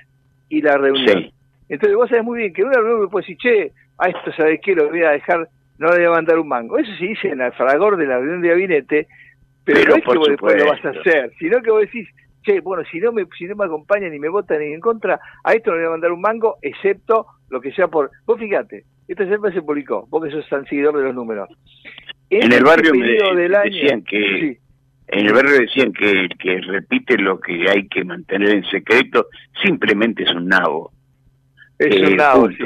y 0.48 0.62
la 0.62 0.78
reunión. 0.78 1.30
Entonces 1.68 1.96
vos 1.96 2.08
sabés 2.08 2.24
muy 2.24 2.38
bien 2.38 2.52
que 2.54 2.64
una 2.64 2.78
reunión 2.78 3.02
me 3.02 3.08
puede 3.08 3.26
decir, 3.26 3.38
che, 3.38 3.72
a 3.98 4.08
esto 4.08 4.32
sabés 4.32 4.60
qué, 4.62 4.74
lo 4.74 4.88
voy 4.88 5.02
a 5.02 5.10
dejar, 5.10 5.48
no 5.78 5.90
le 5.90 5.98
voy 5.98 6.06
a 6.06 6.10
mandar 6.10 6.38
un 6.38 6.48
mango. 6.48 6.78
Eso 6.78 6.94
se 6.98 7.04
dice 7.04 7.28
en 7.28 7.40
el 7.40 7.52
fragor 7.52 7.96
de 7.96 8.06
la 8.06 8.18
reunión 8.18 8.40
de 8.42 8.48
gabinete, 8.48 9.06
pero, 9.64 9.80
no 9.90 9.96
es 9.96 10.04
que 10.04 10.18
vos 10.18 10.28
después 10.28 10.58
lo 10.58 10.70
vas 10.70 10.84
a 10.84 10.90
hacer, 10.90 11.32
sino 11.38 11.60
que 11.60 11.70
vos 11.70 11.80
decís, 11.80 12.08
che, 12.42 12.60
bueno, 12.60 12.84
si 12.90 13.00
no 13.00 13.12
me, 13.12 13.26
si 13.38 13.44
no 13.44 13.56
me 13.56 13.64
acompañan 13.64 14.10
ni 14.10 14.18
me 14.18 14.28
votan 14.28 14.60
ni 14.60 14.72
en 14.72 14.80
contra, 14.80 15.20
a 15.44 15.52
esto 15.52 15.70
no 15.70 15.76
le 15.76 15.82
voy 15.82 15.88
a 15.88 15.92
mandar 15.92 16.12
un 16.12 16.20
mango, 16.20 16.56
excepto 16.62 17.26
lo 17.52 17.60
que 17.60 17.70
sea 17.72 17.86
por... 17.86 18.10
Vos 18.26 18.38
fíjate, 18.38 18.84
esta 19.06 19.26
siempre 19.26 19.52
se 19.52 19.62
publicó, 19.62 20.06
vos 20.08 20.24
que 20.24 20.30
sos 20.30 20.48
tan 20.48 20.66
seguidor 20.66 20.96
de 20.96 21.04
los 21.04 21.14
números. 21.14 21.48
En, 22.30 22.44
el 22.44 22.52
este 22.52 22.64
barrio 22.64 22.94
me 22.94 23.06
decían 23.48 24.02
que... 24.02 24.58
En 25.08 25.26
el 25.26 25.32
barrio 25.34 25.60
decían 25.60 25.92
que 25.92 26.28
que 26.38 26.60
repite 26.62 27.18
lo 27.18 27.38
que 27.38 27.68
hay 27.68 27.86
que 27.88 28.02
mantener 28.02 28.50
en 28.54 28.64
secreto 28.64 29.26
simplemente 29.62 30.22
es 30.22 30.32
un 30.32 30.48
nabo. 30.48 30.90
Es 31.78 31.94
un 32.00 32.14
eh, 32.14 32.16
nabo, 32.16 32.48
sí. 32.48 32.64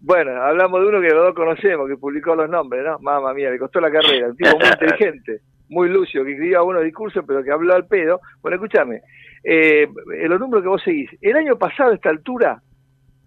Bueno, 0.00 0.30
hablamos 0.40 0.80
de 0.80 0.86
uno 0.86 1.00
que 1.00 1.08
los 1.08 1.26
dos 1.26 1.34
conocemos, 1.34 1.88
que 1.88 1.96
publicó 1.96 2.36
los 2.36 2.48
nombres, 2.48 2.84
¿no? 2.84 2.98
Mamma 3.00 3.34
mía, 3.34 3.50
le 3.50 3.58
costó 3.58 3.80
la 3.80 3.90
carrera, 3.90 4.28
un 4.28 4.36
tipo 4.36 4.56
muy 4.56 4.68
inteligente 4.72 5.40
muy 5.72 5.88
lucio, 5.88 6.24
que 6.24 6.32
escribía 6.32 6.60
buenos 6.60 6.84
discursos, 6.84 7.24
pero 7.26 7.42
que 7.42 7.50
habló 7.50 7.74
al 7.74 7.86
pedo. 7.86 8.20
Bueno, 8.42 8.56
escúchame, 8.56 9.00
eh, 9.42 9.88
los 10.28 10.38
números 10.38 10.62
que 10.62 10.68
vos 10.68 10.82
seguís, 10.82 11.10
el 11.20 11.36
año 11.36 11.56
pasado 11.56 11.90
a 11.90 11.94
esta 11.94 12.10
altura, 12.10 12.62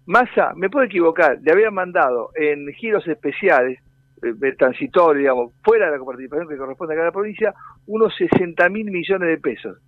Massa, 0.06 0.52
me 0.54 0.70
puedo 0.70 0.84
equivocar, 0.86 1.38
le 1.42 1.52
había 1.52 1.70
mandado 1.70 2.30
en 2.36 2.72
giros 2.74 3.06
especiales, 3.08 3.80
eh, 4.22 4.52
transitorios, 4.56 5.18
digamos, 5.18 5.52
fuera 5.64 5.86
de 5.86 5.92
la 5.92 5.98
coparticipación 5.98 6.48
que 6.48 6.56
corresponde 6.56 6.94
a 6.94 6.98
cada 6.98 7.12
provincia, 7.12 7.54
unos 7.86 8.14
60 8.16 8.68
mil 8.68 8.90
millones 8.90 9.28
de 9.28 9.38
pesos. 9.38 9.78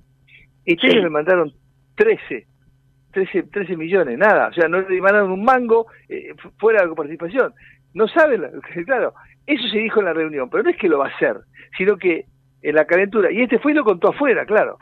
Este 0.65 0.89
año 0.89 1.03
le 1.03 1.11
mandaron 1.11 1.53
13, 1.95 2.47
13, 3.13 3.45
13 3.45 3.77
millones, 3.77 4.19
nada, 4.19 4.49
o 4.49 4.53
sea, 4.53 4.69
no 4.69 4.81
le 4.81 5.01
mandaron 5.01 5.31
un 5.31 5.45
mango 5.45 5.87
eh, 6.09 6.35
fuera 6.59 6.81
de 6.81 6.87
la 6.87 6.91
coparticipación. 6.91 7.55
No 7.95 8.09
saben, 8.09 8.43
claro, 8.87 9.15
eso 9.47 9.67
se 9.69 9.79
dijo 9.79 10.01
en 10.01 10.07
la 10.07 10.13
reunión, 10.13 10.51
pero 10.51 10.65
no 10.65 10.71
es 10.71 10.77
que 10.77 10.89
lo 10.89 10.99
va 10.99 11.07
a 11.07 11.15
hacer, 11.15 11.37
sino 11.77 11.97
que 11.97 12.27
en 12.63 12.75
la 12.75 12.87
calentura. 12.87 13.31
Y 13.31 13.43
este 13.43 13.59
fue 13.59 13.73
y 13.73 13.75
lo 13.75 13.85
contó 13.85 14.09
afuera, 14.09 14.45
claro. 14.45 14.79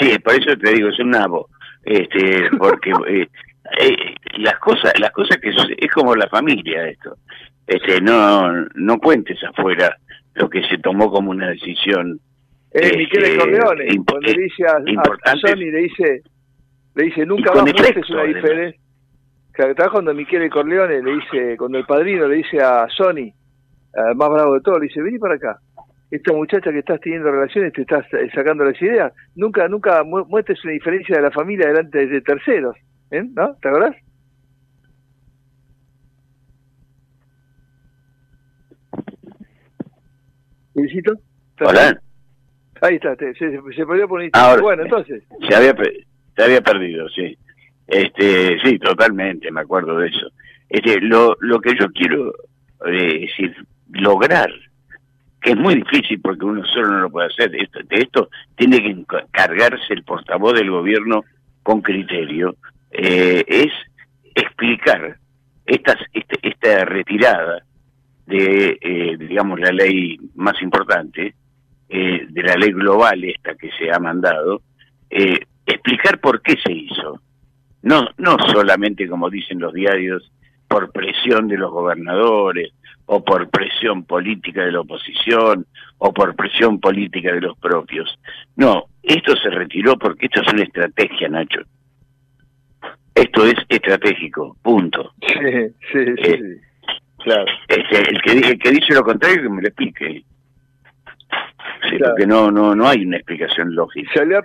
sí, 0.00 0.18
por 0.18 0.34
eso 0.34 0.56
te 0.58 0.72
digo, 0.72 0.88
es 0.88 0.98
un 0.98 1.10
nabo. 1.10 1.48
Este, 1.84 2.50
porque 2.58 2.92
eh, 3.08 3.28
eh, 3.80 4.14
las 4.38 4.58
cosas, 4.58 4.92
las 4.98 5.10
cosas 5.10 5.38
que 5.38 5.50
es 5.50 5.90
como 5.92 6.14
la 6.14 6.28
familia 6.28 6.88
esto. 6.88 7.16
Este, 7.66 8.00
no, 8.00 8.50
no 8.74 8.98
cuentes 8.98 9.38
afuera 9.44 9.96
lo 10.34 10.48
que 10.48 10.62
se 10.68 10.78
tomó 10.78 11.10
como 11.10 11.30
una 11.30 11.48
decisión. 11.50 12.18
Es 12.70 12.96
Michele 12.96 13.32
este, 13.32 13.38
Corleone, 13.38 13.86
cuando 14.06 14.20
le 14.20 14.42
dice 14.42 14.64
a, 14.66 15.36
Sony, 15.36 15.56
le 15.56 15.78
dice, 15.78 16.22
le 16.94 17.04
dice, 17.04 17.26
nunca 17.26 17.52
más 17.52 17.64
muestres 17.64 18.10
una 18.10 18.24
diferencia. 18.24 18.80
Claro, 19.52 19.74
cuando 19.90 20.14
Michele 20.14 20.48
Corleone 20.48 21.02
le 21.02 21.14
dice, 21.14 21.56
cuando 21.56 21.78
el 21.78 21.84
padrino 21.84 22.28
le 22.28 22.36
dice 22.36 22.58
a 22.60 22.86
Sony, 22.88 23.32
más 24.14 24.28
bravo 24.28 24.54
de 24.54 24.60
todo, 24.60 24.78
le 24.78 24.86
dice, 24.86 25.02
vení 25.02 25.18
para 25.18 25.34
acá 25.34 25.58
esta 26.10 26.32
muchacha 26.32 26.72
que 26.72 26.78
estás 26.78 27.00
teniendo 27.00 27.30
relaciones 27.30 27.72
te 27.72 27.82
estás 27.82 28.06
eh, 28.14 28.30
sacando 28.34 28.64
las 28.64 28.80
ideas. 28.80 29.12
Nunca, 29.34 29.68
nunca 29.68 30.02
muestres 30.04 30.62
una 30.64 30.72
diferencia 30.72 31.16
de 31.16 31.22
la 31.22 31.30
familia 31.30 31.68
delante 31.68 32.06
de 32.06 32.20
terceros, 32.22 32.76
¿Bien? 33.10 33.32
¿No? 33.34 33.54
¿Te 33.54 33.68
acuerdas? 33.68 33.96
¿Felicito? 40.74 41.14
Hola. 41.60 42.00
Ahí 42.80 42.94
está, 42.94 43.16
te, 43.16 43.34
se, 43.34 43.50
se, 43.50 43.86
perdió 43.86 44.06
por 44.06 44.22
bueno, 44.60 44.84
entonces. 44.84 45.24
Se 45.48 45.54
había, 45.54 45.74
se 46.36 46.42
había 46.44 46.60
perdido, 46.60 47.08
sí. 47.08 47.36
Este, 47.88 48.60
sí, 48.62 48.78
totalmente, 48.78 49.50
me 49.50 49.62
acuerdo 49.62 49.98
de 49.98 50.08
eso. 50.08 50.28
Este, 50.68 51.00
lo, 51.00 51.36
lo 51.40 51.60
que 51.60 51.74
yo 51.78 51.90
quiero 51.90 52.32
eh, 52.86 53.20
decir, 53.26 53.56
lograr, 53.90 54.50
que 55.40 55.50
es 55.50 55.56
muy 55.56 55.76
difícil 55.76 56.20
porque 56.20 56.44
uno 56.44 56.64
solo 56.66 56.88
no 56.88 57.00
lo 57.00 57.10
puede 57.10 57.28
hacer, 57.28 57.54
esto, 57.56 57.80
de 57.82 57.96
esto 57.96 58.28
tiene 58.56 58.80
que 58.80 58.90
encargarse 58.90 59.94
el 59.94 60.04
portavoz 60.04 60.54
del 60.54 60.70
gobierno 60.70 61.24
con 61.62 61.80
criterio, 61.80 62.54
eh, 62.90 63.44
es 63.46 63.72
explicar 64.34 65.18
estas, 65.66 65.96
este, 66.12 66.38
esta 66.42 66.84
retirada 66.84 67.62
de, 68.26 68.78
eh, 68.80 69.16
digamos, 69.18 69.58
la 69.60 69.70
ley 69.70 70.18
más 70.34 70.60
importante, 70.62 71.34
eh, 71.88 72.26
de 72.28 72.42
la 72.42 72.54
ley 72.56 72.72
global 72.72 73.24
esta 73.24 73.54
que 73.54 73.70
se 73.78 73.90
ha 73.90 73.98
mandado, 73.98 74.62
eh, 75.08 75.40
explicar 75.64 76.20
por 76.20 76.42
qué 76.42 76.56
se 76.62 76.72
hizo. 76.72 77.20
No, 77.82 78.06
no 78.18 78.36
solamente, 78.52 79.08
como 79.08 79.30
dicen 79.30 79.60
los 79.60 79.72
diarios, 79.72 80.30
por 80.68 80.92
presión 80.92 81.48
de 81.48 81.56
los 81.56 81.70
gobernadores, 81.70 82.72
o 83.06 83.24
por 83.24 83.48
presión 83.48 84.04
política 84.04 84.62
de 84.64 84.72
la 84.72 84.80
oposición, 84.80 85.66
o 85.96 86.12
por 86.12 86.36
presión 86.36 86.78
política 86.78 87.32
de 87.32 87.40
los 87.40 87.56
propios. 87.58 88.18
No, 88.56 88.84
esto 89.02 89.34
se 89.36 89.48
retiró 89.48 89.96
porque 89.96 90.26
esto 90.26 90.42
es 90.42 90.52
una 90.52 90.64
estrategia, 90.64 91.28
Nacho. 91.30 91.62
Esto 93.18 93.44
es 93.46 93.54
estratégico, 93.68 94.56
punto. 94.62 95.12
Sí, 95.20 96.04
sí, 96.04 96.14
sí. 96.22 96.30
Eh, 96.30 96.60
claro. 97.18 97.46
Este, 97.68 98.10
el, 98.10 98.22
que, 98.22 98.32
el 98.32 98.58
que 98.58 98.70
dice 98.70 98.94
lo 98.94 99.02
contrario, 99.02 99.42
que 99.42 99.48
me 99.48 99.62
lo 99.62 99.68
explique. 99.68 100.24
Sí, 101.88 101.96
porque 101.98 102.26
no, 102.26 102.50
no, 102.50 102.74
no 102.74 102.88
hay 102.88 103.04
una 103.04 103.16
explicación 103.16 103.74
lógica. 103.74 104.10
Sale 104.14 104.36
a, 104.36 104.42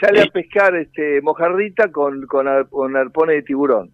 sale 0.00 0.22
a 0.22 0.26
pescar 0.26 0.74
este 0.76 1.20
mojarrita 1.22 1.90
con, 1.92 2.26
con, 2.26 2.46
con 2.70 2.96
arpones 2.96 3.36
de 3.36 3.42
tiburón. 3.42 3.90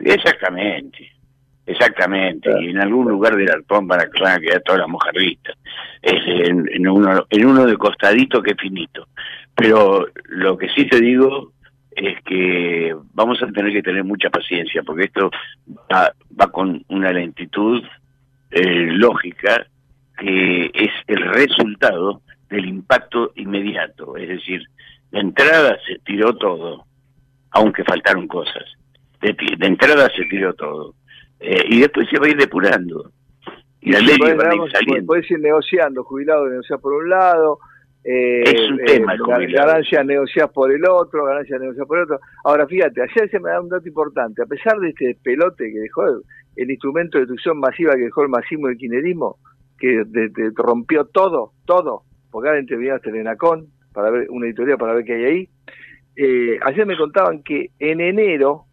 Exactamente, 0.00 1.10
exactamente. 1.66 2.50
Y 2.60 2.70
en 2.70 2.78
algún 2.78 3.08
lugar 3.08 3.36
del 3.36 3.50
arpón 3.50 3.86
van 3.86 4.00
a, 4.00 4.38
quedar 4.40 4.62
todas 4.62 4.80
las 4.80 4.88
mojarritas. 4.88 5.56
Es 6.02 6.22
en, 6.26 6.68
en, 6.72 6.88
uno, 6.88 7.26
en 7.30 7.46
uno 7.46 7.66
de 7.66 7.76
costadito 7.76 8.42
que 8.42 8.54
finito. 8.54 9.08
Pero 9.54 10.08
lo 10.26 10.56
que 10.56 10.68
sí 10.70 10.86
te 10.88 11.00
digo 11.00 11.52
es 11.96 12.22
que 12.22 12.94
vamos 13.12 13.42
a 13.42 13.46
tener 13.46 13.72
que 13.72 13.82
tener 13.82 14.04
mucha 14.04 14.30
paciencia, 14.30 14.82
porque 14.82 15.04
esto 15.04 15.30
va, 15.90 16.12
va 16.40 16.50
con 16.50 16.84
una 16.88 17.12
lentitud 17.12 17.82
eh, 18.50 18.86
lógica 18.92 19.66
que 20.18 20.70
es 20.72 20.90
el 21.08 21.22
resultado 21.32 22.22
del 22.48 22.66
impacto 22.66 23.32
inmediato. 23.34 24.16
Es 24.16 24.28
decir, 24.28 24.62
de 25.10 25.20
entrada 25.20 25.76
se 25.86 25.98
tiró 26.04 26.36
todo, 26.36 26.84
aunque 27.50 27.84
faltaron 27.84 28.28
cosas. 28.28 28.64
De, 29.20 29.34
entrada 29.60 30.08
se 30.14 30.24
tiró 30.24 30.54
todo. 30.54 30.94
Eh, 31.40 31.64
y 31.68 31.80
después 31.80 32.08
se 32.08 32.18
va 32.18 32.26
a 32.26 32.30
ir 32.30 32.36
depurando. 32.36 33.10
Y 33.80 33.92
la 33.92 34.00
ley 34.00 34.16
va 34.18 34.28
a 34.28 34.54
ir 34.54 34.72
saliendo. 34.72 35.06
Puedes 35.06 35.30
ir 35.30 35.40
negociando, 35.40 36.04
jubilado 36.04 36.48
negociar 36.48 36.80
por 36.80 36.94
un 36.94 37.10
lado, 37.10 37.58
eh, 38.04 38.42
es 38.44 38.70
un 38.70 38.78
tema, 38.84 39.14
eh, 39.14 39.46
ganancias 39.50 40.04
negociadas 40.04 40.52
por 40.52 40.70
el 40.70 40.84
otro, 40.86 41.24
ganancias 41.24 41.58
negociadas 41.58 41.88
por 41.88 41.96
el 41.96 42.04
otro. 42.04 42.20
Ahora, 42.44 42.66
fíjate, 42.66 43.00
ayer 43.00 43.30
se 43.30 43.40
me 43.40 43.50
da 43.50 43.60
un 43.62 43.70
dato 43.70 43.88
importante. 43.88 44.42
A 44.42 44.46
pesar 44.46 44.78
de 44.78 44.90
este 44.90 45.16
pelote 45.22 45.72
que 45.72 45.78
dejó 45.78 46.04
el, 46.56 46.70
instrumento 46.70 47.16
de 47.16 47.22
destrucción 47.22 47.58
masiva 47.58 47.94
que 47.94 48.04
dejó 48.04 48.22
el 48.22 48.28
masismo 48.28 48.68
y 48.68 48.72
el 48.72 48.78
kirchnerismo, 48.78 49.38
que 49.78 50.04
rompió 50.54 51.06
todo, 51.06 51.52
todo, 51.64 52.02
porque 52.30 52.48
ahora 52.48 52.60
intervinieron 52.60 52.96
hasta 52.96 53.10
el 53.10 53.16
ENACON, 53.16 53.68
para 53.94 54.10
ver 54.10 54.26
una 54.28 54.46
editorial 54.46 54.76
para 54.76 54.94
ver 54.94 55.04
qué 55.04 55.14
hay 55.14 55.24
ahí. 55.24 55.48
Eh, 56.16 56.58
ayer 56.62 56.84
me 56.84 56.98
contaban 56.98 57.42
que 57.42 57.70
en 57.78 58.00
enero 58.00 58.64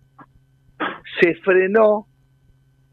se 1.21 1.35
frenó 1.35 2.07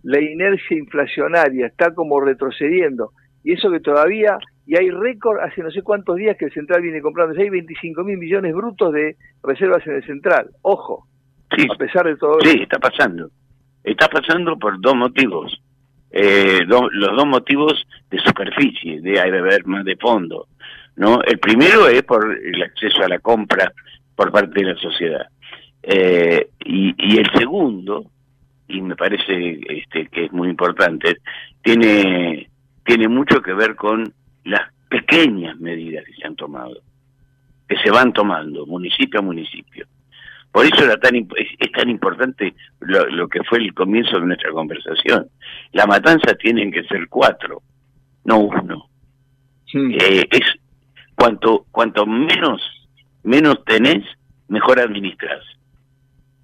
la 0.03 0.21
inercia 0.21 0.77
inflacionaria, 0.77 1.67
está 1.67 1.93
como 1.95 2.21
retrocediendo. 2.21 3.11
Y 3.43 3.55
eso 3.55 3.71
que 3.71 3.81
todavía 3.81 4.39
y 4.69 4.77
hay 4.77 4.91
récord 4.91 5.41
hace 5.41 5.63
no 5.63 5.71
sé 5.71 5.81
cuántos 5.81 6.17
días 6.17 6.37
que 6.37 6.45
el 6.45 6.53
central 6.53 6.83
viene 6.83 7.01
comprando, 7.01 7.41
hay 7.41 7.49
25 7.49 8.05
mil 8.05 8.19
millones 8.19 8.55
brutos 8.55 8.93
de 8.93 9.17
reservas 9.43 9.85
en 9.87 9.95
el 9.95 10.05
central, 10.05 10.51
ojo, 10.61 11.07
a 11.51 11.77
pesar 11.77 12.05
de 12.05 12.17
todo 12.17 12.39
Sí, 12.43 12.61
está 12.61 12.79
pasando, 12.79 13.31
está 13.83 14.09
pasando 14.09 14.59
por 14.59 14.79
dos 14.79 14.95
motivos, 14.95 15.59
eh, 16.11 16.59
los 16.67 16.91
dos 16.93 17.27
motivos 17.27 17.87
de 18.11 18.19
superficie, 18.19 19.01
de 19.01 19.19
haber 19.19 19.65
más 19.65 19.87
de 19.87 19.97
fondo, 19.97 20.49
¿no? 20.97 21.23
El 21.23 21.39
primero 21.39 21.89
es 21.89 22.03
por 22.03 22.31
el 22.31 22.63
acceso 22.63 23.03
a 23.03 23.09
la 23.09 23.21
compra 23.21 23.73
por 24.15 24.31
parte 24.31 24.61
de 24.61 24.75
la 24.75 24.77
sociedad, 24.77 25.29
eh, 25.83 26.51
y, 26.63 26.95
y 26.99 27.17
el 27.17 27.31
segundo, 27.39 28.05
y 28.69 28.83
me 28.83 28.97
parece 28.97 29.61
este, 29.67 30.09
que 30.09 30.27
es 30.27 30.33
muy 30.33 30.51
importante, 30.51 31.17
tiene, 31.63 32.51
tiene 32.85 33.09
mucho 33.09 33.41
que 33.41 33.55
ver 33.55 33.75
con 33.75 34.13
las 34.49 34.73
pequeñas 34.89 35.59
medidas 35.59 36.05
que 36.05 36.15
se 36.15 36.27
han 36.27 36.37
tomado, 36.37 36.81
que 37.69 37.77
se 37.79 37.91
van 37.91 38.13
tomando 38.13 38.67
municipio 38.67 39.21
a 39.21 39.23
municipio. 39.23 39.87
Por 40.51 40.65
eso 40.65 40.85
era 40.85 40.97
tan, 40.97 41.15
es, 41.15 41.73
tan 41.73 41.91
importante 41.91 42.55
lo, 42.81 43.29
que 43.29 43.43
fue 43.45 43.59
el 43.59 43.75
comienzo 43.75 44.19
de 44.19 44.27
nuestra 44.27 44.51
conversación. 44.51 45.29
La 45.73 45.87
matanza 45.87 46.35
tienen 46.35 46.73
que 46.73 46.85
ser 46.85 47.07
cuatro, 47.09 47.63
no 48.25 48.39
uno. 48.39 48.89
Eh, 49.75 50.27
es 50.31 50.47
cuanto 51.15 51.67
cuanto 51.71 52.07
menos 52.07 52.63
menos 53.23 53.63
tenés, 53.65 54.05
mejor 54.49 54.81
administras 54.81 55.45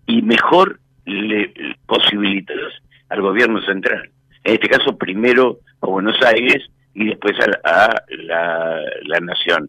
y 0.06 0.20
mejor 0.20 0.80
le 1.06 1.52
posibilitas 1.86 2.58
al 3.08 3.22
gobierno 3.22 3.62
central. 3.62 4.10
En 4.44 4.54
este 4.54 4.68
caso, 4.68 4.96
primero 4.98 5.60
a 5.80 5.86
Buenos 5.86 6.20
Aires 6.22 6.62
y 6.94 7.06
después 7.06 7.34
a, 7.64 8.02
la, 8.08 8.80
la, 9.02 9.20
nación. 9.20 9.68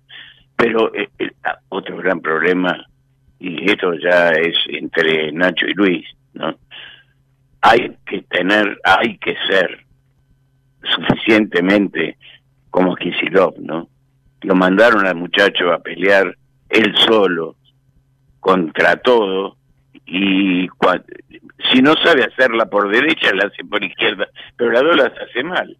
Pero 0.55 0.93
eh, 0.93 1.09
eh, 1.19 1.31
ah, 1.43 1.57
otro 1.69 1.97
gran 1.97 2.21
problema, 2.21 2.85
y 3.39 3.69
esto 3.69 3.93
ya 3.95 4.29
es 4.29 4.55
entre 4.69 5.31
Nacho 5.31 5.65
y 5.65 5.73
Luis, 5.73 6.05
¿no? 6.33 6.57
Hay 7.61 7.97
que 8.05 8.21
tener, 8.23 8.79
hay 8.83 9.17
que 9.17 9.35
ser 9.49 9.85
suficientemente 10.83 12.17
como 12.69 12.95
Kisilov, 12.95 13.55
¿no? 13.59 13.89
Lo 14.41 14.55
mandaron 14.55 15.05
al 15.07 15.15
muchacho 15.15 15.73
a 15.73 15.79
pelear 15.79 16.35
él 16.69 16.95
solo 17.07 17.55
contra 18.39 18.97
todo 18.97 19.57
y 20.05 20.67
si 21.71 21.81
no 21.81 21.93
sabe 22.03 22.25
hacerla 22.25 22.67
por 22.67 22.91
derecha 22.91 23.33
la 23.33 23.47
hace 23.47 23.63
por 23.63 23.83
izquierda, 23.83 24.27
pero 24.55 24.71
la 24.71 24.81
dos 24.81 24.95
las 24.95 25.11
hace 25.19 25.43
mal. 25.43 25.75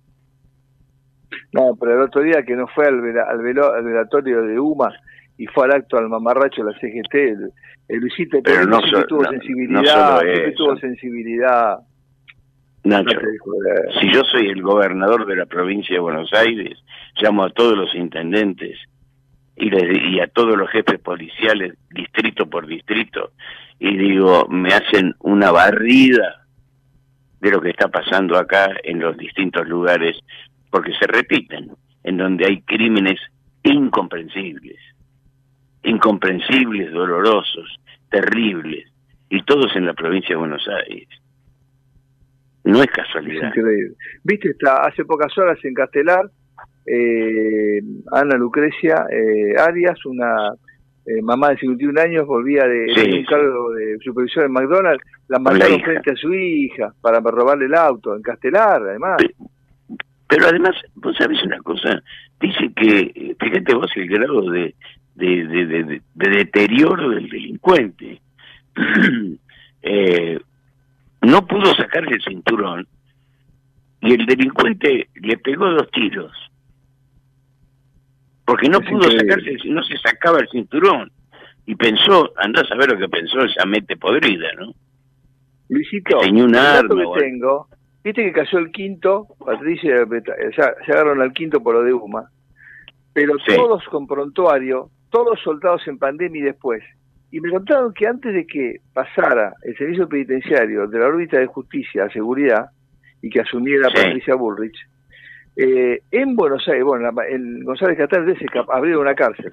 No, 1.53 1.75
pero 1.79 1.95
el 1.95 2.01
otro 2.01 2.21
día 2.21 2.43
que 2.43 2.55
no 2.55 2.67
fue 2.67 2.87
al, 2.87 2.95
al, 2.95 3.83
velatorio 3.83 4.41
de 4.43 4.59
UMA 4.59 4.91
y 5.37 5.47
fue 5.47 5.65
al 5.65 5.73
acto 5.73 5.97
al 5.97 6.09
mamarracho 6.09 6.63
de 6.63 6.71
la 6.71 6.79
CGT, 6.79 7.15
el, 7.87 7.99
Luisito 7.99 8.39
pero 8.43 8.65
no 8.65 8.81
tuvo 9.07 9.25
sensibilidad, 9.25 10.21
tuvo 10.55 10.75
sensibilidad. 10.77 11.79
Nacho, 12.83 13.17
si 13.99 14.11
yo 14.13 14.23
soy 14.23 14.47
el 14.47 14.61
gobernador 14.61 15.25
de 15.25 15.35
la 15.35 15.45
provincia 15.45 15.95
de 15.95 15.99
Buenos 15.99 16.31
Aires, 16.33 16.77
llamo 17.19 17.43
a 17.43 17.49
todos 17.49 17.75
los 17.75 17.95
intendentes 17.95 18.77
y, 19.55 19.69
y 20.15 20.19
a 20.19 20.27
todos 20.27 20.55
los 20.55 20.69
jefes 20.69 20.99
policiales, 20.99 21.73
distrito 21.89 22.47
por 22.47 22.67
distrito, 22.67 23.31
y 23.79 23.97
digo, 23.97 24.47
me 24.49 24.69
hacen 24.69 25.15
una 25.19 25.51
barrida 25.51 26.45
de 27.41 27.51
lo 27.51 27.61
que 27.61 27.69
está 27.69 27.87
pasando 27.87 28.37
acá 28.37 28.69
en 28.83 28.99
los 28.99 29.17
distintos 29.17 29.67
lugares 29.67 30.17
porque 30.75 30.91
se 30.99 31.07
repiten, 31.07 31.71
en 32.03 32.17
donde 32.17 32.45
hay 32.45 32.61
crímenes 32.63 33.17
incomprensibles, 33.63 34.75
incomprensibles, 35.83 36.91
dolorosos, 36.91 37.79
terribles, 38.09 38.83
y 39.29 39.41
todos 39.43 39.73
en 39.77 39.85
la 39.85 39.93
provincia 39.93 40.31
de 40.31 40.35
Buenos 40.35 40.67
Aires. 40.67 41.07
No 42.65 42.83
es 42.83 42.87
casualidad. 42.87 43.53
Viste, 44.25 44.49
está 44.49 44.81
hace 44.81 45.05
pocas 45.05 45.31
horas 45.37 45.57
en 45.63 45.73
Castelar, 45.75 46.29
eh, 46.85 47.81
Ana 48.11 48.35
Lucrecia 48.35 49.05
eh, 49.09 49.57
Arias, 49.57 50.05
una 50.05 50.55
eh, 51.05 51.21
mamá 51.21 51.51
de 51.51 51.59
51 51.59 52.01
años, 52.01 52.27
volvía 52.27 52.65
de, 52.65 53.17
un 53.17 53.23
cargo 53.23 53.71
de 53.71 53.97
supervisor 54.03 54.43
en 54.43 54.51
McDonald's, 54.51 55.05
la 55.29 55.39
mandaron 55.39 55.79
frente 55.79 56.11
a 56.11 56.15
su 56.17 56.33
hija 56.33 56.93
para 56.99 57.21
robarle 57.21 57.67
el 57.67 57.75
auto, 57.75 58.13
en 58.13 58.21
Castelar, 58.21 58.81
además. 58.81 59.21
Pero 60.27 60.47
además, 60.47 60.75
vos 60.95 61.15
sabés 61.17 61.41
una 61.43 61.59
cosa, 61.59 62.01
dice 62.39 62.71
que, 62.75 63.35
fíjate 63.39 63.75
vos 63.75 63.91
el 63.95 64.07
grado 64.07 64.49
de, 64.49 64.75
de, 65.15 65.45
de, 65.45 66.01
deterioro 66.15 67.09
del 67.09 67.29
delincuente. 67.29 68.21
eh, 69.81 70.39
no 71.21 71.47
pudo 71.47 71.73
sacarle 71.75 72.15
el 72.15 72.23
cinturón 72.23 72.87
y 74.01 74.13
el 74.13 74.25
delincuente 74.25 75.09
le 75.15 75.37
pegó 75.37 75.69
dos 75.69 75.89
tiros. 75.91 76.31
porque 78.45 78.69
no 78.69 78.79
pudo 78.81 79.09
sacarse, 79.09 79.57
no 79.65 79.81
se 79.83 79.97
sacaba 79.97 80.39
el 80.39 80.49
cinturón. 80.49 81.11
Y 81.67 81.73
pensó, 81.73 82.31
andás 82.37 82.71
a 82.71 82.75
ver 82.75 82.91
lo 82.91 82.99
que 82.99 83.09
pensó 83.09 83.43
esa 83.43 83.65
mete 83.65 83.97
podrida, 83.97 84.47
¿no? 84.59 84.71
Luisito, 85.69 86.21
el 86.21 86.31
que 86.35 87.19
tengo, 87.19 87.67
viste 88.05 88.23
que 88.23 88.31
cayó 88.31 88.59
el 88.59 88.71
quinto, 88.71 89.27
Patricia, 89.43 90.05
ya 90.55 90.75
llegaron 90.87 91.21
al 91.21 91.33
quinto 91.33 91.59
por 91.61 91.73
lo 91.73 91.83
de 91.83 91.91
UMA, 91.91 92.29
pero 93.11 93.33
todos 93.55 93.83
con 93.85 94.05
prontuario, 94.05 94.91
todos 95.09 95.39
soldados 95.41 95.87
en 95.87 95.97
pandemia 95.97 96.41
y 96.41 96.45
después. 96.45 96.83
Y 97.31 97.39
me 97.41 97.49
contaron 97.49 97.93
que 97.93 98.05
antes 98.07 98.31
de 98.33 98.45
que 98.45 98.77
pasara 98.93 99.53
el 99.63 99.75
servicio 99.75 100.07
penitenciario 100.07 100.87
de 100.87 100.99
la 100.99 101.07
órbita 101.07 101.39
de 101.39 101.47
justicia 101.47 102.05
a 102.05 102.09
seguridad 102.11 102.69
y 103.21 103.29
que 103.29 103.41
asumiera 103.41 103.89
Patricia 103.89 104.35
Bullrich, 104.35 104.77
eh, 105.57 106.01
en 106.11 106.35
Buenos 106.35 106.67
Aires, 106.67 106.83
bueno, 106.83 107.09
en 107.27 107.63
González 107.63 107.97
Catán 107.97 108.27
se 108.37 108.45
abrieron 108.71 109.01
una 109.01 109.15
cárcel. 109.15 109.51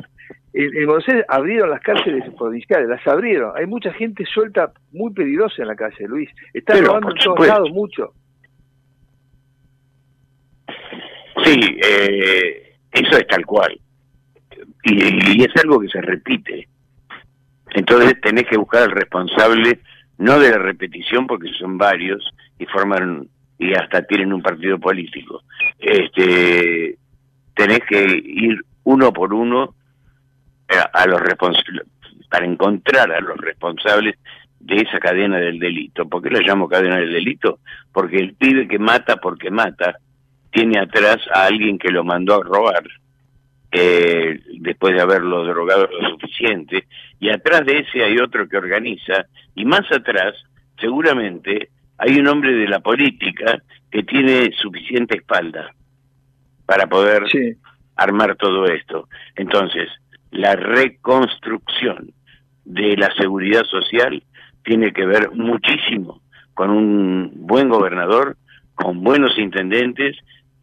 En, 0.53 0.87
Buenos 0.87 1.09
Aires 1.09 1.25
abrieron 1.29 1.71
las 1.71 1.81
cárceles 1.81 2.25
provinciales, 2.37 2.87
las 2.87 3.07
abrieron. 3.07 3.53
Hay 3.57 3.65
mucha 3.67 3.93
gente 3.95 4.27
suelta 4.27 4.73
muy 4.93 5.13
peligrosa 5.15 5.63
en 5.63 5.69
la 5.69 5.77
calle, 5.77 6.07
Luis. 6.07 6.29
Están 6.53 6.85
robando 6.85 7.13
en 7.13 7.17
todos 7.17 7.47
lados 7.47 7.71
mucho. 7.71 8.13
Sí, 11.45 11.79
eh, 11.83 12.77
eso 12.93 13.17
es 13.17 13.27
tal 13.27 13.45
cual. 13.47 13.79
Y, 14.85 15.43
es 15.43 15.57
algo 15.63 15.81
que 15.81 15.89
se 15.89 16.01
repite. 16.01 16.69
Entonces 17.71 18.21
tenés 18.21 18.47
que 18.47 18.57
buscar 18.57 18.83
al 18.83 18.91
responsable, 18.91 19.81
no 20.19 20.39
de 20.39 20.51
la 20.51 20.59
repetición, 20.59 21.27
porque 21.27 21.49
son 21.59 21.79
varios 21.79 22.23
y 22.59 22.67
forman 22.67 23.29
y 23.59 23.75
hasta 23.75 24.03
tienen 24.03 24.33
un 24.33 24.43
partido 24.43 24.79
político. 24.79 25.43
Este, 25.79 26.99
tenés 27.55 27.81
que 27.89 28.23
ir 28.25 28.61
uno 28.85 29.13
por 29.13 29.33
uno 29.33 29.75
a, 30.93 31.07
los 31.07 31.21
responsables 31.21 31.87
para 32.29 32.47
encontrar 32.47 33.13
a 33.13 33.21
los 33.21 33.37
responsables 33.39 34.17
de 34.59 34.77
esa 34.77 34.99
cadena 34.99 35.39
del 35.39 35.59
delito. 35.59 36.09
¿Por 36.09 36.23
qué 36.23 36.31
lo 36.31 36.41
llamo 36.41 36.69
cadena 36.69 36.97
del 36.97 37.13
delito? 37.13 37.61
Porque 37.93 38.17
el 38.17 38.35
pibe 38.35 38.67
que 38.67 38.79
mata 38.79 39.17
porque 39.17 39.51
mata 39.51 39.99
tiene 40.53 40.79
atrás 40.79 41.19
a 41.35 41.47
alguien 41.47 41.79
que 41.79 41.91
lo 41.91 42.05
mandó 42.05 42.35
a 42.35 42.45
robar 42.45 42.85
eh, 43.73 44.39
después 44.61 44.95
de 44.95 45.01
haberlo 45.01 45.45
drogado 45.45 45.89
lo 46.01 46.11
suficiente 46.11 46.87
y 47.19 47.31
atrás 47.31 47.65
de 47.65 47.79
ese 47.79 48.05
hay 48.05 48.19
otro 48.19 48.49
que 48.49 48.59
organiza 48.59 49.27
y 49.55 49.65
más 49.65 49.91
atrás 49.91 50.35
seguramente 50.79 51.71
hay 51.99 52.19
un 52.19 52.29
hombre 52.29 52.53
de 52.53 52.69
la 52.69 52.81
política 52.81 53.63
que 53.91 54.03
tiene 54.03 54.51
suficiente 54.61 55.17
espalda 55.17 55.73
para 56.67 56.87
poder 56.87 57.25
armar 57.97 58.37
todo 58.37 58.65
esto. 58.67 59.09
Entonces, 59.37 59.89
la 60.31 60.57
reconstrucción 60.57 62.13
de 62.65 62.97
la 62.97 63.15
seguridad 63.15 63.65
social 63.65 64.23
tiene 64.65 64.93
que 64.93 65.07
ver 65.07 65.31
muchísimo 65.33 66.23
con 66.55 66.71
un 66.71 67.31
buen 67.35 67.69
gobernador, 67.69 68.37
con 68.75 69.03
buenos 69.03 69.39
intendentes 69.39 70.17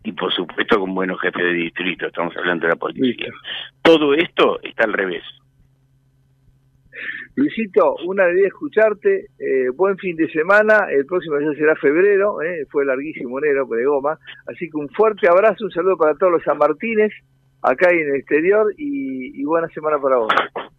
y 0.03 0.11
por 0.13 0.33
supuesto 0.33 0.79
con 0.79 0.95
buenos 0.95 1.19
jefes 1.21 1.43
de 1.43 1.53
distrito, 1.53 2.07
estamos 2.07 2.35
hablando 2.37 2.65
de 2.65 2.73
la 2.73 2.79
policía. 2.79 3.31
Todo 3.81 4.13
esto 4.13 4.59
está 4.63 4.85
al 4.85 4.93
revés. 4.93 5.23
Luisito, 7.35 7.95
una 8.05 8.23
alegría 8.23 8.47
escucharte, 8.47 9.27
eh, 9.39 9.69
buen 9.73 9.97
fin 9.97 10.15
de 10.15 10.29
semana, 10.29 10.87
el 10.89 11.05
próximo 11.05 11.39
ya 11.39 11.57
será 11.57 11.75
febrero, 11.75 12.41
eh, 12.41 12.65
fue 12.69 12.85
larguísimo 12.85 13.39
enero 13.39 13.65
de 13.65 13.85
goma, 13.85 14.17
así 14.47 14.69
que 14.69 14.77
un 14.77 14.89
fuerte 14.89 15.27
abrazo, 15.29 15.63
un 15.63 15.71
saludo 15.71 15.95
para 15.95 16.15
todos 16.15 16.33
los 16.33 16.43
San 16.43 16.57
Martínez, 16.57 17.13
acá 17.61 17.93
y 17.93 17.99
en 17.99 18.09
el 18.09 18.15
exterior, 18.15 18.73
y, 18.77 19.43
buena 19.45 19.67
semana 19.69 19.97
para 19.99 20.17
vos. 20.17 20.33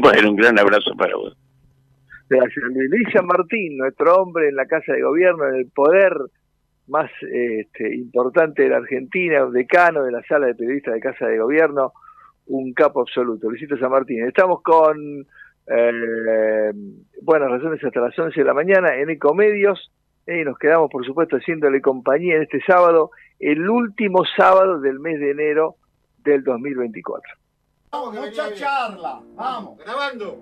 Bueno, 0.00 0.30
un 0.30 0.36
gran 0.36 0.58
abrazo 0.58 0.92
para 0.96 1.14
vos. 1.14 1.36
Gracias. 2.30 2.64
Luis 2.72 3.06
San 3.12 3.26
Martín, 3.26 3.76
nuestro 3.76 4.14
hombre 4.14 4.48
en 4.48 4.56
la 4.56 4.64
Casa 4.64 4.92
de 4.94 5.02
Gobierno, 5.02 5.46
en 5.48 5.56
el 5.56 5.66
poder 5.66 6.12
más 6.88 7.10
este, 7.22 7.94
importante 7.94 8.62
de 8.62 8.68
la 8.68 8.76
Argentina, 8.78 9.46
decano 9.46 10.02
de 10.04 10.12
la 10.12 10.22
sala 10.22 10.46
de 10.46 10.54
periodistas 10.54 10.94
de 10.94 11.00
Casa 11.00 11.26
de 11.26 11.38
Gobierno, 11.38 11.92
un 12.46 12.72
capo 12.74 13.00
absoluto, 13.00 13.48
Luisito 13.48 13.76
San 13.78 13.90
Martín. 13.90 14.26
Estamos 14.26 14.62
con 14.62 15.26
eh, 15.66 16.72
buenas 17.22 17.50
razones 17.50 17.82
hasta 17.82 18.00
las 18.00 18.18
11 18.18 18.38
de 18.38 18.46
la 18.46 18.54
mañana 18.54 18.94
en 18.96 19.10
Ecomedios 19.10 19.90
y 20.26 20.44
nos 20.44 20.58
quedamos 20.58 20.90
por 20.90 21.04
supuesto 21.04 21.36
haciéndole 21.36 21.80
compañía 21.80 22.36
en 22.36 22.42
este 22.42 22.60
sábado, 22.66 23.10
el 23.38 23.68
último 23.68 24.24
sábado 24.36 24.80
del 24.80 25.00
mes 25.00 25.20
de 25.20 25.30
enero 25.30 25.76
del 26.18 26.42
2024. 26.44 27.32
Vamos, 27.92 28.14
mucha 28.14 28.52
charla, 28.54 29.20
vamos, 29.36 29.78
grabando. 29.78 30.38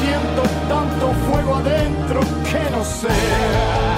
Siento 0.00 0.42
tanto 0.68 1.12
fuego 1.26 1.56
adentro 1.56 2.20
que 2.20 2.70
no 2.70 2.84
sé. 2.84 3.89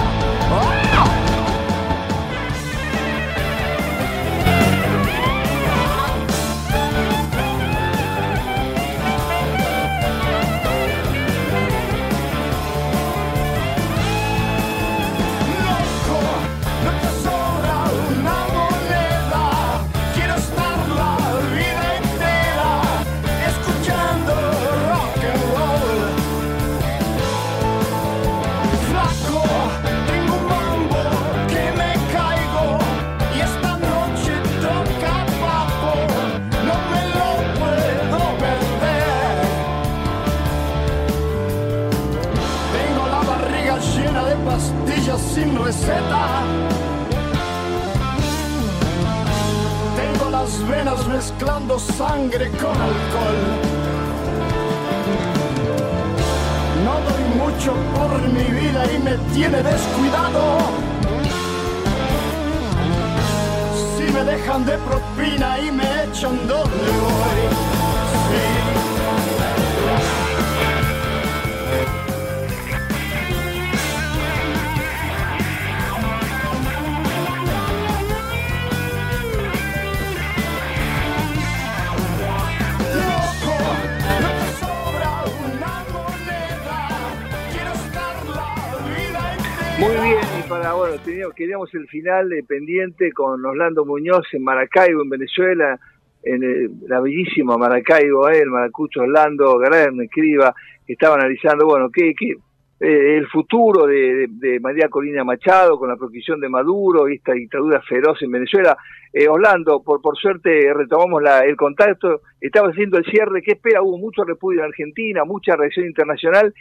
El 91.73 91.87
final 91.89 92.31
pendiente 92.47 93.13
con 93.13 93.45
Orlando 93.45 93.85
Muñoz 93.85 94.27
en 94.33 94.45
Maracaibo, 94.45 95.03
en 95.03 95.11
Venezuela, 95.11 95.79
en 96.23 96.81
la 96.89 97.01
bellísima 97.01 97.57
Maracaibo, 97.57 98.29
eh, 98.29 98.41
el 98.41 98.51
maracucho 98.51 99.01
Orlando 99.01 99.59
Gran, 99.59 100.01
Escriba, 100.01 100.55
que 100.87 100.93
estaba 100.93 101.17
analizando, 101.17 101.67
bueno, 101.67 101.91
qué, 101.91 102.15
qué 102.19 102.37
eh, 102.81 103.17
el 103.17 103.29
futuro 103.29 103.87
de, 103.87 104.59
María 104.61 104.89
Corina 104.89 105.23
Machado 105.23 105.79
con 105.79 105.89
la 105.89 105.97
prohibición 105.97 106.41
de 106.41 106.49
Maduro 106.49 107.09
y 107.09 107.15
esta 107.15 107.33
dictadura 107.33 107.81
feroz 107.83 108.21
en 108.23 108.33
Venezuela. 108.33 108.77
Eh, 109.13 109.29
Orlando, 109.29 109.83
por, 109.83 110.01
por 110.01 110.17
suerte 110.17 110.73
retomamos 110.75 111.23
la, 111.23 111.45
el 111.45 111.57
contacto, 111.57 112.23
estaba 112.41 112.71
haciendo 112.71 112.99
el 112.99 113.05
cierre, 113.05 113.43
¿qué 113.43 113.53
espera? 113.53 113.83
Hubo 113.83 113.99
mucho 113.99 114.25
repudio 114.25 114.61
en 114.61 114.67
Argentina, 114.67 115.25
mucha 115.25 115.55
reacción 115.55 115.87
internacional. 115.87 116.53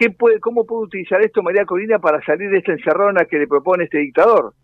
¿Qué 0.00 0.08
puede, 0.08 0.40
¿Cómo 0.40 0.64
puede 0.64 0.84
utilizar 0.84 1.20
esto 1.20 1.42
María 1.42 1.66
Corina 1.66 1.98
para 1.98 2.24
salir 2.24 2.48
de 2.48 2.56
esta 2.56 2.72
encerrona 2.72 3.26
que 3.26 3.38
le 3.38 3.46
propone 3.46 3.84
este 3.84 3.98
dictador? 3.98 4.54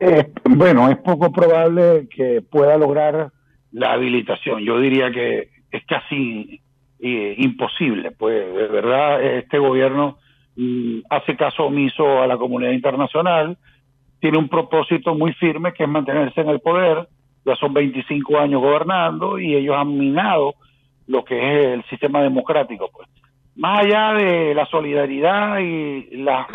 Eh, 0.00 0.32
bueno, 0.48 0.88
es 0.88 0.96
poco 0.96 1.30
probable 1.30 2.08
que 2.08 2.40
pueda 2.40 2.78
lograr 2.78 3.30
la 3.70 3.92
habilitación. 3.92 4.64
Yo 4.64 4.78
diría 4.80 5.12
que 5.12 5.50
es 5.70 5.84
casi 5.84 6.62
imposible. 7.00 8.12
Pues 8.12 8.54
de 8.54 8.66
verdad 8.68 9.22
este 9.22 9.58
gobierno 9.58 10.16
mm, 10.56 11.00
hace 11.10 11.36
caso 11.36 11.64
omiso 11.64 12.22
a 12.22 12.26
la 12.26 12.38
comunidad 12.38 12.72
internacional, 12.72 13.58
tiene 14.20 14.38
un 14.38 14.48
propósito 14.48 15.14
muy 15.14 15.34
firme 15.34 15.74
que 15.74 15.82
es 15.82 15.88
mantenerse 15.90 16.40
en 16.40 16.48
el 16.48 16.60
poder, 16.60 17.08
ya 17.44 17.56
son 17.56 17.74
25 17.74 18.38
años 18.38 18.62
gobernando 18.62 19.38
y 19.38 19.54
ellos 19.54 19.76
han 19.76 19.98
minado 19.98 20.54
lo 21.08 21.22
que 21.26 21.36
es 21.36 21.66
el 21.66 21.84
sistema 21.90 22.22
democrático. 22.22 22.88
Pues. 22.90 23.06
Más 23.56 23.84
allá 23.84 24.14
de 24.14 24.54
la 24.54 24.66
solidaridad 24.66 25.58
y 25.58 26.16
las 26.16 26.46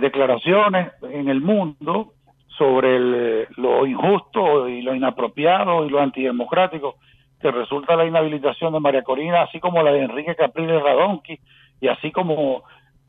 declaraciones 0.00 0.92
en 1.02 1.28
el 1.28 1.40
mundo 1.40 2.12
sobre 2.56 3.48
lo 3.56 3.86
injusto 3.86 4.68
y 4.68 4.82
lo 4.82 4.94
inapropiado 4.94 5.84
y 5.84 5.90
lo 5.90 6.00
antidemocrático, 6.00 6.96
que 7.40 7.50
resulta 7.50 7.96
la 7.96 8.04
inhabilitación 8.04 8.72
de 8.72 8.80
María 8.80 9.02
Corina, 9.02 9.42
así 9.42 9.58
como 9.58 9.82
la 9.82 9.92
de 9.92 10.02
Enrique 10.02 10.36
Capriles 10.36 10.82
Radonqui, 10.82 11.40
y 11.80 11.88
así 11.88 12.12
como 12.12 12.62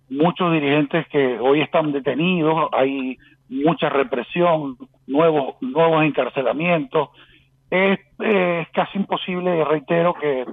muchos 0.10 0.54
dirigentes 0.54 1.08
que 1.10 1.38
hoy 1.40 1.62
están 1.62 1.92
detenidos, 1.92 2.70
hay 2.72 3.18
mucha 3.50 3.90
represión, 3.90 4.78
nuevos, 5.08 5.56
nuevos 5.62 6.04
encarcelamientos. 6.06 7.10
Es, 7.70 8.00
casi 8.74 8.98
imposible, 8.98 9.64
reitero, 9.66 10.14
que 10.14 10.46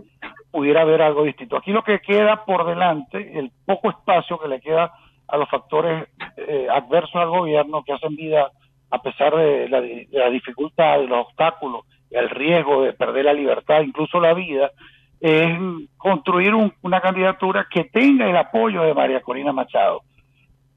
pudiera 0.59 0.82
haber 0.82 1.02
algo 1.02 1.22
distinto. 1.22 1.56
Aquí 1.56 1.70
lo 1.70 1.85
que 1.85 2.01
queda 2.01 2.44
por 2.44 2.66
delante, 2.66 3.39
el 3.39 3.52
poco 3.64 3.90
espacio 3.90 4.40
que 4.40 4.48
le 4.48 4.60
queda 4.60 4.93
a 5.28 5.36
los 5.36 5.48
factores 5.48 6.09
eh, 6.36 6.66
adversos 6.68 7.14
al 7.14 7.28
gobierno 7.28 7.85
que 7.85 7.93
hacen 7.93 8.16
vida 8.16 8.51
a 8.90 9.01
pesar 9.01 9.36
de 9.36 9.68
la, 9.68 9.80
de 9.80 10.09
la 10.10 10.30
dificultad, 10.30 10.98
de 10.98 11.06
los 11.06 11.26
obstáculos 11.26 11.85
el 12.10 12.28
riesgo 12.28 12.82
de 12.82 12.93
perder 12.93 13.26
la 13.26 13.32
libertad, 13.35 13.82
incluso 13.82 14.18
la 14.18 14.35
vida, 14.35 14.72
es 15.20 15.56
construir 15.97 16.55
una 16.82 17.01
candidatura 17.01 17.68
que 17.70 17.85
tenga 17.85 18.28
el 18.28 18.36
apoyo 18.36 18.82
de 18.82 18.94
María 18.94 19.20
Corina 19.20 19.52
Machado. 19.52 20.01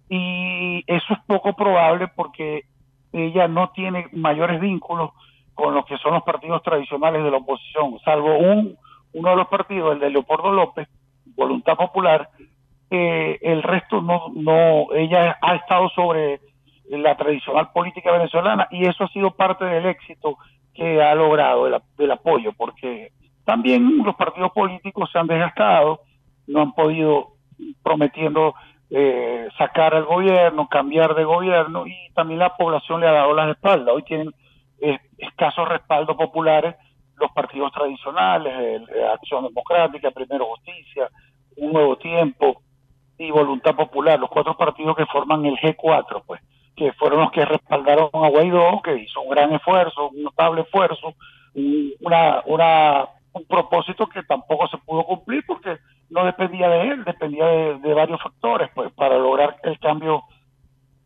Y 0.10 0.84
eso 0.86 1.14
es 1.14 1.20
poco 1.26 1.56
probable 1.56 2.08
porque 2.16 2.66
ella 3.14 3.48
no 3.48 3.72
tiene 3.72 4.10
mayores 4.12 4.62
vínculos 4.62 5.10
con 5.56 5.74
lo 5.74 5.86
que 5.86 5.98
son 5.98 6.14
los 6.14 6.24
partidos 6.24 6.62
tradicionales 6.62 7.24
de 7.24 7.32
la 7.32 7.38
oposición, 7.38 7.98
salvo 8.04 8.38
un, 8.38 8.78
uno 9.14 9.30
de 9.32 9.36
los 9.36 9.48
partidos, 9.48 9.94
el 9.94 10.00
de 10.00 10.10
Leopoldo 10.10 10.52
López, 10.52 10.88
Voluntad 11.36 11.76
Popular, 11.76 12.30
eh, 12.90 13.40
el 13.42 13.64
resto 13.64 14.02
no, 14.02 14.32
no, 14.36 14.94
ella 14.94 15.38
ha 15.42 15.56
estado 15.56 15.90
sobre 15.90 16.42
la 16.90 17.16
tradicional 17.16 17.72
política 17.72 18.12
venezolana 18.12 18.68
y 18.70 18.86
eso 18.86 19.06
ha 19.06 19.10
sido 19.10 19.32
parte 19.32 19.64
del 19.64 19.86
éxito 19.86 20.38
que 20.74 21.02
ha 21.02 21.16
logrado 21.16 21.68
el, 21.68 22.12
apoyo, 22.12 22.54
porque 22.54 23.12
también 23.46 24.04
los 24.04 24.16
partidos 24.16 24.52
políticos 24.52 25.10
se 25.12 25.20
han 25.20 25.28
desgastado, 25.28 26.02
no 26.48 26.62
han 26.62 26.74
podido 26.74 27.34
prometiendo 27.84 28.56
eh, 28.90 29.48
sacar 29.58 29.96
al 29.96 30.06
gobierno, 30.06 30.68
cambiar 30.68 31.16
de 31.16 31.24
gobierno 31.24 31.88
y 31.88 31.96
también 32.14 32.40
la 32.40 32.56
población 32.56 33.02
le 33.02 33.08
ha 33.08 33.14
dado 33.14 33.34
las 33.34 33.50
espaldas. 33.50 33.96
Hoy 33.96 34.04
tienen 34.04 34.34
eh, 34.82 35.00
escasos 35.18 35.68
respaldos 35.68 36.18
populares 36.18 36.76
los 37.22 37.32
partidos 37.32 37.72
tradicionales, 37.72 38.82
Acción 39.14 39.46
Democrática, 39.46 40.12
Primero 40.12 40.46
Justicia, 40.48 41.10
Un 41.58 41.74
Nuevo 41.74 41.98
Tiempo 41.98 42.62
y 43.18 43.32
Voluntad 43.32 43.76
Popular, 43.76 44.20
los 44.20 44.30
cuatro 44.30 44.58
partidos 44.58 44.98
que 44.98 45.06
forman 45.06 45.46
el 45.46 45.56
G4, 45.56 46.24
pues 46.26 46.42
que 46.76 46.94
fueron 46.94 47.22
los 47.22 47.32
que 47.32 47.46
respaldaron 47.46 48.10
a 48.14 48.30
Guaidó, 48.30 48.82
que 48.82 48.98
hizo 48.98 49.22
un 49.22 49.30
gran 49.30 49.54
esfuerzo, 49.54 50.10
un 50.10 50.24
notable 50.24 50.62
esfuerzo, 50.62 51.14
una, 52.00 52.42
una, 52.46 53.06
un 53.34 53.46
propósito 53.46 54.08
que 54.08 54.24
tampoco 54.24 54.68
se 54.68 54.78
pudo 54.78 55.04
cumplir 55.04 55.44
porque 55.46 55.78
no 56.10 56.26
dependía 56.26 56.70
de 56.70 56.82
él, 56.90 57.04
dependía 57.04 57.46
de, 57.46 57.94
varios 57.94 58.22
factores 58.22 58.70
pues 58.74 58.92
para 58.94 59.18
lograr 59.18 59.58
el 59.64 59.80
cambio 59.80 60.24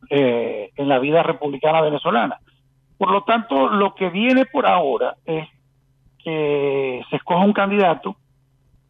eh, 0.09 0.71
en 0.75 0.87
la 0.87 0.99
vida 0.99 1.23
republicana 1.23 1.81
venezolana. 1.81 2.39
Por 2.97 3.11
lo 3.11 3.23
tanto, 3.23 3.67
lo 3.67 3.93
que 3.93 4.09
viene 4.09 4.45
por 4.45 4.65
ahora 4.65 5.15
es 5.25 5.47
que 6.25 7.03
se 7.09 7.15
escoja 7.17 7.45
un 7.45 7.53
candidato 7.53 8.17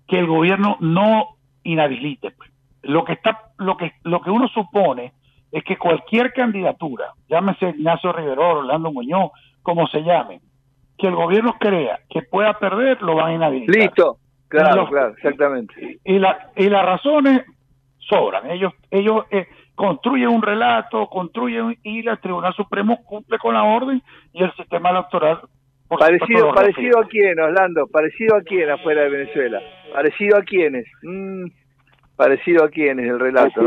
que 0.07 0.17
el 0.17 0.25
gobierno 0.25 0.77
no 0.79 1.35
inhabilite. 1.63 2.31
Pues. 2.31 2.49
Lo 2.81 3.03
que 3.03 3.13
está, 3.13 3.51
lo 3.57 3.75
que, 3.75 3.91
lo 4.03 4.21
que 4.21 4.31
uno 4.31 4.47
supone 4.47 5.11
es 5.51 5.63
que 5.65 5.77
cualquier 5.77 6.31
candidatura, 6.31 7.13
llámese 7.27 7.69
Ignacio 7.69 8.13
Rivero, 8.13 8.59
Orlando 8.59 8.91
Muñoz, 8.91 9.31
como 9.61 9.85
se 9.87 10.01
llame, 10.01 10.39
que 10.97 11.07
el 11.07 11.15
gobierno 11.15 11.57
crea 11.59 11.99
que 12.09 12.21
pueda 12.21 12.53
perder, 12.57 13.01
lo 13.01 13.15
van 13.15 13.31
a 13.31 13.33
inhabilitar. 13.33 13.75
Listo, 13.75 14.17
claro, 14.47 14.87
claro, 14.87 15.09
exactamente. 15.09 15.99
Y, 16.05 16.19
la, 16.19 16.51
y 16.55 16.69
las 16.69 16.85
razones 16.85 17.43
sobran. 17.99 18.49
Ellos, 18.49 18.71
ellos 18.91 19.25
eh, 19.29 19.47
construyen 19.75 20.29
un 20.29 20.41
relato, 20.41 21.07
construyen 21.07 21.77
y 21.83 22.07
el 22.07 22.17
Tribunal 22.19 22.53
Supremo 22.53 23.03
cumple 23.03 23.37
con 23.39 23.55
la 23.55 23.63
orden 23.63 24.01
y 24.31 24.41
el 24.41 24.53
sistema 24.55 24.91
electoral. 24.91 25.41
Parecido, 25.97 26.53
parecido 26.53 26.99
a 26.99 27.07
quién, 27.07 27.39
Orlando, 27.39 27.87
parecido 27.87 28.35
a 28.35 28.41
quién 28.41 28.69
afuera 28.69 29.03
de 29.03 29.09
Venezuela, 29.09 29.61
parecido 29.93 30.37
a 30.37 30.43
quiénes, 30.43 30.85
mm, 31.03 31.45
parecido 32.15 32.63
a 32.63 32.69
quiénes 32.69 33.07
el 33.07 33.19
relato 33.19 33.61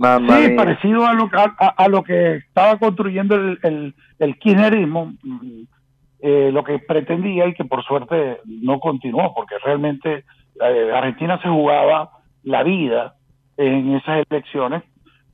sí, 0.00 0.54
parecido 0.56 1.06
a 1.06 1.12
lo, 1.12 1.30
a, 1.58 1.88
lo 1.88 2.02
que 2.02 2.36
estaba 2.36 2.78
construyendo 2.78 3.34
el, 3.34 3.58
el, 3.62 3.94
el 4.18 4.38
kirchnerismo, 4.38 5.12
mm, 5.22 5.62
eh, 6.20 6.50
lo 6.52 6.64
que 6.64 6.78
pretendía 6.78 7.46
y 7.46 7.54
que 7.54 7.64
por 7.64 7.84
suerte 7.84 8.38
no 8.44 8.80
continuó, 8.80 9.34
porque 9.34 9.56
realmente 9.64 10.24
eh, 10.60 10.92
Argentina 10.94 11.40
se 11.42 11.48
jugaba 11.48 12.10
la 12.42 12.62
vida 12.62 13.14
en 13.56 13.94
esas 13.96 14.24
elecciones 14.30 14.82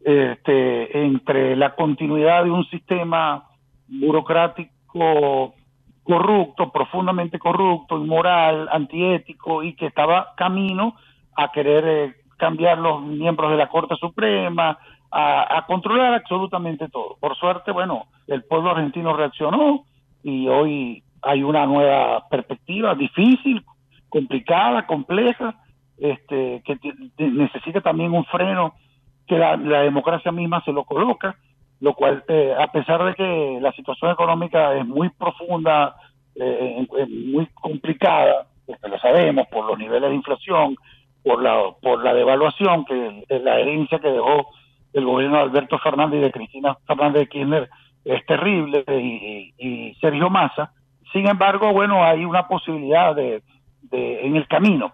este, 0.04 1.04
entre 1.04 1.56
la 1.56 1.74
continuidad 1.74 2.44
de 2.44 2.50
un 2.50 2.64
sistema 2.66 3.44
burocrático 3.88 4.75
corrupto, 4.86 6.70
profundamente 6.72 7.38
corrupto, 7.38 7.98
inmoral, 7.98 8.68
antiético 8.70 9.62
y 9.62 9.74
que 9.74 9.86
estaba 9.86 10.34
camino 10.36 10.94
a 11.36 11.52
querer 11.52 11.84
eh, 11.86 12.14
cambiar 12.36 12.78
los 12.78 13.02
miembros 13.02 13.50
de 13.50 13.56
la 13.56 13.68
Corte 13.68 13.96
Suprema, 13.96 14.78
a, 15.10 15.64
controlar 15.66 16.14
absolutamente 16.14 16.88
todo. 16.88 17.16
Por 17.20 17.36
suerte, 17.36 17.72
bueno, 17.72 18.06
el 18.26 18.44
pueblo 18.44 18.72
argentino 18.72 19.16
reaccionó 19.16 19.84
y 20.22 20.48
hoy 20.48 21.02
hay 21.22 21.42
una 21.42 21.64
nueva 21.66 22.28
perspectiva 22.28 22.94
difícil, 22.94 23.64
complicada, 24.08 24.86
compleja, 24.86 25.54
este, 25.98 26.62
que 26.64 26.78
necesita 27.18 27.80
también 27.80 28.12
un 28.12 28.24
freno 28.26 28.74
que 29.26 29.38
la, 29.38 29.56
democracia 29.56 30.30
misma 30.30 30.62
se 30.64 30.72
lo 30.72 30.84
coloca, 30.84 31.36
lo 31.80 31.94
cual, 31.94 32.24
eh, 32.28 32.54
a 32.58 32.70
pesar 32.72 33.04
de 33.04 33.14
que 33.14 33.58
la 33.60 33.72
situación 33.72 34.10
económica 34.10 34.74
es 34.74 34.86
muy 34.86 35.10
profunda, 35.10 35.96
eh, 36.34 36.86
muy 37.08 37.46
complicada, 37.54 38.46
lo 38.82 38.98
sabemos 38.98 39.46
por 39.48 39.66
los 39.66 39.78
niveles 39.78 40.10
de 40.10 40.16
inflación, 40.16 40.76
por 41.22 41.42
la, 41.42 41.60
por 41.82 42.02
la 42.02 42.14
devaluación, 42.14 42.84
que 42.84 43.24
la 43.28 43.58
herencia 43.58 43.98
que 43.98 44.08
dejó 44.08 44.48
el 44.92 45.04
gobierno 45.04 45.36
de 45.36 45.42
Alberto 45.42 45.78
Fernández 45.78 46.20
y 46.20 46.22
de 46.22 46.32
Cristina 46.32 46.76
Fernández 46.86 47.20
de 47.20 47.28
Kirchner 47.28 47.70
es 48.04 48.24
terrible 48.26 48.84
y, 49.58 49.94
Sergio 50.00 50.30
Massa. 50.30 50.72
Sin 51.12 51.28
embargo, 51.28 51.72
bueno, 51.72 52.04
hay 52.04 52.24
una 52.24 52.46
posibilidad 52.48 53.14
de, 53.14 53.42
de 53.82 54.26
en 54.26 54.36
el 54.36 54.46
camino. 54.46 54.92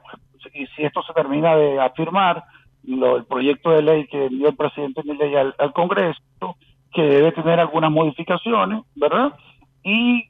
Y 0.55 0.67
si 0.69 0.85
esto 0.85 1.03
se 1.03 1.13
termina 1.13 1.55
de 1.55 1.81
afirmar, 1.81 2.45
lo, 2.85 3.17
el 3.17 3.25
proyecto 3.25 3.71
de 3.71 3.83
ley 3.83 4.07
que 4.07 4.27
envió 4.27 4.49
el 4.49 4.57
presidente 4.57 5.03
Milei 5.05 5.37
al, 5.37 5.55
al 5.59 5.73
Congreso, 5.73 6.21
que 6.93 7.03
debe 7.03 7.33
tener 7.33 7.59
algunas 7.59 7.91
modificaciones, 7.91 8.83
¿verdad? 8.95 9.33
Y 9.83 10.29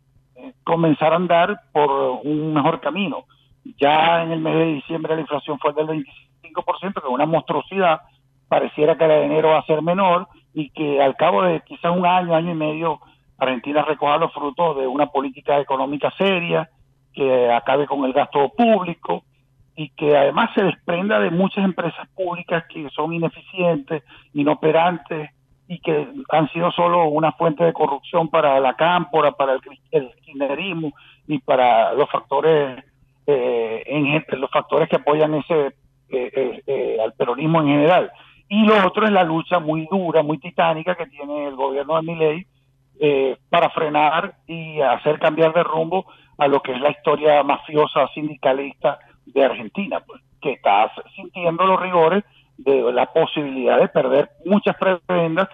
comenzar 0.65 1.13
a 1.13 1.17
andar 1.17 1.61
por 1.73 2.21
un 2.25 2.55
mejor 2.55 2.81
camino. 2.81 3.25
Ya 3.81 4.23
en 4.23 4.33
el 4.33 4.41
mes 4.41 4.55
de 4.55 4.67
diciembre 4.67 5.15
la 5.15 5.21
inflación 5.21 5.59
fue 5.59 5.73
del 5.73 5.87
25%, 5.89 6.95
que 6.95 7.01
es 7.01 7.05
una 7.09 7.27
monstruosidad 7.27 8.01
pareciera 8.53 8.99
que 8.99 9.07
la 9.07 9.15
de 9.15 9.25
enero 9.25 9.49
va 9.49 9.61
a 9.61 9.65
ser 9.65 9.81
menor 9.81 10.29
y 10.53 10.69
que 10.71 11.01
al 11.01 11.17
cabo 11.17 11.43
de 11.43 11.63
quizás 11.63 11.97
un 11.97 12.05
año, 12.05 12.35
año 12.35 12.51
y 12.51 12.55
medio, 12.55 13.01
Argentina 13.39 13.83
recoja 13.83 14.19
los 14.19 14.31
frutos 14.35 14.77
de 14.77 14.87
una 14.87 15.07
política 15.07 15.59
económica 15.59 16.13
seria, 16.19 16.69
que 17.15 17.51
acabe 17.51 17.87
con 17.87 18.05
el 18.05 18.13
gasto 18.13 18.51
público 18.51 19.25
y 19.75 19.89
que 19.91 20.15
además 20.15 20.51
se 20.55 20.65
desprenda 20.65 21.19
de 21.19 21.31
muchas 21.31 21.65
empresas 21.65 22.07
públicas 22.15 22.65
que 22.69 22.91
son 22.91 23.15
ineficientes, 23.15 24.03
inoperantes 24.35 25.31
y 25.73 25.79
que 25.79 26.07
han 26.29 26.51
sido 26.51 26.71
solo 26.71 27.07
una 27.07 27.33
fuente 27.33 27.65
de 27.65 27.73
corrupción 27.73 28.29
para 28.29 28.61
la 28.61 28.75
cámpora, 28.75 29.33
para 29.33 29.55
el, 29.55 29.61
kirchnerismo 30.21 30.93
y 31.27 31.39
para 31.39 31.95
los 31.95 32.11
factores 32.11 32.85
eh, 33.27 34.23
los 34.33 34.51
factores 34.51 34.87
que 34.91 34.97
apoyan 34.97 35.35
ese 35.35 35.69
eh, 35.69 35.73
eh, 36.11 36.63
eh, 36.67 36.99
al 37.03 37.15
peronismo 37.15 37.63
en 37.63 37.69
general. 37.69 38.13
Y 38.51 38.67
lo 38.67 38.87
otro 38.87 39.07
es 39.07 39.13
la 39.13 39.25
lucha 39.25 39.61
muy 39.61 39.89
dura, 39.91 40.23
muy 40.23 40.37
titánica 40.37 40.95
que 40.95 41.07
tiene 41.07 41.49
el 41.49 41.57
gobierno 41.57 41.97
de 41.97 42.03
Milei 42.03 42.47
eh, 43.01 43.39
para 43.49 43.71
frenar 43.71 44.35
y 44.47 44.79
hacer 44.83 45.19
cambiar 45.19 45.55
de 45.55 45.63
rumbo 45.63 46.05
a 46.37 46.49
lo 46.49 46.61
que 46.61 46.73
es 46.73 46.81
la 46.83 46.91
historia 46.91 47.43
mafiosa 47.45 48.09
sindicalista 48.13 48.99
de 49.25 49.43
Argentina, 49.43 50.01
pues, 50.07 50.21
que 50.43 50.53
está 50.53 50.93
sintiendo 51.17 51.65
los 51.65 51.81
rigores 51.81 52.25
de 52.59 52.93
la 52.93 53.07
posibilidad 53.07 53.81
de 53.81 53.89
perder 53.89 54.29
muchas 54.45 54.77
prebendas 54.77 55.49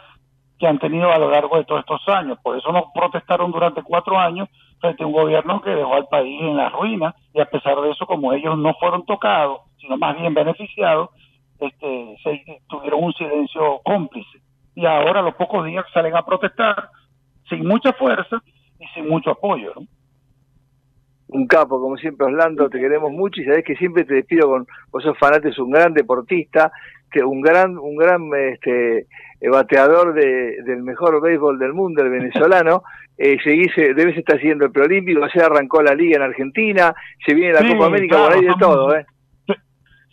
que 0.58 0.66
han 0.66 0.78
tenido 0.78 1.12
a 1.12 1.18
lo 1.18 1.30
largo 1.30 1.56
de 1.56 1.64
todos 1.64 1.80
estos 1.80 2.08
años. 2.08 2.38
Por 2.42 2.58
eso 2.58 2.72
no 2.72 2.92
protestaron 2.92 3.52
durante 3.52 3.82
cuatro 3.82 4.18
años 4.18 4.48
frente 4.80 5.02
a 5.02 5.06
un 5.06 5.12
gobierno 5.12 5.60
que 5.60 5.70
dejó 5.70 5.94
al 5.94 6.08
país 6.08 6.40
en 6.40 6.56
la 6.56 6.68
ruina 6.68 7.14
y 7.32 7.40
a 7.40 7.46
pesar 7.46 7.80
de 7.80 7.90
eso, 7.90 8.06
como 8.06 8.32
ellos 8.32 8.56
no 8.58 8.74
fueron 8.74 9.04
tocados, 9.04 9.60
sino 9.80 9.96
más 9.96 10.16
bien 10.18 10.34
beneficiados, 10.34 11.10
este, 11.60 12.16
se, 12.22 12.62
tuvieron 12.68 13.04
un 13.04 13.12
silencio 13.14 13.80
cómplice. 13.84 14.38
Y 14.74 14.86
ahora 14.86 15.20
a 15.20 15.24
los 15.24 15.34
pocos 15.34 15.64
días 15.66 15.84
salen 15.92 16.16
a 16.16 16.24
protestar 16.24 16.90
sin 17.48 17.66
mucha 17.66 17.92
fuerza 17.92 18.42
y 18.78 18.86
sin 18.88 19.08
mucho 19.08 19.30
apoyo. 19.30 19.72
¿no? 19.74 19.86
Un 21.28 21.46
capo, 21.46 21.80
como 21.80 21.96
siempre, 21.96 22.26
Orlando, 22.26 22.70
te 22.70 22.78
queremos 22.78 23.12
mucho 23.12 23.40
y 23.40 23.44
sabes 23.44 23.64
que 23.64 23.76
siempre 23.76 24.04
te 24.04 24.14
despido 24.14 24.48
con, 24.48 24.66
vos 24.90 25.02
sos 25.02 25.18
fanático, 25.18 25.62
un 25.62 25.70
gran 25.70 25.92
deportista, 25.92 26.72
que 27.10 27.22
un 27.22 27.40
gran, 27.40 27.78
un 27.78 27.96
gran 27.96 28.30
este, 28.34 29.06
bateador 29.50 30.14
de, 30.14 30.62
del 30.62 30.82
mejor 30.82 31.20
béisbol 31.20 31.58
del 31.58 31.74
mundo, 31.74 32.02
el 32.02 32.10
venezolano, 32.10 32.82
eh, 33.18 33.36
seguís, 33.42 33.76
eh, 33.76 33.94
debes 33.94 34.16
estar 34.16 34.38
siguiendo 34.38 34.64
el 34.64 34.72
preolímpico, 34.72 35.28
se 35.28 35.42
arrancó 35.42 35.82
la 35.82 35.94
liga 35.94 36.16
en 36.16 36.22
Argentina, 36.22 36.94
se 37.24 37.34
viene 37.34 37.52
la 37.52 37.68
Copa 37.68 37.86
América, 37.86 38.16
por 38.16 38.32
ahí 38.32 38.44
de 38.44 38.54
todo, 38.58 38.96
¿eh? 38.96 39.06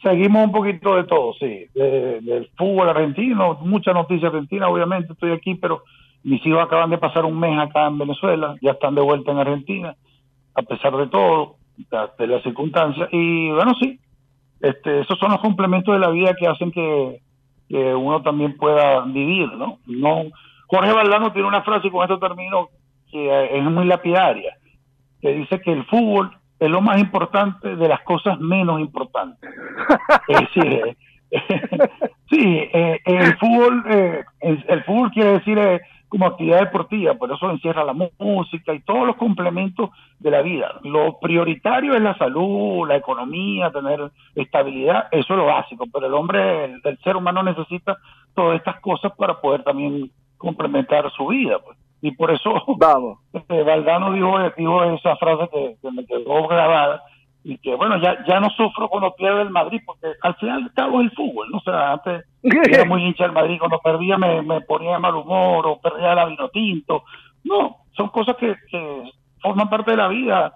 Seguimos 0.04 0.46
un 0.46 0.52
poquito 0.52 0.98
de 0.98 1.06
todo, 1.06 1.34
sí, 1.34 1.66
del 1.74 2.48
fútbol 2.56 2.90
argentino, 2.90 3.58
mucha 3.62 3.92
noticia 3.92 4.28
argentina, 4.28 4.68
obviamente 4.68 5.14
estoy 5.14 5.32
aquí, 5.32 5.56
pero 5.56 5.82
mis 6.24 6.46
hijos 6.46 6.62
acaban 6.62 6.92
de 6.92 7.00
pasar 7.00 7.26
un 7.26 7.40
mes 7.40 7.58
acá 7.58 7.88
en 7.88 7.98
Venezuela, 7.98 8.56
ya 8.62 8.72
están 8.72 8.94
de 8.94 9.02
vuelta 9.02 9.32
en 9.32 9.40
Argentina 9.40 9.96
a 10.56 10.62
pesar 10.62 10.96
de 10.96 11.08
todo, 11.08 11.58
de 12.18 12.28
las 12.28 12.44
circunstancias. 12.44 13.10
Y 13.12 13.50
bueno, 13.50 13.74
sí, 13.80 14.00
este, 14.62 15.02
esos 15.02 15.20
son 15.20 15.32
los 15.32 15.42
complementos 15.42 15.94
de 15.94 16.00
la 16.00 16.10
vida 16.10 16.34
que 16.34 16.48
hacen 16.48 16.72
que, 16.72 17.22
uno 17.68 18.22
también 18.22 18.56
pueda 18.58 19.02
vivir, 19.02 19.52
¿no? 19.54 19.80
no 19.88 20.26
Jorge 20.68 20.94
Valdano 20.94 21.32
tiene 21.34 21.48
una 21.48 21.64
frase, 21.64 21.88
y 21.88 21.92
con 21.92 22.04
esto 22.04 22.20
termino, 22.20 22.70
que 23.12 23.58
es 23.58 23.64
muy 23.64 23.86
lapidaria, 23.86 24.56
que 25.22 25.34
dice 25.34 25.60
que 25.60 25.72
el 25.72 25.84
fútbol 25.86 26.32
es 26.60 26.70
lo 26.70 26.82
más 26.82 27.00
importante 27.00 27.76
de 27.76 27.88
las 27.88 28.02
cosas 28.02 28.40
menos 28.40 28.80
importantes. 28.80 29.50
es 30.28 30.40
decir, 30.40 30.98
sí, 32.30 32.70
eh, 32.74 33.00
el 33.06 33.38
fútbol, 33.38 33.84
eh, 33.90 34.24
el, 34.42 34.84
fútbol 34.84 35.12
quiere 35.12 35.32
decir 35.34 35.58
eh, 35.58 35.82
como 36.10 36.28
actividad 36.28 36.60
deportiva, 36.60 37.16
por 37.16 37.32
eso 37.32 37.50
encierra 37.50 37.84
la 37.84 37.94
música 37.94 38.74
y 38.74 38.82
todos 38.82 39.08
los 39.08 39.16
complementos 39.16 39.90
de 40.20 40.32
la 40.32 40.42
vida. 40.42 40.80
Lo 40.84 41.20
prioritario 41.20 41.94
es 41.96 42.02
la 42.02 42.18
salud, 42.18 42.88
la 42.88 42.96
economía, 42.96 43.72
tener 43.72 44.12
estabilidad, 44.36 45.08
eso 45.12 45.34
es 45.34 45.38
lo 45.38 45.46
básico, 45.46 45.86
pero 45.92 46.08
el 46.08 46.14
hombre, 46.14 46.66
el, 46.66 46.98
ser 47.04 47.16
humano 47.16 47.44
necesita 47.44 47.98
todas 48.34 48.58
estas 48.58 48.80
cosas 48.80 49.12
para 49.18 49.40
poder 49.42 49.64
también 49.64 50.12
complementar 50.38 51.12
su 51.12 51.28
vida. 51.28 51.60
Pues. 51.60 51.78
Y 52.02 52.12
por 52.12 52.32
eso, 52.32 52.54
vamos, 52.78 53.20
este, 53.34 53.64
Valdano 53.64 54.14
dijo, 54.14 54.38
dijo 54.58 54.84
esa 54.84 55.16
frase 55.18 55.50
que, 55.52 55.76
que 55.82 55.92
me 55.92 56.06
quedó 56.06 56.48
grabada, 56.48 57.02
y 57.48 57.60
que 57.60 57.76
bueno, 57.76 58.02
ya, 58.02 58.26
ya 58.26 58.40
no 58.40 58.50
sufro 58.50 58.90
cuando 58.90 59.14
pierde 59.14 59.44
el 59.44 59.52
Madrid, 59.52 59.80
porque 59.86 60.08
al 60.24 60.34
final 60.38 60.72
cabo 60.74 61.00
es 61.00 61.12
el 61.12 61.16
fútbol, 61.16 61.48
¿no? 61.52 61.60
O 61.60 61.62
sea, 61.62 61.92
antes 61.92 62.26
era 62.42 62.86
muy 62.86 63.04
hincha 63.04 63.26
del 63.26 63.34
Madrid, 63.34 63.60
cuando 63.60 63.78
perdía 63.78 64.18
me, 64.18 64.42
me 64.42 64.62
ponía 64.62 64.94
de 64.94 65.00
mal 65.00 65.14
humor 65.14 65.68
o 65.68 65.80
perdía 65.80 66.16
la 66.16 66.26
vino 66.26 66.50
tinto. 66.50 67.04
No, 67.44 67.78
son 67.96 68.10
cosas 68.10 68.36
que, 68.38 68.56
que 68.72 69.12
forman 69.44 69.70
parte 69.70 69.92
de 69.92 69.98
la 69.98 70.08
vida. 70.08 70.56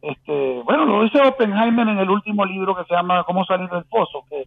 Este, 0.00 0.62
bueno, 0.62 0.84
lo 0.84 1.02
dice 1.02 1.20
Oppenheimer 1.20 1.88
en 1.88 1.98
el 1.98 2.08
último 2.08 2.44
libro 2.44 2.76
que 2.76 2.84
se 2.84 2.94
llama 2.94 3.24
Cómo 3.24 3.44
salir 3.44 3.68
del 3.68 3.84
pozo, 3.86 4.22
que, 4.30 4.44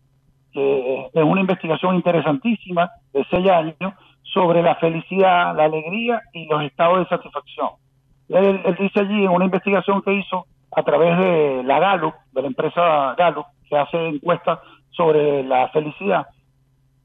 que 0.53 1.09
es 1.13 1.23
una 1.23 1.41
investigación 1.41 1.95
interesantísima 1.95 2.91
de 3.11 3.25
seis 3.29 3.49
años 3.49 3.93
sobre 4.21 4.63
la 4.63 4.75
felicidad, 4.75 5.53
la 5.53 5.65
alegría 5.65 6.21
y 6.31 6.45
los 6.45 6.63
estados 6.63 6.99
de 6.99 7.07
satisfacción. 7.07 7.71
Él, 8.29 8.61
él 8.63 8.75
dice 8.79 9.01
allí 9.01 9.25
en 9.25 9.31
una 9.31 9.43
investigación 9.43 10.01
que 10.01 10.13
hizo 10.13 10.45
a 10.75 10.83
través 10.83 11.17
de 11.17 11.63
la 11.63 11.79
Gallup, 11.79 12.13
de 12.31 12.41
la 12.41 12.47
empresa 12.47 13.15
Gallup, 13.17 13.45
que 13.67 13.77
hace 13.77 14.07
encuestas 14.07 14.59
sobre 14.91 15.43
la 15.43 15.69
felicidad, 15.69 16.27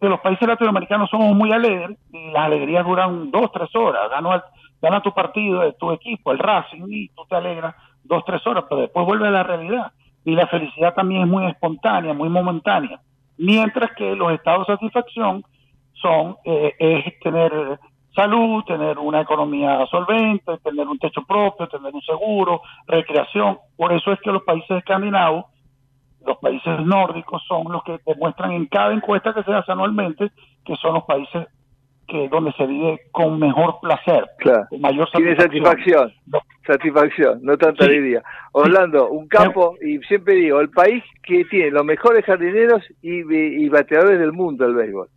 que 0.01 0.09
los 0.09 0.21
países 0.21 0.47
latinoamericanos 0.47 1.11
somos 1.11 1.35
muy 1.35 1.53
alegres 1.53 1.99
y 2.13 2.31
las 2.31 2.45
alegrías 2.45 2.85
duran 2.85 3.31
dos, 3.31 3.51
tres 3.53 3.75
horas. 3.75 4.11
Gana, 4.11 4.45
gana 4.81 5.03
tu 5.03 5.13
partido, 5.13 5.73
tu 5.73 5.91
equipo, 5.93 6.31
el 6.33 6.39
Racing, 6.39 6.85
y 6.89 7.09
tú 7.09 7.25
te 7.29 7.37
alegras 7.37 7.75
dos, 8.05 8.25
tres 8.25 8.47
horas, 8.47 8.65
pero 8.69 8.83
después 8.83 9.07
vuelve 9.07 9.29
a 9.29 9.33
la 9.33 9.43
realidad. 9.43 9.93
Y 10.25 10.35
la 10.35 10.47
felicidad 10.47 10.95
también 10.95 11.23
es 11.23 11.29
muy 11.29 11.47
espontánea, 11.47 12.13
muy 12.13 12.29
momentánea. 12.29 13.01
Mientras 13.39 13.93
que 13.93 14.15
los 14.15 14.33
estados 14.33 14.67
de 14.67 14.75
satisfacción 14.75 15.45
son 15.95 16.37
eh, 16.45 16.75
es 16.79 17.19
tener 17.21 17.79
salud, 18.19 18.65
tener 18.65 18.99
una 18.99 19.21
economía 19.21 19.87
solvente, 19.87 20.59
tener 20.65 20.89
un 20.89 20.99
techo 20.99 21.23
propio, 21.23 21.69
tener 21.69 21.95
un 21.95 22.03
seguro, 22.03 22.63
recreación. 22.87 23.59
Por 23.77 23.93
eso 23.93 24.13
es 24.13 24.21
que 24.21 24.33
los 24.33 24.43
países 24.43 24.79
escandinavos, 24.79 25.45
los 26.27 26.37
países 26.39 26.81
nórdicos 26.81 27.43
son 27.47 27.71
los 27.71 27.83
que 27.85 28.01
demuestran 28.05 28.53
en 28.53 28.67
cada 28.67 28.93
encuesta 28.93 29.33
que 29.33 29.45
se 29.45 29.55
hace 29.55 29.71
anualmente 29.71 30.31
que 30.65 30.75
son 30.77 30.95
los 30.95 31.05
países 31.05 31.47
que 32.09 32.29
donde 32.29 32.53
se 32.53 32.67
vive 32.67 33.01
con 33.13 33.39
mejor 33.39 33.77
placer, 33.81 34.25
con 34.71 34.81
mayor 34.81 35.09
satisfacción. 35.11 36.13
satisfacción, 36.67 37.41
no 37.43 37.57
tanta 37.57 37.85
alegría. 37.85 38.23
Orlando, 38.53 39.11
un 39.11 39.29
campo, 39.29 39.77
y 39.81 39.99
siempre 40.09 40.35
digo, 40.35 40.61
el 40.61 40.71
país 40.71 41.05
que 41.23 41.45
tiene 41.45 41.71
los 41.71 41.85
mejores 41.85 42.25
jardineros 42.25 42.83
y, 43.03 43.21
y 43.31 43.69
bateadores 43.69 44.19
del 44.19 44.33
mundo 44.33 44.65
el 44.65 44.75
béisbol. 44.75 45.09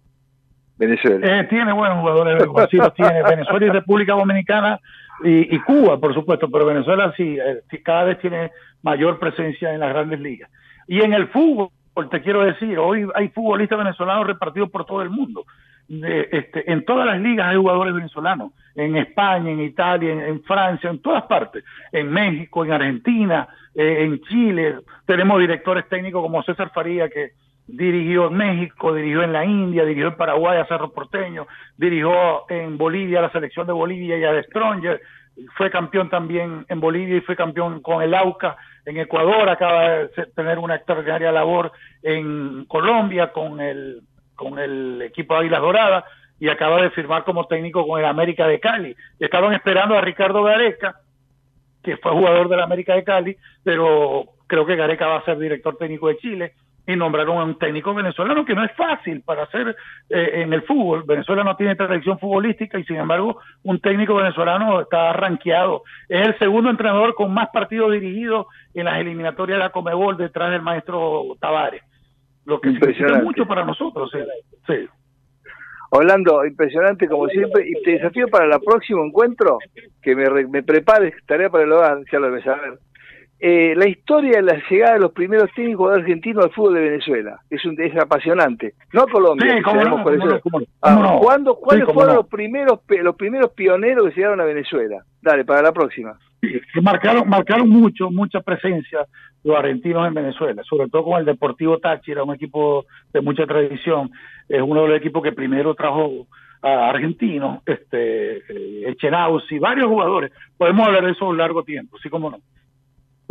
Venezuela. 0.82 1.40
Eh, 1.40 1.44
tiene 1.46 1.72
buenos 1.74 2.00
jugadores, 2.00 2.44
sí 2.72 2.78
tiene. 2.96 3.22
Venezuela 3.30 3.66
y 3.66 3.70
República 3.70 4.14
Dominicana 4.14 4.80
y, 5.24 5.60
Cuba, 5.60 6.00
por 6.00 6.16
supuesto, 6.16 6.50
pero 6.50 6.66
Venezuela 6.66 7.14
sí, 7.16 7.38
eh, 7.38 7.62
sí, 7.70 7.78
cada 7.84 8.06
vez 8.06 8.20
tiene 8.20 8.50
mayor 8.82 9.20
presencia 9.20 9.72
en 9.72 9.80
las 9.80 9.90
grandes 9.90 10.20
ligas. 10.20 10.50
Y 10.88 11.02
en 11.02 11.14
el 11.14 11.28
fútbol, 11.28 11.70
te 12.10 12.22
quiero 12.22 12.44
decir, 12.44 12.80
hoy 12.80 13.08
hay 13.14 13.30
futbolistas 13.30 13.78
venezolanos 13.78 14.26
repartidos 14.26 14.72
por 14.72 14.86
todo 14.86 15.04
el 15.04 15.12
mundo. 15.12 15.46
este, 15.88 16.72
en 16.72 16.84
todas 16.86 17.06
las 17.06 17.20
ligas 17.20 17.50
hay 17.50 17.58
jugadores 17.58 17.94
venezolanos, 17.94 18.52
en 18.76 18.96
España, 18.98 19.52
en 19.52 19.62
Italia, 19.62 20.12
en, 20.12 20.42
Francia, 20.42 20.90
en 20.90 21.00
todas 21.00 21.24
partes, 21.24 21.64
en 21.92 22.10
México, 22.10 22.66
en 22.66 22.72
Argentina, 22.72 23.48
eh, 23.76 23.98
en 24.00 24.20
Chile. 24.22 24.78
Tenemos 25.06 25.40
directores 25.40 25.88
técnicos 25.88 26.24
como 26.24 26.42
César 26.42 26.72
Faría, 26.74 27.10
que 27.10 27.34
dirigió 27.72 28.28
en 28.28 28.34
México, 28.34 28.94
dirigió 28.94 29.24
en 29.24 29.34
la 29.34 29.46
India, 29.46 29.86
dirigió 29.86 30.10
en 30.10 30.18
Paraguay 30.18 30.60
a 30.60 30.66
Cerro 30.66 30.92
Porteño, 30.92 31.48
dirigió 31.78 32.50
en 32.50 32.78
Bolivia 32.78 33.20
a 33.20 33.24
la 33.24 33.32
selección 33.32 33.66
de 33.68 33.74
Bolivia 33.74 34.18
y 34.18 34.24
a 34.24 34.34
de 34.34 34.44
Stronger, 34.44 35.02
fue 35.56 35.72
campeón 35.72 36.10
también 36.10 36.66
en 36.68 36.80
Bolivia 36.80 37.18
y 37.18 37.22
fue 37.22 37.36
campeón 37.36 37.82
con 37.82 38.02
el 38.02 38.14
AUCA 38.14 38.58
en 38.86 38.98
Ecuador, 38.98 39.50
acaba 39.50 39.90
de 39.90 40.08
tener 40.36 40.60
una 40.60 40.76
extraordinaria 40.76 41.32
labor 41.32 41.72
en 42.04 42.66
Colombia 42.66 43.32
con 43.32 43.62
el, 43.62 44.02
con 44.36 44.60
el 44.60 45.02
equipo 45.04 45.34
de 45.34 45.42
Águilas 45.42 45.62
Doradas 45.62 46.04
y 46.40 46.50
acaba 46.50 46.82
de 46.82 46.90
firmar 46.90 47.24
como 47.24 47.46
técnico 47.46 47.88
con 47.88 48.00
el 48.00 48.06
América 48.06 48.48
de 48.48 48.60
Cali. 48.60 48.96
Estaban 49.20 49.54
esperando 49.54 49.96
a 49.96 50.02
Ricardo 50.02 50.44
Gareca, 50.44 50.96
que 51.84 51.98
fue 51.98 52.12
jugador 52.12 52.50
del 52.50 52.60
América 52.60 52.96
de 52.96 53.04
Cali, 53.04 53.38
pero 53.64 54.26
creo 54.48 54.66
que 54.66 54.76
Gareca 54.76 55.08
va 55.08 55.18
a 55.18 55.26
ser 55.26 55.38
director 55.38 55.78
técnico 55.78 56.08
de 56.10 56.18
Chile 56.18 56.54
y 56.88 56.96
nombraron 56.96 57.38
a 57.38 57.44
un 57.44 57.58
técnico 57.58 57.94
venezolano 57.94 58.44
que 58.46 58.56
no 58.56 58.64
es 58.64 58.72
fácil 58.74 59.22
para 59.22 59.44
hacer 59.44 59.76
eh, 60.10 60.42
en 60.42 60.54
el 60.54 60.64
fútbol. 60.64 61.04
Venezuela 61.06 61.44
no 61.44 61.56
tiene 61.56 61.76
tradición 61.76 62.18
futbolística 62.20 62.80
y 62.80 62.84
sin 62.86 62.98
embargo 62.98 63.40
un 63.64 63.80
técnico 63.80 64.16
venezolano 64.16 64.82
está 64.82 65.14
rankeado. 65.14 65.84
Es 66.10 66.28
el 66.28 66.40
segundo 66.40 66.70
entrenador 66.70 67.14
con 67.16 67.34
más 67.34 67.50
partidos 67.50 67.92
dirigidos 67.92 68.48
en 68.74 68.86
las 68.86 69.00
eliminatorias 69.00 69.60
de 69.60 69.64
la 69.64 69.70
Comebol 69.70 70.18
detrás 70.18 70.52
del 70.52 70.62
maestro 70.62 71.36
Tavares. 71.40 71.84
lo 72.46 72.60
que 72.60 72.72
significa 72.72 73.22
mucho 73.22 73.46
para 73.46 73.64
nosotros. 73.64 74.12
Sí. 74.68 74.88
Orlando, 75.94 76.46
impresionante 76.46 77.08
como 77.08 77.28
siempre, 77.28 77.68
y 77.68 77.84
te 77.84 77.92
desafío 77.92 78.28
para 78.30 78.46
el 78.46 78.62
próximo 78.62 79.04
encuentro, 79.04 79.58
que 80.02 80.16
me, 80.16 80.48
me 80.48 80.64
prepares, 80.64 81.14
tarea 81.26 81.50
para 81.50 81.66
el 81.66 81.72
hogar, 81.74 81.98
ya 82.10 82.18
lo 82.18 82.28
debes 82.28 82.46
saber, 82.46 82.80
eh, 83.44 83.74
la 83.76 83.88
historia 83.88 84.34
de 84.34 84.44
la 84.44 84.62
llegada 84.70 84.94
de 84.94 85.00
los 85.00 85.14
primeros 85.14 85.50
técnicos 85.56 85.92
argentinos 85.92 86.46
al 86.46 86.52
fútbol 86.52 86.76
de 86.76 86.82
Venezuela. 86.82 87.40
Es, 87.50 87.66
un, 87.66 87.76
es 87.82 87.98
apasionante. 87.98 88.76
No 88.94 89.08
Colombia. 89.08 89.58
Sí, 89.58 89.64
¿Cuándo, 89.64 91.56
¿Cuáles 91.56 91.86
fueron 91.92 92.18
los, 92.18 92.28
primeros, 92.28 92.82
los 92.88 93.16
primeros 93.16 93.52
pioneros 93.54 94.10
que 94.10 94.16
llegaron 94.16 94.42
a 94.42 94.46
Venezuela? 94.46 95.04
Dale, 95.24 95.44
para 95.44 95.64
la 95.64 95.72
próxima. 95.72 96.20
marcaron, 96.84 97.28
marcaron 97.28 97.68
mucho, 97.68 98.12
mucha 98.12 98.42
presencia 98.42 99.08
los 99.44 99.58
argentinos 99.58 100.08
en 100.08 100.14
Venezuela, 100.14 100.62
sobre 100.64 100.88
todo 100.90 101.06
con 101.06 101.20
el 101.20 101.26
Deportivo 101.26 101.80
Táchira, 101.80 102.24
un 102.24 102.36
equipo 102.36 102.86
de 103.12 103.22
mucha 103.22 103.48
tradición. 103.48 104.12
Es 104.48 104.62
uno 104.62 104.84
de 104.84 104.90
los 104.90 104.98
equipos 104.98 105.24
que 105.24 105.32
primero 105.32 105.74
trajo 105.74 106.28
a 106.62 106.90
argentinos, 106.90 107.64
este, 107.66 108.38
eh, 108.38 108.96
y 109.50 109.58
varios 109.58 109.88
jugadores. 109.88 110.32
Podemos 110.58 110.86
hablar 110.86 111.06
de 111.06 111.14
eso 111.14 111.26
a 111.26 111.30
un 111.30 111.38
largo 111.40 111.64
tiempo, 111.64 111.98
sí 111.98 112.08
como 112.08 112.30
no. 112.30 112.38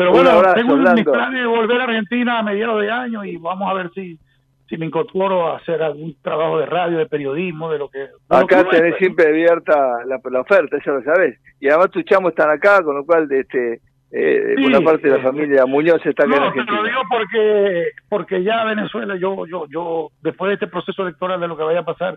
Pero 0.00 0.12
bueno, 0.12 0.42
tengo 0.54 0.76
mis 0.76 1.04
planes 1.04 1.42
de 1.42 1.46
volver 1.46 1.78
a 1.78 1.84
Argentina 1.84 2.38
a 2.38 2.42
mediados 2.42 2.80
de 2.80 2.90
año 2.90 3.22
y 3.22 3.36
vamos 3.36 3.70
a 3.70 3.74
ver 3.74 3.90
si, 3.94 4.18
si 4.66 4.78
me 4.78 4.86
incorporo 4.86 5.48
a 5.48 5.58
hacer 5.58 5.82
algún 5.82 6.16
trabajo 6.22 6.58
de 6.58 6.64
radio, 6.64 6.96
de 6.96 7.04
periodismo, 7.04 7.70
de 7.70 7.78
lo 7.78 7.90
que... 7.90 8.08
acá 8.30 8.66
tenés 8.70 8.96
siempre 8.96 9.28
abierta 9.28 9.98
la, 10.06 10.40
oferta, 10.40 10.78
eso 10.78 10.92
lo 10.92 11.02
sabés. 11.02 11.38
Y 11.60 11.68
además 11.68 11.90
tus 11.90 12.06
chamos 12.06 12.30
están 12.30 12.50
acá, 12.50 12.82
con 12.82 12.96
lo 12.96 13.04
cual 13.04 13.28
de 13.28 13.40
este 13.40 13.82
eh, 14.10 14.54
una 14.64 14.80
parte 14.80 15.06
de 15.06 15.18
la 15.18 15.22
familia 15.22 15.66
Muñoz 15.66 16.00
está 16.06 16.24
acá 16.24 16.34
en 16.34 16.42
Argentina. 16.44 16.66
Te 16.66 16.82
lo 16.82 16.88
digo 16.88 17.02
porque, 17.10 17.88
porque 18.08 18.42
ya 18.42 18.64
Venezuela, 18.64 19.16
yo, 19.16 19.44
yo, 19.46 19.66
yo, 19.68 20.08
después 20.22 20.48
de 20.48 20.54
este 20.54 20.66
proceso 20.66 21.02
electoral, 21.02 21.38
de 21.42 21.46
lo 21.46 21.58
que 21.58 21.62
vaya 21.64 21.80
a 21.80 21.84
pasar, 21.84 22.16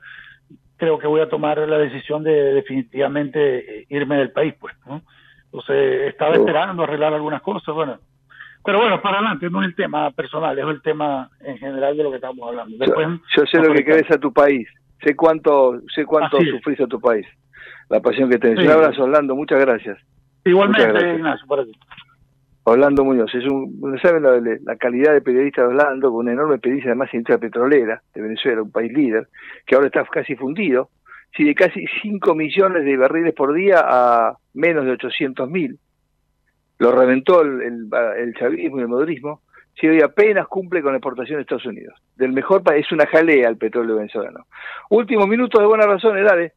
creo 0.78 0.98
que 1.00 1.08
voy 1.08 1.20
a 1.20 1.28
tomar 1.28 1.58
la 1.58 1.78
decisión 1.80 2.24
de 2.24 2.54
definitivamente 2.54 3.80
eh, 3.82 3.86
irme 3.90 4.16
del 4.16 4.32
país, 4.32 4.54
pues, 4.58 4.74
¿no? 4.86 5.02
Entonces, 5.54 6.08
estaba 6.10 6.34
esperando 6.34 6.82
arreglar 6.82 7.14
algunas 7.14 7.42
cosas, 7.44 7.76
bueno. 7.76 8.00
Pero 8.66 8.80
bueno, 8.80 9.00
para 9.02 9.20
adelante, 9.20 9.50
no 9.52 9.62
es 9.62 9.68
el 9.68 9.76
tema 9.76 10.10
personal, 10.10 10.58
es 10.58 10.66
el 10.66 10.82
tema 10.82 11.30
en 11.42 11.58
general 11.60 11.96
de 11.96 12.04
lo 12.04 12.10
que 12.10 12.16
estamos 12.16 12.48
hablando. 12.48 12.76
Después, 12.78 13.08
yo, 13.36 13.46
sé 13.46 13.60
lo 13.60 13.72
que 13.74 13.86
querés 13.86 14.10
a 14.10 14.18
tu 14.18 14.34
país, 14.34 14.68
sé 15.04 15.16
cuánto 15.16 15.80
sé 15.94 16.06
cuánto 16.06 16.40
sufrís 16.40 16.80
a 16.80 16.88
tu 16.88 17.00
país, 17.00 17.28
la 17.90 18.00
pasión 18.00 18.32
que 18.32 18.40
tenés. 18.40 18.66
Un 18.66 18.72
abrazo, 18.72 19.04
Orlando, 19.04 19.36
muchas 19.36 19.60
gracias. 19.60 20.00
Igualmente, 20.44 21.16
Ignacio, 21.16 21.46
para 21.46 21.66
ti. 21.66 21.74
Orlando 22.64 23.04
Muñoz, 23.04 23.36
es 23.36 23.46
un, 23.46 24.00
saben 24.02 24.24
la, 24.24 24.76
calidad 24.78 25.14
de 25.14 25.22
periodista 25.22 25.62
de 25.62 25.68
Orlando, 25.68 26.10
con 26.10 26.22
una 26.22 26.32
enorme 26.32 26.56
experiencia 26.56 26.92
además 26.92 27.10
en 27.12 27.20
industria 27.20 27.38
petrolera 27.38 28.02
de 28.16 28.22
Venezuela, 28.22 28.64
un 28.64 28.72
país 28.72 28.92
líder, 28.92 29.28
que 29.68 29.76
ahora 29.76 29.88
está 29.88 30.04
casi 30.06 30.36
fundido, 30.36 30.90
si 31.36 31.44
de 31.44 31.56
casi 31.56 31.86
5 32.02 32.36
millones 32.36 32.86
de 32.86 32.98
barriles 32.98 33.34
por 33.34 33.54
día 33.54 33.84
a 33.84 34.38
menos 34.54 34.86
de 34.86 34.92
800 34.92 35.50
mil. 35.50 35.80
Lo 36.80 36.92
reventó 36.92 37.42
el, 37.42 37.90
el, 38.18 38.34
chavismo 38.36 38.80
y 38.80 38.82
el 38.82 38.88
modernismo. 38.88 39.42
Si 39.80 39.88
hoy 39.88 40.02
apenas 40.02 40.48
cumple 40.48 40.82
con 40.82 40.92
la 40.92 40.98
exportación 40.98 41.38
de 41.38 41.42
Estados 41.42 41.66
Unidos. 41.66 41.96
Del 42.16 42.32
mejor 42.32 42.62
país, 42.62 42.86
es 42.86 42.92
una 42.92 43.08
jalea 43.08 43.50
el 43.50 43.58
petróleo 43.58 43.96
venezolano. 43.96 44.46
Últimos 44.90 45.28
minutos 45.28 45.60
de 45.60 45.68
buenas 45.68 45.88
razones, 45.88 46.52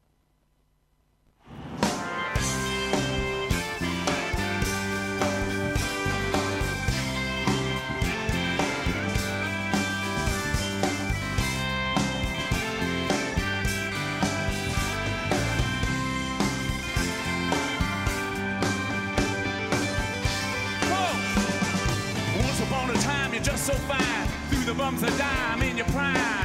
dale. 24.66 24.74
bumps 24.74 25.02
a 25.02 25.18
dime 25.18 25.62
in 25.62 25.76
your 25.76 25.86
prime. 25.86 26.35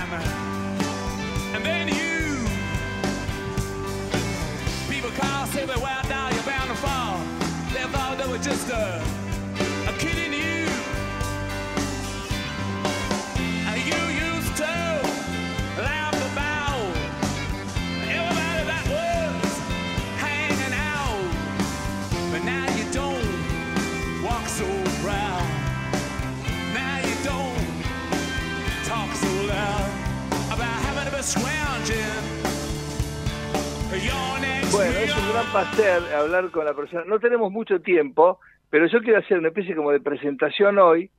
Bueno, 34.82 34.98
es 34.98 35.16
un 35.16 35.32
gran 35.32 35.46
placer 35.52 36.16
hablar 36.16 36.50
con 36.50 36.66
la 36.66 36.74
persona. 36.74 37.04
No 37.06 37.20
tenemos 37.20 37.52
mucho 37.52 37.82
tiempo, 37.82 38.40
pero 38.72 38.88
yo 38.88 39.00
quiero 39.02 39.20
hacer 39.20 39.38
una 39.38 39.50
especie 39.50 39.76
como 39.76 39.92
de 39.92 40.00
presentación 40.00 40.80
hoy 40.80 41.12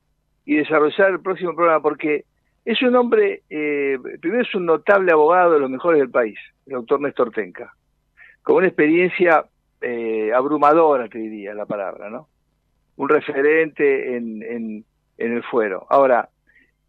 y 0.44 0.56
desarrollar 0.56 1.10
el 1.10 1.20
próximo 1.20 1.54
programa 1.54 1.80
porque 1.80 2.24
es 2.64 2.82
un 2.82 2.96
hombre, 2.96 3.42
eh, 3.48 3.98
primero 4.20 4.42
es 4.42 4.52
un 4.56 4.66
notable 4.66 5.12
abogado 5.12 5.52
de 5.52 5.60
los 5.60 5.70
mejores 5.70 6.00
del 6.00 6.10
país, 6.10 6.36
el 6.66 6.72
doctor 6.72 7.00
Néstor 7.00 7.30
Tenca, 7.30 7.72
con 8.42 8.56
una 8.56 8.66
experiencia 8.66 9.44
eh, 9.80 10.32
abrumadora, 10.34 11.06
te 11.06 11.18
diría 11.18 11.54
la 11.54 11.64
palabra, 11.64 12.10
¿no? 12.10 12.26
Un 12.96 13.08
referente 13.10 14.16
en, 14.16 14.42
en, 14.42 14.84
en 15.18 15.32
el 15.34 15.44
fuero. 15.44 15.86
Ahora, 15.88 16.30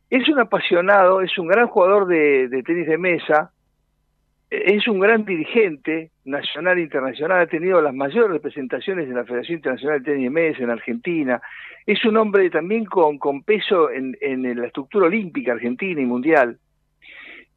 es 0.09 0.27
un 0.27 0.39
apasionado, 0.39 1.21
es 1.21 1.37
un 1.37 1.49
gran 1.49 1.67
jugador 1.67 2.07
de, 2.07 2.63
tenis 2.65 2.87
de 2.87 2.97
mesa, 2.97 3.51
es 4.53 4.87
un 4.87 4.99
gran 4.99 5.25
dirigente 5.25 6.11
nacional 6.25 6.77
e 6.77 6.81
internacional, 6.81 7.41
ha 7.41 7.47
tenido 7.47 7.81
las 7.81 7.93
mayores 7.93 8.31
representaciones 8.31 9.07
en 9.07 9.15
la 9.15 9.25
Federación 9.25 9.57
Internacional 9.57 9.99
de 9.99 10.11
Tenis 10.11 10.25
de 10.25 10.29
Mesa 10.29 10.63
en 10.63 10.69
Argentina, 10.69 11.41
es 11.85 12.05
un 12.05 12.17
hombre 12.17 12.49
también 12.51 12.85
con, 12.85 13.17
con 13.17 13.41
peso 13.43 13.89
en, 13.89 14.15
en, 14.21 14.43
la 14.59 14.67
estructura 14.67 15.07
olímpica 15.07 15.53
argentina 15.53 15.99
y 15.99 16.05
mundial, 16.05 16.59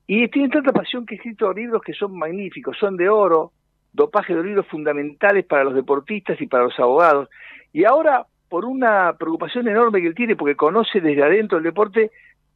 y 0.06 0.26
tiene 0.28 0.48
tanta 0.48 0.72
pasión 0.72 1.04
que 1.04 1.16
ha 1.16 1.18
escrito 1.18 1.52
libros 1.52 1.82
que 1.82 1.92
son 1.92 2.16
magníficos, 2.16 2.78
son 2.78 2.96
de 2.96 3.08
oro, 3.08 3.52
dopaje 3.92 4.34
de 4.34 4.42
libros 4.42 4.66
fundamentales 4.66 5.44
para 5.44 5.64
los 5.64 5.74
deportistas 5.74 6.40
y 6.40 6.46
para 6.46 6.64
los 6.64 6.78
abogados, 6.78 7.28
y 7.72 7.84
ahora 7.84 8.24
por 8.48 8.64
una 8.64 9.14
preocupación 9.18 9.68
enorme 9.68 10.00
que 10.00 10.06
él 10.06 10.14
tiene, 10.14 10.34
porque 10.34 10.56
conoce 10.56 11.00
desde 11.00 11.22
adentro 11.22 11.58
el 11.58 11.64
deporte, 11.64 12.10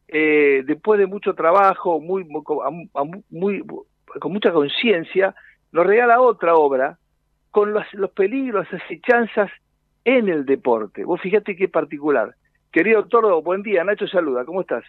eh, 0.08 0.62
después 0.64 0.98
de 0.98 1.06
mucho 1.06 1.34
trabajo, 1.34 2.00
muy, 2.00 2.24
con 4.18 4.32
mucha 4.32 4.52
conciencia, 4.52 5.34
nos 5.72 5.86
regala 5.86 6.20
otra 6.20 6.54
obra 6.54 6.98
con 7.50 7.72
los, 7.72 7.84
los 7.92 8.10
peligros, 8.10 8.66
las 8.70 8.82
acechanzas 8.82 9.50
en 10.04 10.28
el 10.28 10.44
deporte. 10.44 11.04
Vos 11.04 11.20
fíjate 11.20 11.56
qué 11.56 11.68
particular. 11.68 12.34
Querido 12.72 13.02
doctor, 13.02 13.42
buen 13.42 13.62
día. 13.62 13.84
Nacho 13.84 14.06
saluda, 14.06 14.44
¿cómo 14.44 14.62
estás? 14.62 14.84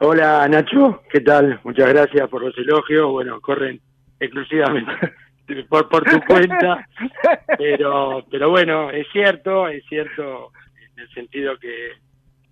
Hola 0.00 0.46
Nacho, 0.48 1.02
¿qué 1.10 1.20
tal? 1.20 1.60
Muchas 1.64 1.88
gracias 1.88 2.28
por 2.28 2.42
los 2.42 2.56
elogios. 2.58 3.10
Bueno, 3.10 3.40
corren 3.40 3.80
exclusivamente 4.18 5.12
por, 5.68 5.88
por 5.88 6.04
tu 6.04 6.20
cuenta, 6.26 6.88
pero, 7.58 8.24
pero 8.30 8.50
bueno, 8.50 8.90
es 8.90 9.06
cierto, 9.12 9.68
es 9.68 9.84
cierto 9.86 10.50
en 10.94 11.02
el 11.02 11.08
sentido 11.10 11.58
que 11.58 11.92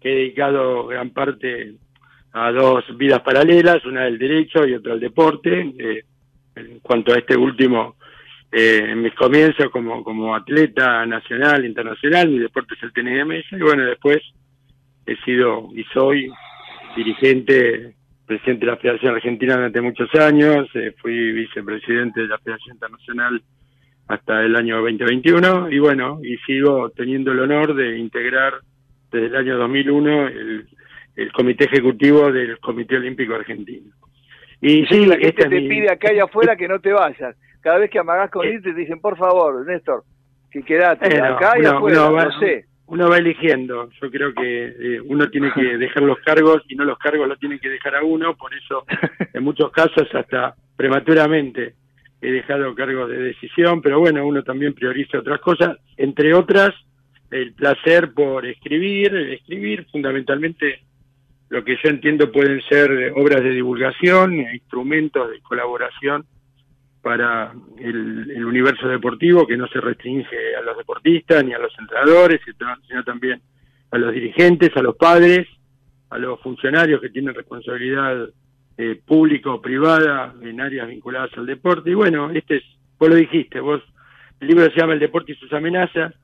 que 0.03 0.13
he 0.13 0.17
dedicado 0.17 0.87
gran 0.89 1.11
parte 1.11 1.75
a 2.33 2.51
dos 2.51 2.85
vidas 2.97 3.21
paralelas, 3.21 3.85
una 3.85 4.05
del 4.05 4.19
derecho 4.19 4.67
y 4.67 4.75
otra 4.75 4.95
al 4.95 5.01
deporte. 5.01 5.73
Eh, 5.79 6.03
en 6.55 6.81
cuanto 6.81 7.13
a 7.13 7.19
este 7.19 7.37
último, 7.37 7.97
eh, 8.51 8.85
en 8.91 9.03
mis 9.03 9.15
comienzos 9.15 9.71
como, 9.71 10.05
como 10.05 10.35
atleta 10.35 11.07
nacional, 11.07 11.65
internacional, 11.65 12.29
mi 12.29 12.39
deporte 12.39 12.75
es 12.75 12.83
el 12.83 12.93
tenis 12.93 13.15
de 13.15 13.25
mesa, 13.25 13.57
y 13.57 13.63
bueno, 13.63 13.85
después 13.85 14.21
he 15.07 15.17
sido 15.25 15.71
y 15.75 15.85
soy 15.85 16.31
dirigente, 16.95 17.95
presidente 18.27 18.67
de 18.67 18.73
la 18.73 18.79
Federación 18.79 19.15
Argentina 19.15 19.55
durante 19.55 19.81
muchos 19.81 20.15
años, 20.15 20.69
eh, 20.75 20.95
fui 21.01 21.33
vicepresidente 21.33 22.21
de 22.21 22.29
la 22.29 22.39
Federación 22.39 22.77
Internacional 22.77 23.43
hasta 24.09 24.43
el 24.43 24.55
año 24.55 24.77
2021, 24.77 25.71
y 25.71 25.79
bueno, 25.79 26.21
y 26.23 26.37
sigo 26.39 26.91
teniendo 26.91 27.33
el 27.33 27.41
honor 27.41 27.75
de 27.75 27.99
integrar 27.99 28.55
desde 29.11 29.27
el 29.29 29.37
año 29.37 29.57
2001 29.57 30.29
el, 30.29 30.67
el 31.17 31.33
comité 31.33 31.65
ejecutivo 31.65 32.33
del 32.33 32.59
Comité 32.59 32.97
Olímpico 32.97 33.35
Argentino. 33.35 33.93
Y 34.61 34.87
sí, 34.87 35.07
la 35.07 35.17
gente 35.17 35.49
te 35.49 35.61
pide 35.61 35.91
acá 35.91 36.13
y 36.13 36.21
afuera 36.21 36.57
que 36.57 36.69
no 36.69 36.81
te 36.81 36.93
vayas. 36.93 37.37
Cada 37.61 37.79
vez 37.79 37.91
que 37.91 37.99
amagás 37.99 38.31
con 38.31 38.47
eh. 38.47 38.55
irte 38.55 38.73
te 38.73 38.79
dicen, 38.79 39.01
por 39.01 39.17
favor, 39.17 39.67
Néstor, 39.67 40.05
que 40.51 40.63
quedate 40.63 41.21
acá 41.21 41.55
y 41.61 41.67
afuera, 41.67 42.11
no, 42.11 42.39
sé. 42.39 42.67
uno 42.87 43.09
va 43.09 43.19
eligiendo. 43.19 43.91
Yo 44.01 44.11
creo 44.11 44.33
que 44.33 44.65
eh, 44.67 45.01
uno 45.05 45.29
tiene 45.31 45.53
que 45.53 45.63
dejar 45.79 46.05
los 46.05 46.19
cargos 46.21 46.63
y 46.69 46.77
no 46.77 46.85
los 46.85 46.99
cargos 46.99 47.29
lo 47.29 47.37
tienen 47.37 47.59
que 47.59 47.69
dejar 47.69 47.97
a 47.97 48.05
uno, 48.05 48.37
por 48.37 48.55
eso 48.55 48.85
en 49.33 49.43
muchos 49.43 49.71
casos 49.73 50.09
hasta 50.15 50.55
prematuramente 50.77 51.75
he 52.21 52.31
dejado 52.31 52.73
cargos 52.75 53.11
de 53.11 53.19
decisión, 53.19 53.83
pero 53.83 53.99
bueno, 53.99 54.25
uno 54.25 54.45
también 54.45 54.75
prioriza 54.75 55.19
otras 55.19 55.41
cosas, 55.41 55.77
entre 55.97 56.33
otras 56.33 56.71
el 57.33 57.53
placer 57.55 58.13
por 58.13 58.47
escribir, 58.47 59.15
escribir 59.17 59.87
fundamentalmente 59.91 60.83
lo 61.53 61.63
que 61.63 61.77
yo 61.85 61.91
entiendo 61.91 62.33
pueden 62.33 62.63
ser 62.63 63.13
obras 63.15 63.43
de 63.43 63.51
divulgación, 63.51 64.41
instrumentos 64.41 65.31
de 65.31 65.39
colaboración 65.43 66.25
para 67.03 67.53
el, 67.79 68.43
universo 68.43 68.89
deportivo 68.89 69.47
que 69.47 69.59
no 69.59 69.67
se 69.67 69.79
restringe 69.79 70.57
a 70.59 70.63
los 70.63 70.79
deportistas 70.79 71.45
ni 71.45 71.53
a 71.53 71.59
los 71.59 71.71
entrenadores, 71.79 72.41
sino 72.89 73.05
también 73.05 73.43
a 73.91 73.99
los 73.99 74.15
dirigentes, 74.15 74.75
a 74.75 74.81
los 74.81 74.97
padres, 74.97 75.47
a 76.09 76.17
los 76.17 76.41
funcionarios 76.41 77.03
que 77.03 77.11
tienen 77.11 77.35
responsabilidad 77.35 78.31
eh, 78.79 78.99
pública 79.05 79.51
o 79.51 79.61
privada 79.61 80.35
en 80.41 80.59
áreas 80.59 80.89
vinculadas 80.89 81.37
al 81.37 81.45
deporte. 81.45 81.91
Y 81.91 81.95
bueno, 81.95 82.31
este 82.31 82.57
es, 82.57 82.65
vos 82.99 83.11
lo 83.11 83.17
dijiste, 83.17 83.61
vos, 83.61 83.83
el 84.41 84.49
libro 84.49 84.65
se 84.71 84.81
llama 84.81 84.95
El 84.95 85.01
deporte 85.01 85.33
y 85.33 85.35
sus 85.35 85.53
amenazas, 85.53 86.15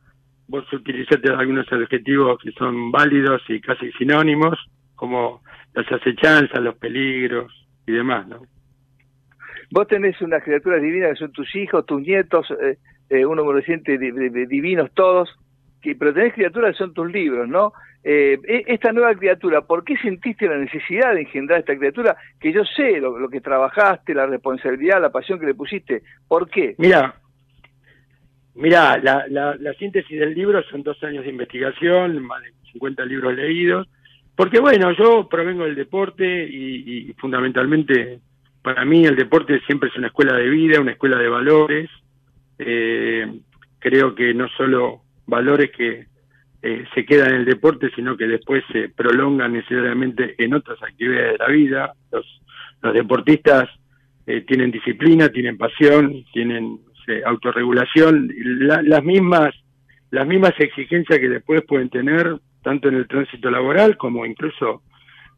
vos 0.47 0.65
utilizaste 0.73 1.31
algunos 1.31 1.71
adjetivos 1.71 2.39
que 2.43 2.51
son 2.53 2.91
válidos 2.91 3.43
y 3.51 3.61
casi 3.61 3.93
sinónimos, 3.93 4.59
como 4.99 5.43
las 5.75 5.91
acechanzas, 5.93 6.61
los 6.61 6.77
peligros 6.77 7.53
y 7.87 7.93
demás, 7.93 8.27
¿no? 8.27 8.43
Vos 9.71 9.87
tenés 9.87 10.21
unas 10.21 10.43
criaturas 10.43 10.83
divinas 10.83 11.11
que 11.11 11.17
son 11.17 11.33
tus 11.33 11.55
hijos, 11.55 11.87
tus 11.87 12.03
nietos, 12.03 12.51
eh, 12.51 12.79
eh 13.09 13.25
uno 13.25 13.51
reciente, 13.53 13.97
divinos 13.97 14.91
todos, 14.93 15.31
que, 15.81 15.95
pero 15.95 16.13
tenés 16.13 16.35
criaturas 16.35 16.73
que 16.73 16.79
son 16.79 16.95
tus 16.95 17.11
libros, 17.13 17.49
¿no? 17.49 17.73
Eh, 18.03 18.39
e, 18.45 18.65
esta 18.67 18.93
nueva 18.93 19.15
criatura, 19.15 19.61
¿por 19.61 19.85
qué 19.85 19.97
sentiste 19.99 20.49
la 20.49 20.59
necesidad 20.59 21.15
de 21.15 21.21
engendrar 21.21 21.61
esta 21.61 21.77
criatura? 21.77 22.17
Que 22.41 22.53
yo 22.53 22.65
sé 22.65 22.99
lo, 22.99 23.29
que 23.29 23.41
trabajaste, 23.41 24.15
la 24.15 24.27
responsabilidad, 24.27 25.01
la 25.01 25.13
pasión 25.13 25.39
que 25.39 25.47
le 25.47 25.55
pusiste. 25.55 26.03
¿Por 26.27 26.51
qué? 26.51 26.75
Mira, 26.79 27.15
mira, 28.57 28.99
la, 28.99 29.27
la, 29.29 29.73
síntesis 29.75 30.19
del 30.19 30.35
libro 30.35 30.61
son 30.65 30.83
dos 30.83 31.01
años 31.05 31.23
de 31.23 31.31
investigación, 31.31 32.21
más 32.25 32.43
de 32.43 32.53
50 32.73 33.05
libros 33.05 33.37
leídos. 33.37 33.89
Porque 34.39 34.61
bueno, 34.61 34.93
yo 34.93 35.29
provengo 35.29 35.65
del 35.65 35.75
deporte 35.75 36.25
y, 36.49 37.13
fundamentalmente 37.15 38.21
para 38.63 38.85
mí 38.85 39.05
el 39.05 39.17
deporte 39.17 39.59
siempre 39.67 39.89
es 39.89 39.97
una 39.97 40.07
escuela 40.07 40.37
de 40.37 40.49
vida, 40.49 40.81
una 40.81 40.93
escuela 40.93 41.19
de 41.19 41.29
valores. 41.29 41.91
Eh, 42.57 43.27
creo 43.81 44.15
que 44.15 44.33
no 44.35 44.49
solo 44.51 45.01
valores 45.27 45.73
que 45.77 46.07
eh, 46.63 46.85
se 46.95 47.05
quedan 47.05 47.31
en 47.31 47.41
el 47.41 47.45
deporte, 47.47 47.91
sino 47.97 48.17
que 48.17 48.29
después 48.29 48.63
se 48.71 48.91
prolongan 48.91 49.55
necesariamente 49.55 50.37
en 50.39 50.55
otras 50.55 50.81
actividades 50.85 51.33
de 51.33 51.39
la 51.39 51.49
vida. 51.49 51.93
Los, 52.13 52.41
los 52.81 52.95
deportistas 52.95 53.69
eh, 54.25 54.43
tienen 54.43 54.71
disciplina, 54.71 55.31
tienen 55.31 55.59
pasión, 55.59 56.15
tienen 56.33 56.79
autorregulación, 57.27 58.31
las 58.63 59.03
mismas 59.03 59.53
las 60.11 60.27
mismas 60.27 60.53
exigencias 60.59 61.19
que 61.19 61.29
después 61.29 61.63
pueden 61.67 61.91
tener 61.91 62.39
tanto 62.69 62.89
en 62.89 62.97
el 62.97 63.09
tránsito 63.09 63.51
laboral 63.51 63.97
como 63.97 64.27
incluso 64.27 64.83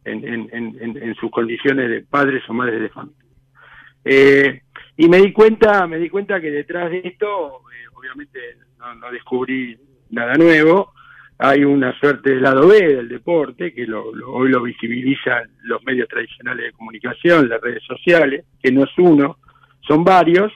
en, 0.05 1.15
sus 1.15 1.31
condiciones 1.31 1.89
de 1.89 2.03
padres 2.03 2.43
o 2.49 2.53
madres 2.53 2.81
de 2.81 2.89
familia. 2.89 3.25
Eh, 4.05 4.63
y 4.97 5.09
me 5.09 5.19
di 5.19 5.33
cuenta, 5.33 5.87
me 5.87 5.99
di 5.99 6.09
cuenta 6.11 6.41
que 6.41 6.51
detrás 6.51 6.91
de 6.91 7.03
esto, 7.05 7.61
obviamente 7.95 8.41
no, 8.79 9.13
descubrí 9.13 9.79
nada 10.11 10.35
nuevo, 10.35 10.93
hay 11.39 11.63
una 11.63 11.97
suerte 12.01 12.31
de 12.31 12.41
lado 12.41 12.67
B 12.67 12.97
del 12.97 13.09
deporte, 13.09 13.73
que 13.73 13.87
lo, 13.87 14.07
hoy 14.27 14.49
lo 14.49 14.63
visibilizan 14.63 15.51
los 15.63 15.85
medios 15.85 16.09
tradicionales 16.09 16.65
de 16.65 16.73
comunicación, 16.73 17.49
las 17.49 17.61
redes 17.61 17.85
sociales, 17.85 18.45
que 18.61 18.73
no 18.73 18.83
es 18.83 18.99
uno, 18.99 19.39
son 19.87 20.03
varios, 20.03 20.53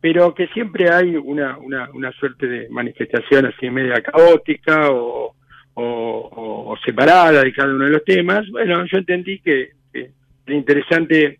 pero 0.00 0.32
que 0.32 0.46
siempre 0.48 0.92
hay 0.92 1.16
una, 1.16 1.58
una, 1.58 1.90
una 1.92 2.12
suerte 2.12 2.46
de 2.46 2.68
manifestación 2.68 3.46
así 3.46 3.68
media 3.68 4.00
caótica 4.00 4.90
o, 4.92 5.34
o, 5.74 6.76
separada 6.84 7.42
de 7.42 7.52
cada 7.52 7.74
uno 7.74 7.84
de 7.84 7.90
los 7.90 8.04
temas. 8.04 8.48
Bueno, 8.50 8.84
yo 8.86 8.98
entendí 8.98 9.38
que, 9.40 9.70
que 9.92 10.10
era 10.46 10.56
interesante 10.56 11.38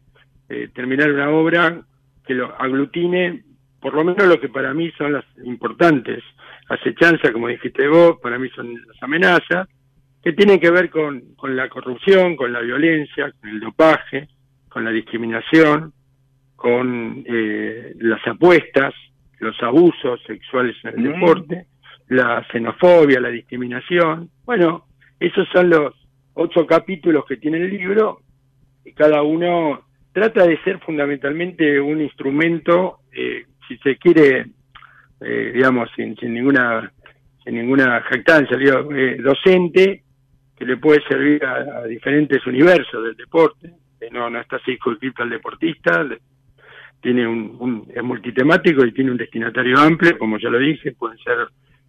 eh, 0.49 0.69
terminar 0.75 1.11
una 1.11 1.31
obra 1.31 1.81
que 2.27 2.35
lo 2.35 2.55
aglutine 2.61 3.43
por 3.85 3.93
lo 3.93 4.03
menos 4.03 4.27
lo 4.27 4.41
que 4.41 4.49
para 4.49 4.73
mí 4.73 4.91
son 4.97 5.13
las 5.13 5.27
importantes 5.45 6.25
acechanzas, 6.71 7.33
como 7.33 7.49
dijiste 7.49 7.87
vos, 7.87 8.19
para 8.23 8.39
mí 8.39 8.49
son 8.57 8.73
las 8.73 9.03
amenazas, 9.03 9.69
que 10.23 10.33
tienen 10.33 10.59
que 10.59 10.71
ver 10.71 10.89
con, 10.89 11.21
con 11.37 11.55
la 11.55 11.69
corrupción, 11.69 12.35
con 12.35 12.51
la 12.51 12.61
violencia, 12.61 13.31
con 13.39 13.51
el 13.51 13.61
dopaje, 13.61 14.29
con 14.71 14.87
la 14.87 14.91
discriminación, 14.91 15.93
con 16.57 17.25
eh, 17.27 17.93
las 17.99 18.27
apuestas, 18.27 18.95
los 19.41 19.63
abusos 19.63 20.19
sexuales 20.27 20.77
en 20.85 20.99
el 20.99 21.13
deporte, 21.13 21.67
la 22.09 22.47
xenofobia, 22.51 23.21
la 23.21 23.31
discriminación. 23.31 24.31
Bueno, 24.45 24.87
esos 25.19 25.49
son 25.53 25.71
los 25.71 25.95
ocho 26.35 26.67
capítulos 26.67 27.25
que 27.27 27.37
tiene 27.37 27.59
el 27.59 27.71
libro 27.71 28.21
y 28.85 28.93
cada 28.93 29.23
uno 29.23 29.85
trata 30.13 30.47
de 30.47 30.63
ser 30.63 30.79
fundamentalmente 30.81 31.81
un 31.81 32.01
instrumento, 32.01 32.99
eh, 33.13 33.47
si 33.67 33.77
se 33.79 33.97
quiere, 33.97 34.47
eh, 35.21 35.51
digamos, 35.55 35.91
sin, 35.97 36.17
sin 36.17 36.35
ninguna 36.35 36.93
sin 37.43 37.57
ninguna 37.57 38.01
jactancia, 38.01 38.57
digo, 38.57 38.91
eh, 38.95 39.19
docente 39.21 40.03
que 40.57 40.65
le 40.65 40.79
puede 40.79 41.03
servir 41.07 41.45
a, 41.45 41.85
diferentes 41.85 42.47
universos 42.47 43.05
del 43.05 43.17
deporte, 43.17 43.71
no, 44.13 44.31
no 44.31 44.41
está 44.41 44.59
circunscrito 44.65 45.23
al 45.23 45.31
deportista, 45.31 46.07
tiene 47.01 47.27
un, 47.27 47.57
un, 47.59 47.87
es 47.95 48.03
multitemático 48.03 48.85
y 48.87 48.93
tiene 48.93 49.11
un 49.11 49.19
destinatario 49.19 49.79
amplio, 49.79 50.17
como 50.17 50.39
ya 50.39 50.49
lo 50.49 50.59
dije, 50.59 50.93
pueden 50.93 51.19
ser 51.19 51.37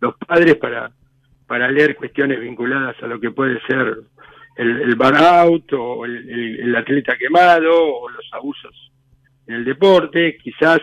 los 0.02 0.16
padres 0.18 0.56
para, 0.56 0.92
para 1.48 1.70
leer 1.70 1.96
cuestiones 1.96 2.40
vinculadas 2.40 2.96
a 3.02 3.08
lo 3.08 3.20
que 3.20 3.32
puede 3.32 3.60
ser 3.68 3.98
el, 4.56 4.82
el 4.82 4.96
bar 4.96 5.16
out 5.16 5.72
o 5.74 6.06
el, 6.06 6.76
atleta 6.76 7.18
quemado 7.18 7.72
o 7.74 8.10
los 8.10 8.26
abusos 8.34 8.92
en 9.48 9.56
el 9.56 9.66
deporte, 9.66 10.38
quizás 10.38 10.80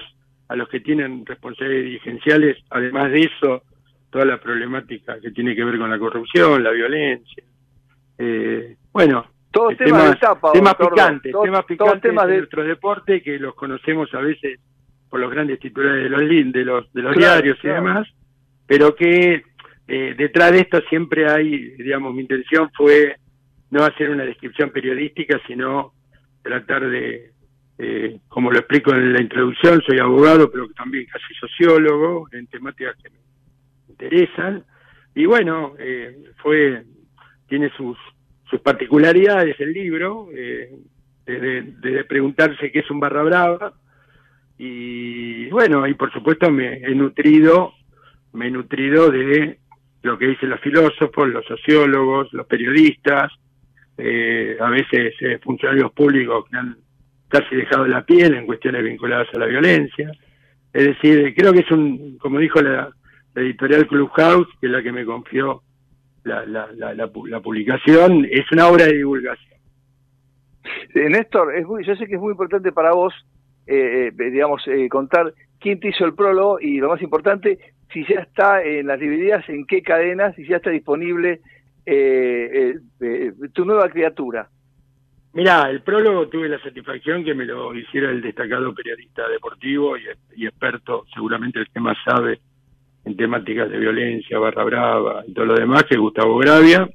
a 0.48 0.56
los 0.56 0.68
que 0.68 0.80
tienen 0.80 1.24
responsabilidades 1.26 1.86
dirigenciales, 1.86 2.58
además 2.70 3.10
de 3.10 3.20
eso, 3.20 3.62
toda 4.10 4.24
la 4.24 4.38
problemática 4.38 5.18
que 5.20 5.30
tiene 5.30 5.56
que 5.56 5.64
ver 5.64 5.78
con 5.78 5.90
la 5.90 5.98
corrupción, 5.98 6.62
la 6.62 6.70
violencia. 6.70 7.42
Eh, 8.18 8.76
bueno, 8.92 9.26
todos 9.50 9.76
temas, 9.76 10.18
temas, 10.52 10.74
picantes, 10.74 11.32
temas 11.42 11.64
picantes 11.64 12.02
de 12.02 12.36
nuestro 12.38 12.64
deporte 12.64 13.22
que 13.22 13.38
los 13.38 13.54
conocemos 13.54 14.12
a 14.14 14.20
veces 14.20 14.60
por 15.08 15.20
los 15.20 15.30
grandes 15.30 15.58
titulares 15.58 16.04
de 16.04 16.10
los 16.10 16.52
de 16.52 16.64
los 16.64 16.92
de 16.92 17.02
los 17.02 17.16
diarios 17.16 17.58
y 17.62 17.68
demás, 17.68 18.08
pero 18.72 18.96
que 18.96 19.44
eh, 19.86 20.14
detrás 20.16 20.50
de 20.50 20.60
esto 20.60 20.80
siempre 20.88 21.30
hay, 21.30 21.74
digamos, 21.76 22.14
mi 22.14 22.22
intención 22.22 22.70
fue 22.74 23.16
no 23.70 23.84
hacer 23.84 24.08
una 24.08 24.24
descripción 24.24 24.70
periodística, 24.70 25.38
sino 25.46 25.92
tratar 26.40 26.88
de, 26.88 27.32
eh, 27.76 28.18
como 28.28 28.50
lo 28.50 28.60
explico 28.60 28.94
en 28.94 29.12
la 29.12 29.20
introducción, 29.20 29.82
soy 29.86 29.98
abogado, 29.98 30.50
pero 30.50 30.70
también 30.70 31.04
casi 31.04 31.34
sociólogo 31.34 32.28
en 32.32 32.46
temáticas 32.46 32.96
que 33.02 33.10
me 33.10 33.18
interesan. 33.90 34.64
Y 35.14 35.26
bueno, 35.26 35.74
eh, 35.78 36.30
fue 36.42 36.82
tiene 37.48 37.70
sus, 37.76 37.98
sus 38.48 38.58
particularidades 38.60 39.60
el 39.60 39.74
libro, 39.74 40.28
eh, 40.34 40.78
de, 41.26 42.04
preguntarse 42.08 42.72
qué 42.72 42.78
es 42.78 42.90
un 42.90 43.00
barra 43.00 43.22
brava. 43.22 43.74
Y 44.56 45.50
bueno, 45.50 45.86
y 45.86 45.92
por 45.92 46.10
supuesto 46.10 46.50
me 46.50 46.78
he 46.78 46.94
nutrido, 46.94 47.74
me 48.32 48.48
he 48.48 48.50
nutrido 48.50 49.10
de 49.10 49.58
lo 50.02 50.18
que 50.18 50.26
dicen 50.26 50.50
los 50.50 50.60
filósofos, 50.60 51.28
los 51.28 51.44
sociólogos, 51.46 52.32
los 52.32 52.46
periodistas, 52.46 53.32
eh, 53.96 54.56
a 54.58 54.70
veces 54.70 55.14
eh, 55.20 55.38
funcionarios 55.42 55.92
públicos 55.92 56.44
que 56.50 56.56
han 56.56 56.76
casi 57.28 57.54
dejado 57.56 57.86
la 57.86 58.04
piel 58.04 58.34
en 58.34 58.46
cuestiones 58.46 58.82
vinculadas 58.82 59.28
a 59.34 59.38
la 59.38 59.46
violencia. 59.46 60.10
Es 60.72 60.86
decir, 60.86 61.34
creo 61.36 61.52
que 61.52 61.60
es 61.60 61.70
un, 61.70 62.18
como 62.18 62.38
dijo 62.38 62.60
la, 62.60 62.90
editorial 63.34 63.86
Clubhouse, 63.86 64.48
que 64.60 64.66
es 64.66 64.72
la 64.72 64.82
que 64.82 64.92
me 64.92 65.04
confió 65.04 65.62
la, 66.24 66.44
la, 66.44 66.94
la, 66.94 67.40
publicación, 67.40 68.26
es 68.30 68.50
una 68.52 68.68
obra 68.68 68.86
de 68.86 68.96
divulgación. 68.96 69.58
Néstor, 70.94 71.54
es 71.56 71.66
muy, 71.66 71.84
yo 71.84 71.96
sé 71.96 72.06
que 72.06 72.14
es 72.14 72.20
muy 72.20 72.32
importante 72.32 72.72
para 72.72 72.92
vos, 72.92 73.14
eh, 73.66 74.10
eh 74.18 74.30
digamos, 74.30 74.62
contar 74.90 75.32
quién 75.58 75.80
te 75.80 75.88
hizo 75.88 76.04
el 76.04 76.14
prólogo 76.14 76.60
y 76.60 76.78
lo 76.78 76.88
más 76.88 77.00
importante, 77.00 77.58
si 77.92 78.04
ya 78.04 78.20
está 78.20 78.62
en 78.62 78.86
las 78.86 78.98
divididas, 78.98 79.48
en 79.48 79.66
qué 79.66 79.82
cadenas, 79.82 80.34
si 80.34 80.46
ya 80.46 80.56
está 80.56 80.70
disponible 80.70 81.40
eh, 81.84 82.76
eh, 83.00 83.32
tu 83.52 83.64
nueva 83.64 83.88
criatura? 83.88 84.48
Mirá, 85.34 85.70
el 85.70 85.80
prólogo 85.82 86.28
tuve 86.28 86.48
la 86.48 86.60
satisfacción 86.60 87.24
que 87.24 87.34
me 87.34 87.46
lo 87.46 87.74
hiciera 87.74 88.10
el 88.10 88.20
destacado 88.20 88.74
periodista 88.74 89.26
deportivo 89.28 89.96
y, 89.96 90.46
experto, 90.46 91.06
seguramente 91.14 91.60
el 91.60 91.68
que 91.70 91.80
más 91.80 91.96
sabe 92.04 92.40
en 93.04 93.16
temáticas 93.16 93.70
de 93.70 93.78
violencia, 93.78 94.38
barra 94.38 94.64
brava 94.64 95.24
y 95.26 95.32
todo 95.32 95.46
lo 95.46 95.54
demás, 95.54 95.84
que 95.84 95.96
Gustavo 95.96 96.36
Gravia. 96.38 96.88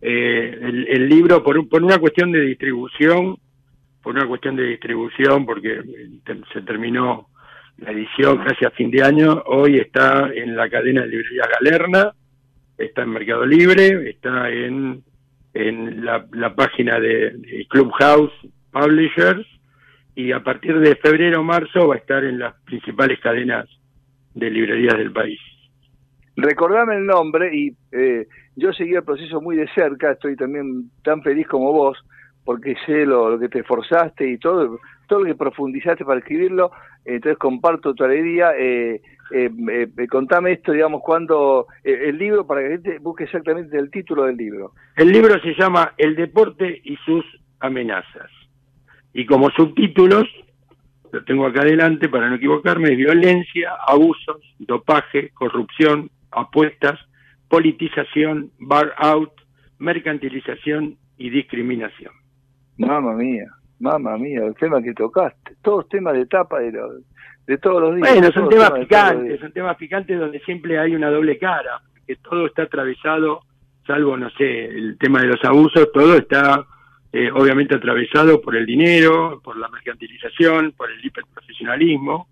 Eh, 0.00 0.58
el, 0.88 1.08
libro, 1.08 1.42
por, 1.42 1.68
por 1.68 1.82
una 1.82 1.98
cuestión 1.98 2.32
de 2.32 2.40
distribución, 2.40 3.36
por 4.02 4.14
una 4.14 4.26
cuestión 4.26 4.56
de 4.56 4.64
distribución, 4.64 5.44
porque 5.44 5.82
se 6.52 6.62
terminó 6.62 7.28
la 7.78 7.92
edición 7.92 8.38
casi 8.38 8.64
a 8.64 8.70
fin 8.70 8.90
de 8.90 9.02
año, 9.02 9.42
hoy 9.46 9.78
está 9.78 10.30
en 10.34 10.56
la 10.56 10.68
cadena 10.68 11.02
de 11.02 11.08
librería 11.08 11.44
Galerna, 11.60 12.12
está 12.76 13.02
en 13.02 13.10
Mercado 13.10 13.46
Libre, 13.46 14.10
está 14.10 14.50
en, 14.50 15.02
la, 15.54 16.54
página 16.54 16.98
de, 17.00 17.66
Clubhouse 17.68 18.32
Publishers, 18.72 19.46
y 20.14 20.32
a 20.32 20.42
partir 20.42 20.78
de 20.80 20.96
febrero 20.96 21.40
o 21.40 21.44
marzo 21.44 21.88
va 21.88 21.94
a 21.94 21.98
estar 21.98 22.24
en 22.24 22.40
las 22.40 22.54
principales 22.62 23.20
cadenas 23.20 23.68
de 24.34 24.50
librerías 24.50 24.98
del 24.98 25.12
país. 25.12 25.38
Recordame 26.36 26.96
el 26.96 27.06
nombre 27.06 27.56
y 27.56 27.76
eh, 27.92 28.26
yo 28.56 28.72
seguí 28.72 28.94
el 28.94 29.04
proceso 29.04 29.40
muy 29.40 29.56
de 29.56 29.68
cerca, 29.74 30.12
estoy 30.12 30.36
también 30.36 30.90
tan 31.04 31.22
feliz 31.22 31.46
como 31.46 31.72
vos, 31.72 31.98
porque 32.44 32.74
sé 32.86 33.06
lo, 33.06 33.38
que 33.38 33.48
te 33.48 33.60
esforzaste 33.60 34.28
y 34.28 34.38
todo, 34.38 34.80
todo 35.08 35.20
lo 35.20 35.24
que 35.24 35.34
profundizaste 35.34 36.04
para 36.04 36.20
escribirlo, 36.20 36.70
entonces 37.04 37.38
comparto 37.38 37.94
tu 37.94 38.04
alegría. 38.04 38.52
Eh, 38.56 39.00
eh, 39.32 39.50
eh 39.98 40.08
contame 40.08 40.52
esto, 40.52 40.72
digamos, 40.72 41.02
cuando 41.02 41.66
el 41.82 42.16
libro, 42.16 42.46
para 42.46 42.62
que 42.62 42.68
gente 42.68 42.98
busque 43.00 43.24
exactamente 43.24 43.76
el 43.76 43.90
título 43.90 44.24
del 44.24 44.36
libro. 44.36 44.72
El 44.96 45.10
libro 45.10 45.40
se 45.40 45.54
llama 45.54 45.94
El 45.98 46.14
deporte 46.14 46.80
y 46.84 46.96
sus 46.98 47.24
amenazas. 47.58 48.30
Y 49.12 49.26
como 49.26 49.50
subtítulos, 49.50 50.28
lo 51.10 51.24
tengo 51.24 51.46
acá 51.46 51.62
adelante 51.62 52.08
para 52.08 52.28
no 52.28 52.36
equivocarme, 52.36 52.94
violencia, 52.94 53.72
abusos, 53.86 54.40
dopaje, 54.58 55.30
corrupción, 55.30 56.10
apuestas, 56.30 57.00
politización, 57.48 58.50
bar 58.58 58.94
out, 58.98 59.32
mercantilización 59.78 60.98
y 61.16 61.30
discriminación. 61.30 62.12
Mamma 62.76 63.14
mía, 63.14 63.46
mamma 63.80 64.16
mía, 64.18 64.44
el 64.44 64.54
tema 64.54 64.82
que 64.82 64.94
tocaste, 64.94 65.56
todos 65.62 65.88
temas 65.88 66.14
de 66.14 66.22
etapa 66.22 66.60
de, 66.60 66.72
de 67.46 67.58
todos 67.58 67.80
los 67.80 67.96
días. 67.96 68.12
Bueno, 68.12 68.32
son 68.32 68.48
temas, 68.48 68.72
picantes, 68.72 69.40
son 69.40 69.52
temas 69.52 69.76
picantes 69.76 70.18
donde 70.18 70.40
siempre 70.40 70.78
hay 70.78 70.94
una 70.94 71.10
doble 71.10 71.38
cara, 71.38 71.80
porque 71.92 72.16
todo 72.16 72.46
está 72.46 72.62
atravesado, 72.62 73.40
salvo, 73.86 74.16
no 74.16 74.30
sé, 74.30 74.64
el 74.66 74.98
tema 74.98 75.20
de 75.20 75.28
los 75.28 75.44
abusos, 75.44 75.90
todo 75.92 76.16
está 76.16 76.66
eh, 77.12 77.30
obviamente 77.32 77.74
atravesado 77.74 78.40
por 78.40 78.56
el 78.56 78.66
dinero, 78.66 79.40
por 79.42 79.56
la 79.56 79.68
mercantilización, 79.68 80.72
por 80.72 80.90
el 80.90 81.04
hiperprofesionalismo. 81.04 82.28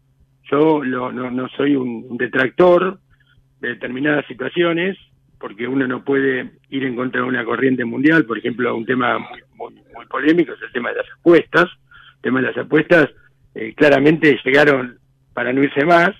Yo 0.50 0.84
no, 0.84 1.10
no 1.10 1.48
soy 1.56 1.74
un 1.76 2.16
detractor 2.16 2.98
de 3.60 3.68
determinadas 3.70 4.26
situaciones, 4.26 4.96
porque 5.38 5.68
uno 5.68 5.86
no 5.86 6.04
puede 6.04 6.52
ir 6.70 6.84
en 6.84 6.96
contra 6.96 7.20
de 7.20 7.26
una 7.26 7.44
corriente 7.44 7.84
mundial, 7.84 8.24
por 8.24 8.38
ejemplo, 8.38 8.74
un 8.74 8.86
tema 8.86 9.18
muy, 9.18 9.74
muy, 9.94 10.06
polémico 10.08 10.52
es 10.52 10.62
el 10.62 10.72
tema 10.72 10.90
de 10.90 10.96
las 10.96 11.06
apuestas. 11.18 11.64
El 12.16 12.22
tema 12.22 12.40
de 12.40 12.46
las 12.48 12.56
apuestas 12.56 13.10
eh, 13.54 13.74
claramente 13.74 14.38
llegaron 14.44 14.98
para 15.34 15.52
no 15.52 15.62
irse 15.62 15.84
más, 15.84 16.10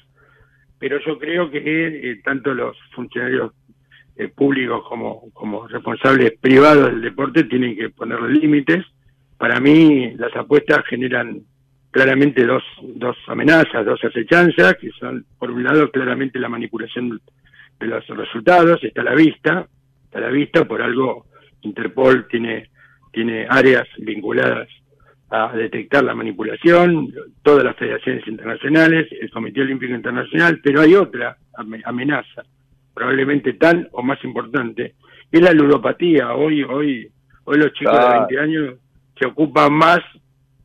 pero 0.79 0.99
yo 1.05 1.19
creo 1.19 1.51
que 1.51 1.61
eh, 1.65 2.21
tanto 2.23 2.53
los 2.53 2.77
funcionarios 2.95 3.53
eh, 4.17 4.29
públicos 4.29 4.83
como, 4.89 5.31
como 5.33 5.67
responsables 5.67 6.33
privados 6.41 6.91
del 6.91 7.03
deporte 7.03 7.45
tienen 7.45 7.77
que 7.77 7.91
ponerle 7.91 8.39
límites. 8.39 8.85
Para 9.39 9.61
mí 9.61 10.15
las 10.17 10.35
apuestas 10.37 10.85
generan 10.87 11.43
claramente 11.91 12.45
dos, 12.45 12.63
dos 12.83 13.17
amenazas, 13.27 13.85
dos 13.85 14.03
acechanzas, 14.05 14.77
que 14.77 14.91
son, 14.99 15.25
por 15.39 15.51
un 15.51 15.65
lado, 15.65 15.91
claramente 15.91 16.39
la 16.39 16.49
manipulación 16.49 17.21
los 17.81 18.07
resultados, 18.07 18.83
está 18.83 19.03
a 19.03 19.05
la 19.05 19.15
vista, 19.15 19.67
está 20.05 20.19
a 20.19 20.23
la 20.23 20.31
vista, 20.31 20.65
por 20.65 20.83
algo 20.83 21.27
Interpol 21.63 22.27
tiene, 22.29 22.71
tiene 23.13 23.47
áreas 23.49 23.87
vinculadas 23.99 24.69
a 25.31 25.53
detectar 25.57 26.05
la 26.05 26.15
manipulación, 26.15 27.13
todas 27.43 27.65
las 27.65 27.77
federaciones 27.77 28.27
internacionales, 28.29 29.09
el 29.21 29.31
Comité 29.31 29.63
Olímpico 29.63 29.95
Internacional, 29.95 30.61
pero 30.63 30.81
hay 30.81 30.95
otra 30.95 31.37
amenaza, 31.85 32.45
probablemente 32.95 33.55
tan 33.55 33.89
o 33.93 34.03
más 34.03 34.23
importante, 34.25 34.95
es 35.31 35.41
la 35.41 35.53
ludopatía. 35.53 36.33
Hoy, 36.33 36.63
hoy, 36.63 37.11
hoy 37.45 37.59
los 37.59 37.73
chicos 37.73 37.99
de 37.99 38.19
20 38.19 38.39
años 38.39 38.75
se 39.19 39.27
ocupan 39.27 39.73
más 39.73 39.99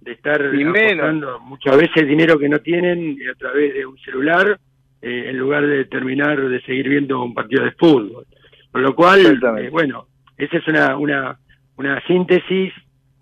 de 0.02 0.12
estar 0.14 0.42
apostando 0.42 1.40
muchas 1.42 1.78
veces 1.78 2.08
dinero 2.08 2.38
que 2.38 2.50
no 2.50 2.60
tienen 2.60 3.18
a 3.32 3.38
través 3.38 3.74
de 3.74 3.86
un 3.86 3.98
celular 4.00 4.60
eh, 5.02 5.30
en 5.30 5.38
lugar 5.38 5.66
de 5.66 5.86
terminar 5.86 6.40
de 6.48 6.62
seguir 6.62 6.90
viendo 6.90 7.24
un 7.24 7.34
partido 7.34 7.64
de 7.64 7.72
fútbol. 7.72 8.26
Con 8.72 8.84
lo 8.84 8.96
cual, 8.96 9.40
eh, 9.60 9.70
bueno, 9.70 10.08
esa 10.38 10.58
es 10.58 10.68
una, 10.68 10.98
una, 10.98 11.38
una 11.78 12.02
síntesis 12.08 12.74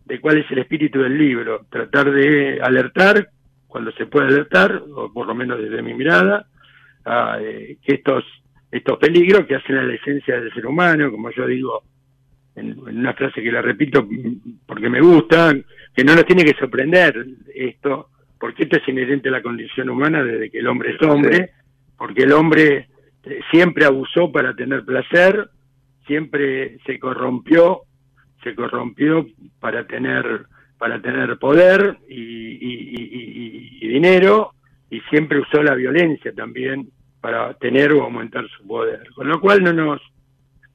de 0.06 0.20
cuál 0.20 0.40
es 0.40 0.52
el 0.52 0.60
espíritu 0.60 1.02
del 1.02 1.18
libro. 1.18 1.66
Tratar 1.70 2.12
de 2.12 2.60
alertar 2.62 3.30
cuando 3.68 3.92
se 3.94 4.08
puede 4.08 4.28
alertar, 4.28 4.84
o 4.96 5.14
por 5.14 5.28
lo 5.28 5.36
menos 5.36 5.60
desde 5.60 5.82
mi 5.82 5.94
mirada, 5.94 6.48
a, 7.06 7.38
eh, 7.40 7.78
que 7.84 7.96
estos, 7.96 8.24
estos 8.72 8.98
peligros 8.98 9.46
que 9.46 9.56
hacen 9.56 9.78
a 9.78 9.84
la 9.84 9.94
esencia 9.94 10.42
del 10.42 10.54
ser 10.54 10.66
humano, 10.66 11.12
como 11.12 11.30
yo 11.32 11.46
digo 11.46 11.84
en, 12.56 12.80
una 12.80 13.14
frase 13.14 13.42
que 13.42 13.52
la 13.52 13.62
repito 13.62 14.08
porque 14.66 14.90
me 14.90 15.00
gusta, 15.00 15.54
que 15.96 16.04
no 16.04 16.16
nos 16.16 16.26
tiene 16.26 16.44
que 16.44 16.58
sorprender 16.60 17.26
esto, 17.54 18.10
porque 18.40 18.64
esto 18.64 18.78
es 18.78 18.88
inherente 18.88 19.30
a 19.30 19.34
la 19.34 19.42
condición 19.42 19.90
humana 19.90 20.24
desde 20.24 20.50
que 20.50 20.60
el 20.60 20.68
hombre 20.68 20.96
es 20.96 21.02
hombre, 21.08 21.52
porque 22.00 22.24
el 22.24 22.32
hombre 22.32 22.88
eh, 23.26 23.42
siempre 23.52 23.86
abusó 23.86 24.32
para 24.32 24.56
tener 24.56 24.86
placer, 24.86 25.50
siempre 26.08 26.80
se 26.86 26.98
corrompió, 26.98 27.82
se 28.42 28.56
corrompió 28.56 29.28
para 29.60 29.86
tener 29.86 30.48
para 30.80 31.02
tener 31.02 31.38
poder 31.38 31.98
y, 32.08 33.86
dinero 33.90 34.54
y 34.90 35.02
siempre 35.10 35.40
usó 35.40 35.62
la 35.62 35.76
violencia 35.76 36.32
también 36.34 36.90
para 37.20 37.54
tener 37.56 37.92
o 37.92 38.04
aumentar 38.04 38.48
su 38.48 38.66
poder. 38.66 39.10
Con 39.14 39.28
lo 39.28 39.42
cual 39.42 39.62
no 39.62 39.74
nos 39.74 40.02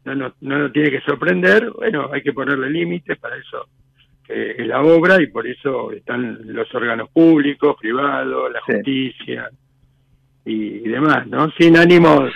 no 0.05 0.15
nos, 0.15 0.35
no 0.43 0.59
nos 0.59 0.73
tiene 0.73 0.91
que 0.91 1.01
sorprender, 1.01 1.71
bueno, 1.71 2.11
hay 2.13 2.23
que 2.23 2.35
ponerle 2.35 2.69
límites, 2.69 3.17
para 3.19 3.37
eso 3.37 3.67
eh, 4.29 4.57
es 4.59 4.67
la 4.67 4.83
obra 4.83 5.23
y 5.23 5.29
por 5.29 5.47
eso 5.47 5.91
están 5.93 6.39
los 6.45 6.73
órganos 6.75 7.09
públicos, 7.09 7.77
privados, 7.81 8.53
la 8.53 8.61
justicia, 8.61 9.49
y, 10.45 10.81
demás, 10.81 11.27
¿no? 11.27 11.51
Sin 11.53 11.77
ánimos, 11.77 12.33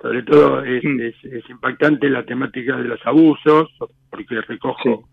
sobre 0.00 0.22
todo 0.22 0.62
mm. 0.62 1.00
es, 1.00 1.14
es, 1.24 1.50
impactante 1.50 2.10
la 2.10 2.24
temática 2.24 2.76
de 2.76 2.84
los 2.84 3.00
abusos, 3.06 3.70
porque 4.10 4.40
recojo 4.42 5.08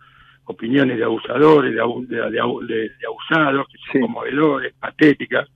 opiniones 0.45 0.97
de 0.97 1.03
abusadores, 1.03 1.73
de, 1.73 1.81
de, 2.07 2.89
de, 2.89 3.05
abusados, 3.05 3.67
que 3.67 3.77
son 3.91 4.01
conmovedores, 4.01 4.73
patéticas. 4.79 5.47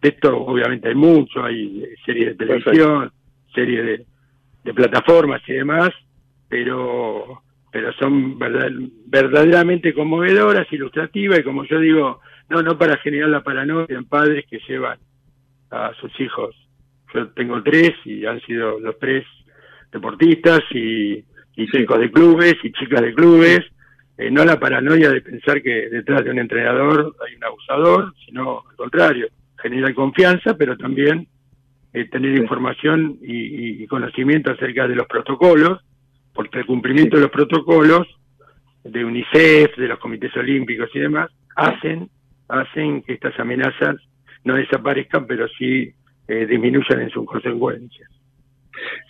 De 0.00 0.08
esto 0.10 0.36
obviamente 0.36 0.88
hay 0.88 0.94
mucho, 0.94 1.44
hay 1.44 1.84
series 2.04 2.28
de 2.28 2.34
televisión, 2.34 3.12
series 3.54 3.84
de, 3.84 4.06
de 4.64 4.74
plataformas 4.74 5.42
y 5.46 5.54
demás, 5.54 5.90
pero 6.48 7.42
pero 7.72 7.92
son 7.92 8.36
verdaderamente 9.06 9.94
conmovedoras, 9.94 10.66
ilustrativas 10.72 11.38
y 11.38 11.42
como 11.44 11.62
yo 11.64 11.78
digo, 11.78 12.20
no 12.48 12.62
no 12.62 12.76
para 12.76 12.96
generar 12.96 13.28
la 13.28 13.44
paranoia 13.44 13.86
en 13.90 14.06
padres 14.06 14.44
que 14.50 14.58
llevan 14.66 14.98
a 15.70 15.92
sus 16.00 16.18
hijos. 16.20 16.54
Yo 17.14 17.28
tengo 17.30 17.62
tres 17.62 17.92
y 18.04 18.24
han 18.26 18.40
sido 18.42 18.78
los 18.78 18.98
tres 18.98 19.24
deportistas 19.92 20.60
y, 20.72 21.24
chicos 21.54 22.00
de 22.00 22.10
clubes 22.10 22.54
y 22.62 22.72
chicas 22.72 23.02
de 23.02 23.14
clubes. 23.14 23.60
Eh, 24.16 24.30
no 24.30 24.44
la 24.44 24.58
paranoia 24.58 25.10
de 25.10 25.20
pensar 25.20 25.62
que 25.62 25.88
detrás 25.88 26.24
de 26.24 26.30
un 26.30 26.38
entrenador 26.38 27.14
hay 27.26 27.36
un 27.36 27.44
abusador, 27.44 28.14
sino 28.24 28.62
al 28.68 28.76
contrario, 28.76 29.28
generar 29.60 29.94
confianza, 29.94 30.56
pero 30.56 30.76
también 30.76 31.28
eh, 31.92 32.06
tener 32.06 32.38
información 32.38 33.18
y, 33.20 33.86
conocimiento 33.88 34.52
acerca 34.52 34.86
de 34.86 34.94
los 34.94 35.06
protocolos, 35.06 35.80
porque 36.32 36.60
el 36.60 36.66
cumplimiento 36.66 37.16
de 37.16 37.22
los 37.22 37.30
protocolos 37.30 38.06
de 38.84 39.04
UNICEF, 39.04 39.76
de 39.76 39.88
los 39.88 39.98
comités 39.98 40.34
olímpicos 40.36 40.88
y 40.94 41.00
demás, 41.00 41.30
hacen, 41.56 42.08
hacen 42.48 43.02
que 43.02 43.14
estas 43.14 43.38
amenazas 43.40 43.96
no 44.44 44.54
desaparezcan, 44.54 45.26
pero 45.26 45.46
sí 45.48 45.92
eh, 46.30 46.46
disminuyan 46.46 47.00
en 47.00 47.10
sus 47.10 47.26
consecuencias. 47.26 48.08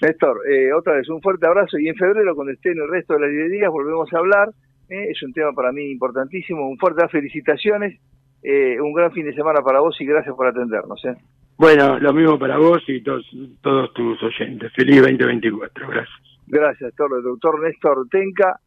Néstor, 0.01 0.41
eh, 0.51 0.73
otra 0.73 0.95
vez 0.95 1.07
un 1.11 1.21
fuerte 1.21 1.47
abrazo 1.47 1.79
y 1.79 1.87
en 1.87 1.95
febrero 1.95 2.35
cuando 2.35 2.53
esté 2.53 2.71
en 2.71 2.79
el 2.79 2.89
resto 2.89 3.13
de 3.13 3.21
las 3.21 3.31
librerías 3.31 3.71
volvemos 3.71 4.11
a 4.15 4.19
hablar. 4.19 4.49
Eh, 4.89 5.11
es 5.11 5.23
un 5.23 5.35
tema 5.35 5.53
para 5.53 5.71
mí 5.71 5.91
importantísimo. 5.91 6.67
Un 6.67 6.79
fuerte 6.79 7.07
felicitaciones, 7.09 8.01
un 8.43 8.93
gran 8.95 9.13
fin 9.13 9.27
de 9.27 9.35
semana 9.35 9.61
para 9.61 9.81
vos 9.81 10.01
y 10.01 10.07
gracias 10.07 10.35
por 10.35 10.47
atendernos. 10.47 11.03
Bueno, 11.59 11.99
lo 11.99 12.15
mismo 12.15 12.39
para 12.39 12.57
vos 12.57 12.83
y 12.89 13.03
todos, 13.03 13.31
todos 13.61 13.93
tus 13.93 14.23
oyentes. 14.23 14.73
Feliz 14.73 15.03
2024. 15.03 15.89
Gracias. 15.89 16.39
Gracias, 16.47 16.95
doctor. 16.97 17.19
El 17.19 17.23
doctor 17.23 17.61
Néstor 17.61 18.09
Tenca, 18.09 18.59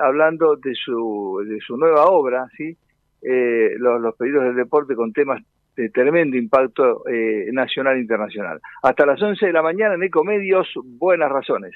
hablando 0.00 0.54
de 0.54 0.72
su, 0.76 1.44
de 1.44 1.58
su 1.66 1.76
nueva 1.76 2.06
obra, 2.06 2.46
¿sí? 2.56 2.76
los, 3.22 4.00
los 4.00 4.14
pedidos 4.14 4.44
del 4.44 4.54
deporte 4.54 4.94
con 4.94 5.12
temas 5.12 5.42
de 5.76 5.90
tremendo 5.90 6.36
impacto 6.36 7.06
eh, 7.08 7.50
nacional 7.52 7.96
e 7.96 8.00
internacional. 8.00 8.60
Hasta 8.82 9.06
las 9.06 9.20
11 9.20 9.46
de 9.46 9.52
la 9.52 9.62
mañana 9.62 9.94
en 9.94 10.02
Ecomedios, 10.02 10.68
buenas 10.84 11.30
razones. 11.30 11.74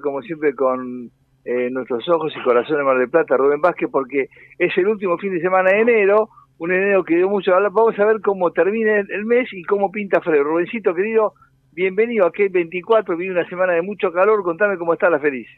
Como 0.00 0.22
siempre 0.22 0.54
con 0.54 1.10
eh, 1.44 1.68
nuestros 1.70 2.08
ojos 2.08 2.32
y 2.36 2.42
corazones 2.42 2.84
Mar 2.84 2.98
del 2.98 3.10
Plata, 3.10 3.36
Rubén 3.36 3.60
Vázquez, 3.60 3.88
porque 3.90 4.28
es 4.58 4.76
el 4.76 4.88
último 4.88 5.18
fin 5.18 5.34
de 5.34 5.40
semana 5.40 5.70
de 5.70 5.80
enero, 5.80 6.30
un 6.58 6.72
enero 6.72 7.04
que 7.04 7.16
dio 7.16 7.28
mucho 7.28 7.54
hablar. 7.54 7.72
Vamos 7.72 7.98
a 7.98 8.04
ver 8.04 8.20
cómo 8.20 8.50
termina 8.52 9.00
el 9.00 9.24
mes 9.24 9.48
y 9.52 9.62
cómo 9.64 9.90
pinta 9.90 10.20
Fredo. 10.20 10.44
Rubencito, 10.44 10.94
querido, 10.94 11.34
bienvenido 11.72 12.26
a 12.26 12.32
que 12.32 12.48
24, 12.48 13.16
viene 13.16 13.34
una 13.34 13.48
semana 13.48 13.74
de 13.74 13.82
mucho 13.82 14.12
calor, 14.12 14.42
contame 14.42 14.78
cómo 14.78 14.94
está 14.94 15.10
la 15.10 15.20
feliz. 15.20 15.48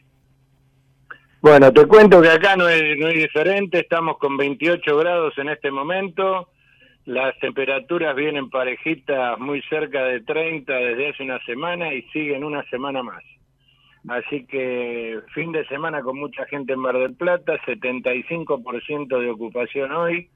Bueno, 1.41 1.71
te 1.71 1.87
cuento 1.87 2.21
que 2.21 2.29
acá 2.29 2.55
no 2.55 2.69
es, 2.69 2.97
no 2.99 3.07
es 3.07 3.15
diferente, 3.15 3.79
estamos 3.79 4.17
con 4.17 4.37
28 4.37 4.97
grados 4.97 5.37
en 5.37 5.49
este 5.49 5.71
momento, 5.71 6.49
las 7.05 7.37
temperaturas 7.39 8.15
vienen 8.15 8.49
parejitas 8.49 9.39
muy 9.39 9.61
cerca 9.63 10.03
de 10.03 10.21
30 10.21 10.73
desde 10.73 11.09
hace 11.09 11.23
una 11.23 11.39
semana 11.45 11.93
y 11.93 12.03
siguen 12.13 12.43
una 12.43 12.63
semana 12.69 13.01
más. 13.01 13.23
Así 14.07 14.45
que 14.45 15.19
fin 15.33 15.51
de 15.51 15.65
semana 15.67 16.01
con 16.01 16.19
mucha 16.19 16.45
gente 16.45 16.73
en 16.73 16.79
Mar 16.79 16.97
del 16.97 17.15
Plata, 17.15 17.59
75% 17.65 19.19
de 19.19 19.29
ocupación 19.29 19.91
hoy, 19.91 20.29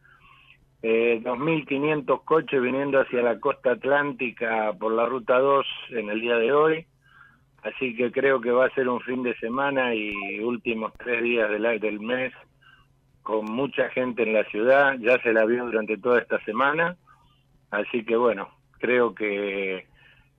eh, 0.82 1.20
2.500 1.24 2.24
coches 2.24 2.62
viniendo 2.62 3.00
hacia 3.00 3.22
la 3.22 3.40
costa 3.40 3.72
atlántica 3.72 4.74
por 4.80 4.92
la 4.92 5.06
ruta 5.06 5.40
2 5.40 5.66
en 5.92 6.10
el 6.10 6.22
día 6.22 6.38
de 6.38 6.54
hoy. 6.54 6.86
Así 7.64 7.96
que 7.96 8.12
creo 8.12 8.40
que 8.42 8.52
va 8.52 8.68
a 8.68 8.76
ser 8.76 8.88
un 8.88 9.02
fin 9.02 9.24
de 9.24 9.36
semana 9.38 9.96
y 9.96 10.40
últimos 10.40 10.94
tres 10.94 11.24
días 11.24 11.50
del, 11.50 11.80
del 11.80 12.00
mes 12.00 12.32
con 13.26 13.46
mucha 13.46 13.90
gente 13.90 14.22
en 14.22 14.34
la 14.34 14.44
ciudad. 14.46 14.94
Ya 15.00 15.20
se 15.24 15.34
la 15.34 15.46
vio 15.46 15.66
durante 15.66 15.98
toda 15.98 16.20
esta 16.20 16.40
semana. 16.46 16.96
Así 17.72 18.06
que 18.06 18.16
bueno, 18.16 18.50
creo 18.78 19.16
que 19.16 19.88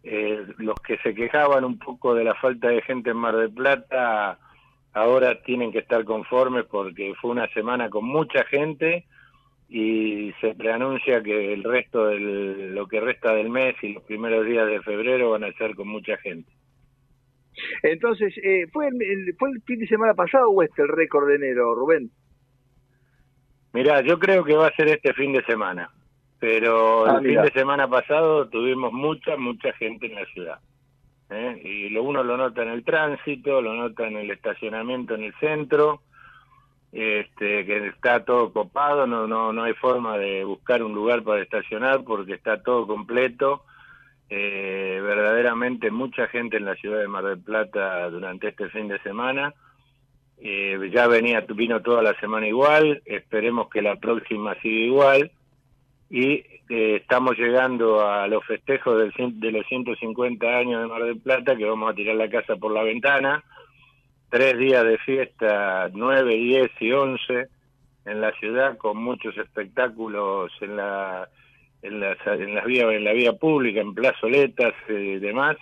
eh, 0.05 0.47
los 0.59 0.77
que 0.87 0.97
se 0.99 1.13
quejaban 1.13 1.65
un 1.65 1.81
poco 1.81 2.15
de 2.15 2.23
la 2.23 2.37
falta 2.37 2.69
de 2.69 2.81
gente 2.83 3.11
en 3.11 3.17
Mar 3.17 3.37
del 3.37 3.53
Plata 3.53 4.39
ahora 4.93 5.43
tienen 5.43 5.73
que 5.73 5.81
estar 5.81 6.05
conformes 6.05 6.65
porque 6.71 7.13
fue 7.21 7.33
una 7.33 7.49
semana 7.49 7.91
con 7.91 8.05
mucha 8.05 8.45
gente 8.45 9.05
y 9.69 10.33
se 10.41 10.55
preanuncia 10.55 11.25
que 11.25 11.55
el 11.55 11.65
resto 11.65 12.07
de 12.07 12.21
lo 12.71 12.87
que 12.87 13.01
resta 13.01 13.35
del 13.35 13.51
mes 13.51 13.75
y 13.83 13.95
los 13.95 14.05
primeros 14.05 14.47
días 14.47 14.69
de 14.69 14.81
febrero 14.83 15.33
van 15.33 15.43
a 15.43 15.53
ser 15.55 15.75
con 15.75 15.89
mucha 15.89 16.17
gente. 16.19 16.53
Entonces, 17.83 18.33
eh, 18.45 18.69
¿fue, 18.73 18.87
el, 18.87 19.35
¿fue 19.37 19.51
el 19.51 19.61
fin 19.63 19.81
de 19.81 19.89
semana 19.89 20.15
pasado 20.15 20.51
o 20.51 20.63
este 20.63 20.83
el 20.83 20.89
récord 20.89 21.27
de 21.27 21.35
enero, 21.35 21.75
Rubén? 21.75 22.13
Mirá, 23.77 24.01
yo 24.01 24.19
creo 24.19 24.43
que 24.43 24.57
va 24.57 24.69
a 24.69 24.75
ser 24.75 24.89
este 24.89 25.13
fin 25.13 25.33
de 25.33 25.45
semana 25.45 25.91
pero 26.39 27.07
ah, 27.07 27.19
el 27.19 27.27
fin 27.27 27.43
de 27.43 27.51
semana 27.53 27.89
pasado 27.89 28.49
tuvimos 28.49 28.93
mucha, 28.93 29.37
mucha 29.37 29.73
gente 29.75 30.07
en 30.07 30.15
la 30.17 30.27
ciudad. 30.27 30.59
¿eh? 31.31 31.61
Y 31.65 31.89
lo 31.91 32.03
uno 32.03 32.23
lo 32.23 32.37
nota 32.37 32.63
en 32.63 32.69
el 32.69 32.85
tránsito, 32.85 33.61
lo 33.63 33.75
nota 33.75 34.07
en 34.07 34.17
el 34.17 34.31
estacionamiento 34.31 35.15
en 35.15 35.25
el 35.25 35.35
centro, 35.41 36.03
este, 36.93 37.65
que 37.67 37.89
está 37.89 38.25
todo 38.25 38.53
copado, 38.53 39.07
no, 39.07 39.27
no, 39.27 39.53
no 39.53 39.65
hay 39.65 39.75
forma 39.75 40.19
de 40.19 40.45
buscar 40.45 40.83
un 40.83 40.95
lugar 40.95 41.23
para 41.23 41.43
estacionar 41.43 42.05
porque 42.05 42.35
está 42.35 42.63
todo 42.63 42.87
completo. 42.87 43.65
Eh, 44.29 45.01
verdaderamente 45.03 45.91
mucha 45.93 46.27
gente 46.27 46.57
en 46.57 46.65
la 46.65 46.75
ciudad 46.75 46.99
de 46.99 47.07
Mar 47.07 47.25
del 47.25 47.39
Plata 47.39 48.11
durante 48.11 48.49
este 48.49 48.69
fin 48.71 48.89
de 48.89 48.99
semana. 49.01 49.55
Eh, 50.39 50.91
ya 50.93 51.07
venía, 51.07 51.41
vino 51.49 51.81
toda 51.81 52.03
la 52.03 52.19
semana 52.21 52.47
igual, 52.47 53.03
esperemos 53.05 53.71
que 53.71 53.81
la 53.83 53.97
próxima 53.97 54.55
siga 54.61 54.87
igual 54.87 55.31
y 56.11 56.45
eh, 56.69 56.97
estamos 56.97 57.39
llegando 57.39 58.07
a 58.07 58.27
los 58.29 58.45
festejos 58.45 58.99
del, 58.99 59.41
de 59.41 59.51
los 59.51 59.67
150 59.67 60.47
años 60.47 60.83
de 60.83 60.89
Mar 60.89 61.05
del 61.05 61.19
Plata, 61.19 61.57
que 61.57 61.65
vamos 61.65 61.91
a 61.91 61.95
tirar 61.95 62.17
la 62.17 62.29
casa 62.29 62.57
por 62.57 62.73
la 62.73 62.83
ventana, 62.83 63.43
tres 64.29 64.59
días 64.59 64.85
de 64.85 64.99
fiesta, 64.99 65.89
9, 65.93 66.35
10 66.35 66.71
y 66.81 66.93
11 66.93 67.47
en 68.05 68.21
la 68.21 68.33
ciudad, 68.33 68.77
con 68.77 68.99
muchos 68.99 69.37
espectáculos 69.39 70.53
en 70.61 70.77
la 70.77 71.29
en, 71.83 72.01
las, 72.01 72.19
en, 72.27 72.55
las 72.55 72.65
vía, 72.65 72.91
en 72.93 73.05
la 73.05 73.13
vía 73.13 73.33
pública, 73.33 73.81
en 73.81 73.95
plazoletas 73.95 74.75
eh, 74.89 75.15
y 75.17 75.19
demás. 75.19 75.57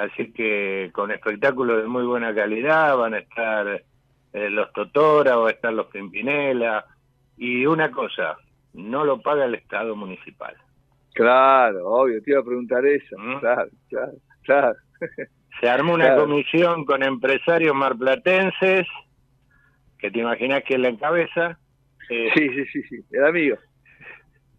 Así 0.00 0.32
que 0.32 0.90
con 0.94 1.10
espectáculos 1.10 1.82
de 1.82 1.88
muy 1.88 2.04
buena 2.04 2.34
calidad 2.34 2.96
van 2.96 3.12
a 3.12 3.18
estar 3.18 3.82
eh, 4.32 4.50
los 4.50 4.72
Totora, 4.72 5.36
va 5.36 5.48
a 5.48 5.52
estar 5.52 5.74
los 5.74 5.88
Pimpinela. 5.88 6.86
Y 7.36 7.66
una 7.66 7.90
cosa, 7.90 8.38
no 8.72 9.04
lo 9.04 9.20
paga 9.20 9.44
el 9.44 9.56
Estado 9.56 9.94
municipal. 9.94 10.56
Claro, 11.12 11.86
obvio, 11.86 12.22
te 12.22 12.30
iba 12.30 12.40
a 12.40 12.44
preguntar 12.44 12.86
eso. 12.86 13.14
¿Mm? 13.18 13.40
Claro, 13.40 13.70
claro, 13.90 14.12
claro. 14.42 14.78
Se 15.60 15.68
armó 15.68 15.92
una 15.92 16.16
comisión 16.16 16.86
con 16.86 17.02
empresarios 17.02 17.74
marplatenses, 17.74 18.86
que 19.98 20.10
te 20.10 20.18
imaginas 20.18 20.62
que 20.64 20.74
es 20.74 20.80
la 20.80 20.88
encabeza. 20.88 21.58
Eh, 22.08 22.30
sí, 22.34 22.48
sí, 22.48 22.64
sí, 22.72 22.82
sí, 22.84 23.04
el 23.10 23.24
amigo. 23.24 23.58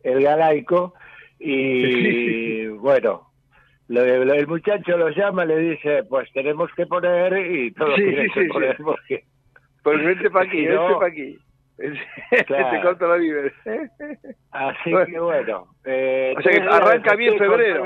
El 0.03 0.21
galaico. 0.21 0.93
Y 1.39 2.67
bueno, 2.67 3.30
lo, 3.30 3.30
el 3.99 4.47
muchacho 4.47 4.97
lo 4.97 5.09
llama, 5.09 5.45
le 5.45 5.57
dice, 5.57 6.03
pues 6.03 6.31
tenemos 6.33 6.69
que 6.75 6.85
poner, 6.85 7.33
y 7.37 7.71
todos 7.71 7.95
tienen 7.95 8.29
que 8.31 8.45
poner 8.45 8.77
porque... 8.77 9.23
Pues 9.83 10.03
vente 10.03 10.29
para 10.29 10.45
aquí, 10.47 10.65
vente 10.65 10.93
para 10.93 11.07
aquí. 11.07 11.37
Te 12.29 12.81
corto 12.81 13.07
la 13.07 13.15
vida. 13.15 13.51
Así 14.51 14.91
que 15.07 15.19
bueno. 15.19 15.67
Eh, 15.83 16.33
o 16.37 16.41
sea 16.41 16.51
que 16.51 16.61
arranca 16.61 17.15
bien 17.15 17.37
febrero. 17.37 17.83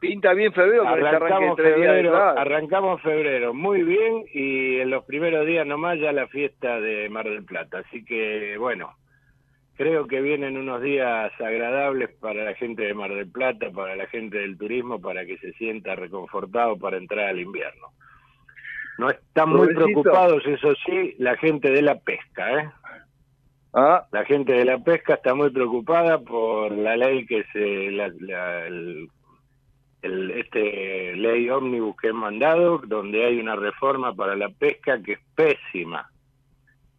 Pinta 0.00 0.34
bien 0.34 0.52
febrero, 0.52 0.86
arrancamos 0.86 1.56
febrero, 1.56 2.14
arrancamos 2.14 3.00
febrero 3.00 3.54
muy 3.54 3.82
bien 3.82 4.24
y 4.34 4.80
en 4.80 4.90
los 4.90 5.04
primeros 5.04 5.46
días 5.46 5.66
nomás 5.66 5.98
ya 5.98 6.12
la 6.12 6.28
fiesta 6.28 6.78
de 6.78 7.08
Mar 7.08 7.24
del 7.24 7.44
Plata. 7.44 7.78
Así 7.78 8.04
que 8.04 8.56
bueno, 8.58 8.92
creo 9.76 10.06
que 10.06 10.20
vienen 10.20 10.56
unos 10.56 10.82
días 10.82 11.32
agradables 11.40 12.10
para 12.20 12.44
la 12.44 12.54
gente 12.54 12.82
de 12.82 12.94
Mar 12.94 13.12
del 13.14 13.30
Plata, 13.30 13.70
para 13.70 13.96
la 13.96 14.06
gente 14.06 14.38
del 14.38 14.56
turismo, 14.56 15.00
para 15.00 15.24
que 15.26 15.38
se 15.38 15.52
sienta 15.54 15.94
reconfortado 15.94 16.76
para 16.76 16.96
entrar 16.96 17.28
al 17.28 17.40
invierno. 17.40 17.88
No 18.98 19.10
están 19.10 19.50
muy 19.50 19.74
preocupados, 19.74 20.46
eso 20.46 20.74
sí, 20.86 21.14
la 21.18 21.36
gente 21.36 21.70
de 21.70 21.82
la 21.82 21.98
pesca, 21.98 22.62
¿eh? 22.62 22.70
Ah. 23.72 24.06
La 24.12 24.24
gente 24.24 24.52
de 24.52 24.64
la 24.64 24.78
pesca 24.78 25.14
está 25.14 25.34
muy 25.34 25.50
preocupada 25.50 26.20
por 26.20 26.70
la 26.70 26.96
ley 26.96 27.26
que 27.26 27.44
se, 27.52 27.86
el, 27.86 29.10
el, 30.02 30.30
este 30.30 31.16
ley 31.16 31.50
ómnibus 31.50 31.96
que 31.96 32.08
he 32.08 32.12
mandado, 32.12 32.78
donde 32.86 33.24
hay 33.24 33.40
una 33.40 33.56
reforma 33.56 34.14
para 34.14 34.36
la 34.36 34.48
pesca 34.48 35.02
que 35.02 35.14
es 35.14 35.20
pésima. 35.34 36.08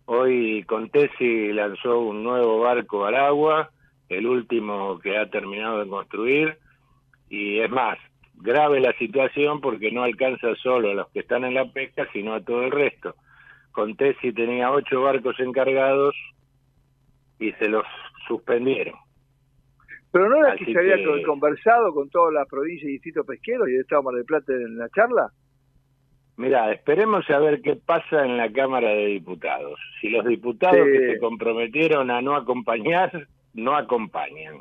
Hoy 0.05 0.63
Contesi 0.63 1.51
lanzó 1.51 1.99
un 1.99 2.23
nuevo 2.23 2.59
barco 2.59 3.05
al 3.05 3.15
agua, 3.15 3.71
el 4.07 4.27
último 4.27 4.99
que 4.99 5.17
ha 5.17 5.29
terminado 5.29 5.79
de 5.79 5.89
construir, 5.89 6.57
y 7.27 7.59
es 7.59 7.71
más, 7.71 7.97
grave 8.35 8.79
la 8.79 8.93
situación 8.93 9.61
porque 9.61 9.91
no 9.91 10.03
alcanza 10.03 10.53
solo 10.55 10.91
a 10.91 10.93
los 10.93 11.09
que 11.09 11.19
están 11.19 11.43
en 11.43 11.55
la 11.55 11.65
pesca, 11.71 12.07
sino 12.13 12.33
a 12.33 12.41
todo 12.41 12.63
el 12.63 12.71
resto. 12.71 13.15
Contesi 13.71 14.31
tenía 14.31 14.71
ocho 14.71 15.01
barcos 15.01 15.39
encargados 15.39 16.15
y 17.39 17.51
se 17.53 17.67
los 17.67 17.85
suspendieron. 18.27 18.95
Pero 20.11 20.29
no 20.29 20.37
era 20.37 20.55
que 20.55 20.65
se 20.65 20.77
había 20.77 20.97
conversado 21.25 21.93
con 21.93 22.09
todas 22.09 22.33
las 22.33 22.47
provincias 22.47 22.87
y 22.87 22.93
distritos 22.93 23.25
pesqueros 23.25 23.67
y 23.69 23.75
estaba 23.75 24.03
Mar 24.03 24.13
del 24.13 24.23
Plata 24.23 24.53
en 24.53 24.77
la 24.77 24.87
charla. 24.89 25.31
Mira, 26.37 26.71
esperemos 26.71 27.29
a 27.29 27.39
ver 27.39 27.61
qué 27.61 27.75
pasa 27.75 28.25
en 28.25 28.37
la 28.37 28.51
Cámara 28.51 28.89
de 28.89 29.05
Diputados. 29.05 29.79
Si 30.01 30.09
los 30.09 30.25
diputados 30.25 30.85
que 30.85 31.13
se 31.13 31.19
comprometieron 31.19 32.11
a 32.11 32.21
no 32.21 32.35
acompañar, 32.35 33.27
no 33.53 33.75
acompañan. 33.75 34.57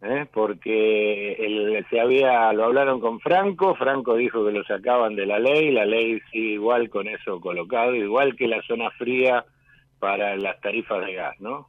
¿Eh? 0.00 0.26
Porque 0.32 1.32
el, 1.32 1.84
se 1.90 2.00
había, 2.00 2.52
lo 2.52 2.64
hablaron 2.64 3.00
con 3.00 3.20
Franco, 3.20 3.74
Franco 3.74 4.14
dijo 4.14 4.46
que 4.46 4.52
lo 4.52 4.64
sacaban 4.64 5.16
de 5.16 5.26
la 5.26 5.38
ley, 5.38 5.72
la 5.72 5.84
ley 5.84 6.20
sigue 6.30 6.52
igual 6.52 6.88
con 6.88 7.08
eso 7.08 7.40
colocado, 7.40 7.94
igual 7.94 8.36
que 8.36 8.46
la 8.46 8.62
zona 8.62 8.90
fría 8.92 9.44
para 9.98 10.36
las 10.36 10.60
tarifas 10.60 11.04
de 11.04 11.14
gas, 11.14 11.40
¿no? 11.40 11.68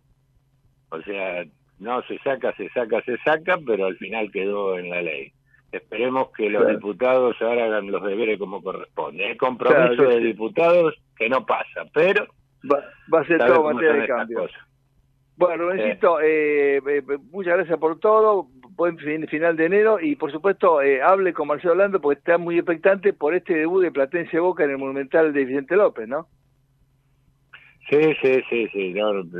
O 0.89 1.01
sea, 1.01 1.43
no 1.79 2.01
se 2.03 2.19
saca, 2.19 2.55
se 2.55 2.69
saca, 2.69 3.01
se 3.01 3.17
saca, 3.19 3.57
pero 3.65 3.87
al 3.87 3.97
final 3.97 4.31
quedó 4.31 4.77
en 4.77 4.91
la 4.91 5.01
ley. 5.01 5.33
Esperemos 5.71 6.31
que 6.35 6.49
los 6.49 6.67
diputados 6.67 7.35
ahora 7.41 7.65
hagan 7.65 7.91
los 7.91 8.03
deberes 8.03 8.39
como 8.39 8.61
corresponde. 8.61 9.31
El 9.31 9.37
compromiso 9.37 10.03
de 10.03 10.19
diputados 10.19 10.95
que 11.15 11.29
no 11.29 11.45
pasa, 11.45 11.85
pero 11.93 12.25
va, 12.71 13.19
a 13.19 13.25
ser 13.25 13.37
todo 13.45 13.63
materia 13.63 14.01
de 14.01 14.07
cambio. 14.07 14.47
Bueno, 15.37 15.63
Rubéncito, 15.63 16.19
eh, 16.19 16.77
eh, 16.77 17.01
muchas 17.31 17.55
gracias 17.55 17.77
por 17.77 17.99
todo, 17.99 18.47
buen 18.75 18.97
final 18.97 19.55
de 19.55 19.65
enero 19.65 19.99
y 20.01 20.15
por 20.15 20.31
supuesto 20.31 20.81
eh, 20.81 21.01
hable 21.01 21.33
con 21.33 21.47
Marcelo 21.47 21.73
Orlando 21.73 22.01
porque 22.01 22.19
está 22.19 22.37
muy 22.37 22.57
expectante 22.57 23.13
por 23.13 23.33
este 23.33 23.53
debut 23.53 23.81
de 23.83 23.91
Platense 23.91 24.39
Boca 24.39 24.63
en 24.63 24.71
el 24.71 24.77
Monumental 24.77 25.31
de 25.31 25.45
Vicente 25.45 25.75
López, 25.75 26.07
¿no? 26.07 26.27
Sí, 27.89 28.13
sí, 28.21 28.41
sí, 28.49 28.67
sí, 28.71 28.95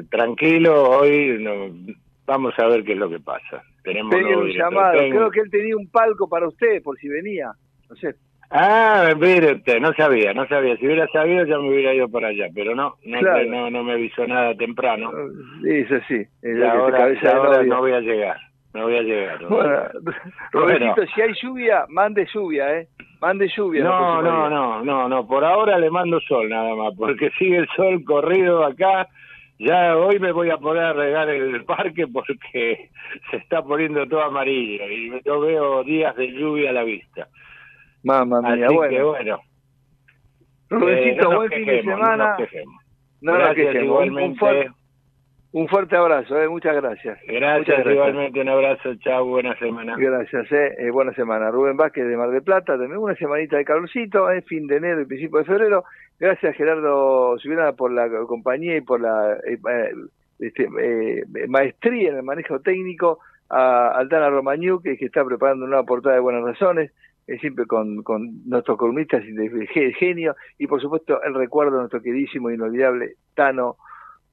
tranquilo, 0.09 0.89
hoy 0.89 1.37
no, 1.39 1.93
vamos 2.29 2.53
a 2.59 2.67
ver 2.67 2.83
qué 2.83 2.93
es 2.93 2.97
lo 2.97 3.09
que 3.09 3.19
pasa. 3.19 3.63
Tenemos 3.83 4.13
un 4.13 4.49
llamado, 4.49 4.99
creo 4.99 5.31
que 5.31 5.39
él 5.39 5.49
tenía 5.49 5.75
un 5.75 5.89
palco 5.89 6.29
para 6.29 6.47
usted 6.47 6.81
por 6.83 6.97
si 6.99 7.09
venía, 7.09 7.51
no 7.89 7.95
sé. 7.95 8.13
Ah, 8.51 9.13
mire 9.17 9.53
usted, 9.53 9.79
no 9.79 9.93
sabía, 9.93 10.33
no 10.33 10.47
sabía. 10.47 10.75
Si 10.77 10.85
hubiera 10.85 11.07
sabido 11.07 11.45
ya 11.45 11.57
me 11.59 11.69
hubiera 11.69 11.93
ido 11.93 12.09
para 12.09 12.29
allá, 12.29 12.47
pero 12.53 12.75
no, 12.75 12.95
no, 13.05 13.21
no, 13.21 13.69
no, 13.69 13.83
me 13.83 13.93
avisó 13.93 14.25
nada 14.27 14.55
temprano. 14.55 15.11
Sí, 15.63 15.69
eso 15.69 15.95
sí. 16.07 16.25
ahora, 17.27 17.63
no 17.63 17.79
voy 17.79 17.93
a 17.93 17.99
llegar, 17.99 18.37
no 18.73 18.83
voy 18.83 18.97
a 18.97 19.01
llegar. 19.01 19.39
bueno, 20.53 20.95
si 21.15 21.21
hay 21.21 21.33
lluvia, 21.41 21.85
mande 21.89 22.27
lluvia, 22.31 22.79
¿eh? 22.79 22.87
Mande 23.21 23.51
lluvia. 23.55 23.83
No, 23.83 24.21
no, 24.21 24.49
no, 24.49 24.83
no, 24.83 25.09
no, 25.09 25.27
por 25.27 25.43
ahora 25.43 25.77
le 25.77 25.89
mando 25.89 26.19
sol 26.21 26.47
nada 26.49 26.75
más, 26.75 26.93
porque 26.97 27.31
sigue 27.37 27.57
el 27.57 27.67
sol 27.75 28.03
corrido 28.03 28.63
acá. 28.63 29.07
Ya 29.59 29.97
hoy 29.97 30.19
me 30.19 30.31
voy 30.31 30.49
a 30.49 30.57
poner 30.57 30.83
a 30.83 30.93
regar 30.93 31.29
el 31.29 31.65
parque 31.65 32.07
porque 32.07 32.89
se 33.31 33.37
está 33.37 33.61
poniendo 33.61 34.07
todo 34.07 34.23
amarillo 34.23 34.87
y 34.87 35.21
yo 35.25 35.41
veo 35.41 35.83
días 35.83 36.15
de 36.15 36.31
lluvia 36.31 36.69
a 36.69 36.73
la 36.73 36.83
vista. 36.83 37.27
Mamma 38.03 38.41
mía, 38.41 38.67
Así 38.67 38.75
bueno. 38.75 38.97
Que 38.97 39.03
bueno. 39.03 39.39
Eh, 40.71 41.17
buen 41.25 41.49
fin 41.49 41.65
de 41.65 41.81
semana. 41.83 42.37
No 43.21 43.37
nos 43.37 43.55
quejemos. 43.55 43.83
igualmente. 43.83 44.71
Un 45.51 45.67
fuerte 45.67 45.95
abrazo, 45.95 46.39
eh, 46.39 46.47
muchas 46.47 46.75
gracias. 46.75 47.17
Gracias, 47.27 47.83
igualmente 47.83 48.39
un 48.39 48.49
abrazo, 48.49 48.93
chao, 48.99 49.25
buena 49.25 49.57
semana. 49.57 49.95
Gracias, 49.97 50.51
eh, 50.51 50.75
eh, 50.77 50.91
buena 50.91 51.11
semana. 51.13 51.49
Rubén 51.49 51.75
Vázquez 51.75 52.07
de 52.07 52.15
Mar 52.15 52.29
del 52.29 52.43
Plata, 52.43 52.77
también 52.77 52.97
una 52.97 53.15
semanita 53.15 53.57
de 53.57 53.65
calorcito, 53.65 54.29
eh, 54.29 54.43
fin 54.43 54.67
de 54.67 54.77
enero 54.77 55.01
y 55.01 55.05
principio 55.05 55.39
de 55.39 55.45
febrero. 55.45 55.85
Gracias 56.19 56.55
Gerardo 56.55 57.37
Subirana 57.39 57.73
por 57.73 57.91
la 57.91 58.09
compañía 58.27 58.75
y 58.77 58.81
por 58.81 58.99
la 58.99 59.33
eh, 59.47 59.57
eh 59.69 59.93
este, 60.39 60.69
maestría 61.47 62.11
en 62.11 62.17
el 62.17 62.23
manejo 62.23 62.61
técnico, 62.61 63.19
a 63.49 63.89
Aldana 63.89 64.29
Romañú, 64.29 64.81
que, 64.81 64.93
está 64.93 65.25
preparando 65.25 65.65
una 65.65 65.83
portada 65.83 66.15
de 66.15 66.21
buenas 66.21 66.43
razones, 66.43 66.91
siempre 67.41 67.65
con, 67.65 68.03
con 68.03 68.47
nuestros 68.47 68.77
columnistas 68.77 69.23
de 69.25 69.93
genio, 69.99 70.35
y 70.57 70.65
por 70.67 70.81
supuesto 70.81 71.21
el 71.23 71.33
recuerdo 71.33 71.73
de 71.73 71.79
nuestro 71.79 72.01
queridísimo 72.01 72.49
e 72.49 72.55
inolvidable 72.55 73.15
Tano 73.35 73.75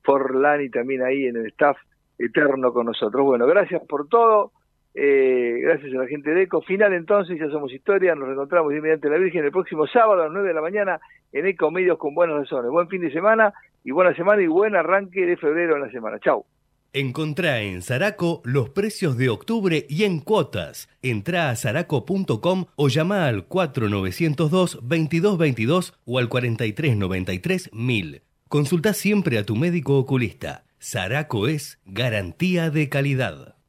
Forlani 0.04 0.70
también 0.70 1.02
ahí 1.02 1.26
en 1.26 1.36
el 1.36 1.46
staff 1.46 1.76
eterno 2.18 2.72
con 2.72 2.86
nosotros. 2.86 3.24
Bueno, 3.24 3.46
gracias 3.46 3.82
por 3.86 4.08
todo. 4.08 4.52
Eh, 4.98 5.58
gracias 5.60 5.92
a 5.92 5.98
la 5.98 6.06
gente 6.06 6.30
de 6.30 6.44
ECO. 6.44 6.62
Final 6.62 6.94
entonces, 6.94 7.38
ya 7.38 7.50
somos 7.50 7.70
historia. 7.70 8.14
Nos 8.14 8.30
encontramos 8.30 8.72
mediante 8.72 9.10
la 9.10 9.18
Virgen 9.18 9.44
el 9.44 9.52
próximo 9.52 9.86
sábado 9.86 10.22
a 10.22 10.24
las 10.24 10.32
9 10.32 10.48
de 10.48 10.54
la 10.54 10.62
mañana 10.62 10.98
en 11.32 11.46
ECO 11.46 11.70
Medios 11.70 11.98
con 11.98 12.14
buenas 12.14 12.38
razones. 12.38 12.70
Buen 12.70 12.88
fin 12.88 13.02
de 13.02 13.12
semana 13.12 13.52
y 13.84 13.90
buena 13.90 14.16
semana 14.16 14.40
y 14.40 14.46
buen 14.46 14.74
arranque 14.74 15.26
de 15.26 15.36
febrero 15.36 15.76
en 15.76 15.82
la 15.82 15.90
semana. 15.90 16.18
Chau. 16.18 16.46
Encontrá 16.94 17.60
en 17.60 17.82
Zaraco 17.82 18.40
los 18.44 18.70
precios 18.70 19.18
de 19.18 19.28
octubre 19.28 19.84
y 19.86 20.04
en 20.04 20.20
cuotas. 20.20 20.88
Entrá 21.02 21.50
a 21.50 21.56
zaraco.com 21.56 22.64
o 22.74 22.88
llama 22.88 23.26
al 23.26 23.50
4902-2222 23.50 25.92
o 26.06 26.18
al 26.18 26.30
4393-1000. 26.30 28.22
Consulta 28.48 28.94
siempre 28.94 29.36
a 29.36 29.44
tu 29.44 29.56
médico 29.56 29.98
oculista. 29.98 30.64
Saraco 30.78 31.48
es 31.48 31.82
garantía 31.84 32.70
de 32.70 32.88
calidad. 32.88 33.55